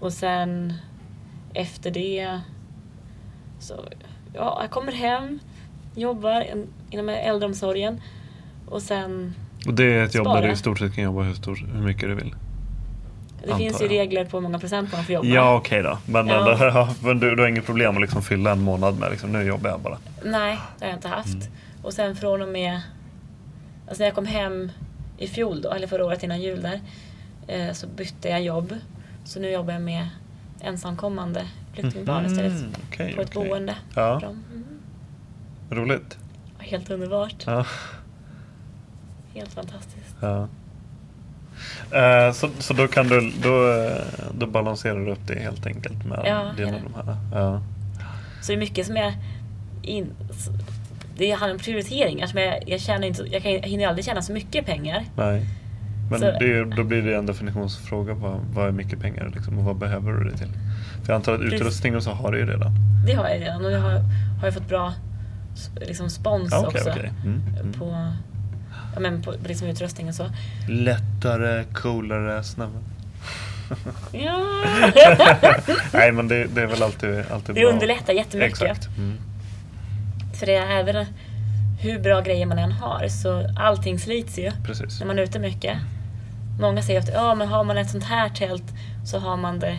Och 0.00 0.12
sen 0.12 0.74
efter 1.54 1.90
det 1.90 2.40
så, 3.60 3.84
ja, 4.34 4.58
jag 4.60 4.70
kommer 4.70 4.92
hem, 4.92 5.38
jobbar 5.94 6.46
inom 6.90 7.08
äldreomsorgen 7.08 8.02
och 8.68 8.82
sen, 8.82 9.34
och 9.66 9.74
det 9.74 9.84
är 9.84 10.04
ett 10.04 10.14
jobb 10.14 10.26
där 10.26 10.42
du 10.42 10.50
i 10.50 10.56
stort 10.56 10.78
sett 10.78 10.94
kan 10.94 11.04
jobba 11.04 11.22
hur, 11.22 11.34
stor, 11.34 11.66
hur 11.74 11.82
mycket 11.82 12.08
du 12.08 12.14
vill? 12.14 12.34
det 13.46 13.56
finns 13.56 13.82
ju 13.82 13.88
regler 13.88 14.24
på 14.24 14.36
hur 14.36 14.42
många 14.42 14.58
procent 14.58 14.92
man 14.92 15.04
får 15.04 15.14
jobba. 15.14 15.26
Ja 15.28 15.56
okej 15.56 15.82
då. 15.82 15.98
Men, 16.06 16.28
Ja. 16.28 16.56
ja. 16.74 16.94
men 17.02 17.20
du, 17.20 17.34
du 17.34 17.42
har 17.42 17.48
inget 17.48 17.66
problem 17.66 17.94
att 17.94 18.00
liksom 18.00 18.22
fylla 18.22 18.52
en 18.52 18.60
månad 18.60 18.98
med 18.98 19.10
liksom, 19.10 19.32
nu 19.32 19.42
jobbar 19.42 19.70
jag 19.70 19.80
bara. 19.80 19.98
Nej, 20.24 20.58
det 20.78 20.84
har 20.84 20.90
jag 20.90 20.96
inte 20.96 21.08
haft. 21.08 21.26
Mm. 21.34 21.46
Och 21.82 21.92
sen 21.92 22.16
från 22.16 22.42
och 22.42 22.48
med, 22.48 22.80
alltså 23.88 24.02
när 24.02 24.06
jag 24.06 24.14
kom 24.14 24.26
hem 24.26 24.72
i 25.18 25.26
fjol 25.26 25.62
då, 25.62 25.70
eller 25.70 25.86
förra 25.86 26.04
året 26.04 26.22
innan 26.22 26.40
jul 26.40 26.62
där, 26.62 26.80
eh, 27.46 27.72
så 27.72 27.86
bytte 27.86 28.28
jag 28.28 28.42
jobb. 28.42 28.74
Så 29.24 29.40
nu 29.40 29.50
jobbar 29.50 29.72
jag 29.72 29.82
med 29.82 30.08
ensamkommande 30.60 31.46
flyktingbarn 31.72 32.26
istället. 32.26 32.52
Mhm, 32.52 32.74
okej, 32.88 33.14
på 33.14 33.20
ett 33.20 33.36
okej. 33.36 33.48
boende. 33.48 33.74
Ja. 33.94 34.22
Mm. 34.22 34.64
Roligt. 35.70 36.18
Helt 36.58 36.90
underbart. 36.90 37.42
Ja. 37.46 37.66
Helt 39.34 39.52
fantastiskt. 39.52 40.16
Ja. 40.20 40.48
Eh, 41.92 42.32
så, 42.32 42.48
så 42.58 42.74
då 42.74 42.88
kan 42.88 43.08
du, 43.08 43.32
då, 43.42 43.88
då 44.38 44.46
balanserar 44.46 44.98
du 45.06 45.12
upp 45.12 45.26
det 45.26 45.38
helt 45.40 45.66
enkelt 45.66 46.04
med 46.04 46.22
Ja, 46.24 46.50
dina, 46.56 46.70
de 46.70 46.94
här. 46.94 47.16
Ja. 47.32 47.62
Så 48.42 48.52
det 48.52 48.56
är 48.56 48.58
mycket 48.58 48.86
som 48.86 48.96
jag... 48.96 49.12
In, 49.82 50.06
det 51.16 51.30
handlar 51.30 51.52
om 51.52 51.58
prioriteringar. 51.58 52.26
Som 52.26 52.40
jag, 52.40 52.68
jag, 52.68 52.80
tjänar 52.80 53.06
inte, 53.06 53.22
jag, 53.22 53.42
kan, 53.42 53.52
jag 53.52 53.62
hinner 53.62 53.86
aldrig 53.88 54.04
tjäna 54.04 54.22
så 54.22 54.32
mycket 54.32 54.66
pengar. 54.66 55.04
Nej. 55.16 55.46
Men 56.10 56.20
Så- 56.20 56.26
det 56.40 56.64
då 56.64 56.84
blir 56.84 57.02
det 57.02 57.16
en 57.16 57.26
definitionsfråga. 57.26 58.14
Vad, 58.14 58.40
vad 58.54 58.68
är 58.68 58.72
mycket 58.72 59.00
pengar 59.00 59.32
liksom, 59.34 59.58
och 59.58 59.64
vad 59.64 59.76
behöver 59.76 60.12
du 60.12 60.30
det 60.30 60.36
till? 60.36 60.48
För 61.02 61.12
jag 61.12 61.16
antar 61.16 61.34
att 61.34 61.40
utrustning 61.40 61.96
och 61.96 62.02
så 62.02 62.10
har 62.10 62.32
du 62.32 62.38
ju 62.38 62.46
redan. 62.46 62.72
Det 63.06 63.12
har 63.12 63.28
jag 63.28 63.40
redan 63.40 63.64
och 63.64 63.72
jag 63.72 63.80
har, 63.80 63.90
har 64.40 64.44
jag 64.44 64.54
fått 64.54 64.68
bra 64.68 64.92
liksom 65.80 66.10
spons 66.10 66.48
Ja, 66.52 66.64
okej, 66.66 66.80
också. 66.80 66.90
okej. 66.90 67.12
Mm, 67.24 67.40
mm. 67.60 67.72
Ja, 68.94 69.00
men 69.00 69.22
på 69.22 69.34
liksom 69.46 69.68
utrustning 69.68 70.08
och 70.08 70.14
så. 70.14 70.26
Lättare, 70.68 71.64
coolare, 71.64 72.42
snabbare. 72.44 72.82
Ja. 74.12 74.38
Nej 75.92 76.12
men 76.12 76.28
det, 76.28 76.44
det 76.44 76.62
är 76.62 76.66
väl 76.66 76.82
alltid, 76.82 77.24
alltid 77.30 77.54
Det 77.54 77.60
bra. 77.60 77.70
underlättar 77.70 78.12
jättemycket. 78.12 78.52
Exakt. 78.62 78.88
Mm. 78.98 79.18
För 80.34 80.46
det 80.46 80.54
är 80.54 80.80
även 80.80 81.06
hur 81.80 81.98
bra 82.00 82.20
grejer 82.20 82.46
man 82.46 82.58
än 82.58 82.72
har 82.72 83.08
så 83.08 83.46
allting 83.58 83.98
slits 83.98 84.38
ju 84.38 84.50
Precis. 84.66 85.00
när 85.00 85.06
man 85.06 85.18
är 85.18 85.22
ute 85.22 85.38
mycket. 85.38 85.78
Många 86.60 86.82
säger 86.82 87.00
att 87.00 87.08
ja, 87.14 87.34
men 87.34 87.48
har 87.48 87.64
man 87.64 87.78
ett 87.78 87.90
sånt 87.90 88.04
här 88.04 88.28
tält 88.28 88.64
så 89.06 89.18
har 89.18 89.36
man 89.36 89.58
det 89.58 89.78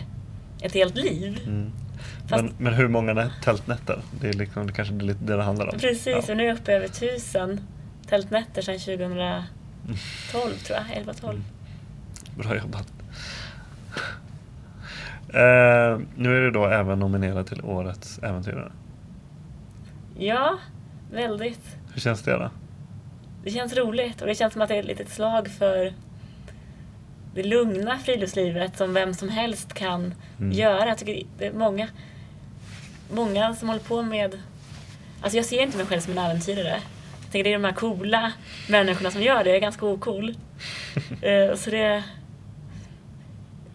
ett 0.62 0.74
helt 0.74 0.96
liv. 0.96 1.40
Mm. 1.46 1.72
Fast- 2.28 2.42
Men, 2.44 2.52
men 2.58 2.74
hur 2.74 2.88
många 2.88 3.12
nä- 3.14 3.30
tältnätter? 3.44 3.98
Det 4.20 4.28
är 4.28 4.32
liksom, 4.32 4.66
det 4.66 4.72
kanske 4.72 4.94
lite 4.94 5.24
det 5.24 5.36
det 5.36 5.42
handlar 5.42 5.66
om. 5.74 5.78
Precis, 5.80 6.06
Ja. 6.06 6.32
och 6.32 6.36
nu 6.36 6.42
är 6.42 6.46
jag 6.48 6.56
uppe 6.58 6.72
över 6.72 6.88
tusen 6.88 7.60
tältnätter 8.08 8.62
sedan 8.62 8.78
2012 8.78 9.44
tror 10.66 10.78
jag, 10.78 11.04
11-12. 11.04 11.40
Bra 12.36 12.56
jobbat. 12.56 12.92
Eh, 15.28 15.98
nu 16.16 16.36
är 16.36 16.40
du 16.40 16.50
då 16.50 16.66
även 16.66 16.98
nominerad 16.98 17.46
till 17.46 17.62
Årets 17.64 18.18
Äventyrare. 18.22 18.72
Ja, 20.18 20.58
väldigt. 21.12 21.76
Hur 21.94 22.00
känns 22.00 22.22
det 22.22 22.32
då? 22.32 22.50
Det 23.44 23.50
känns 23.50 23.76
roligt 23.76 24.20
och 24.20 24.26
det 24.26 24.34
känns 24.34 24.52
som 24.52 24.62
att 24.62 24.68
det 24.68 24.74
är 24.74 24.80
ett 24.80 24.86
litet 24.86 25.08
slag 25.08 25.48
för 25.48 25.92
det 27.34 27.42
lugna 27.42 27.98
friluftslivet 27.98 28.76
som 28.76 28.94
vem 28.94 29.14
som 29.14 29.28
helst 29.28 29.72
kan 29.74 30.14
Mm. 30.38 30.52
göra. 30.52 30.86
Jag 30.88 30.98
tycker 30.98 31.22
det 31.38 31.46
är 31.46 31.52
många, 31.52 31.88
många 33.12 33.54
som 33.54 33.68
håller 33.68 33.80
på 33.82 34.02
med... 34.02 34.38
Alltså 35.20 35.36
jag 35.36 35.46
ser 35.46 35.62
inte 35.62 35.76
mig 35.76 35.86
själv 35.86 36.00
som 36.00 36.18
en 36.18 36.24
äventyrare. 36.24 36.80
Tänker 37.34 37.50
det 37.50 37.54
är 37.54 37.58
de 37.58 37.64
här 37.64 37.72
coola 37.72 38.32
människorna 38.68 39.10
som 39.10 39.22
gör 39.22 39.44
det. 39.44 39.50
Jag 39.50 39.56
är 39.56 39.60
ganska 39.60 39.86
ocool. 39.86 40.34
Eh, 41.22 41.54
så 41.56 41.70
det... 41.70 42.04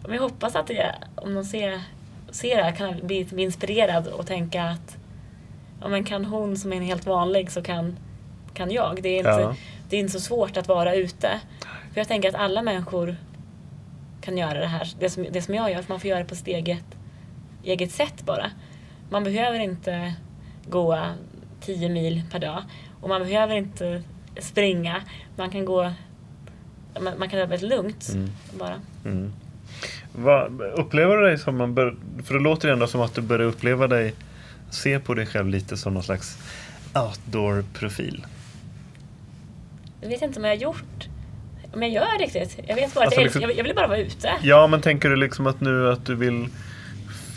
Men 0.02 0.12
jag 0.14 0.22
hoppas 0.22 0.56
att 0.56 0.66
det, 0.66 0.94
om 1.14 1.34
de 1.34 1.44
ser, 1.44 1.80
ser 2.30 2.56
det 2.56 2.62
här 2.62 2.72
kan 2.72 3.06
bli, 3.06 3.24
bli 3.24 3.42
inspirerad 3.42 4.06
och 4.06 4.26
tänka 4.26 4.62
att 4.64 4.96
ja, 5.80 5.88
men 5.88 6.04
kan 6.04 6.24
hon 6.24 6.56
som 6.56 6.72
är 6.72 6.80
helt 6.80 7.06
vanlig 7.06 7.50
så 7.50 7.62
kan, 7.62 7.96
kan 8.54 8.70
jag. 8.70 9.02
Det 9.02 9.08
är, 9.08 9.18
inte, 9.18 9.30
Ja. 9.30 9.54
det 9.88 9.96
är 9.96 10.00
inte 10.00 10.12
så 10.12 10.20
svårt 10.20 10.56
att 10.56 10.68
vara 10.68 10.94
ute. 10.94 11.40
För 11.92 12.00
jag 12.00 12.08
tänker 12.08 12.28
att 12.28 12.34
alla 12.34 12.62
människor 12.62 13.16
kan 14.20 14.38
göra 14.38 14.60
det 14.60 14.66
här. 14.66 14.88
Det 14.98 15.10
som, 15.10 15.26
det 15.30 15.42
som 15.42 15.54
jag 15.54 15.70
gör, 15.70 15.82
för 15.82 15.92
man 15.92 16.00
får 16.00 16.10
göra 16.10 16.20
det 16.20 16.28
på 16.28 16.34
sitt 16.34 16.48
eget, 16.48 16.84
eget 17.64 17.92
sätt 17.92 18.22
bara. 18.24 18.50
Man 19.10 19.24
behöver 19.24 19.58
inte 19.58 20.14
gå 20.68 20.98
10 21.60 21.88
mil 21.88 22.22
per 22.30 22.38
dag. 22.38 22.62
Och 23.00 23.08
man 23.08 23.22
behöver 23.22 23.54
inte 23.56 24.02
springa. 24.40 25.02
Man 25.36 25.50
kan 25.50 25.64
gå 25.64 25.92
man, 27.00 27.18
man 27.18 27.28
kan 27.28 27.38
göra 27.38 27.48
väldigt 27.48 27.70
lugnt 27.70 28.08
Mm. 28.14 28.30
bara. 28.58 28.80
Mm. 29.04 29.32
Vad, 30.12 30.60
upplever 30.60 31.16
du 31.16 31.26
dig 31.26 31.38
som 31.38 31.56
man 31.56 31.74
bör, 31.74 31.96
för 32.24 32.34
det 32.34 32.40
låter 32.40 32.68
ändå 32.68 32.86
som 32.86 33.00
att 33.00 33.14
du 33.14 33.20
börjar 33.20 33.46
uppleva 33.46 33.86
dig, 33.86 34.14
se 34.70 34.98
på 34.98 35.14
dig 35.14 35.26
själv 35.26 35.48
lite 35.48 35.76
som 35.76 35.94
någon 35.94 36.02
slags 36.02 36.38
outdoor-profil. 36.94 38.26
Jag 40.00 40.08
vet 40.08 40.22
inte 40.22 40.38
om 40.38 40.44
jag 40.44 40.50
har 40.50 40.56
gjort 40.60 41.08
om 41.74 41.82
jag 41.82 41.90
gör 41.90 42.18
riktigt. 42.18 42.58
Jag 42.66 42.74
vet 42.74 42.94
bara 42.94 43.00
att 43.00 43.06
Alltså 43.06 43.20
jag, 43.20 43.24
liksom- 43.24 43.42
jag, 43.42 43.56
jag 43.56 43.64
vill 43.64 43.74
bara 43.74 43.86
vara 43.86 43.98
ute. 43.98 44.32
Ja, 44.42 44.66
men 44.66 44.80
tänker 44.80 45.08
du 45.10 45.16
liksom 45.16 45.46
att 45.46 45.60
nu 45.60 45.90
att 45.92 46.06
du 46.06 46.14
vill, 46.14 46.48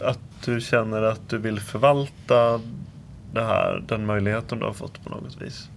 att 0.01 0.19
du 0.45 0.61
känner 0.61 1.01
att 1.01 1.29
du 1.29 1.37
vill 1.37 1.59
förvalta 1.59 2.59
det 3.33 3.43
här, 3.43 3.83
den 3.87 4.05
möjligheten 4.05 4.59
du 4.59 4.65
har 4.65 4.73
fått 4.73 5.03
på 5.03 5.09
något 5.09 5.41
vis? 5.41 5.69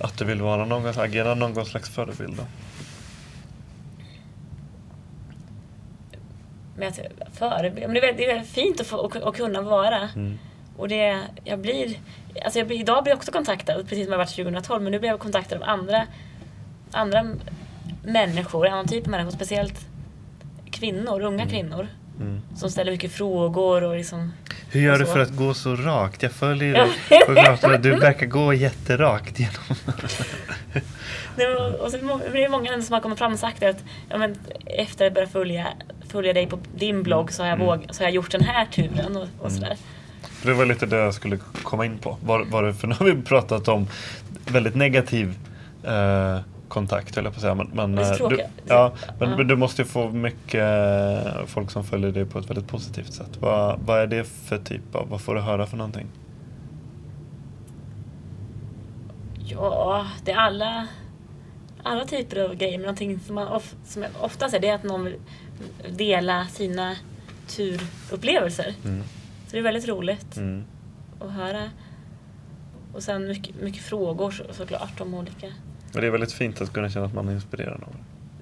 Att 0.00 0.18
du 0.18 0.24
vill 0.24 0.42
vara 0.42 0.64
någon, 0.64 0.86
agera 0.86 1.34
någon 1.34 1.66
slags 1.66 1.90
förebild 1.90 2.36
då? 2.36 2.42
Men 6.76 6.92
jag, 6.96 7.06
för, 7.32 7.62
men 7.62 7.94
det, 7.94 7.98
är 7.98 8.00
väldigt, 8.00 8.16
det 8.16 8.24
är 8.24 8.34
väldigt 8.34 8.52
fint 8.52 8.80
att, 8.80 8.86
få, 8.86 9.06
att, 9.06 9.16
att 9.16 9.36
kunna 9.36 9.62
vara. 9.62 10.08
Mm. 10.16 10.38
Och 10.76 10.88
det, 10.88 11.20
jag 11.44 11.58
blir, 11.58 11.98
alltså 12.44 12.58
jag 12.58 12.68
blir, 12.68 12.80
idag 12.80 13.02
blir 13.02 13.10
jag 13.10 13.16
också 13.16 13.32
kontaktad, 13.32 13.88
precis 13.88 14.04
som 14.04 14.12
jag 14.12 14.18
varit 14.18 14.36
2012, 14.36 14.82
men 14.82 14.92
nu 14.92 14.98
blir 14.98 15.10
jag 15.10 15.20
kontaktad 15.20 15.56
av 15.56 15.68
andra, 15.68 16.06
andra 16.90 17.26
människor, 18.04 18.66
annan 18.66 18.88
typ 18.88 19.04
av 19.04 19.10
människor, 19.10 19.30
speciellt 19.30 19.86
kvinnor, 20.70 21.20
unga 21.20 21.46
kvinnor. 21.46 21.88
Mm. 22.20 22.40
Som 22.56 22.70
ställer 22.70 22.92
mycket 22.92 23.12
frågor 23.12 23.84
och 23.84 23.96
liksom... 23.96 24.32
Hur 24.70 24.80
gör 24.80 24.92
och 24.92 24.98
du 24.98 25.06
för 25.06 25.18
att 25.20 25.36
gå 25.36 25.54
så 25.54 25.76
rakt? 25.76 26.22
Jag 26.22 26.32
följer 26.32 26.72
dig 26.74 26.88
på 27.26 27.32
gatorna. 27.34 27.76
Du 27.76 27.96
verkar 27.96 28.26
gå 28.26 28.54
jätterakt 28.54 29.38
genom... 29.38 29.54
Nej, 31.36 31.46
men- 31.48 31.74
Och 31.74 31.90
så 31.90 31.96
är 31.96 32.32
det 32.42 32.48
många 32.48 32.82
som 32.82 32.92
har 32.94 33.00
kommit 33.00 33.18
fram 33.18 33.32
och 33.32 33.38
sagt 33.38 33.62
att 33.62 33.84
ja, 34.08 34.18
men 34.18 34.36
efter 34.66 35.06
att 35.06 35.14
börja 35.14 35.26
följa, 35.28 35.66
följa 36.08 36.32
dig 36.32 36.46
på 36.46 36.58
din 36.76 37.02
blogg 37.02 37.32
så 37.32 37.42
har 37.42 37.48
jag, 37.48 37.54
Mm. 37.56 37.66
våg, 37.66 37.86
så 37.90 38.00
har 38.02 38.06
jag 38.06 38.14
gjort 38.14 38.30
den 38.30 38.44
här 38.44 38.66
turen 38.66 39.16
och, 39.16 39.28
och 39.38 39.52
sådär. 39.52 39.76
Det 40.42 40.52
var 40.52 40.66
lite 40.66 40.86
det 40.86 40.96
jag 40.96 41.14
skulle 41.14 41.38
komma 41.62 41.86
in 41.86 41.98
på. 41.98 42.16
Var, 42.24 42.44
var 42.44 42.62
det, 42.62 42.74
för 42.74 42.88
nu 42.88 42.94
har 42.98 43.06
vi 43.06 43.22
pratat 43.22 43.68
om 43.68 43.88
väldigt 44.46 44.74
negativ 44.74 45.34
eh, 45.84 46.38
kontakt, 46.72 47.16
höll 47.16 47.24
jag 47.24 47.32
på 47.32 47.36
att 47.36 47.42
säga. 47.42 47.54
Men, 47.54 47.70
men, 47.72 47.98
eh, 47.98 48.28
du, 48.28 48.44
ja, 48.66 48.92
men, 49.18 49.30
men 49.30 49.46
du 49.46 49.56
måste 49.56 49.82
ju 49.82 49.88
få 49.88 50.08
mycket 50.10 50.62
eh, 50.62 51.44
folk 51.46 51.70
som 51.70 51.84
följer 51.84 52.12
dig 52.12 52.24
på 52.24 52.38
ett 52.38 52.50
väldigt 52.50 52.68
positivt 52.68 53.12
sätt. 53.12 53.30
Vad, 53.40 53.80
vad 53.86 54.00
är 54.00 54.06
det 54.06 54.24
för 54.24 54.58
typ 54.58 54.94
av, 54.94 55.08
vad 55.08 55.20
får 55.20 55.34
du 55.34 55.40
höra 55.40 55.66
för 55.66 55.76
någonting? 55.76 56.06
Ja, 59.48 60.06
det 60.24 60.32
är 60.32 60.36
alla, 60.36 60.86
alla 61.82 62.04
typer 62.04 62.44
av 62.44 62.54
grejer. 62.54 62.78
Men 62.78 62.82
någonting 62.82 63.20
som, 63.20 63.34
man 63.34 63.48
of, 63.48 63.74
som 63.84 64.04
ofta 64.20 64.48
säger 64.48 64.60
det 64.62 64.68
är 64.68 64.74
att 64.74 64.82
någon 64.84 65.04
vill 65.04 65.16
dela 65.90 66.46
sina 66.46 66.96
turupplevelser. 67.48 68.74
Mm. 68.84 69.02
Så 69.46 69.52
det 69.52 69.58
är 69.58 69.62
väldigt 69.62 69.88
roligt 69.88 70.36
Mm. 70.36 70.64
att 71.20 71.30
höra. 71.30 71.70
Och 72.92 73.02
sen 73.02 73.28
mycket, 73.28 73.62
mycket 73.62 73.82
frågor 73.82 74.30
så, 74.30 74.44
såklart 74.50 75.00
om 75.00 75.14
olika. 75.14 75.46
Men 75.92 76.00
det 76.00 76.06
är 76.06 76.10
väldigt 76.10 76.32
fint 76.32 76.60
att 76.60 76.72
kunna 76.72 76.90
känna 76.90 77.06
att 77.06 77.14
man 77.14 77.30
inspirerar 77.30 77.78
någon. 77.78 77.96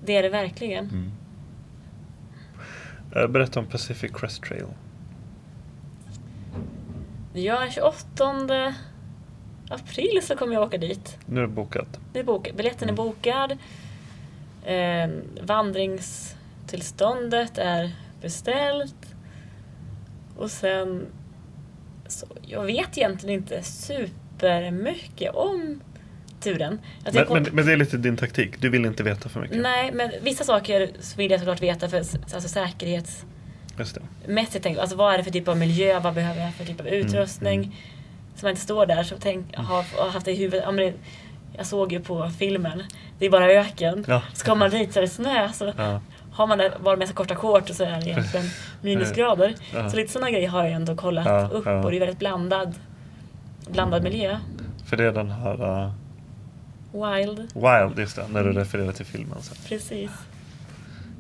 Det 0.05 0.17
är 0.17 0.23
det 0.23 0.29
verkligen. 0.29 0.85
Mm. 0.85 1.11
Eh, 3.17 3.27
Berätta 3.27 3.61
om 3.61 3.67
Pacific 3.67 4.11
Crest 4.15 4.43
Trail. 4.43 4.65
Är 7.35 7.71
28 7.71 8.75
april 9.71 10.21
så 10.23 10.37
kommer 10.37 10.55
jag 10.55 10.63
åka 10.63 10.79
dit. 10.79 11.19
Nu 11.27 11.41
är 11.41 11.43
det 11.43 11.49
bokat. 11.53 12.01
Det 12.13 12.19
är 12.19 12.25
bokat. 12.25 12.57
Biljetten 12.57 12.89
är 12.89 12.93
bokad. 12.93 13.53
Eh, 14.65 15.11
vandringstillståndet 15.43 17.59
är 17.59 17.91
beställt. 18.21 19.15
Och 20.37 20.51
sen... 20.51 21.07
Så 22.07 22.27
jag 22.43 22.65
vet 22.65 22.99
egentligen 22.99 23.41
inte 23.41 23.63
supermycket 23.63 25.35
om 25.35 25.81
turen. 26.41 26.79
Men, 27.13 27.27
men, 27.31 27.47
men 27.53 27.67
det 27.67 27.73
är 27.73 27.77
lite 27.77 27.97
din 27.97 28.17
taktik. 28.17 28.61
Du 28.61 28.69
vill 28.69 28.85
inte 28.85 29.03
veta 29.03 29.29
för 29.29 29.41
mycket. 29.41 29.57
Nej, 29.57 29.91
men 29.93 30.11
vissa 30.23 30.45
saker 30.45 30.91
vill 31.17 31.31
jag 31.31 31.41
såklart 31.41 31.63
veta 31.63 31.89
för 31.89 31.97
alltså 31.99 32.41
säkerhets 32.41 33.25
Just 33.79 33.95
det. 33.95 34.33
mässigt 34.33 34.63
tänker 34.63 34.71
jag, 34.79 34.83
alltså 34.83 34.97
vad 34.97 35.15
är 35.15 35.19
det 35.19 35.25
för 35.25 35.31
typ 35.31 35.49
av 35.49 35.57
miljö, 35.57 36.01
vad 36.01 36.15
behöver 36.15 36.41
jag 36.43 36.55
för 36.55 36.65
typ 36.65 36.81
av 36.81 36.89
utrustning? 36.89 37.59
mm. 37.61 37.73
Så 38.37 38.47
man 38.47 38.51
inte 38.51 38.63
står 38.63 38.87
där 38.87 39.03
så 39.03 39.15
tänk, 39.21 39.57
har, 39.57 39.85
har 40.03 40.11
haft 40.11 40.25
det 40.27 40.33
i 40.33 40.37
huvudet. 40.37 40.63
Ja, 40.67 40.71
men 40.73 40.85
det, 40.87 40.93
jag 41.57 41.67
såg 41.67 41.93
ju 41.93 42.01
på 42.01 42.31
filmen, 42.39 42.83
det 43.19 43.27
är 43.27 43.31
bara 43.31 43.53
öken. 43.53 44.05
Ja. 44.09 44.23
Så 44.35 44.45
kommer 44.45 44.59
man 44.69 44.71
dit 44.79 44.93
så 44.93 44.99
är 44.99 45.03
det 45.03 45.09
snö. 45.09 45.49
Så 45.53 45.73
Ja. 45.77 46.01
har 46.33 46.47
man 46.47 46.61
bara 46.85 46.97
med 46.97 47.09
sig 47.09 47.15
korta 47.17 47.37
shorts 47.37 47.71
och 47.71 47.77
så 47.77 47.85
är 47.85 48.01
det 48.01 48.07
egentligen 48.11 48.47
minusgrader. 48.83 49.55
Ja. 49.75 49.91
Så 49.91 49.97
lite 49.97 50.13
sådana 50.13 50.31
grejer 50.31 50.49
har 50.49 50.65
jag 50.65 50.73
ändå 50.73 50.97
kollat 50.97 51.53
upp 51.53 51.67
och 51.67 51.91
det 51.91 51.97
är 51.97 52.01
väldigt 52.01 52.19
blandad, 52.19 52.75
blandad 53.71 54.03
miljö. 54.03 54.39
För 54.87 54.97
det 54.97 55.05
är 55.05 55.13
den 55.13 55.31
här 55.31 55.83
uh, 55.85 55.93
Wild, 56.93 57.39
Wild, 57.55 57.99
just 57.99 58.17
det, 58.17 58.29
när 58.29 58.45
du 58.45 58.53
refererar 58.53 58.93
till 58.93 59.07
filmen. 59.07 59.43
Så. 59.43 59.55
precis. 59.69 60.11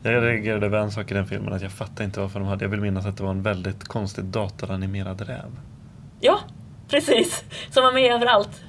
Jag 0.03 0.23
reagerade 0.25 0.67
över 0.67 0.79
en 0.79 0.91
sak 0.93 1.11
i 1.11 1.15
den 1.15 1.27
filmen, 1.27 1.53
att 1.53 1.63
jag 1.63 1.73
fattade 1.73 2.05
inte 2.05 2.21
varför 2.21 2.41
de 2.41 2.49
hade, 2.49 2.65
jag 2.65 2.71
vill 2.71 2.81
minnas 2.81 3.07
att 3.07 3.17
det 3.17 3.23
var 3.23 3.31
en 3.31 3.43
väldigt 3.43 3.85
konstigt 3.85 4.25
datoranimerad 4.25 5.21
räv. 5.21 5.51
Ja, 6.21 6.41
precis. 6.89 7.45
Som 7.71 7.85
var 7.85 7.93
med 7.93 8.13
överallt. 8.13 8.63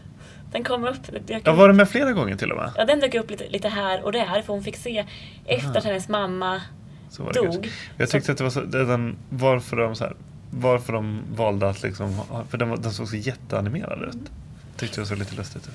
Den 0.52 0.64
kom 0.64 0.84
upp. 0.84 0.98
Ja, 1.44 1.54
var 1.54 1.68
det 1.68 1.74
med 1.74 1.90
flera 1.90 2.12
gånger 2.12 2.36
till 2.38 2.52
och 2.52 2.58
med? 2.58 2.72
Ja, 2.78 2.86
den 2.86 3.00
dök 3.00 3.16
upp 3.16 3.30
lite, 3.32 3.48
lite 3.50 3.70
här 3.70 4.04
och 4.04 4.12
där 4.12 4.42
för 4.42 4.54
hon 4.54 4.64
fick 4.64 4.78
se 4.78 5.06
efter 5.46 5.78
att 5.78 5.84
hennes 5.84 6.10
mamma 6.10 6.62
Så 7.10 7.24
var 7.24 7.34
det 7.34 7.40
dog. 7.40 7.52
kanske. 7.54 7.72
Jag 7.98 8.10
tyckte 8.10 8.32
att 8.32 8.38
det 8.38 8.44
var 8.44 8.52
så, 8.52 8.62
den, 8.62 9.16
varför 9.30 9.78
de 9.78 9.96
så 9.96 10.04
här, 10.04 10.16
varför 10.52 10.94
de 10.94 11.22
valde 11.36 11.70
att 11.70 11.84
liksom, 11.84 12.22
för 12.50 12.58
den, 12.58 12.70
var- 12.70 12.78
den 12.78 12.92
såg 12.92 13.08
så 13.08 13.16
jätteanimerad 13.16 14.02
ut. 14.04 14.32
Tyckte 14.78 15.02
det 15.02 15.06
såg 15.06 15.18
lite 15.18 15.36
lustigt 15.36 15.68
ut. 15.68 15.74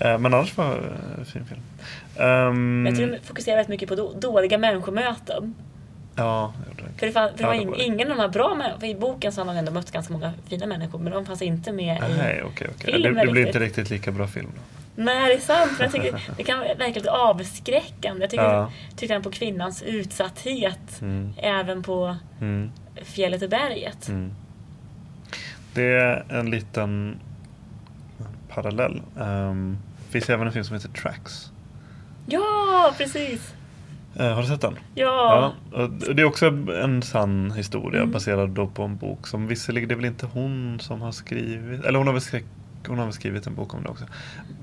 Eh, 0.00 0.18
Men 0.18 0.34
annars 0.34 0.56
var 0.56 0.74
det 0.76 1.20
en 1.20 1.24
fin 1.26 1.44
film. 1.44 1.60
Ehm, 2.16 2.86
Jag 2.86 2.96
tror 2.96 3.06
de 3.06 3.18
fokuserar 3.18 3.56
väldigt 3.56 3.68
mycket 3.68 3.88
på 3.88 3.94
då, 3.94 4.12
dåliga 4.12 4.58
människomöten. 4.58 5.54
Ja, 6.16 6.52
det. 6.76 6.98
För 6.98 7.06
det, 7.06 7.12
fann, 7.12 7.30
för 7.30 7.38
det 7.38 7.44
var 7.46 7.54
in, 7.54 7.74
ingen 7.76 8.10
av 8.10 8.16
de 8.16 8.22
här 8.22 8.28
bra 8.28 8.54
människorna. 8.54 8.86
I 8.86 8.94
boken 8.94 9.32
så 9.32 9.40
har 9.40 9.46
man 9.46 9.56
ändå 9.56 9.72
mött 9.72 9.90
ganska 9.90 10.12
många 10.12 10.32
fina 10.48 10.66
människor 10.66 10.98
men 10.98 11.12
de 11.12 11.26
fanns 11.26 11.42
inte 11.42 11.72
med 11.72 11.96
i... 11.96 12.16
Nej, 12.16 12.42
okej, 12.42 12.68
okej. 12.76 12.92
filmen 12.92 13.14
Det, 13.14 13.24
det 13.24 13.32
blir 13.32 13.46
inte 13.46 13.58
riktigt 13.58 13.90
lika 13.90 14.12
bra 14.12 14.26
film 14.26 14.48
då. 14.54 14.60
Nej, 15.02 15.28
det 15.28 15.34
är 15.34 15.40
sant. 15.40 15.70
Men 15.78 15.84
jag 15.84 15.92
tycker 15.92 16.32
det 16.36 16.42
kan 16.44 16.58
verka 16.58 16.86
lite 16.94 17.10
avskräckande. 17.10 18.22
Jag 18.22 18.30
tycker, 18.30 18.44
Ja. 18.44 18.70
tycker 18.96 19.14
den 19.14 19.22
på 19.22 19.30
kvinnans 19.30 19.82
utsatthet. 19.82 21.00
Mm. 21.00 21.32
Även 21.36 21.82
på 21.82 22.16
Mm. 22.40 22.70
fjället 23.02 23.42
och 23.42 23.50
berget. 23.50 24.08
Mm. 24.08 24.30
Det 25.74 25.82
är 25.92 26.24
en 26.28 26.50
liten 26.50 27.16
parallell. 28.48 29.02
Um, 29.18 29.78
finns 30.10 30.30
även 30.30 30.46
en 30.46 30.52
film 30.52 30.64
som 30.64 30.74
heter 30.76 30.88
Tracks. 30.88 31.50
Ja, 32.26 32.94
precis! 32.98 33.54
Eh, 34.16 34.32
har 34.34 34.42
du 34.42 34.48
sett 34.48 34.60
den? 34.60 34.78
Ja. 34.94 35.52
Ja, 35.72 35.86
det 36.14 36.22
är 36.22 36.24
också 36.24 36.46
en 36.82 37.02
sann 37.02 37.50
historia 37.50 38.00
Mm. 38.00 38.12
baserad 38.12 38.50
då 38.50 38.66
på 38.66 38.82
en 38.82 38.96
bok 38.96 39.26
som 39.26 39.46
visserligen, 39.46 39.88
det 39.88 39.94
är 39.94 39.96
väl 39.96 40.04
inte 40.04 40.26
hon 40.26 40.80
som 40.80 41.00
har 41.00 41.12
skrivit, 41.12 41.84
eller 41.84 41.98
hon 41.98 42.06
har 42.06 42.14
väl 42.14 42.22
skrivit, 42.22 42.46
hon 42.86 42.98
har 42.98 43.04
väl 43.04 43.12
skrivit 43.14 43.46
en 43.46 43.54
bok 43.54 43.74
om 43.74 43.82
det 43.82 43.88
också. 43.88 44.04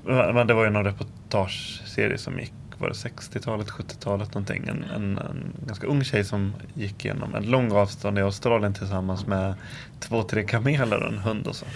Men 0.04 0.34
men 0.34 0.46
det 0.46 0.54
var 0.54 0.64
ju 0.64 0.70
någon 0.70 0.84
reportageserie 0.84 2.18
som 2.18 2.38
gick, 2.38 2.52
var 2.78 2.88
det 2.88 2.94
60-talet, 2.94 3.68
70-talet 3.68 4.34
någonting. 4.34 4.68
En, 4.68 4.84
en, 4.96 5.18
en 5.18 5.52
ganska 5.66 5.86
ung 5.86 6.04
tjej 6.04 6.24
som 6.24 6.54
gick 6.74 7.04
igenom 7.04 7.34
en 7.34 7.50
lång 7.50 7.72
avstånd 7.72 8.18
i 8.18 8.22
Australien 8.22 8.74
tillsammans 8.74 9.26
med 9.26 9.54
två, 10.00 10.22
tre 10.22 10.42
kameler 10.44 11.02
och 11.02 11.12
en 11.12 11.18
hund 11.18 11.46
och 11.46 11.56
så. 11.56 11.66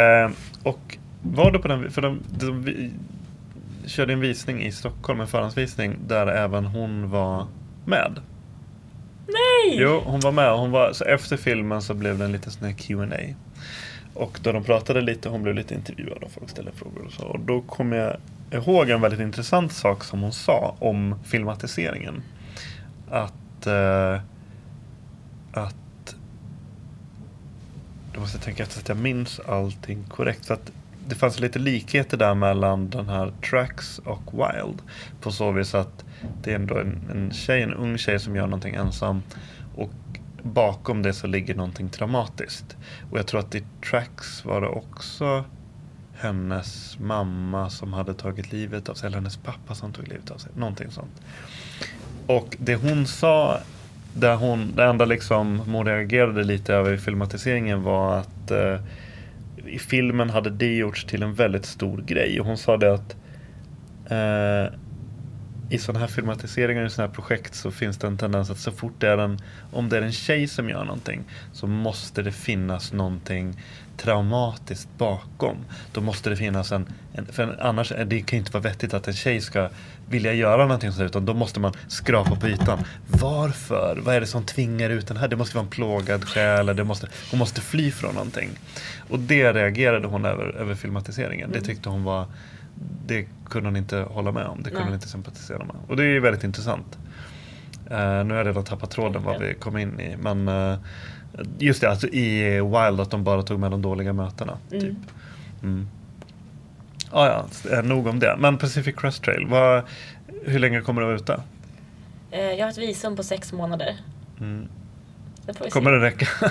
Eh, 0.00 0.30
och 0.62 0.98
var 1.32 1.50
det 1.50 1.58
på 1.58 1.68
den, 1.68 1.90
för 1.90 2.02
de, 2.02 2.20
de, 2.38 2.62
vi 2.62 2.92
körde 3.86 4.12
en 4.12 4.20
visning 4.20 4.62
i 4.62 4.72
Stockholm, 4.72 5.20
en 5.20 5.26
förhandsvisning 5.26 5.96
där 6.06 6.26
även 6.26 6.64
hon 6.64 7.10
var 7.10 7.46
med. 7.84 8.20
Nej! 9.26 9.78
Jo, 9.80 10.02
hon 10.04 10.20
var 10.20 10.32
med. 10.32 10.52
Hon 10.58 10.70
var, 10.70 10.92
så 10.92 11.04
efter 11.04 11.36
filmen 11.36 11.82
så 11.82 11.94
blev 11.94 12.18
det 12.18 12.24
en 12.24 12.32
liten 12.32 12.52
sån 12.52 12.68
här 12.68 12.74
Q&A 12.74 13.34
Och 14.14 14.40
då 14.42 14.52
de 14.52 14.64
pratade 14.64 15.00
lite, 15.00 15.28
hon 15.28 15.42
blev 15.42 15.54
lite 15.54 15.74
intervjuad 15.74 16.22
och 16.22 16.30
folk 16.30 16.50
ställde 16.50 16.72
frågor 16.72 17.04
och 17.06 17.12
så. 17.12 17.24
Och 17.24 17.40
då 17.40 17.60
kom 17.60 17.92
jag 17.92 18.16
ihåg 18.50 18.90
en 18.90 19.00
väldigt 19.00 19.20
intressant 19.20 19.72
sak 19.72 20.04
som 20.04 20.20
hon 20.20 20.32
sa 20.32 20.76
om 20.78 21.14
filmatiseringen. 21.24 22.22
Att, 23.10 23.66
eh, 23.66 24.20
att 25.52 26.16
då 28.14 28.20
måste 28.20 28.36
jag 28.36 28.44
tänka 28.44 28.62
efter 28.62 28.74
så 28.74 28.80
att 28.80 28.88
jag 28.88 28.98
minns 28.98 29.40
allting 29.40 30.04
korrekt. 30.08 30.46
För 30.46 30.54
att 30.54 30.72
det 31.08 31.14
fanns 31.14 31.40
lite 31.40 31.58
likheter 31.58 32.16
där 32.16 32.34
mellan 32.34 32.90
den 32.90 33.08
här 33.08 33.32
Tracks 33.50 33.98
och 33.98 34.32
Wild. 34.32 34.82
På 35.20 35.32
så 35.32 35.52
vis 35.52 35.74
att 35.74 36.04
det 36.42 36.50
är 36.50 36.54
ändå 36.54 36.78
en, 36.78 37.10
en 37.10 37.32
tjej, 37.32 37.62
en 37.62 37.74
ung 37.74 37.98
tjej 37.98 38.20
som 38.20 38.36
gör 38.36 38.46
någonting 38.46 38.74
ensam. 38.74 39.22
Och 39.76 39.90
bakom 40.42 41.02
det 41.02 41.12
så 41.12 41.26
ligger 41.26 41.54
någonting 41.54 41.88
traumatiskt. 41.88 42.76
Och 43.10 43.18
jag 43.18 43.26
tror 43.26 43.40
att 43.40 43.54
i 43.54 43.64
Tracks 43.90 44.44
var 44.44 44.60
det 44.60 44.68
också 44.68 45.44
hennes 46.14 46.98
mamma 47.00 47.70
som 47.70 47.92
hade 47.92 48.14
tagit 48.14 48.52
livet 48.52 48.88
av 48.88 48.94
sig. 48.94 49.06
Eller 49.06 49.16
hennes 49.16 49.36
pappa 49.36 49.74
som 49.74 49.92
tog 49.92 50.08
livet 50.08 50.30
av 50.30 50.38
sig. 50.38 50.52
Någonting 50.56 50.90
sånt. 50.90 51.22
Och 52.26 52.56
det 52.58 52.74
hon 52.74 53.06
sa, 53.06 53.60
där 54.14 54.36
hon, 54.36 54.72
det 54.76 54.84
enda 54.84 55.04
liksom 55.04 55.58
hon 55.58 55.86
reagerade 55.86 56.44
lite 56.44 56.74
över 56.74 56.92
i 56.92 56.98
filmatiseringen 56.98 57.82
var 57.82 58.16
att 58.16 58.50
eh, 58.50 58.78
i 59.68 59.78
filmen 59.78 60.30
hade 60.30 60.50
det 60.50 60.74
gjorts 60.74 61.04
till 61.04 61.22
en 61.22 61.34
väldigt 61.34 61.66
stor 61.66 62.02
grej. 62.02 62.40
Och 62.40 62.46
hon 62.46 62.58
sa 62.58 62.76
det 62.76 62.94
att 62.94 63.16
eh, 64.10 64.74
i 65.70 65.78
sådana 65.78 66.00
här 66.00 66.06
filmatiseringar 66.06 66.86
i 66.86 66.90
sådana 66.90 67.08
här 67.08 67.14
projekt 67.14 67.54
så 67.54 67.70
finns 67.70 67.98
det 67.98 68.06
en 68.06 68.18
tendens 68.18 68.50
att 68.50 68.58
så 68.58 68.72
fort 68.72 68.92
det 68.98 69.08
är 69.08 69.18
en, 69.18 69.38
om 69.72 69.88
det 69.88 69.98
är 69.98 70.02
en 70.02 70.12
tjej 70.12 70.48
som 70.48 70.68
gör 70.68 70.84
någonting 70.84 71.24
så 71.52 71.66
måste 71.66 72.22
det 72.22 72.32
finnas 72.32 72.92
någonting 72.92 73.62
traumatiskt 73.96 74.88
bakom. 74.98 75.56
Då 75.92 76.00
måste 76.00 76.30
det 76.30 76.36
finnas 76.36 76.72
en, 76.72 76.86
en 77.12 77.26
för 77.26 77.56
annars 77.60 77.92
det 78.06 78.20
kan 78.20 78.38
inte 78.38 78.52
vara 78.52 78.62
vettigt 78.62 78.94
att 78.94 79.08
en 79.08 79.14
tjej 79.14 79.40
ska 79.40 79.68
vilja 80.08 80.32
göra 80.32 80.62
någonting 80.62 80.92
sånt 80.92 81.10
utan 81.10 81.26
då 81.26 81.34
måste 81.34 81.60
man 81.60 81.72
skrapa 81.88 82.36
på 82.36 82.48
ytan. 82.48 82.78
Varför? 83.08 84.00
Vad 84.04 84.14
är 84.14 84.20
det 84.20 84.26
som 84.26 84.44
tvingar 84.44 84.90
ut 84.90 85.06
den 85.06 85.16
här? 85.16 85.28
Det 85.28 85.36
måste 85.36 85.56
vara 85.56 85.64
en 85.64 85.70
plågad 85.70 86.24
själ, 86.24 86.66
det 86.66 86.84
måste, 86.84 87.08
hon 87.30 87.38
måste 87.38 87.60
fly 87.60 87.90
från 87.90 88.14
någonting. 88.14 88.50
Och 89.08 89.18
det 89.18 89.52
reagerade 89.52 90.06
hon 90.06 90.24
över, 90.24 90.44
över 90.44 90.74
filmatiseringen. 90.74 91.50
Mm. 91.50 91.60
Det 91.60 91.66
tyckte 91.66 91.88
hon 91.88 92.04
var 92.04 92.26
det 93.06 93.26
kunde 93.50 93.68
hon 93.68 93.76
inte 93.76 93.96
hålla 93.96 94.32
med 94.32 94.46
om. 94.46 94.58
Det 94.58 94.70
kunde 94.70 94.78
Nej. 94.78 94.84
hon 94.84 94.94
inte 94.94 95.08
sympatisera 95.08 95.58
med. 95.58 95.76
Och 95.88 95.96
det 95.96 96.02
är 96.02 96.06
ju 96.06 96.20
väldigt 96.20 96.44
intressant. 96.44 96.98
Eh, 97.90 98.24
nu 98.24 98.30
har 98.30 98.34
jag 98.34 98.46
redan 98.46 98.64
tappat 98.64 98.90
tråden 98.90 99.22
vad 99.22 99.40
vi 99.40 99.54
kom 99.54 99.78
in 99.78 100.00
i. 100.00 100.16
Men 100.16 100.48
eh, 100.48 100.78
just 101.58 101.80
det, 101.80 101.90
alltså 101.90 102.08
i 102.08 102.60
Wild 102.60 103.00
att 103.00 103.10
de 103.10 103.24
bara 103.24 103.42
tog 103.42 103.60
med 103.60 103.70
de 103.70 103.82
dåliga 103.82 104.12
mötena. 104.12 104.58
Mm. 104.70 104.84
Typ. 104.84 104.96
Mm. 105.62 105.88
Ah, 107.16 107.26
ja, 107.26 107.46
eh, 107.76 107.82
nog 107.82 108.06
om 108.06 108.18
det. 108.18 108.36
Men 108.38 108.58
Pacific 108.58 108.96
Crest 108.96 109.22
Trail, 109.22 109.46
vad, 109.46 109.82
hur 110.44 110.58
länge 110.58 110.80
kommer 110.80 111.00
det 111.00 111.06
vara 111.06 111.16
ute? 111.16 111.40
Eh, 112.30 112.40
jag 112.40 112.64
har 112.66 112.70
ett 112.70 112.78
visum 112.78 113.16
på 113.16 113.22
sex 113.22 113.52
månader. 113.52 113.96
Mm. 114.40 114.68
Det 115.46 115.70
Kommer 115.70 115.90
se. 115.90 115.96
det 115.98 116.04
räcka? 116.06 116.26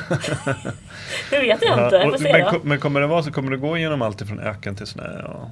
Det 1.30 1.40
vet 1.40 1.62
jag 1.62 1.78
Ja, 1.80 1.84
inte. 1.86 1.96
Jag 1.96 2.14
och- 2.14 2.22
men, 2.54 2.62
men 2.70 2.80
kommer 2.80 3.02
det 3.02 3.08
vara 3.08 3.24
så? 3.24 3.32
Kommer 3.32 3.52
det 3.52 3.58
gå 3.58 3.78
igenom 3.78 4.02
allt 4.02 4.22
ifrån 4.22 4.40
öken 4.40 4.76
till 4.76 4.88
snö? 4.88 5.22
Och, 5.24 5.48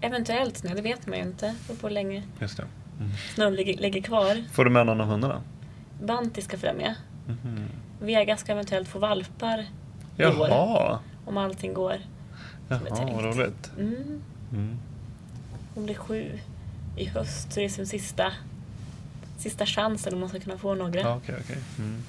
Eventuellt 0.00 0.56
snö, 0.56 0.74
det 0.74 0.82
vet 0.82 1.06
man 1.06 1.18
ju 1.18 1.24
inte. 1.24 1.54
Det 1.68 1.74
på 1.80 1.86
hur 1.86 1.94
länge 1.94 2.22
just 2.38 2.56
det. 2.56 2.64
snön 3.34 3.54
ligger, 3.54 3.76
ligger 3.78 4.00
kvar. 4.02 4.44
Får 4.52 4.64
du 4.64 4.70
med 4.70 4.86
någon 4.86 5.00
av 5.00 5.06
hundarna? 5.06 5.42
Banti 6.02 6.42
ska 6.42 6.56
följa 6.58 6.74
med. 6.74 6.94
Mhm. 7.26 7.64
Vega 8.00 8.36
ska 8.36 8.52
eventuellt 8.52 8.88
få 8.88 8.98
valpar 8.98 9.64
i 10.16 10.24
år. 10.24 10.98
Om 11.24 11.36
allting 11.36 11.74
går. 11.74 11.96
Jaha 12.70 12.80
är 12.86 12.96
tänkt. 12.96 13.14
vad 13.14 13.24
roligt. 13.24 13.70
Mm. 13.78 14.22
Mm. 14.52 14.78
Hon 15.74 15.84
blir 15.84 15.94
sju 15.94 16.38
i 16.96 17.04
höst 17.04 17.52
så 17.52 17.60
det 17.60 17.64
är 17.66 17.68
sin 17.68 17.86
sista, 17.86 18.32
sista 19.38 19.66
chansen 19.66 20.14
om 20.14 20.20
man 20.20 20.28
ska 20.28 20.40
kunna 20.40 20.58
få 20.58 20.74
några. 20.74 21.00
Ja, 21.00 21.16
okej, 21.16 21.34
okej. 21.40 21.58
Mm. 21.78 22.02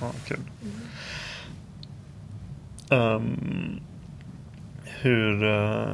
Ja, 0.00 0.12
kul. 0.26 0.38
Ehm, 2.90 3.80
hur, 4.84 5.42
eh, 5.42 5.88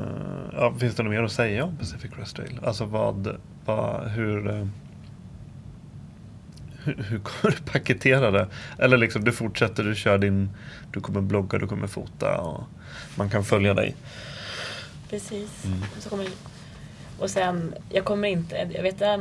ja, 0.52 0.74
finns 0.78 0.94
det 0.94 1.02
något 1.02 1.10
mer 1.12 1.22
att 1.22 1.32
säga 1.32 1.64
om 1.64 1.76
Pacific 1.76 2.10
Crest 2.10 2.36
Trail? 2.36 2.60
Alltså 2.64 2.84
vad, 2.84 3.36
vad 3.64 4.08
hur, 4.08 4.50
eh, 4.50 4.66
hur, 6.84 7.02
hur 7.02 7.18
kommer 7.18 7.56
du 7.56 7.72
paketera 7.72 8.30
det? 8.30 8.46
Eller 8.78 8.96
liksom 8.96 9.24
du 9.24 9.32
fortsätter, 9.32 9.84
du 9.84 9.94
kör 9.94 10.18
din, 10.18 10.50
du 10.92 11.00
kommer 11.00 11.20
blogga, 11.20 11.58
du 11.58 11.66
kommer 11.66 11.86
fota 11.86 12.38
och 12.38 12.64
man 13.16 13.30
kan 13.30 13.44
följa 13.44 13.74
dig. 13.74 13.96
Precis. 15.10 15.64
Mm. 15.64 15.82
Och, 15.96 16.02
så 16.02 16.08
kommer, 16.08 16.26
och 17.18 17.30
sen, 17.30 17.74
jag 17.90 18.04
kommer 18.04 18.28
inte, 18.28 18.68
jag 18.74 18.82
vet 18.82 19.02
att 19.02 19.20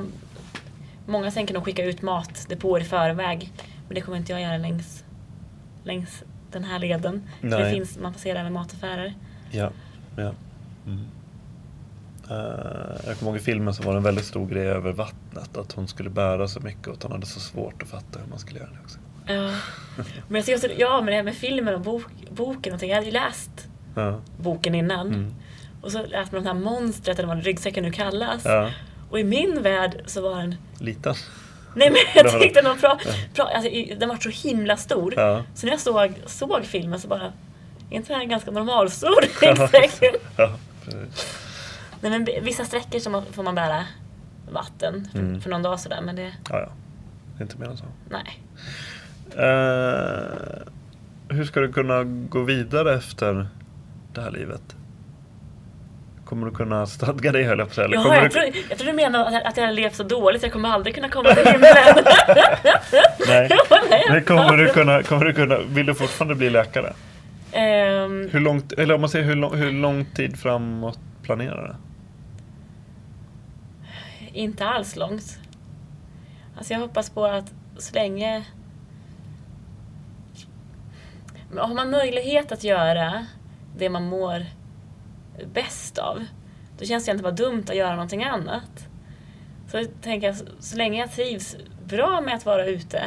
många 1.05 1.31
tänker 1.31 1.53
nog 1.53 1.65
skicka 1.65 1.83
ut 1.83 2.01
matdepåer 2.01 2.81
i 2.81 2.83
förväg. 2.83 3.53
Men 3.87 3.95
det 3.95 4.01
kommer 4.01 4.17
inte 4.17 4.31
jag 4.31 4.41
göra 4.41 4.57
längs, 4.57 5.03
längs 5.83 6.23
den 6.51 6.63
här 6.63 6.79
leden. 6.79 7.29
För 7.41 7.47
det 7.47 7.59
Nej. 7.59 7.73
finns, 7.73 7.97
man 7.97 8.13
passerar 8.13 8.39
även 8.39 8.53
mataffärer. 8.53 9.13
Ja, 9.51 9.71
ja. 10.15 10.33
Mm. 10.85 11.05
Eh, 12.29 12.35
jag 13.07 13.17
kommer 13.19 13.31
ihåg 13.31 13.35
i 13.35 13.39
filmen 13.39 13.73
så 13.73 13.83
var 13.83 13.91
det 13.93 13.97
en 13.97 14.03
väldigt 14.03 14.25
stor 14.25 14.47
grej 14.47 14.67
över 14.67 14.91
vattnet. 14.91 15.57
Att 15.57 15.71
hon 15.71 15.87
skulle 15.87 16.09
bära 16.09 16.47
så 16.47 16.59
mycket 16.59 16.87
och 16.87 16.93
att 16.93 17.03
hon 17.03 17.11
hade 17.11 17.25
så 17.25 17.39
svårt 17.39 17.81
att 17.83 17.89
fatta 17.89 18.19
hur 18.19 18.29
man 18.29 18.39
skulle 18.39 18.59
göra 18.59 18.69
det 18.69 18.79
också. 18.83 18.99
Ja. 19.25 19.51
Men 20.27 20.43
jag 20.47 20.55
också, 20.55 20.67
ja 20.77 20.97
men 20.97 21.05
det 21.05 21.15
här 21.15 21.23
med 21.23 21.35
filmen 21.35 21.75
och 21.75 21.81
bok, 21.81 22.03
boken 22.29 22.73
och. 22.73 22.83
Jag 22.83 22.95
hade 22.95 23.05
ju 23.05 23.11
läst 23.11 23.67
Ja, 23.95 24.21
boken 24.37 24.75
innan. 24.75 25.07
Mm. 25.07 25.35
Och 25.81 25.91
så 25.91 26.05
läste 26.05 26.35
man 26.35 26.43
det 26.43 26.49
här 26.49 26.59
monstret 26.59 27.19
eller 27.19 27.27
vad 27.27 27.43
ryggsäcken 27.43 27.83
nu 27.83 27.91
kallas. 27.91 28.45
ja. 28.45 28.71
Och 29.09 29.19
i 29.19 29.23
min 29.23 29.61
värld 29.63 30.01
så 30.05 30.21
var 30.21 30.37
den 30.37 30.55
liten. 30.79 31.15
Nej 31.75 31.89
men 31.89 31.99
jag 32.25 32.41
tyckte 32.41 32.61
den 32.61 32.71
var 32.71 32.81
bra, 32.81 32.99
bra 33.35 33.45
alltså, 33.45 33.71
den 33.99 34.09
var 34.09 34.15
så 34.15 34.47
himla 34.47 34.77
stor. 34.77 35.13
Ja. 35.17 35.43
Så 35.55 35.65
när 35.65 35.73
jag 35.73 35.79
såg, 35.81 36.13
såg 36.25 36.65
filmen 36.65 36.99
så 36.99 37.07
bara, 37.07 37.33
är 37.89 37.95
inte 37.95 38.07
det 38.07 38.13
här 38.15 38.23
en 38.23 38.29
ganska 38.29 38.51
normalstor 38.51 39.21
ryggsäck? 39.41 39.91
ja, 40.37 40.51
precis. 40.85 41.45
Nej 42.01 42.11
men 42.11 42.27
vissa 42.43 42.65
sträckor 42.65 42.99
så 42.99 43.21
får 43.31 43.43
man 43.43 43.55
bära 43.55 43.83
vatten 44.51 45.07
för, 45.11 45.19
Mm. 45.19 45.41
för 45.41 45.49
någon 45.49 45.61
dag 45.63 45.79
sådär 45.79 46.01
men 46.01 46.15
det, 46.15 46.33
Ja, 46.49 46.59
ja. 46.59 46.69
Inte 47.41 47.57
mer 47.57 47.67
än 47.69 47.77
så. 47.77 47.85
nej. 48.09 48.39
Eh, 49.37 50.61
hur 51.29 51.45
ska 51.45 51.59
du 51.59 51.71
kunna 51.73 52.03
gå 52.03 52.43
vidare 52.43 52.95
efter 52.95 53.47
det 54.13 54.21
här 54.21 54.31
livet? 54.31 54.61
Kommer 56.25 56.45
du 56.47 56.51
kunna 56.55 56.85
stadga 56.85 57.31
dig 57.31 57.43
höll 57.43 57.59
jag 57.59 57.67
på 57.67 57.71
att 57.71 57.75
säga? 57.75 57.85
Eller 57.85 57.95
Ja, 57.97 58.03
kommer 58.03 58.15
jag, 58.15 58.25
du... 58.25 58.29
tror, 58.29 58.45
jag 58.69 58.77
tror 58.77 58.87
du 58.87 58.93
menar 58.93 59.25
att 59.25 59.33
jag, 59.33 59.43
att 59.43 59.57
jag 59.57 59.73
levt 59.73 59.95
så 59.95 60.03
dåligt 60.03 60.41
så 60.41 60.45
jag 60.45 60.53
kommer 60.53 60.69
aldrig 60.69 60.95
kunna 60.95 61.09
komma 61.09 61.33
till 61.35 61.45
himlen. 61.51 61.73
Nej. 63.27 63.49
Men 64.09 64.23
kommer 64.23 64.57
du 64.57 64.67
kunna, 64.69 65.03
kommer 65.03 65.25
du 65.25 65.33
kunna, 65.33 65.57
vill 65.59 65.85
du 65.85 65.95
fortfarande 65.95 66.35
bli 66.35 66.49
läkare? 66.49 66.93
Ehm, 67.51 68.29
Hur 68.31 68.39
långt, 68.39 68.71
eller 68.73 68.95
om 68.95 69.01
man 69.01 69.09
säger 69.09 69.25
hur 69.25 69.35
lång, 69.35 69.57
hur 69.57 69.71
lång 69.71 70.05
tid 70.05 70.39
framåt 70.39 70.99
planerar 71.23 71.67
du? 71.67 71.75
Inte 74.33 74.65
alls 74.65 74.95
långt. 74.95 75.39
Alltså 76.57 76.73
jag 76.73 76.79
hoppas 76.79 77.09
på 77.09 77.25
att 77.25 77.53
så 77.77 77.95
länge... 77.95 78.45
Har 81.57 81.73
man 81.73 81.89
möjlighet 81.89 82.51
att 82.51 82.63
göra 82.63 83.25
det 83.77 83.89
man 83.89 84.03
mår 84.09 84.45
bäst 85.53 85.97
av, 85.97 86.25
då 86.79 86.85
känns 86.85 87.05
det 87.05 87.11
inte 87.11 87.23
bara 87.23 87.31
dumt 87.31 87.63
att 87.69 87.75
göra 87.75 87.91
någonting 87.91 88.23
annat. 88.23 88.87
Så 89.67 89.77
jag 89.77 89.87
tänker 90.01 90.33
så, 90.33 90.45
så 90.59 90.77
länge 90.77 90.99
jag 90.99 91.11
trivs 91.11 91.57
bra 91.85 92.21
med 92.21 92.35
att 92.35 92.45
vara 92.45 92.65
ute 92.65 93.03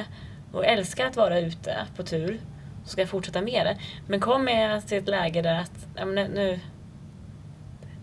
och 0.53 0.67
älskar 0.67 1.07
att 1.07 1.17
vara 1.17 1.41
ute 1.41 1.77
på 1.97 2.03
tur, 2.03 2.41
så 2.85 2.89
ska 2.91 3.01
jag 3.01 3.09
fortsätta 3.09 3.43
med 3.43 3.67
det. 3.67 3.79
Men 4.07 4.21
kommer 4.21 4.53
jag 4.53 4.87
till 4.87 4.99
ett 4.99 5.09
läge 5.09 5.43
där 5.43 5.61
att, 5.61 5.87
ja, 5.97 6.05
nu, 6.05 6.61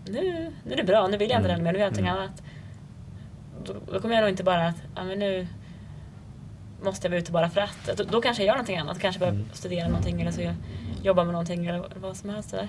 nu, 0.06 0.52
nu 0.64 0.72
är 0.72 0.76
det 0.76 0.84
bra, 0.84 1.06
nu 1.06 1.16
vill 1.16 1.30
jag 1.30 1.38
inte 1.38 1.50
Mm. 1.50 1.58
det 1.58 1.64
mer, 1.64 1.72
nu 1.72 1.78
vill 1.78 1.80
jag 1.80 1.86
någonting 1.86 2.06
Mm. 2.06 2.18
annat 2.18 2.42
då, 3.72 3.92
då 3.92 4.00
kommer 4.00 4.14
jag 4.14 4.22
nog 4.22 4.30
inte 4.30 4.44
bara 4.44 4.66
att, 4.66 4.76
ja 4.96 5.04
men 5.04 5.18
nu 5.18 5.46
måste 6.82 7.06
jag 7.06 7.10
vara 7.10 7.20
ute 7.20 7.32
bara 7.32 7.50
för 7.50 7.60
att. 7.60 7.96
Då, 7.96 8.04
då 8.04 8.20
kanske 8.20 8.42
jag 8.42 8.46
gör 8.46 8.54
någonting 8.54 8.76
annat, 8.78 8.98
kanske 8.98 9.18
börjar 9.18 9.34
Mm. 9.34 9.46
studera 9.52 9.88
någonting 9.88 10.20
eller 10.20 10.30
så 10.30 10.40
jag 10.40 10.54
jobbar 11.02 11.24
med 11.24 11.32
någonting 11.32 11.66
eller 11.66 11.84
vad 12.00 12.16
som 12.16 12.30
helst 12.30 12.50
där. 12.50 12.68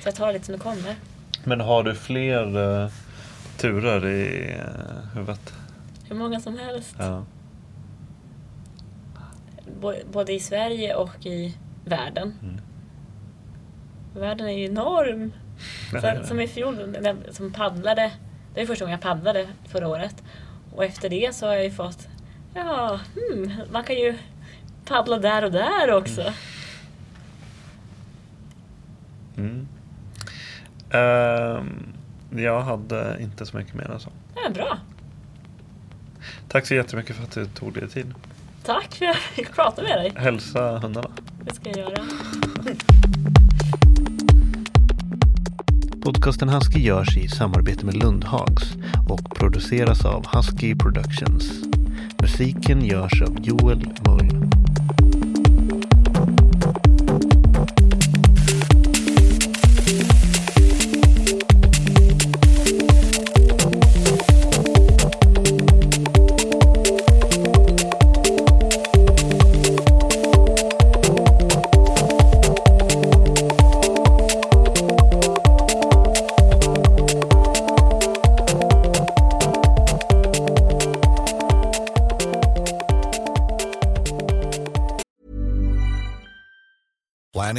Så 0.00 0.08
jag 0.08 0.14
tar 0.14 0.26
det 0.26 0.32
lite 0.32 0.44
som 0.44 0.52
det 0.52 0.60
kommer. 0.60 0.94
Men 1.44 1.60
har 1.60 1.82
du 1.82 1.94
fler 1.94 2.82
eh, 2.82 2.90
turer 3.56 4.06
i 4.06 4.54
uh, 4.54 5.14
huvudet? 5.14 5.54
Hur 6.08 6.16
många 6.16 6.40
som 6.40 6.58
helst. 6.58 6.96
Ja. 6.98 7.24
Både 10.12 10.32
i 10.32 10.40
Sverige 10.40 10.94
och 10.94 11.26
i 11.26 11.56
världen. 11.84 12.34
Mm. 12.42 12.60
Världen 14.14 14.46
är 14.46 14.52
ju 14.58 14.64
enorm. 14.64 15.32
Så, 15.90 16.26
som 16.26 16.40
i 16.40 16.48
fjol, 16.48 16.96
när 17.00 17.16
som 17.32 17.52
paddlade. 17.52 18.12
Det 18.54 18.60
är 18.60 18.66
första 18.66 18.84
gången 18.84 18.98
jag 19.02 19.16
paddlade 19.16 19.48
förra 19.68 19.88
året. 19.88 20.22
Och 20.74 20.84
efter 20.84 21.08
det 21.08 21.34
så 21.34 21.46
har 21.46 21.54
jag 21.54 21.64
ju 21.64 21.70
fått, 21.70 22.08
ja, 22.54 23.00
hmm, 23.14 23.52
man 23.72 23.84
kan 23.84 23.96
ju 23.96 24.18
paddla 24.84 25.18
där 25.18 25.44
och 25.44 25.52
där 25.52 25.92
också. 25.92 26.32
Ehm, 30.90 31.92
jag 32.30 32.60
hade 32.60 33.16
inte 33.20 33.46
så 33.46 33.56
mycket 33.56 33.74
mer 33.74 33.90
än 33.90 34.00
så. 34.00 34.10
Ja, 34.34 34.50
bra. 34.50 34.78
Tack 36.48 36.66
så 36.66 36.74
jättemycket 36.74 37.16
för 37.16 37.22
att 37.22 37.30
du 37.30 37.46
tog 37.46 37.72
dig 37.72 37.88
tid. 37.88 38.14
Tack 38.64 38.94
för 38.94 39.06
att 39.06 39.16
jag 39.16 39.16
fick 39.16 39.54
prata 39.54 39.82
med 39.82 39.98
dig. 39.98 40.12
Hälsa 40.16 40.78
hundarna. 40.78 41.10
Det 41.44 41.54
ska 41.54 41.70
jag 41.70 41.78
göra. 41.78 42.04
Podcasten 46.02 46.48
Husky 46.48 46.78
görs 46.80 47.16
i 47.16 47.28
samarbete 47.28 47.86
med 47.86 47.96
Lundhags 47.96 48.76
och 49.08 49.30
produceras 49.34 50.04
av 50.04 50.26
Husky 50.26 50.74
Productions. 50.74 51.52
Musiken 52.22 52.84
görs 52.84 53.22
av 53.22 53.36
Joel 53.40 53.86
Mull. 54.06 54.59